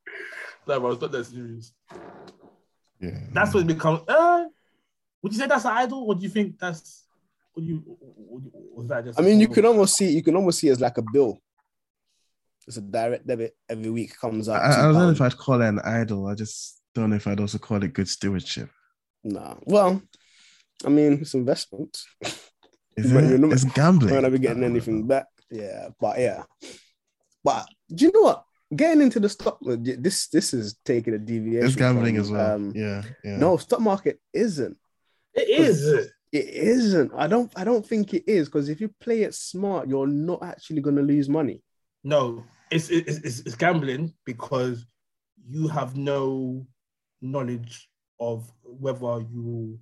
like, 0.66 0.80
bro, 0.80 0.92
it's 0.92 1.02
not 1.02 1.12
that 1.12 1.26
serious. 1.26 1.74
Yeah. 3.00 3.20
That's 3.32 3.54
what 3.54 3.62
it 3.62 3.68
becomes. 3.68 4.02
Uh, 4.08 4.46
would 5.22 5.32
you 5.32 5.40
say 5.40 5.48
that's 5.48 5.66
an 5.66 5.72
idol? 5.72 6.06
Or 6.08 6.16
do 6.16 6.22
you 6.22 6.30
think 6.30 6.58
that's? 6.58 7.06
Would 7.56 7.66
you? 7.66 7.84
Would 7.88 8.46
you 8.46 8.52
was 8.74 8.88
that 8.88 9.06
just? 9.06 9.20
I 9.20 9.22
mean, 9.22 9.40
you 9.40 9.48
can 9.48 9.66
almost 9.66 9.96
see 9.96 10.10
you 10.10 10.24
can 10.24 10.36
almost 10.36 10.60
see 10.60 10.70
it 10.70 10.72
as 10.72 10.82
like 10.82 10.98
a 10.98 11.04
bill. 11.14 11.40
It's 12.68 12.78
a 12.78 12.82
direct 12.82 13.26
debit 13.26 13.56
every 13.70 13.90
week 13.90 14.18
comes 14.20 14.50
out. 14.50 14.62
I 14.62 14.76
two 14.76 14.82
don't 14.82 14.94
know 14.94 15.10
if. 15.12 15.22
I'd 15.22 15.38
call 15.38 15.62
it 15.62 15.68
an 15.68 15.80
idol. 15.80 16.28
I 16.28 16.36
just 16.36 16.82
don't 16.94 17.10
know 17.10 17.16
if 17.16 17.26
I'd 17.28 17.40
also 17.40 17.58
call 17.58 17.82
it 17.84 17.94
good 17.94 18.10
stewardship. 18.10 18.70
Nah. 19.24 19.56
Well, 19.64 20.02
I 20.86 20.90
mean, 20.90 21.14
it's 21.22 21.34
investment. 21.34 21.98
Is 22.98 23.14
But 23.14 23.24
it? 23.26 23.40
not- 23.40 23.54
it's 23.54 23.64
gambling. 23.64 24.14
Might 24.14 24.24
not 24.24 24.32
be 24.32 24.40
getting 24.40 24.64
anything 24.64 25.08
back. 25.08 25.28
Yeah, 25.50 25.90
but 26.00 26.20
yeah. 26.20 26.44
But 27.44 27.68
do 27.94 28.06
you 28.06 28.12
know 28.14 28.22
what? 28.22 28.44
Getting 28.76 29.02
into 29.02 29.22
the 29.22 29.30
stock 29.30 29.60
market, 29.62 30.04
this 30.04 30.28
this 30.28 30.54
is 30.54 30.78
taking 30.84 31.14
a 31.14 31.18
deviation. 31.18 31.66
It's 31.68 31.76
gambling 31.76 32.16
from, 32.16 32.22
as 32.22 32.32
well. 32.32 32.56
um, 32.56 32.74
yeah, 32.76 33.02
yeah. 33.24 33.38
No, 33.38 33.56
stock 33.56 33.80
market 33.80 34.20
isn't. 34.34 34.76
It 35.34 35.48
is. 35.48 36.10
It 36.34 36.46
isn't. 36.50 37.14
I 37.16 37.28
don't. 37.28 37.50
I 37.56 37.64
don't 37.64 37.86
think 37.88 38.14
it 38.14 38.24
is 38.28 38.50
because 38.50 38.68
if 38.68 38.82
you 38.82 38.90
play 39.00 39.22
it 39.22 39.34
smart, 39.34 39.88
you're 39.88 40.06
not 40.08 40.44
actually 40.44 40.82
going 40.82 40.98
to 40.98 41.02
lose 41.02 41.30
money. 41.30 41.64
No, 42.04 42.44
it's, 42.72 42.90
it's 42.90 43.18
it's 43.20 43.40
it's 43.42 43.56
gambling 43.56 44.14
because 44.26 44.86
you 45.48 45.68
have 45.68 45.96
no 45.96 46.66
knowledge 47.22 47.90
of 48.20 48.52
whether 48.64 49.22
you 49.32 49.42
will 49.42 49.80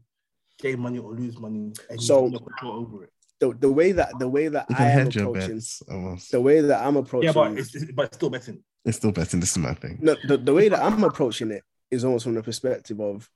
gain 0.60 0.80
money 0.80 1.00
or 1.00 1.14
lose 1.14 1.38
money, 1.40 1.74
and 1.90 2.02
So- 2.02 2.26
you 2.28 2.32
have 2.32 2.34
no 2.34 2.40
control 2.40 2.74
over 2.82 3.04
it. 3.06 3.10
The, 3.42 3.54
the 3.54 3.70
way 3.72 3.92
that 3.92 4.18
the 4.18 4.30
way 4.30 4.48
that 4.48 4.66
I 4.70 4.74
can 4.76 4.86
am 5.08 5.12
your 5.12 5.30
approaching, 5.36 5.56
bets 5.56 6.30
the 6.30 6.40
way 6.40 6.62
that 6.62 6.86
I'm 6.86 6.96
approaching, 6.96 7.28
Yeah, 7.28 7.34
but 7.34 7.58
it's, 7.58 7.76
it's 7.76 7.92
but 7.92 8.06
it's 8.06 8.16
still 8.16 8.30
betting. 8.30 8.64
It's 8.86 8.98
still 8.98 9.12
betting. 9.12 9.42
This 9.42 9.52
is 9.52 9.58
my 9.58 9.74
thing. 9.74 10.00
no, 10.02 10.16
the, 10.26 10.38
the 10.38 10.54
way 10.54 10.70
that 10.70 10.82
I'm 10.82 11.04
approaching 11.04 11.52
it 11.52 11.62
is 11.92 12.06
almost 12.06 12.24
from 12.24 12.36
the 12.36 12.42
perspective 12.42 13.02
of 13.02 13.30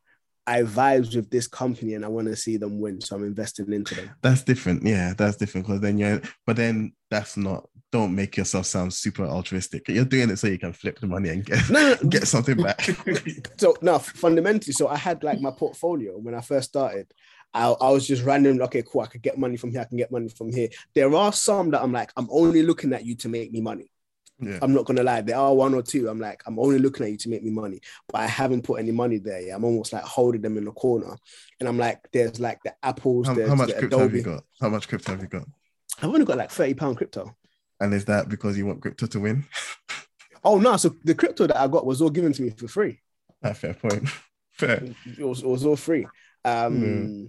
I 0.49 0.63
vibes 0.63 1.15
with 1.15 1.29
this 1.29 1.47
company 1.47 1.93
and 1.93 2.03
I 2.03 2.07
want 2.07 2.27
to 2.27 2.35
see 2.35 2.57
them 2.57 2.79
win, 2.79 2.99
so 3.01 3.15
I'm 3.15 3.23
investing 3.23 3.71
into 3.71 3.93
them. 3.93 4.09
That's 4.23 4.41
different. 4.41 4.83
Yeah, 4.83 5.13
that's 5.15 5.37
different 5.37 5.67
because 5.67 5.81
then 5.81 5.99
you're, 5.99 6.21
but 6.47 6.55
then 6.55 6.93
that's 7.11 7.37
not. 7.37 7.69
Don't 7.91 8.15
make 8.15 8.35
yourself 8.37 8.65
sound 8.65 8.93
super 8.93 9.25
altruistic. 9.25 9.87
You're 9.87 10.05
doing 10.05 10.29
it 10.29 10.37
so 10.37 10.47
you 10.47 10.57
can 10.57 10.73
flip 10.73 10.99
the 10.99 11.07
money 11.07 11.29
and 11.29 11.45
get 11.45 11.69
No, 11.69 11.95
no, 12.01 12.09
get 12.09 12.27
something 12.27 12.57
back. 12.57 12.81
so 13.57 13.75
no, 13.81 13.99
fundamentally, 13.99 14.73
so 14.73 14.87
I 14.87 14.97
had 14.97 15.23
like 15.23 15.39
my 15.39 15.51
portfolio 15.51 16.17
when 16.17 16.33
I 16.33 16.41
first 16.41 16.69
started. 16.69 17.11
I, 17.53 17.67
I 17.67 17.91
was 17.91 18.07
just 18.07 18.23
random. 18.23 18.61
Okay, 18.61 18.83
cool. 18.83 19.01
I 19.01 19.07
could 19.07 19.21
get 19.21 19.37
money 19.37 19.57
from 19.57 19.71
here. 19.71 19.81
I 19.81 19.85
can 19.85 19.97
get 19.97 20.11
money 20.11 20.29
from 20.29 20.51
here. 20.51 20.69
There 20.95 21.13
are 21.13 21.33
some 21.33 21.71
that 21.71 21.81
I'm 21.81 21.91
like, 21.91 22.11
I'm 22.17 22.27
only 22.31 22.63
looking 22.63 22.93
at 22.93 23.05
you 23.05 23.15
to 23.17 23.29
make 23.29 23.51
me 23.51 23.61
money. 23.61 23.91
Yeah, 24.41 24.59
I'm 24.61 24.73
not 24.73 24.85
gonna 24.85 25.03
lie. 25.03 25.21
There 25.21 25.37
are 25.37 25.53
one 25.53 25.73
or 25.73 25.81
two. 25.81 26.07
I'm 26.09 26.19
like, 26.19 26.41
I'm 26.45 26.57
only 26.59 26.79
looking 26.79 27.05
at 27.05 27.11
you 27.11 27.17
to 27.17 27.29
make 27.29 27.43
me 27.43 27.51
money, 27.51 27.81
but 28.07 28.21
I 28.21 28.27
haven't 28.27 28.63
put 28.63 28.79
any 28.79 28.91
money 28.91 29.17
there. 29.17 29.41
yet. 29.41 29.55
I'm 29.55 29.63
almost 29.65 29.91
like 29.93 30.03
holding 30.03 30.41
them 30.41 30.57
in 30.57 30.65
the 30.65 30.71
corner, 30.71 31.15
and 31.59 31.67
I'm 31.67 31.77
like, 31.77 31.99
there's 32.13 32.39
like 32.39 32.59
the 32.63 32.73
apples. 32.83 33.27
how, 33.27 33.33
how 33.47 33.55
much 33.55 33.75
crypto 33.75 33.99
have 33.99 34.13
you 34.15 34.21
got? 34.23 34.43
How 34.61 34.69
much 34.69 34.87
crypto 34.87 35.11
have 35.11 35.21
you 35.21 35.27
got? 35.27 35.45
I've 36.01 36.09
only 36.09 36.25
got 36.25 36.37
like 36.37 36.51
thirty 36.51 36.73
pound 36.73 36.97
crypto. 36.97 37.35
And 37.81 37.93
is 37.93 38.05
that 38.05 38.29
because 38.29 38.57
you 38.57 38.65
want 38.65 38.81
crypto 38.81 39.05
to 39.07 39.19
win? 39.19 39.45
Oh 40.41 40.57
no! 40.57 40.77
So 40.77 40.95
the 41.03 41.13
crypto 41.15 41.47
that 41.47 41.57
I 41.59 41.67
got 41.67 41.85
was 41.85 42.01
all 42.01 42.09
given 42.09 42.31
to 42.31 42.41
me 42.41 42.51
for 42.51 42.69
free. 42.69 43.01
Ah, 43.43 43.51
fair 43.51 43.73
point. 43.73 44.07
Fair. 44.53 44.83
It 45.17 45.23
was, 45.25 45.41
it 45.43 45.47
was 45.47 45.65
all 45.65 45.75
free. 45.75 46.05
Um, 46.45 46.79
Hmm. 46.79 47.25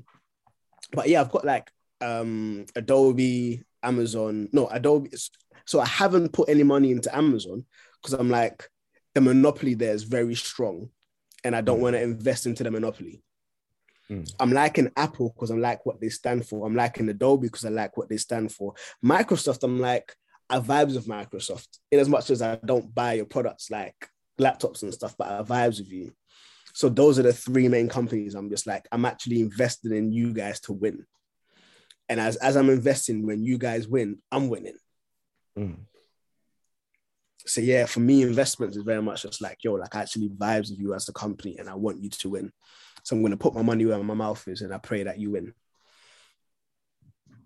but 0.92 1.08
yeah, 1.08 1.20
I've 1.20 1.30
got 1.32 1.44
like 1.44 1.70
um 2.00 2.66
Adobe, 2.76 3.64
Amazon. 3.82 4.48
No, 4.52 4.68
Adobe. 4.68 5.10
So 5.70 5.78
I 5.78 5.86
haven't 5.86 6.32
put 6.32 6.48
any 6.48 6.64
money 6.64 6.90
into 6.90 7.16
Amazon 7.16 7.64
because 8.02 8.18
I'm 8.18 8.28
like 8.28 8.68
the 9.14 9.20
monopoly 9.20 9.74
there 9.74 9.94
is 9.94 10.02
very 10.02 10.34
strong, 10.34 10.90
and 11.44 11.54
I 11.54 11.60
don't 11.60 11.78
Mm. 11.78 11.82
want 11.82 11.94
to 11.94 12.02
invest 12.02 12.44
into 12.46 12.64
the 12.64 12.72
monopoly. 12.72 13.22
Mm. 14.10 14.28
I'm 14.40 14.52
liking 14.52 14.90
Apple 14.96 15.28
because 15.32 15.50
I'm 15.50 15.60
like 15.60 15.86
what 15.86 16.00
they 16.00 16.08
stand 16.08 16.44
for. 16.44 16.66
I'm 16.66 16.74
liking 16.74 17.08
Adobe 17.08 17.46
because 17.46 17.64
I 17.64 17.68
like 17.68 17.96
what 17.96 18.08
they 18.08 18.16
stand 18.16 18.50
for. 18.52 18.74
Microsoft, 19.04 19.62
I'm 19.62 19.78
like 19.78 20.16
I 20.48 20.58
vibes 20.58 20.96
with 20.96 21.06
Microsoft 21.06 21.68
in 21.92 22.00
as 22.00 22.08
much 22.08 22.30
as 22.30 22.42
I 22.42 22.56
don't 22.56 22.92
buy 22.92 23.12
your 23.12 23.26
products 23.26 23.70
like 23.70 23.94
laptops 24.40 24.82
and 24.82 24.92
stuff, 24.92 25.14
but 25.16 25.28
I 25.28 25.42
vibes 25.42 25.78
with 25.78 25.92
you. 25.92 26.12
So 26.72 26.88
those 26.88 27.20
are 27.20 27.22
the 27.22 27.32
three 27.32 27.68
main 27.68 27.88
companies. 27.88 28.34
I'm 28.34 28.50
just 28.50 28.66
like, 28.66 28.88
I'm 28.90 29.04
actually 29.04 29.40
invested 29.40 29.92
in 29.92 30.10
you 30.10 30.32
guys 30.32 30.58
to 30.62 30.72
win. 30.72 31.06
And 32.08 32.18
as, 32.18 32.34
as 32.34 32.56
I'm 32.56 32.70
investing, 32.70 33.24
when 33.24 33.44
you 33.44 33.56
guys 33.56 33.86
win, 33.86 34.18
I'm 34.32 34.48
winning. 34.48 34.74
Mm. 35.60 35.76
So 37.46 37.60
yeah, 37.60 37.86
for 37.86 38.00
me, 38.00 38.22
investments 38.22 38.76
is 38.76 38.82
very 38.82 39.02
much 39.02 39.22
just 39.22 39.40
like, 39.40 39.58
yo, 39.62 39.74
like 39.74 39.94
I 39.94 40.02
actually 40.02 40.28
vibes 40.28 40.70
with 40.70 40.78
you 40.78 40.94
as 40.94 41.08
a 41.08 41.12
company 41.12 41.56
and 41.58 41.68
I 41.68 41.74
want 41.74 42.02
you 42.02 42.10
to 42.10 42.28
win. 42.30 42.52
So 43.04 43.16
I'm 43.16 43.22
gonna 43.22 43.36
put 43.36 43.54
my 43.54 43.62
money 43.62 43.86
where 43.86 44.02
my 44.02 44.14
mouth 44.14 44.46
is 44.48 44.60
and 44.60 44.74
I 44.74 44.78
pray 44.78 45.02
that 45.04 45.18
you 45.18 45.32
win. 45.32 45.54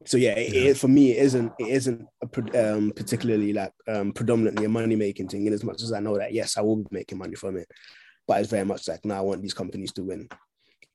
So 0.05 0.17
yeah, 0.17 0.33
it, 0.33 0.53
Yeah. 0.53 0.61
it- 0.71 0.77
for 0.79 0.89
me, 0.89 1.13
it 1.13 1.23
isn't 1.25 1.53
it 1.59 1.69
isn't 1.69 2.07
a, 2.23 2.75
um, 2.75 2.93
particularly 2.95 3.53
like 3.53 3.73
um, 3.89 4.13
predominantly 4.13 4.65
a 4.67 4.69
money 4.69 4.97
making 4.97 5.29
thing. 5.29 5.47
In 5.47 5.53
as 5.53 5.65
much 5.65 5.83
as 5.83 5.93
I 5.93 6.01
know 6.01 6.19
that 6.19 6.33
yes, 6.33 6.57
I 6.59 6.61
will 6.61 6.77
be 6.77 6.87
making 6.91 7.19
money 7.19 7.37
from 7.37 7.57
it, 7.57 7.69
but 8.27 8.41
it's 8.41 8.51
very 8.51 8.65
much 8.65 8.87
like 8.89 9.05
no, 9.05 9.15
I 9.15 9.21
want 9.21 9.43
these 9.43 9.55
companies 9.55 9.93
to 9.93 10.03
win. 10.05 10.29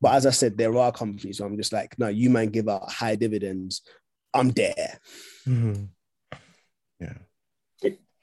But 0.01 0.15
as 0.15 0.25
I 0.25 0.31
said, 0.31 0.57
there 0.57 0.75
are 0.77 0.91
companies. 0.91 1.37
So 1.39 1.45
I'm 1.45 1.57
just 1.57 1.73
like, 1.73 1.97
no, 1.99 2.07
you 2.07 2.29
might 2.29 2.51
give 2.51 2.69
out 2.69 2.89
high 2.89 3.15
dividends. 3.15 3.81
I'm 4.33 4.49
there. 4.51 4.99
Mhm. 5.47 5.89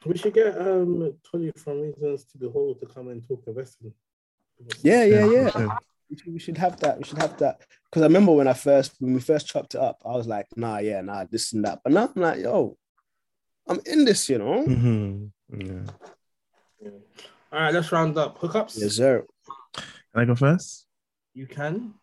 Yeah. 0.06 0.12
We 0.12 0.18
should 0.18 0.34
get 0.34 0.60
um 0.60 1.14
Tony 1.30 1.52
from 1.56 1.80
Reasons 1.80 2.24
to 2.26 2.38
Behold 2.38 2.80
to 2.80 2.86
come 2.86 3.08
and 3.08 3.26
talk 3.26 3.42
investing. 3.46 3.92
Yeah, 4.82 5.04
yeah, 5.04 5.26
yeah. 5.26 5.76
We 6.08 6.38
should, 6.38 6.56
have 6.56 6.78
that. 6.80 6.98
We 6.98 7.04
should 7.04 7.18
have 7.18 7.36
that. 7.38 7.60
Because 7.84 8.02
I 8.02 8.06
remember 8.06 8.32
when 8.32 8.46
I 8.46 8.52
first 8.52 8.94
when 9.00 9.12
we 9.12 9.20
first 9.20 9.48
chopped 9.48 9.74
it 9.74 9.80
up, 9.80 10.00
I 10.04 10.10
was 10.10 10.26
like, 10.26 10.46
nah, 10.56 10.78
yeah, 10.78 11.00
nah, 11.00 11.24
this 11.30 11.52
and 11.52 11.64
that. 11.64 11.80
But 11.82 11.92
now 11.92 12.10
I'm 12.14 12.22
like, 12.22 12.40
yo, 12.40 12.76
I'm 13.66 13.80
in 13.84 14.04
this, 14.04 14.28
you 14.28 14.38
know. 14.38 14.64
Mhm. 14.64 15.30
Yeah. 15.52 15.92
Yeah. 16.80 16.90
All 17.52 17.60
right, 17.60 17.74
let's 17.74 17.90
round 17.90 18.16
up. 18.16 18.38
Hookups? 18.38 18.80
Yes, 18.80 18.94
sir. 18.94 19.24
Can 19.74 19.84
I 20.14 20.24
go 20.24 20.36
first? 20.36 20.86
You 21.34 21.46
can. 21.46 21.94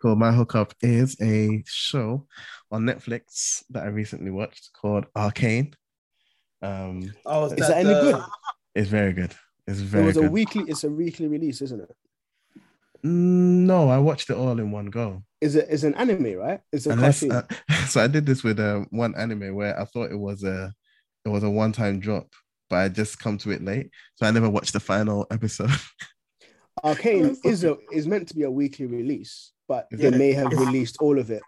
Cool. 0.00 0.16
My 0.16 0.32
hookup 0.32 0.74
is 0.82 1.16
a 1.22 1.62
show 1.66 2.26
on 2.70 2.82
Netflix 2.82 3.62
that 3.70 3.84
I 3.84 3.86
recently 3.86 4.30
watched 4.30 4.70
called 4.74 5.06
Arcane. 5.16 5.74
Um, 6.62 7.12
Oh, 7.26 7.46
Is 7.46 7.68
that 7.68 7.78
any 7.78 7.88
good? 7.90 8.22
it's 8.74 8.88
very 8.88 9.12
good. 9.12 9.34
It's 9.66 9.80
very. 9.80 10.04
It 10.04 10.06
was 10.06 10.16
a 10.16 10.22
weekly. 10.30 10.64
It's 10.68 10.84
a 10.84 10.90
weekly 10.90 11.28
release, 11.28 11.60
isn't 11.62 11.80
it? 11.80 11.94
Mm, 13.04 13.66
no, 13.66 13.88
I 13.88 13.98
watched 13.98 14.30
it 14.30 14.36
all 14.36 14.58
in 14.58 14.70
one 14.70 14.86
go. 14.86 15.22
Is 15.40 15.56
it? 15.56 15.68
Is 15.68 15.84
an 15.84 15.94
anime, 15.94 16.34
right? 16.38 16.60
It's 16.72 16.86
a 16.86 16.90
Unless, 16.90 17.24
uh, 17.24 17.42
so 17.88 18.00
I 18.02 18.06
did 18.06 18.26
this 18.26 18.44
with 18.44 18.60
uh, 18.60 18.84
one 18.90 19.14
anime 19.16 19.54
where 19.54 19.78
I 19.78 19.84
thought 19.84 20.10
it 20.12 20.18
was 20.18 20.44
a 20.44 20.72
it 21.24 21.28
was 21.28 21.42
a 21.42 21.50
one 21.50 21.72
time 21.72 21.98
drop, 22.00 22.28
but 22.70 22.76
I 22.76 22.88
just 22.88 23.18
come 23.18 23.38
to 23.38 23.50
it 23.50 23.62
late, 23.64 23.90
so 24.14 24.26
I 24.26 24.30
never 24.30 24.48
watched 24.50 24.72
the 24.72 24.80
final 24.80 25.26
episode. 25.30 25.70
Arcane 26.84 27.36
is 27.44 27.64
a 27.64 27.76
is 27.90 28.06
meant 28.06 28.28
to 28.28 28.34
be 28.36 28.44
a 28.44 28.50
weekly 28.50 28.86
release, 28.86 29.52
but 29.68 29.88
Is 29.90 30.00
they 30.00 30.08
it? 30.08 30.16
may 30.16 30.32
have 30.32 30.50
released 30.52 30.98
all 31.00 31.18
of 31.18 31.30
it 31.30 31.42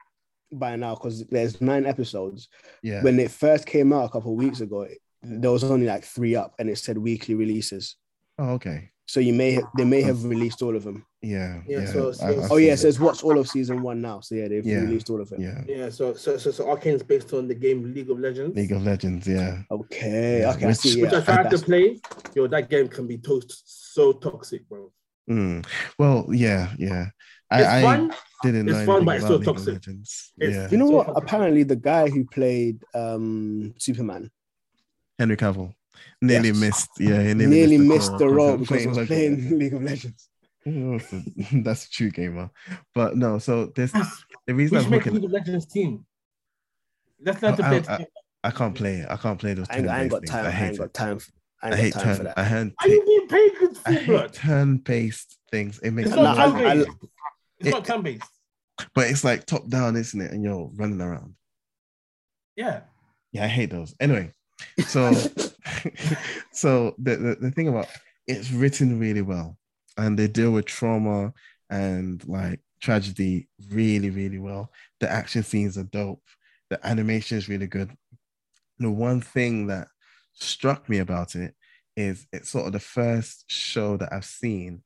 by 0.53 0.77
now 0.77 0.95
because 0.95 1.25
there's 1.27 1.61
nine 1.61 1.87
episodes. 1.87 2.49
yeah, 2.83 3.03
When 3.03 3.19
it 3.19 3.31
first 3.31 3.67
came 3.67 3.93
out 3.93 4.05
a 4.05 4.09
couple 4.09 4.33
of 4.33 4.39
weeks 4.39 4.61
ago, 4.61 4.83
it- 4.83 4.99
there 5.25 5.51
was 5.51 5.65
only 5.65 5.87
like 5.87 6.05
three 6.05 6.35
up, 6.35 6.55
and 6.59 6.69
it 6.71 6.79
said 6.79 6.99
weekly 6.99 7.35
releases. 7.35 7.97
oh 8.39 8.51
okay, 8.55 8.91
So 9.07 9.21
you 9.21 9.33
may 9.35 9.53
have, 9.53 9.65
they 9.77 9.85
may 9.85 10.01
have 10.03 10.25
released 10.25 10.61
all 10.63 10.75
of 10.77 10.83
them. 10.85 11.05
yeah, 11.23 11.61
Yeah, 11.69 11.81
yeah. 11.81 11.93
so- 11.93 12.13
so- 12.13 12.25
I- 12.27 12.31
I've 12.31 12.51
Oh 12.51 12.57
yeah, 12.57 12.69
seen 12.69 12.73
it 12.75 12.79
says 12.79 13.01
watch 13.01 13.23
all 13.23 13.39
of 13.39 13.47
season 13.49 13.83
one 13.83 14.01
now. 14.01 14.21
So 14.21 14.35
yeah, 14.35 14.49
they've 14.49 14.65
Yeah. 14.67 14.81
released 14.81 15.09
all 15.11 15.21
of 15.21 15.31
it. 15.33 15.41
yeah, 15.41 15.63
Yeah, 15.69 15.89
so 15.91 16.15
so 16.15 16.37
so, 16.39 16.51
so 16.51 16.69
Arcane 16.71 16.95
is 16.95 17.03
based 17.03 17.33
on 17.35 17.47
the 17.49 17.55
game 17.55 17.93
League 17.95 18.11
of 18.11 18.19
Legends. 18.19 18.57
League 18.57 18.73
of 18.73 18.83
Legends, 18.83 19.27
yeah. 19.27 19.63
Okay, 19.71 20.41
Yeah, 20.41 20.51
okay, 20.53 20.65
I 20.65 20.69
which- 20.69 20.77
see. 20.79 21.03
which 21.03 21.13
I 21.13 21.21
tried 21.21 21.37
to 21.37 21.57
that's- 21.57 21.63
play. 21.63 22.01
Yo, 22.35 22.47
that 22.49 22.69
game 22.71 22.89
can 22.89 23.07
be 23.07 23.19
to- 23.19 23.43
so 23.49 24.13
toxic, 24.15 24.69
bro. 24.69 24.91
Mm. 25.31 25.65
Well, 25.99 26.27
yeah, 26.33 26.73
yeah. 26.79 27.07
I, 27.51 27.59
It's 27.61 27.69
I 27.69 27.83
fun. 27.83 28.13
didn't 28.43 28.69
it's 28.69 28.79
know 28.79 28.87
fun, 28.87 29.05
but 29.05 29.17
it's 29.17 29.25
about 29.25 29.43
still 29.43 29.55
League 29.55 29.65
toxic. 29.65 29.77
It's- 29.77 30.33
yeah, 30.39 30.69
You 30.71 30.77
know 30.79 30.87
what? 30.97 31.13
Apparently, 31.15 31.63
the 31.63 31.77
guy 31.77 32.09
who 32.09 32.25
played 32.25 32.77
um 32.95 33.75
Superman 33.79 34.31
Henry 35.19 35.37
Cavill 35.37 35.75
nearly 36.21 36.49
Yes. 36.49 36.57
missed. 36.61 36.91
Yeah, 36.99 37.23
he 37.23 37.35
nearly, 37.35 37.47
nearly, 37.47 37.79
missed 37.79 38.11
call 38.11 38.19
the 38.19 38.29
role 38.29 38.57
because 38.59 38.69
because 38.69 38.83
he 38.83 38.89
was 38.89 38.99
League 38.99 39.07
playing 39.09 39.59
League 39.59 39.75
of 39.75 39.83
Legends. 39.83 40.29
That's 41.65 41.85
a 41.87 41.91
true 41.91 42.11
gamer, 42.11 42.51
but 42.95 43.17
no. 43.17 43.39
So 43.39 43.67
there's 43.67 43.93
ah, 43.95 44.19
the 44.47 44.55
reason 44.55 44.73
We 44.73 44.79
I'm 44.79 44.85
should 44.85 44.91
make 44.91 45.05
looking. 45.05 45.15
League 45.15 45.25
of 45.25 45.31
Legends 45.33 45.67
team. 45.67 46.07
That's 47.21 47.41
not 47.43 47.59
learn 47.59 47.83
to 47.83 47.93
I- 47.93 47.97
I- 47.97 48.07
I 48.47 48.51
can't 48.51 48.75
play. 48.75 49.07
I 49.09 49.17
can't 49.17 49.39
play 49.39 49.55
those. 49.55 49.67
I 49.71 49.79
ain't, 49.79 49.89
I 49.89 50.03
ain't 50.03 50.11
got 50.11 50.27
turn-based 50.27 50.31
time. 50.31 50.45
things. 50.45 50.45
I, 50.45 50.49
I 50.49 50.51
ain't 50.51 50.71
hate 50.73 50.79
got 50.79 50.85
it. 50.85 50.95
time. 50.95 51.17
f- 51.17 51.33
I 51.63 51.67
I 51.67 51.71
ain't 51.71 51.81
hate 51.81 51.95
got 51.95 52.01
time 52.03 52.09
turn. 52.09 52.17
for 52.19 52.23
that. 52.25 52.39
I 52.39 52.45
hate. 52.45 52.73
Are 52.83 52.89
you 52.89 53.05
being 53.07 53.29
paid 53.29 53.53
good 53.59 53.79
I 53.87 53.93
hate 53.95 54.33
turn-based 54.35 55.39
things. 55.51 55.79
It 55.79 55.91
makes 55.93 56.09
It's 56.09 56.17
me 56.17 56.23
No, 56.23 56.35
not 56.35 56.39
I- 56.39 56.51
turn 56.51 56.67
I- 56.67 56.75
based. 56.75 56.89
It's 57.61 57.69
it- 57.69 57.71
not 57.71 57.85
turn 57.87 58.03
based. 58.03 58.31
but 58.95 59.09
it's 59.11 59.25
like 59.25 59.47
top 59.47 59.67
down, 59.69 59.97
isn't 59.97 60.21
it? 60.21 60.33
And 60.33 60.43
you're 60.45 60.71
running 60.75 61.01
around. 61.01 61.37
Yeah. 62.57 62.81
Yeah, 63.33 63.45
I 63.45 63.49
hate 63.49 63.71
those. 63.71 63.95
Anyway, 63.99 64.31
so 64.87 65.13
so 66.53 66.95
the, 66.99 67.17
the 67.17 67.37
the 67.41 67.51
thing 67.51 67.69
about 67.69 67.89
it's 68.27 68.51
written 68.53 68.99
really 68.99 69.23
well, 69.23 69.59
and 69.97 70.19
they 70.19 70.29
deal 70.29 70.53
with 70.53 70.67
trauma 70.67 71.33
and 71.71 72.27
like 72.29 72.61
tragedy 72.81 73.49
really 73.71 74.11
really 74.11 74.39
well. 74.39 74.71
The 75.01 75.11
action 75.11 75.43
scenes 75.43 75.79
are 75.79 75.85
dope. 75.85 76.23
The 76.71 76.85
animation 76.87 77.39
is 77.39 77.49
really 77.49 77.67
good. 77.67 77.93
The 78.79 78.91
one 78.91 79.21
thing 79.21 79.67
that 79.69 79.89
struck 80.35 80.89
me 80.89 80.99
about 80.99 81.35
it 81.37 81.55
is 81.97 82.27
it's 82.33 82.51
sort 82.51 82.67
of 82.67 82.73
the 82.73 82.81
first 82.81 83.45
show 83.49 83.97
that 83.99 84.13
I've 84.13 84.25
seen 84.25 84.83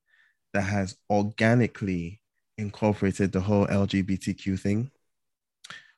that 0.55 0.62
has 0.62 0.97
organically 1.11 2.20
incorporated 2.59 3.32
the 3.32 3.40
whole 3.40 3.66
LGBTQ 3.69 4.59
thing, 4.61 4.90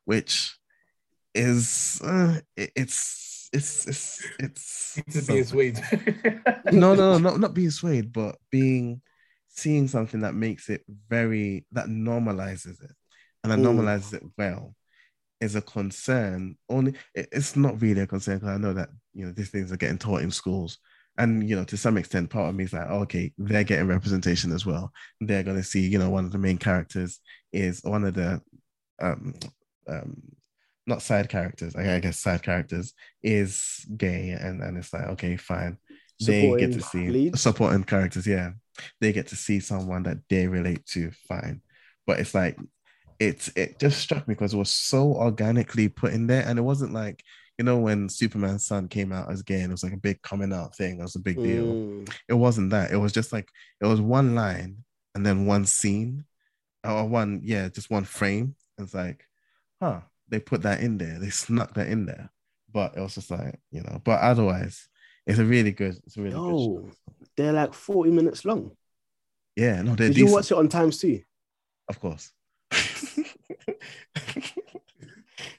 which 0.04 0.56
is 1.34 2.00
uh, 2.04 2.40
it- 2.56 2.72
it's 2.76 3.29
it's 3.52 3.86
it's 3.86 4.26
it's 4.38 5.02
It's 5.06 5.26
being 5.26 5.44
something. 5.44 5.44
swayed. 5.44 5.80
no 6.70 6.94
no 6.94 7.12
no 7.12 7.18
not, 7.18 7.40
not 7.40 7.54
being 7.54 7.70
swayed 7.70 8.12
but 8.12 8.36
being 8.50 9.00
seeing 9.48 9.88
something 9.88 10.20
that 10.20 10.34
makes 10.34 10.68
it 10.68 10.82
very 11.08 11.64
that 11.72 11.86
normalizes 11.86 12.82
it 12.82 12.92
and 13.42 13.52
that 13.52 13.58
Mm. 13.58 13.64
normalizes 13.64 14.14
it 14.14 14.22
well 14.38 14.74
is 15.40 15.54
a 15.56 15.62
concern 15.62 16.56
only 16.68 16.94
it- 17.14 17.28
it's 17.32 17.56
not 17.56 17.80
really 17.80 18.02
a 18.02 18.06
concern 18.06 18.36
because 18.38 18.50
i 18.54 18.58
know 18.58 18.72
that 18.72 18.90
you 19.14 19.24
know 19.26 19.32
these 19.32 19.50
things 19.50 19.72
are 19.72 19.76
getting 19.76 19.98
taught 19.98 20.22
in 20.22 20.30
schools 20.30 20.78
and 21.18 21.48
you 21.48 21.56
know 21.56 21.64
to 21.64 21.76
some 21.76 21.96
extent 21.96 22.30
part 22.30 22.48
of 22.48 22.54
me 22.54 22.64
is 22.64 22.72
like 22.72 22.86
okay 22.88 23.32
they're 23.38 23.64
getting 23.64 23.88
representation 23.88 24.52
as 24.52 24.64
well 24.64 24.92
they're 25.20 25.42
going 25.42 25.56
to 25.56 25.62
see 25.62 25.80
you 25.80 25.98
know 25.98 26.10
one 26.10 26.24
of 26.24 26.32
the 26.32 26.38
main 26.38 26.58
characters 26.58 27.18
is 27.52 27.80
one 27.82 28.04
of 28.04 28.14
the 28.14 28.40
um 29.00 29.34
um 29.88 30.22
not 30.90 31.02
side 31.02 31.28
characters. 31.28 31.74
I 31.74 31.94
I 31.94 32.00
guess 32.00 32.18
side 32.18 32.42
characters 32.42 32.92
is 33.22 33.86
gay 33.96 34.30
and 34.30 34.62
and 34.62 34.76
it's 34.76 34.92
like 34.92 35.06
okay 35.10 35.36
fine. 35.36 35.78
They 36.26 36.54
get 36.58 36.72
to 36.74 36.82
see 36.82 37.08
leads? 37.08 37.40
supporting 37.40 37.84
characters 37.84 38.26
yeah. 38.26 38.50
They 39.00 39.12
get 39.12 39.28
to 39.28 39.36
see 39.36 39.60
someone 39.60 40.02
that 40.02 40.18
they 40.28 40.46
relate 40.46 40.84
to 40.86 41.10
fine. 41.28 41.62
But 42.06 42.20
it's 42.20 42.34
like 42.34 42.58
it's 43.18 43.48
it 43.56 43.78
just 43.78 44.00
struck 44.00 44.26
me 44.28 44.34
because 44.34 44.54
it 44.54 44.58
was 44.58 44.70
so 44.70 45.14
organically 45.14 45.88
put 45.88 46.12
in 46.12 46.26
there. 46.26 46.44
And 46.46 46.58
it 46.58 46.62
wasn't 46.62 46.92
like 46.92 47.22
you 47.58 47.64
know 47.64 47.78
when 47.78 48.08
superman's 48.08 48.66
son 48.66 48.88
came 48.88 49.12
out 49.12 49.30
as 49.30 49.42
gay 49.42 49.60
and 49.60 49.70
it 49.70 49.72
was 49.72 49.84
like 49.84 49.92
a 49.92 49.98
big 49.98 50.20
coming 50.22 50.52
out 50.52 50.74
thing 50.74 50.98
it 50.98 51.02
was 51.02 51.16
a 51.16 51.20
big 51.20 51.36
deal. 51.36 51.64
Mm. 51.64 52.14
it 52.28 52.34
wasn't 52.34 52.70
that. 52.70 52.90
It 52.90 52.96
was 52.96 53.12
just 53.12 53.32
like 53.32 53.48
it 53.80 53.86
was 53.86 54.00
one 54.00 54.34
line 54.34 54.78
and 55.14 55.24
then 55.24 55.46
one 55.46 55.64
scene 55.64 56.24
or 56.84 57.06
one 57.06 57.40
yeah 57.44 57.68
just 57.68 57.90
one 57.90 58.04
frame. 58.04 58.56
It's 58.78 58.94
like 58.94 59.24
huh 59.80 60.00
they 60.30 60.38
put 60.40 60.62
that 60.62 60.80
in 60.80 60.96
there 60.98 61.18
they 61.18 61.30
snuck 61.30 61.74
that 61.74 61.88
in 61.88 62.06
there 62.06 62.30
but 62.72 62.96
it 62.96 63.00
was 63.00 63.14
just 63.14 63.30
like 63.30 63.58
you 63.70 63.82
know 63.82 64.00
but 64.04 64.20
otherwise 64.20 64.88
it's 65.26 65.38
a 65.38 65.44
really 65.44 65.72
good 65.72 65.94
it's 66.06 66.16
a 66.16 66.20
really 66.22 66.34
good 66.34 66.38
Yo. 66.48 66.88
show. 66.88 66.90
They're 67.36 67.52
like 67.52 67.74
40 67.74 68.10
minutes 68.10 68.44
long. 68.44 68.70
yeah 69.56 69.82
no 69.82 69.94
they're 69.94 70.08
Did 70.08 70.14
decent, 70.14 70.28
you 70.28 70.32
watch 70.32 70.50
it 70.50 70.56
on 70.58 70.68
times 70.68 70.98
two? 70.98 71.20
of 71.88 71.98
course 72.00 72.30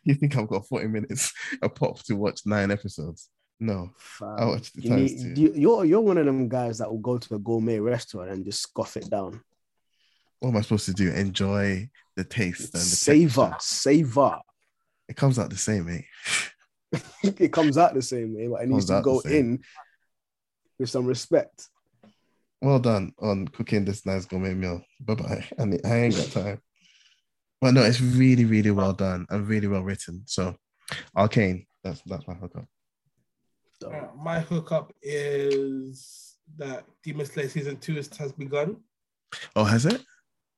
you 0.04 0.16
think 0.16 0.36
i've 0.38 0.48
got 0.48 0.66
40 0.68 0.88
minutes 0.88 1.34
a 1.62 1.70
pop 1.70 2.02
to 2.04 2.14
watch 2.16 2.42
nine 2.46 2.72
episodes 2.72 3.30
no 3.60 3.92
i 4.22 4.46
watched 4.46 4.76
the 4.76 4.82
You 4.84 4.90
times 4.90 5.24
need, 5.24 5.36
too. 5.36 5.42
you, 5.42 5.54
you're 5.56 5.86
you're 5.86 6.02
one 6.02 6.18
of 6.18 6.26
them 6.26 6.48
guys 6.50 6.78
that 6.80 6.90
will 6.90 7.00
go 7.00 7.18
to 7.18 7.36
a 7.36 7.40
gourmet 7.40 7.80
restaurant 7.80 8.32
and 8.32 8.46
just 8.46 8.62
scoff 8.62 8.98
it 8.98 9.10
down. 9.10 9.42
what 10.40 10.50
am 10.50 10.58
i 10.58 10.62
supposed 10.62 10.86
to 10.86 10.94
do 10.94 11.12
enjoy 11.12 11.90
the 12.16 12.24
taste 12.24 12.74
and 12.74 12.82
the 12.82 12.86
Savor, 12.86 13.50
texture? 13.52 13.58
savor. 13.76 14.40
It 15.12 15.18
comes 15.18 15.38
out 15.38 15.50
the 15.50 15.58
same 15.58 15.88
eh 15.90 16.02
it 17.24 17.52
comes 17.54 17.78
out 17.78 17.94
the 17.94 18.02
same 18.02 18.36
way, 18.36 18.48
but 18.48 18.62
it 18.64 18.70
needs 18.70 18.86
to 18.88 19.02
go 19.02 19.20
in 19.22 19.60
with 20.80 20.90
some 20.90 21.06
respect. 21.06 21.68
well 22.62 22.80
done 22.80 23.14
on 23.20 23.48
cooking 23.48 23.86
this 23.86 24.06
nice 24.06 24.26
gourmet 24.26 24.54
meal. 24.54 24.82
Bye 25.00 25.16
bye. 25.16 25.46
And 25.58 25.80
I 25.86 25.96
ain't 26.04 26.16
got 26.18 26.32
time. 26.32 26.62
But 27.62 27.74
no, 27.76 27.84
it's 27.84 28.02
really, 28.02 28.44
really 28.46 28.72
well 28.72 28.92
done 28.92 29.26
and 29.30 29.48
really 29.48 29.68
well 29.68 29.84
written. 29.84 30.24
So, 30.26 30.56
Arcane, 31.16 31.66
that's 31.84 32.02
that's 32.06 32.28
my 32.28 32.34
hookup. 32.34 32.66
So, 33.80 33.90
Uh, 33.92 34.08
my 34.18 34.40
hookup 34.40 34.92
is 35.02 36.36
that 36.58 36.84
Demon 37.04 37.26
Slayer 37.26 37.48
season 37.50 37.78
two 37.78 37.98
is, 37.98 38.10
has 38.18 38.32
begun. 38.34 38.78
Oh, 39.56 39.64
has 39.64 39.86
it? 39.86 40.02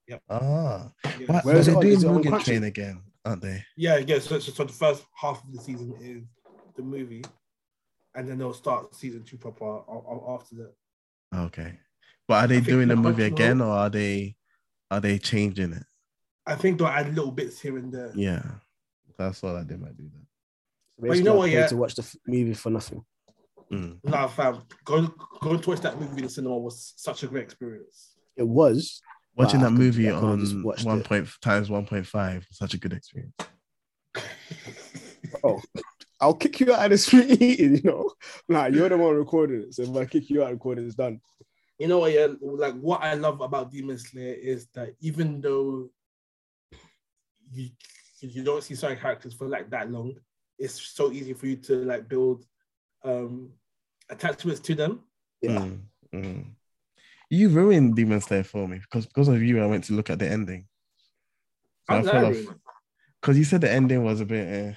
Yep. 0.07 0.21
Ah, 0.29 0.89
Yeah, 1.19 1.27
what? 1.27 1.45
Where 1.45 1.57
is 1.57 1.65
they're 1.67 1.77
it 1.77 1.81
doing 1.81 1.93
Is 1.97 2.03
Mugen 2.05 2.43
Train 2.43 2.63
again, 2.63 3.01
aren't 3.25 3.41
they? 3.41 3.63
yeah, 3.77 3.97
yeah. 3.97 4.19
So, 4.19 4.39
so, 4.39 4.51
so 4.51 4.63
the 4.63 4.73
first 4.73 5.05
half 5.15 5.43
of 5.43 5.51
the 5.53 5.59
season 5.59 5.93
is 6.01 6.23
the 6.75 6.83
movie, 6.83 7.23
and 8.15 8.27
then 8.27 8.37
they'll 8.37 8.53
start 8.53 8.95
season 8.95 9.23
two 9.23 9.37
proper 9.37 9.65
a- 9.65 9.91
a- 9.91 10.35
after 10.35 10.55
that. 10.55 10.73
Okay, 11.35 11.79
but 12.27 12.43
are 12.43 12.47
they 12.47 12.55
think 12.55 12.67
doing 12.67 12.87
the 12.87 12.95
the 12.95 13.01
movie 13.01 13.23
again, 13.23 13.61
or 13.61 13.71
are 13.71 13.89
they 13.89 14.35
are 14.91 14.99
they 14.99 15.17
changing 15.17 15.73
it? 15.73 15.83
I 16.45 16.55
think 16.55 16.77
they'll 16.77 16.87
add 16.87 17.15
little 17.15 17.31
bits 17.31 17.59
here 17.59 17.77
and 17.77 17.91
there. 17.91 18.11
Yeah, 18.15 18.43
that's 19.17 19.43
all 19.43 19.53
that 19.55 19.67
they 19.67 19.77
might 19.77 19.97
do 19.97 20.03
that. 20.03 21.01
basically, 21.01 21.17
you 21.19 21.23
know 21.23 21.33
I 21.33 21.37
what, 21.37 21.49
yeah? 21.49 21.67
to 21.67 21.77
watch 21.77 21.95
the 21.95 22.03
f- 22.03 22.15
movie 22.27 22.53
for 22.53 22.69
nothing. 22.69 23.03
Mm. 23.71 23.99
Nah, 24.03 24.27
fam, 24.27 24.61
go 24.83 25.07
go 25.41 25.57
to 25.57 25.69
watch 25.69 25.79
that 25.81 25.99
movie 25.99 26.17
in 26.17 26.23
the 26.23 26.29
cinema 26.29 26.57
was 26.57 26.93
such 26.97 27.23
a 27.23 27.27
great 27.27 27.43
experience. 27.45 28.11
It 28.35 28.47
was. 28.47 29.01
Watching 29.35 29.61
Wow, 29.61 29.69
that 29.69 29.71
movie 29.71 30.05
could've 30.05 30.23
on 30.23 30.63
watched 30.63 30.85
one 30.85 30.99
it. 30.99 31.05
point 31.05 31.27
times 31.41 31.69
one 31.69 31.85
point 31.85 32.05
five, 32.05 32.45
such 32.51 32.73
a 32.73 32.77
good 32.77 32.93
experience. 32.93 33.33
Oh, 35.43 35.61
I'll 36.21 36.35
kick 36.35 36.59
you 36.59 36.71
out 36.73 36.85
of 36.85 36.91
this 36.91 37.11
meeting, 37.13 37.77
you 37.77 37.81
know. 37.83 38.11
Nah, 38.47 38.67
you're 38.67 38.89
the 38.89 38.97
one 38.97 39.15
recording 39.15 39.63
it. 39.63 39.73
So 39.73 39.83
if 39.83 39.95
I 39.95 40.05
kick 40.05 40.29
you 40.29 40.43
out, 40.43 40.51
recording 40.51 40.85
it's 40.85 40.95
done. 40.95 41.19
you 41.79 41.87
know 41.87 41.99
what? 41.99 42.13
Yeah, 42.13 42.27
like 42.39 42.75
what 42.79 43.01
I 43.01 43.15
love 43.15 43.41
about 43.41 43.71
Demon 43.71 43.97
Slayer 43.97 44.35
is 44.35 44.67
that 44.75 44.93
even 45.01 45.41
though 45.41 45.89
you 47.51 47.69
you 48.21 48.43
don't 48.43 48.63
see 48.63 48.75
certain 48.75 48.97
characters 48.97 49.33
for 49.33 49.47
like 49.47 49.69
that 49.71 49.91
long, 49.91 50.13
it's 50.59 50.79
so 50.79 51.11
easy 51.11 51.33
for 51.33 51.47
you 51.47 51.55
to 51.57 51.75
like 51.83 52.07
build 52.07 52.45
um 53.03 53.49
attachments 54.09 54.61
to 54.61 54.75
them. 54.75 55.01
Yeah. 55.41 55.59
Mm, 55.59 55.79
mm. 56.13 56.45
You 57.33 57.49
ruined 57.49 57.95
Demon 57.95 58.21
Slayer 58.21 58.43
for 58.43 58.67
me 58.67 58.77
because 58.77 59.07
because 59.07 59.27
of 59.27 59.41
you, 59.41 59.59
I 59.59 59.65
went 59.65 59.85
to 59.85 59.93
look 59.93 60.11
at 60.11 60.19
the 60.19 60.29
ending. 60.29 60.67
So 61.89 61.95
I 61.95 61.97
I'm 61.97 62.03
fell 62.03 62.25
off 62.27 62.37
because 63.19 63.39
you 63.39 63.43
said 63.43 63.61
the 63.61 63.71
ending 63.71 64.03
was 64.03 64.21
a 64.21 64.25
bit. 64.25 64.47
Eh. 64.47 64.73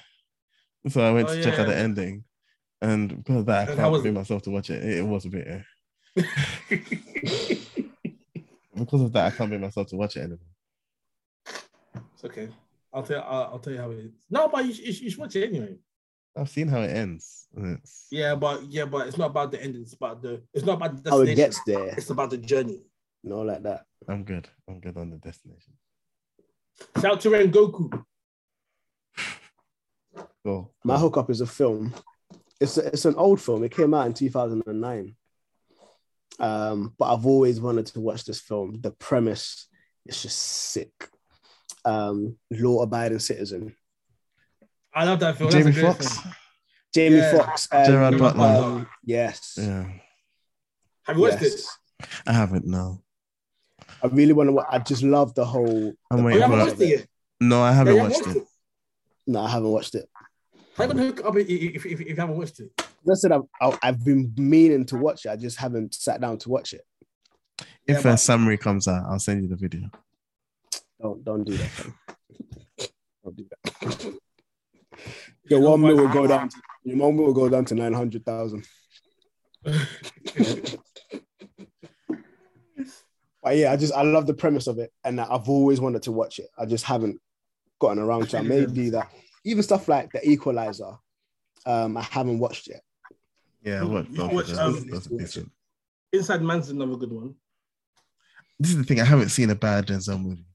So 0.89 1.07
I 1.07 1.13
went 1.13 1.29
Oh, 1.29 1.35
to 1.35 1.43
check 1.43 1.59
out 1.59 1.67
the 1.67 1.77
ending, 1.77 2.25
and 2.81 3.19
because 3.19 3.41
of 3.41 3.47
that, 3.47 3.69
I 3.69 3.75
can't 3.75 3.93
was 3.93 4.01
bring 4.01 4.15
myself 4.15 4.41
to 4.45 4.51
watch 4.51 4.71
it. 4.71 4.83
It, 4.83 5.01
it 5.01 5.03
was 5.03 5.27
a 5.27 5.29
bit. 5.29 5.47
Eh. 5.47 5.63
because 8.75 9.03
of 9.03 9.13
that, 9.13 9.27
I 9.27 9.37
can't 9.37 9.51
bring 9.51 9.61
myself 9.61 9.89
to 9.89 9.97
watch 9.97 10.17
it 10.17 10.21
anymore. 10.21 10.39
It's 12.15 12.25
okay. 12.25 12.49
I'll 12.91 13.03
tell. 13.03 13.23
I'll, 13.23 13.43
I'll 13.53 13.59
tell 13.59 13.75
you 13.75 13.81
how 13.81 13.91
it 13.91 13.99
is. 13.99 14.13
No, 14.31 14.49
but 14.49 14.65
you, 14.65 14.73
you, 14.73 14.93
you 14.93 15.11
should 15.11 15.19
watch 15.19 15.37
it 15.37 15.49
anyway. 15.49 15.77
I've 16.37 16.51
seen 16.51 16.69
how 16.69 16.83
it 16.83 16.91
ends. 16.91 17.49
It's, 17.57 18.07
Yeah, 18.11 18.35
but 18.35 18.65
yeah, 18.71 18.85
but 18.85 19.07
it's 19.07 19.17
not 19.17 19.31
about 19.31 19.51
the 19.51 19.63
ending. 19.63 19.83
It's 19.83 19.95
about 19.95 20.23
the. 20.23 20.43
It's 20.53 20.65
not 20.65 20.75
about 20.75 21.03
the 21.03 21.11
How 21.11 21.21
it 21.21 21.35
gets 21.35 21.61
there, 21.67 21.95
It's 21.97 22.11
about 22.11 22.31
the 22.31 22.39
journey. 22.39 22.83
no, 23.25 23.41
like 23.41 23.63
that. 23.63 23.85
I'm 24.09 24.25
good. 24.25 24.49
I'm 24.69 24.81
good 24.81 24.97
on 24.97 25.11
the 25.11 25.17
destination. 25.17 25.73
Shout 26.97 27.13
out 27.13 27.21
to 27.23 27.31
Rengoku. 27.31 28.05
Cool. 30.45 30.73
My 30.85 30.99
hookup 30.99 31.31
is 31.31 31.41
a 31.41 31.47
film. 31.47 31.95
It's 32.61 32.79
a, 32.79 32.87
it's 32.87 33.05
an 33.05 33.17
old 33.17 33.41
film. 33.41 33.65
It 33.65 33.73
came 33.73 33.95
out 33.95 34.07
in 34.07 34.15
2009. 34.15 35.17
Um, 36.39 36.95
but 36.99 37.13
I've 37.13 37.27
always 37.27 37.61
wanted 37.61 37.87
to 37.87 38.01
watch 38.01 38.25
this 38.25 38.41
film. 38.41 38.81
The 38.81 38.91
premise 38.93 39.67
is 40.05 40.23
just 40.23 40.39
sick. 40.39 41.09
Um, 41.85 42.37
law-abiding 42.51 43.19
citizen. 43.19 43.75
I 44.97 45.05
love 45.05 45.21
that 45.21 45.37
film. 45.37 45.51
Jamie 45.51 45.65
That's 45.65 45.77
a 45.77 45.81
great 45.81 45.93
Foxx. 45.97 46.19
film. 46.21 46.35
Jamie 46.95 47.17
Yeah. 47.19 47.37
Foxx. 47.39 47.69
and, 47.71 47.87
Gerard 47.87 48.19
Butler. 48.19 48.45
um, 48.47 48.89
yes. 49.05 49.55
Yeah, 49.59 49.85
Have 51.05 51.17
you 51.17 51.23
watched 51.23 51.43
yes. 51.43 51.55
it? 52.01 52.07
I 52.27 52.33
haven't. 52.33 52.67
No, 52.67 53.03
I 54.03 54.07
really 54.09 54.33
want 54.33 54.51
to. 54.51 54.65
I 54.71 54.79
just 54.79 55.03
love 55.03 55.35
the 55.35 55.45
whole. 55.45 55.93
I'm 56.11 56.17
the 56.19 56.23
waiting 56.23 56.37
you 56.39 56.43
haven't 56.43 56.59
for 56.61 56.67
watched 56.67 56.81
it 56.81 56.89
yet? 56.89 57.07
no, 57.41 57.63
I 57.63 57.73
haven't 57.73 57.95
you 57.95 58.01
haven't 58.01 58.25
watched 58.27 58.37
it. 58.37 58.43
No, 59.27 59.41
I 59.41 59.51
haven't 59.51 59.71
watched 59.71 59.95
it. 59.95 60.09
How 60.77 60.85
you 60.85 60.93
gonna 60.93 61.03
hook 61.07 61.25
up 61.25 61.37
if, 61.37 61.49
if, 61.49 61.87
if, 61.87 62.01
if 62.01 62.09
you 62.09 62.17
haven't 62.17 62.37
watched 62.37 62.61
it? 62.61 62.71
I 62.79 63.15
said 63.15 63.33
I've, 63.33 63.43
I- 63.61 63.79
I've 63.83 64.05
been 64.05 64.33
meaning 64.37 64.85
to 64.87 64.97
watch 64.97 65.27
it. 65.27 65.31
I 65.31 65.37
just 65.37 65.59
haven't 65.59 65.95
sat 65.95 66.21
down 66.21 66.39
to 66.39 66.49
watch 66.49 66.73
it. 66.75 66.83
If 67.59 67.67
Yeah, 67.87 67.99
a 67.99 68.03
but- 68.03 68.17
summary 68.17 68.57
comes 68.59 68.89
out, 68.89 69.05
I'll 69.09 69.19
send 69.19 69.43
you 69.43 69.49
the 69.49 69.57
video. 69.57 69.91
Don't 71.01 71.23
don't 71.25 71.45
do 71.45 71.57
that. 71.57 71.71
Don't 73.25 73.37
do 73.37 73.47
that. 73.51 74.19
Your 75.49 75.61
one 75.61 75.81
mil 75.81 75.97
will 75.97 76.09
go 76.09 76.27
down. 76.27 76.49
To, 76.49 76.57
your 76.85 76.97
one 76.99 77.17
mil 77.17 77.27
will 77.27 77.33
go 77.35 77.49
down 77.49 77.65
to 77.67 77.75
nine 77.75 77.93
hundred 77.93 78.25
thousand. 78.25 78.67
But 83.43 83.57
yeah, 83.59 83.73
I 83.73 83.77
just 83.77 83.93
I 83.95 84.03
love 84.03 84.27
the 84.27 84.35
premise 84.35 84.67
of 84.67 84.79
it, 84.81 84.93
and 85.05 85.21
I've 85.21 85.49
always 85.49 85.81
wanted 85.81 86.03
to 86.03 86.13
watch 86.13 86.41
it. 86.41 86.49
I 86.59 86.67
just 86.67 86.85
haven't 86.85 87.21
gotten 87.79 88.01
around 88.01 88.29
to. 88.31 88.37
it. 88.37 88.41
I 88.41 88.43
may 88.43 88.67
do 88.67 88.91
that. 88.91 89.09
Even 89.45 89.63
stuff 89.63 89.87
like 89.87 90.11
the 90.11 90.29
Equalizer, 90.29 90.97
um, 91.65 91.97
I 91.97 92.03
haven't 92.03 92.41
watched 92.41 92.67
yet. 92.67 92.83
Yeah, 93.63 93.83
You- 93.83 93.89
what? 93.89 94.11
you 94.11 94.27
watch, 94.27 94.47
those- 94.49 94.59
um, 94.59 94.89
those 94.89 95.07
decent. 95.07 95.53
Inside 96.13 96.43
Man's 96.43 96.71
another 96.71 96.97
good 96.97 97.13
one. 97.13 97.35
This 98.59 98.71
is 98.73 98.79
the 98.79 98.85
thing. 98.85 99.01
I 99.01 99.05
haven't 99.05 99.29
seen 99.29 99.51
a 99.51 99.55
bad 99.55 99.87
Denzel 99.87 100.21
movie. 100.21 100.47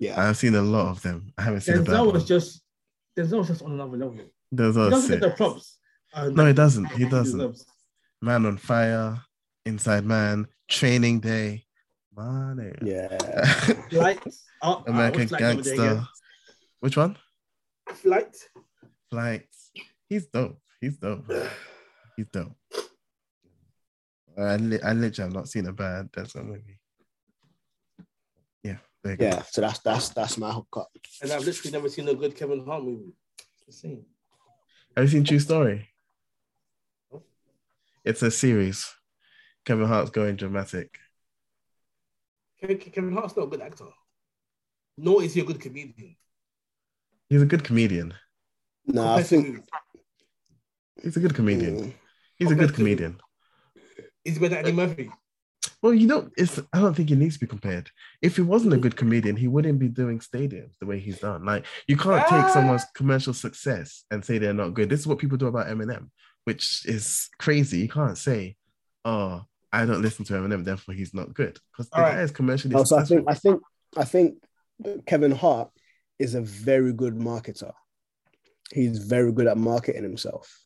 Yeah, 0.00 0.20
I've 0.28 0.36
seen 0.36 0.56
a 0.56 0.62
lot 0.62 0.88
of 0.88 1.02
them. 1.02 1.32
I 1.38 1.42
haven't 1.42 1.60
seen 1.60 1.76
a 1.76 1.82
bad 1.82 1.86
Denzel 1.94 2.06
one. 2.06 2.14
was 2.14 2.24
just 2.24 2.61
Denzel 3.18 3.38
was 3.38 3.48
just 3.48 3.62
on 3.62 3.72
another 3.72 3.96
level. 3.96 4.16
There's 4.50 4.74
He 4.74 4.80
Denzel 4.80 4.90
doesn't 4.90 5.10
sick. 5.10 5.20
get 5.20 5.30
the 5.30 5.36
props. 5.36 5.78
uh, 6.14 6.28
No, 6.30 6.46
he 6.46 6.52
doesn't. 6.52 6.84
that 6.84 6.92
He 6.92 7.04
doesn't. 7.08 7.38
deserves. 7.38 7.66
Man 8.20 8.46
on 8.46 8.56
Fire, 8.56 9.20
Inside 9.66 10.04
Man, 10.04 10.46
Training 10.68 11.20
Day, 11.20 11.64
Money. 12.14 12.72
yeah. 12.82 13.08
Flight. 13.90 14.22
Oh, 14.62 14.84
American 14.86 15.20
watched 15.22 15.28
Flight 15.30 15.40
the 15.40 15.46
other 15.50 15.62
day 15.62 15.70
again. 15.72 15.86
Gangster. 15.96 16.08
Which 16.80 16.96
one? 16.96 17.16
Flight. 17.94 18.36
Flight. 19.10 19.46
He's 20.08 20.26
dope. 20.26 20.58
He's 20.80 20.96
dope. 20.96 21.24
He's 22.16 22.26
dope. 22.32 22.52
I, 24.38 24.56
li- 24.56 24.80
I 24.82 24.92
literally 24.92 25.28
have 25.28 25.32
not 25.34 25.48
seen 25.48 25.66
a 25.66 25.72
bad 25.72 26.10
Denzel 26.12 26.44
movie. 26.44 26.78
Yeah, 29.04 29.36
you 29.38 29.42
so 29.50 29.60
that's 29.62 29.80
that's 29.80 30.08
that's 30.10 30.38
my 30.38 30.50
hookup. 30.52 30.88
And 31.22 31.32
I've 31.32 31.44
literally 31.44 31.72
never 31.72 31.88
seen 31.88 32.08
a 32.08 32.14
good 32.14 32.36
Kevin 32.36 32.64
Hart 32.64 32.84
movie. 32.84 33.14
Insane. 33.66 34.04
Have 34.96 35.04
you 35.06 35.10
seen 35.10 35.24
True 35.24 35.38
Story? 35.40 35.88
It's 38.04 38.22
a 38.22 38.30
series. 38.30 38.92
Kevin 39.64 39.86
Hart's 39.86 40.10
going 40.10 40.36
dramatic. 40.36 40.98
Kevin, 42.60 42.78
Kevin 42.78 43.12
Hart's 43.12 43.36
not 43.36 43.44
a 43.44 43.48
good 43.48 43.60
actor. 43.62 43.86
Nor 44.98 45.22
is 45.22 45.34
he 45.34 45.40
a 45.40 45.44
good 45.44 45.60
comedian. 45.60 46.16
He's 47.28 47.42
a 47.42 47.46
good 47.46 47.64
comedian. 47.64 48.12
No, 48.86 49.14
I 49.14 49.22
think 49.22 49.64
He's 51.02 51.16
a 51.16 51.20
good 51.20 51.34
comedian. 51.34 51.76
mm, 51.76 51.92
He's 52.36 52.50
a 52.50 52.54
good 52.54 52.68
Compared 52.68 52.68
to- 52.70 52.74
comedian. 52.76 53.20
He's 54.24 54.38
better 54.38 54.56
than 54.56 54.58
Eddie 54.66 54.72
Murphy. 54.72 55.10
Well, 55.82 55.92
you 55.92 56.06
don't. 56.06 56.32
It's. 56.36 56.60
I 56.72 56.80
don't 56.80 56.94
think 56.94 57.08
he 57.08 57.16
needs 57.16 57.34
to 57.34 57.40
be 57.40 57.46
compared. 57.48 57.90
If 58.22 58.36
he 58.36 58.42
wasn't 58.42 58.72
a 58.74 58.78
good 58.78 58.96
comedian, 58.96 59.34
he 59.36 59.48
wouldn't 59.48 59.80
be 59.80 59.88
doing 59.88 60.20
stadiums 60.20 60.78
the 60.78 60.86
way 60.86 61.00
he's 61.00 61.18
done. 61.18 61.44
Like 61.44 61.66
you 61.88 61.96
can't 61.96 62.22
take 62.28 62.44
Ah. 62.44 62.52
someone's 62.54 62.84
commercial 62.94 63.34
success 63.34 64.04
and 64.10 64.24
say 64.24 64.38
they're 64.38 64.54
not 64.54 64.74
good. 64.74 64.88
This 64.88 65.00
is 65.00 65.06
what 65.08 65.18
people 65.18 65.36
do 65.38 65.48
about 65.48 65.66
Eminem, 65.66 66.08
which 66.44 66.86
is 66.86 67.28
crazy. 67.38 67.78
You 67.78 67.88
can't 67.88 68.16
say, 68.16 68.56
"Oh, 69.04 69.42
I 69.72 69.84
don't 69.84 70.02
listen 70.02 70.24
to 70.26 70.34
Eminem, 70.34 70.64
therefore 70.64 70.94
he's 70.94 71.14
not 71.14 71.34
good," 71.34 71.58
because 71.72 71.90
the 71.90 71.96
All 71.96 72.02
right. 72.02 72.14
guy 72.14 72.22
is 72.22 72.30
commercially 72.30 72.74
no, 72.74 72.84
so 72.84 72.98
I 72.98 73.04
think 73.04 73.24
I 73.28 73.34
think 73.34 73.60
I 73.96 74.04
think 74.04 74.34
Kevin 75.06 75.32
Hart 75.32 75.70
is 76.20 76.34
a 76.36 76.42
very 76.42 76.92
good 76.92 77.16
marketer. 77.16 77.72
He's 78.72 78.98
very 78.98 79.32
good 79.32 79.48
at 79.48 79.58
marketing 79.58 80.04
himself, 80.04 80.60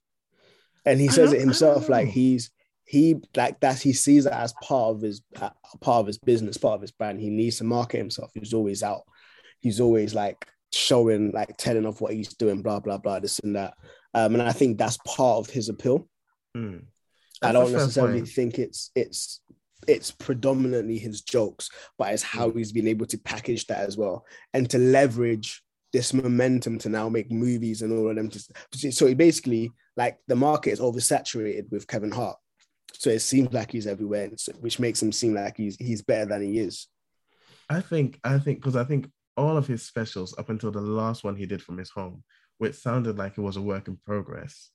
and 0.85 1.01
he 1.01 1.09
says 1.09 1.33
it 1.33 1.41
himself. 1.41 1.89
Like 1.89 2.09
he's 2.09 2.51
he 2.87 3.17
like 3.35 3.61
that. 3.61 3.81
He 3.81 3.93
sees 3.93 4.25
that 4.25 4.41
as 4.41 4.55
part 4.63 4.95
of 4.95 5.03
his 5.03 5.23
uh, 5.41 5.51
part 5.81 6.01
of 6.01 6.07
his 6.07 6.19
business, 6.19 6.57
part 6.57 6.77
of 6.77 6.81
his 6.81 6.93
brand. 6.93 7.21
He 7.21 7.31
needs 7.31 7.59
to 7.59 7.65
market 7.65 7.99
himself. 7.99 8.31
He's 8.35 8.55
always 8.55 8.83
out. 8.83 9.03
He's 9.61 9.81
always 9.81 10.15
like 10.15 10.47
showing, 10.73 11.33
like 11.33 11.57
telling 11.57 11.87
of 11.87 12.01
what 12.01 12.15
he's 12.15 12.35
doing, 12.35 12.63
blah 12.63 12.81
blah 12.81 12.99
blah, 12.99 13.19
this 13.19 13.41
and 13.41 13.57
that. 13.57 13.75
Um, 14.15 14.35
and 14.35 14.43
I 14.43 14.53
think 14.53 14.79
that's 14.79 14.99
part 14.99 15.39
of 15.39 15.51
his 15.51 15.69
appeal. 15.69 16.09
Hmm. 16.55 16.79
I 17.43 17.53
don't 17.53 17.73
necessarily 17.73 18.21
point. 18.21 18.29
think 18.29 18.59
it's 18.59 18.91
it's 18.95 19.41
it's 19.89 20.11
predominantly 20.11 20.99
his 20.99 21.23
jokes, 21.23 21.71
but 21.99 22.13
it's 22.13 22.23
how 22.23 22.51
he's 22.51 22.73
been 22.73 22.89
able 22.89 23.07
to 23.07 23.19
package 23.19 23.67
that 23.67 23.81
as 23.81 23.97
well 23.97 24.25
and 24.55 24.71
to 24.71 24.79
leverage 24.79 25.63
this 25.93 26.15
momentum 26.15 26.79
to 26.79 26.89
now 26.89 27.09
make 27.09 27.31
movies 27.31 27.83
and 27.83 27.93
all 27.93 28.11
of 28.11 28.17
them. 28.17 28.31
To, 28.31 28.93
so 28.93 29.07
it 29.07 29.17
basically 29.17 29.71
like 29.97 30.19
the 30.29 30.37
market 30.37 30.71
is 30.71 30.81
oversaturated 30.81 31.71
with 31.71 31.87
Kevin 31.87 32.11
Hart, 32.11 32.37
so 32.99 33.11
it 33.11 33.21
seems 33.21 33.53
like 33.53 33.71
he's 33.73 33.87
everywhere, 33.87 34.31
which 34.61 34.79
makes 34.79 35.03
him 35.03 35.13
seem 35.13 35.35
like 35.35 35.57
he's 35.57 35.77
he's 35.77 36.03
better 36.03 36.27
than 36.27 36.43
he 36.43 36.59
is. 36.59 36.87
I 37.69 37.81
think. 37.81 38.19
I 38.25 38.39
think 38.39 38.59
because 38.61 38.77
I 38.77 38.85
think 38.85 39.11
all 39.37 39.57
of 39.57 39.67
his 39.67 39.83
specials 39.83 40.37
up 40.39 40.49
until 40.51 40.71
the 40.71 40.81
last 40.81 41.25
one 41.25 41.37
he 41.37 41.47
did 41.47 41.63
from 41.63 41.79
his 41.79 41.91
home, 41.91 42.23
which 42.59 42.75
sounded 42.77 43.19
like 43.19 43.37
it 43.37 43.41
was 43.43 43.57
a 43.57 43.63
work 43.63 43.89
in 43.89 43.97
progress. 44.07 44.71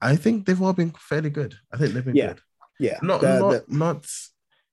I 0.00 0.16
think 0.16 0.44
they've 0.44 0.60
all 0.60 0.72
been 0.74 0.92
fairly 0.98 1.30
good. 1.30 1.54
I 1.72 1.76
think 1.78 1.94
they've 1.94 2.04
been 2.04 2.16
Yeah. 2.16 2.26
good. 2.34 2.40
Yeah, 2.78 2.98
not 3.02 3.20
the- 3.22 3.38
not 3.40 3.50
the- 3.50 3.64
not 3.74 4.06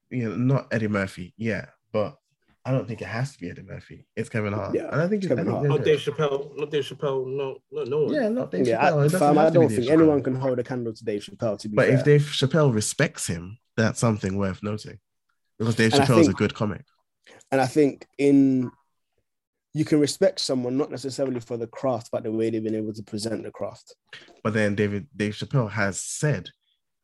you 0.10 0.30
know 0.30 0.35
not 0.35 0.68
Eddie 0.73 0.89
Murphy, 0.89 1.34
yeah, 1.38 1.68
but 1.93 2.18
I 2.65 2.72
don't 2.72 2.88
think 2.88 3.02
it 3.02 3.07
has 3.07 3.34
to 3.34 3.40
be 3.40 3.49
Eddie 3.49 3.64
Murphy. 3.64 4.06
It's 4.15 4.30
Kevin 4.30 4.53
Hart, 4.53 4.73
Yeah, 4.73 4.90
and 4.91 5.02
I 5.02 5.07
think, 5.07 5.23
it's 5.23 5.31
I 5.31 5.35
Kevin 5.35 5.45
think 5.45 5.52
Hart. 5.57 5.64
they're 5.64 5.77
Not. 5.77 5.85
Dave 5.85 5.99
Chappelle. 5.99 6.57
Not 6.57 6.72
Dave 6.72 6.84
Chappelle. 6.85 7.27
No, 7.27 7.57
no, 7.72 7.84
no 7.84 8.03
one. 8.06 8.14
Yeah, 8.14 8.30
not 8.30 8.52
Dave 8.52 8.68
yeah, 8.68 8.80
Chappelle. 8.91 9.06
It 9.06 9.15
I, 9.15 9.19
fam, 9.19 9.38
I 9.38 9.49
don't 9.49 9.69
think 9.69 9.90
anyone 9.90 10.23
can 10.23 10.35
hold 10.35 10.60
a 10.60 10.64
candle 10.64 10.94
to 10.94 11.03
Dave 11.03 11.23
Chappelle. 11.23 11.60
To 11.60 11.68
be 11.69 11.76
But 11.76 11.88
fair. 11.88 11.98
if 11.98 12.06
Dave 12.06 12.22
Chappelle 12.22 12.73
respects 12.73 13.27
him, 13.27 13.57
that's 13.76 13.99
something 13.99 14.38
worth 14.38 14.64
noting, 14.64 14.99
because 15.60 15.76
Dave 15.76 15.94
And 15.94 16.03
I 16.03 16.06
Chappelle 16.06 16.19
is 16.19 16.30
a 16.30 16.34
good 16.34 16.53
comic. 16.53 16.85
And 17.52 17.60
I 17.60 17.65
think 17.68 18.07
in 18.18 18.72
you 19.73 19.84
can 19.84 19.99
respect 19.99 20.40
someone 20.40 20.77
not 20.77 20.91
necessarily 20.91 21.40
for 21.40 21.57
the 21.57 21.68
craft, 21.68 22.10
but 22.11 22.23
the 22.23 22.31
way 22.31 22.49
they've 22.49 22.64
been 22.64 22.76
able 22.76 22.94
to 22.94 23.03
present 23.03 23.44
the 23.44 23.52
craft. 23.52 23.95
But 24.44 24.53
then 24.53 24.76
David 24.76 25.07
Dave 25.15 25.34
Chappelle 25.34 25.72
has 25.72 25.99
said, 25.99 26.49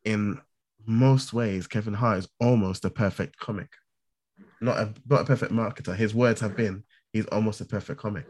in 0.04 0.40
most 0.86 1.32
ways, 1.32 1.66
Kevin 1.66 1.94
Hart 1.94 2.18
is 2.18 2.28
almost 2.40 2.84
a 2.84 2.90
perfect 2.90 3.36
comic, 3.38 3.68
not 4.60 4.78
a 4.78 4.94
not 5.08 5.22
a 5.22 5.24
perfect 5.24 5.52
marketer. 5.52 5.94
His 5.96 6.14
words 6.14 6.40
have 6.40 6.56
been, 6.56 6.84
he's 7.12 7.26
almost 7.26 7.60
a 7.60 7.64
perfect 7.64 8.00
comic. 8.00 8.26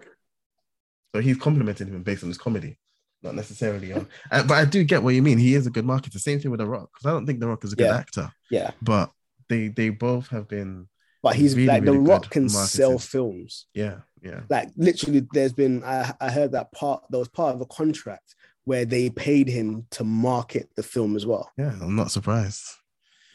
So 1.15 1.20
he's 1.20 1.36
complimenting 1.39 1.89
him 1.89 2.02
based 2.02 2.23
on 2.23 2.28
his 2.28 2.39
comedy, 2.39 2.78
not 3.23 3.35
necessarily 3.35 3.93
on. 3.93 4.07
Uh, 4.31 4.44
but 4.44 4.55
I 4.55 4.65
do 4.65 4.85
get 4.85 5.02
what 5.02 5.15
you 5.15 5.23
mean. 5.23 5.39
He 5.39 5.55
is 5.55 5.66
a 5.66 5.70
good 5.70 5.85
marketer. 5.85 6.19
Same 6.20 6.39
thing 6.39 6.51
with 6.52 6.61
The 6.61 6.66
Rock, 6.66 6.90
because 6.93 7.07
I 7.07 7.11
don't 7.12 7.27
think 7.27 7.40
The 7.40 7.48
Rock 7.48 7.65
is 7.65 7.73
a 7.73 7.77
good 7.77 7.86
Yeah. 7.89 7.97
actor, 7.97 8.32
Yeah, 8.51 8.70
but 8.81 9.11
they 9.48 9.69
they 9.69 9.89
both 9.90 10.28
have 10.28 10.47
been. 10.48 10.89
but 11.23 11.35
he's 11.35 11.55
Really, 11.57 11.66
like 11.66 11.85
The 11.85 11.93
really 11.93 12.09
Rock 12.09 12.23
good 12.23 12.31
can 12.31 12.48
sell 12.48 12.98
films. 12.98 13.66
Yeah, 13.74 13.97
yeah. 14.23 14.43
Like 14.48 14.70
literally, 14.77 15.27
there's 15.32 15.52
been 15.52 15.82
I, 15.82 16.15
I 16.20 16.31
heard 16.31 16.52
that 16.52 16.70
part 16.73 17.02
that 17.11 17.19
was 17.19 17.28
part 17.28 17.55
of 17.57 17.61
a 17.61 17.66
contract 17.66 18.36
where 18.65 18.85
they 18.85 19.11
paid 19.11 19.48
him 19.48 19.86
to 19.90 20.05
market 20.05 20.70
the 20.77 20.82
film 20.85 21.16
as 21.16 21.27
well. 21.27 21.51
Yeah, 21.59 21.73
I'm 21.82 21.97
not 21.97 22.12
surprised. 22.12 22.62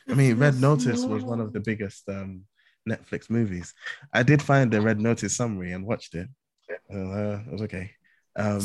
I 0.07 0.13
mean, 0.13 0.37
Red 0.37 0.61
Notice 0.61 1.03
was 1.03 1.23
one 1.23 1.41
of 1.41 1.51
the 1.51 1.59
biggest 1.59 2.07
um, 2.07 2.43
Netflix 2.87 3.29
movies. 3.29 3.73
I 4.13 4.23
did 4.23 4.41
find 4.41 4.71
the 4.71 4.81
Red 4.81 4.99
Notice 4.99 5.35
summary 5.35 5.71
and 5.71 5.85
watched 5.85 6.15
it. 6.15 6.27
Uh, 6.93 7.39
it 7.47 7.51
was 7.51 7.61
okay. 7.63 7.91
Um, 8.35 8.59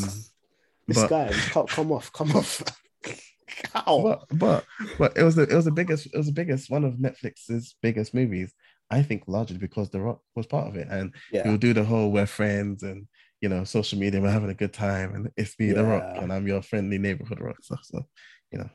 This 0.89 0.99
but 0.99 1.11
guy, 1.11 1.33
come, 1.69 1.93
off, 1.93 2.13
come 2.13 2.33
off. 2.33 2.63
How? 3.75 4.01
but 4.03 4.39
but 4.39 4.65
but 4.99 5.17
it 5.17 5.23
was 5.23 5.35
the 5.35 5.43
it 5.43 5.55
was 5.55 5.65
the 5.65 5.71
biggest 5.73 6.07
it 6.07 6.17
was 6.17 6.27
the 6.27 6.33
biggest 6.33 6.71
one 6.71 6.85
of 6.85 6.95
Netflix's 6.95 7.75
biggest 7.83 8.15
movies. 8.15 8.53
I 8.91 9.03
think 9.03 9.25
largely 9.27 9.59
because 9.59 9.91
The 9.91 10.01
Rock 10.01 10.21
was 10.35 10.47
part 10.47 10.69
of 10.69 10.77
it, 10.77 10.89
and 10.91 11.15
Yeah. 11.33 11.45
he'll 11.45 11.57
do 11.59 11.73
the 11.73 11.85
whole 11.85 12.11
we're 12.11 12.27
friends 12.27 12.83
and 12.83 13.07
you 13.41 13.49
know 13.49 13.65
social 13.65 13.99
media 13.99 14.21
we're 14.21 14.31
having 14.31 14.51
a 14.51 14.55
good 14.55 14.73
time 14.73 15.15
and 15.15 15.31
it's 15.37 15.59
me 15.59 15.73
The 15.73 15.85
Rock 15.85 16.05
and 16.17 16.33
I'm 16.33 16.47
your 16.47 16.63
friendly 16.63 16.99
neighborhood 16.99 17.41
rock 17.41 17.57
so 17.63 17.77
so 17.83 18.07
you 18.53 18.59
know 18.59 18.69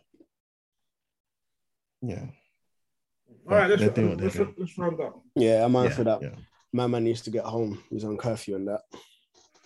yeah 2.02 2.26
All 3.48 3.58
right, 3.58 3.70
let's, 3.70 3.82
They're 3.82 3.92
doing 3.92 4.10
what 4.10 4.18
they're 4.18 4.46
let's, 4.46 4.58
let's 4.58 4.78
round 4.78 5.00
up. 5.02 5.22
Yeah, 5.36 5.64
I'm 5.64 5.76
on 5.76 5.86
yeah, 5.86 5.90
for 5.92 6.04
that. 6.04 6.22
yeah 6.22 6.30
My 6.74 6.88
man 6.88 7.04
needs 7.04 7.22
to 7.24 7.30
get 7.30 7.46
home. 7.46 7.82
He's 7.90 8.04
on 8.04 8.18
curfew 8.18 8.56
and 8.56 8.68
that. 8.68 8.82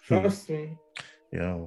Hmm. 0.07 0.19
Trust 0.21 0.49
me. 0.49 0.77
yeah 1.31 1.59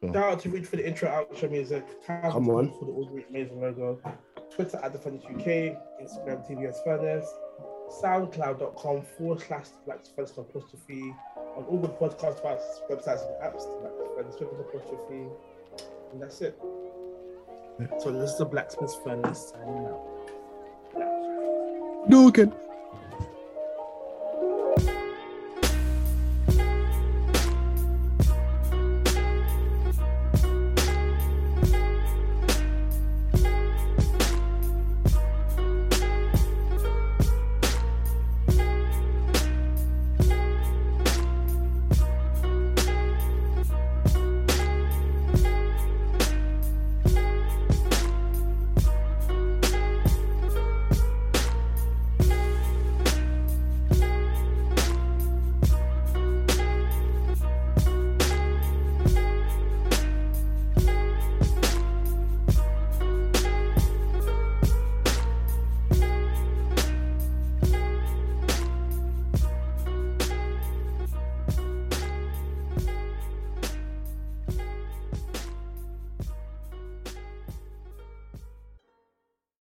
cool. 0.00 0.12
Shout 0.12 0.32
out 0.32 0.40
to 0.40 0.50
Reach 0.50 0.66
for 0.66 0.76
the 0.76 0.86
intro 0.86 1.08
outro 1.08 1.50
music. 1.50 1.84
Calvin 2.06 2.30
Come 2.30 2.50
on. 2.50 2.70
For 2.72 2.84
the 2.84 2.92
all 2.92 3.20
amazing 3.28 3.60
logo. 3.60 4.00
Twitter 4.50 4.80
at 4.82 4.92
the 4.92 4.98
Furnace 4.98 5.24
UK. 5.24 5.76
Instagram 6.02 6.48
TVS 6.48 6.82
Furnace. 6.84 7.28
SoundCloud.com 8.02 9.02
forward 9.16 9.40
slash 9.40 9.66
Black 9.86 10.00
Furnace 10.14 10.32
apostrophe. 10.36 11.14
On 11.56 11.64
all 11.64 11.78
the 11.78 11.88
podcast 11.88 12.42
websites 12.90 13.26
and 13.26 13.42
apps, 13.42 13.64
Black 13.80 13.92
Furnace 14.16 14.36
with 14.40 14.60
apostrophe. 14.60 15.26
And 16.12 16.22
that's 16.22 16.40
it. 16.40 16.58
Yeah. 17.80 17.86
So 17.98 18.12
this 18.12 18.32
is 18.32 18.38
the 18.38 18.44
Blacksmith 18.44 18.94
Furnace 19.04 19.52
signing 19.54 19.86
out. 19.86 20.17
Dugan. 22.10 22.52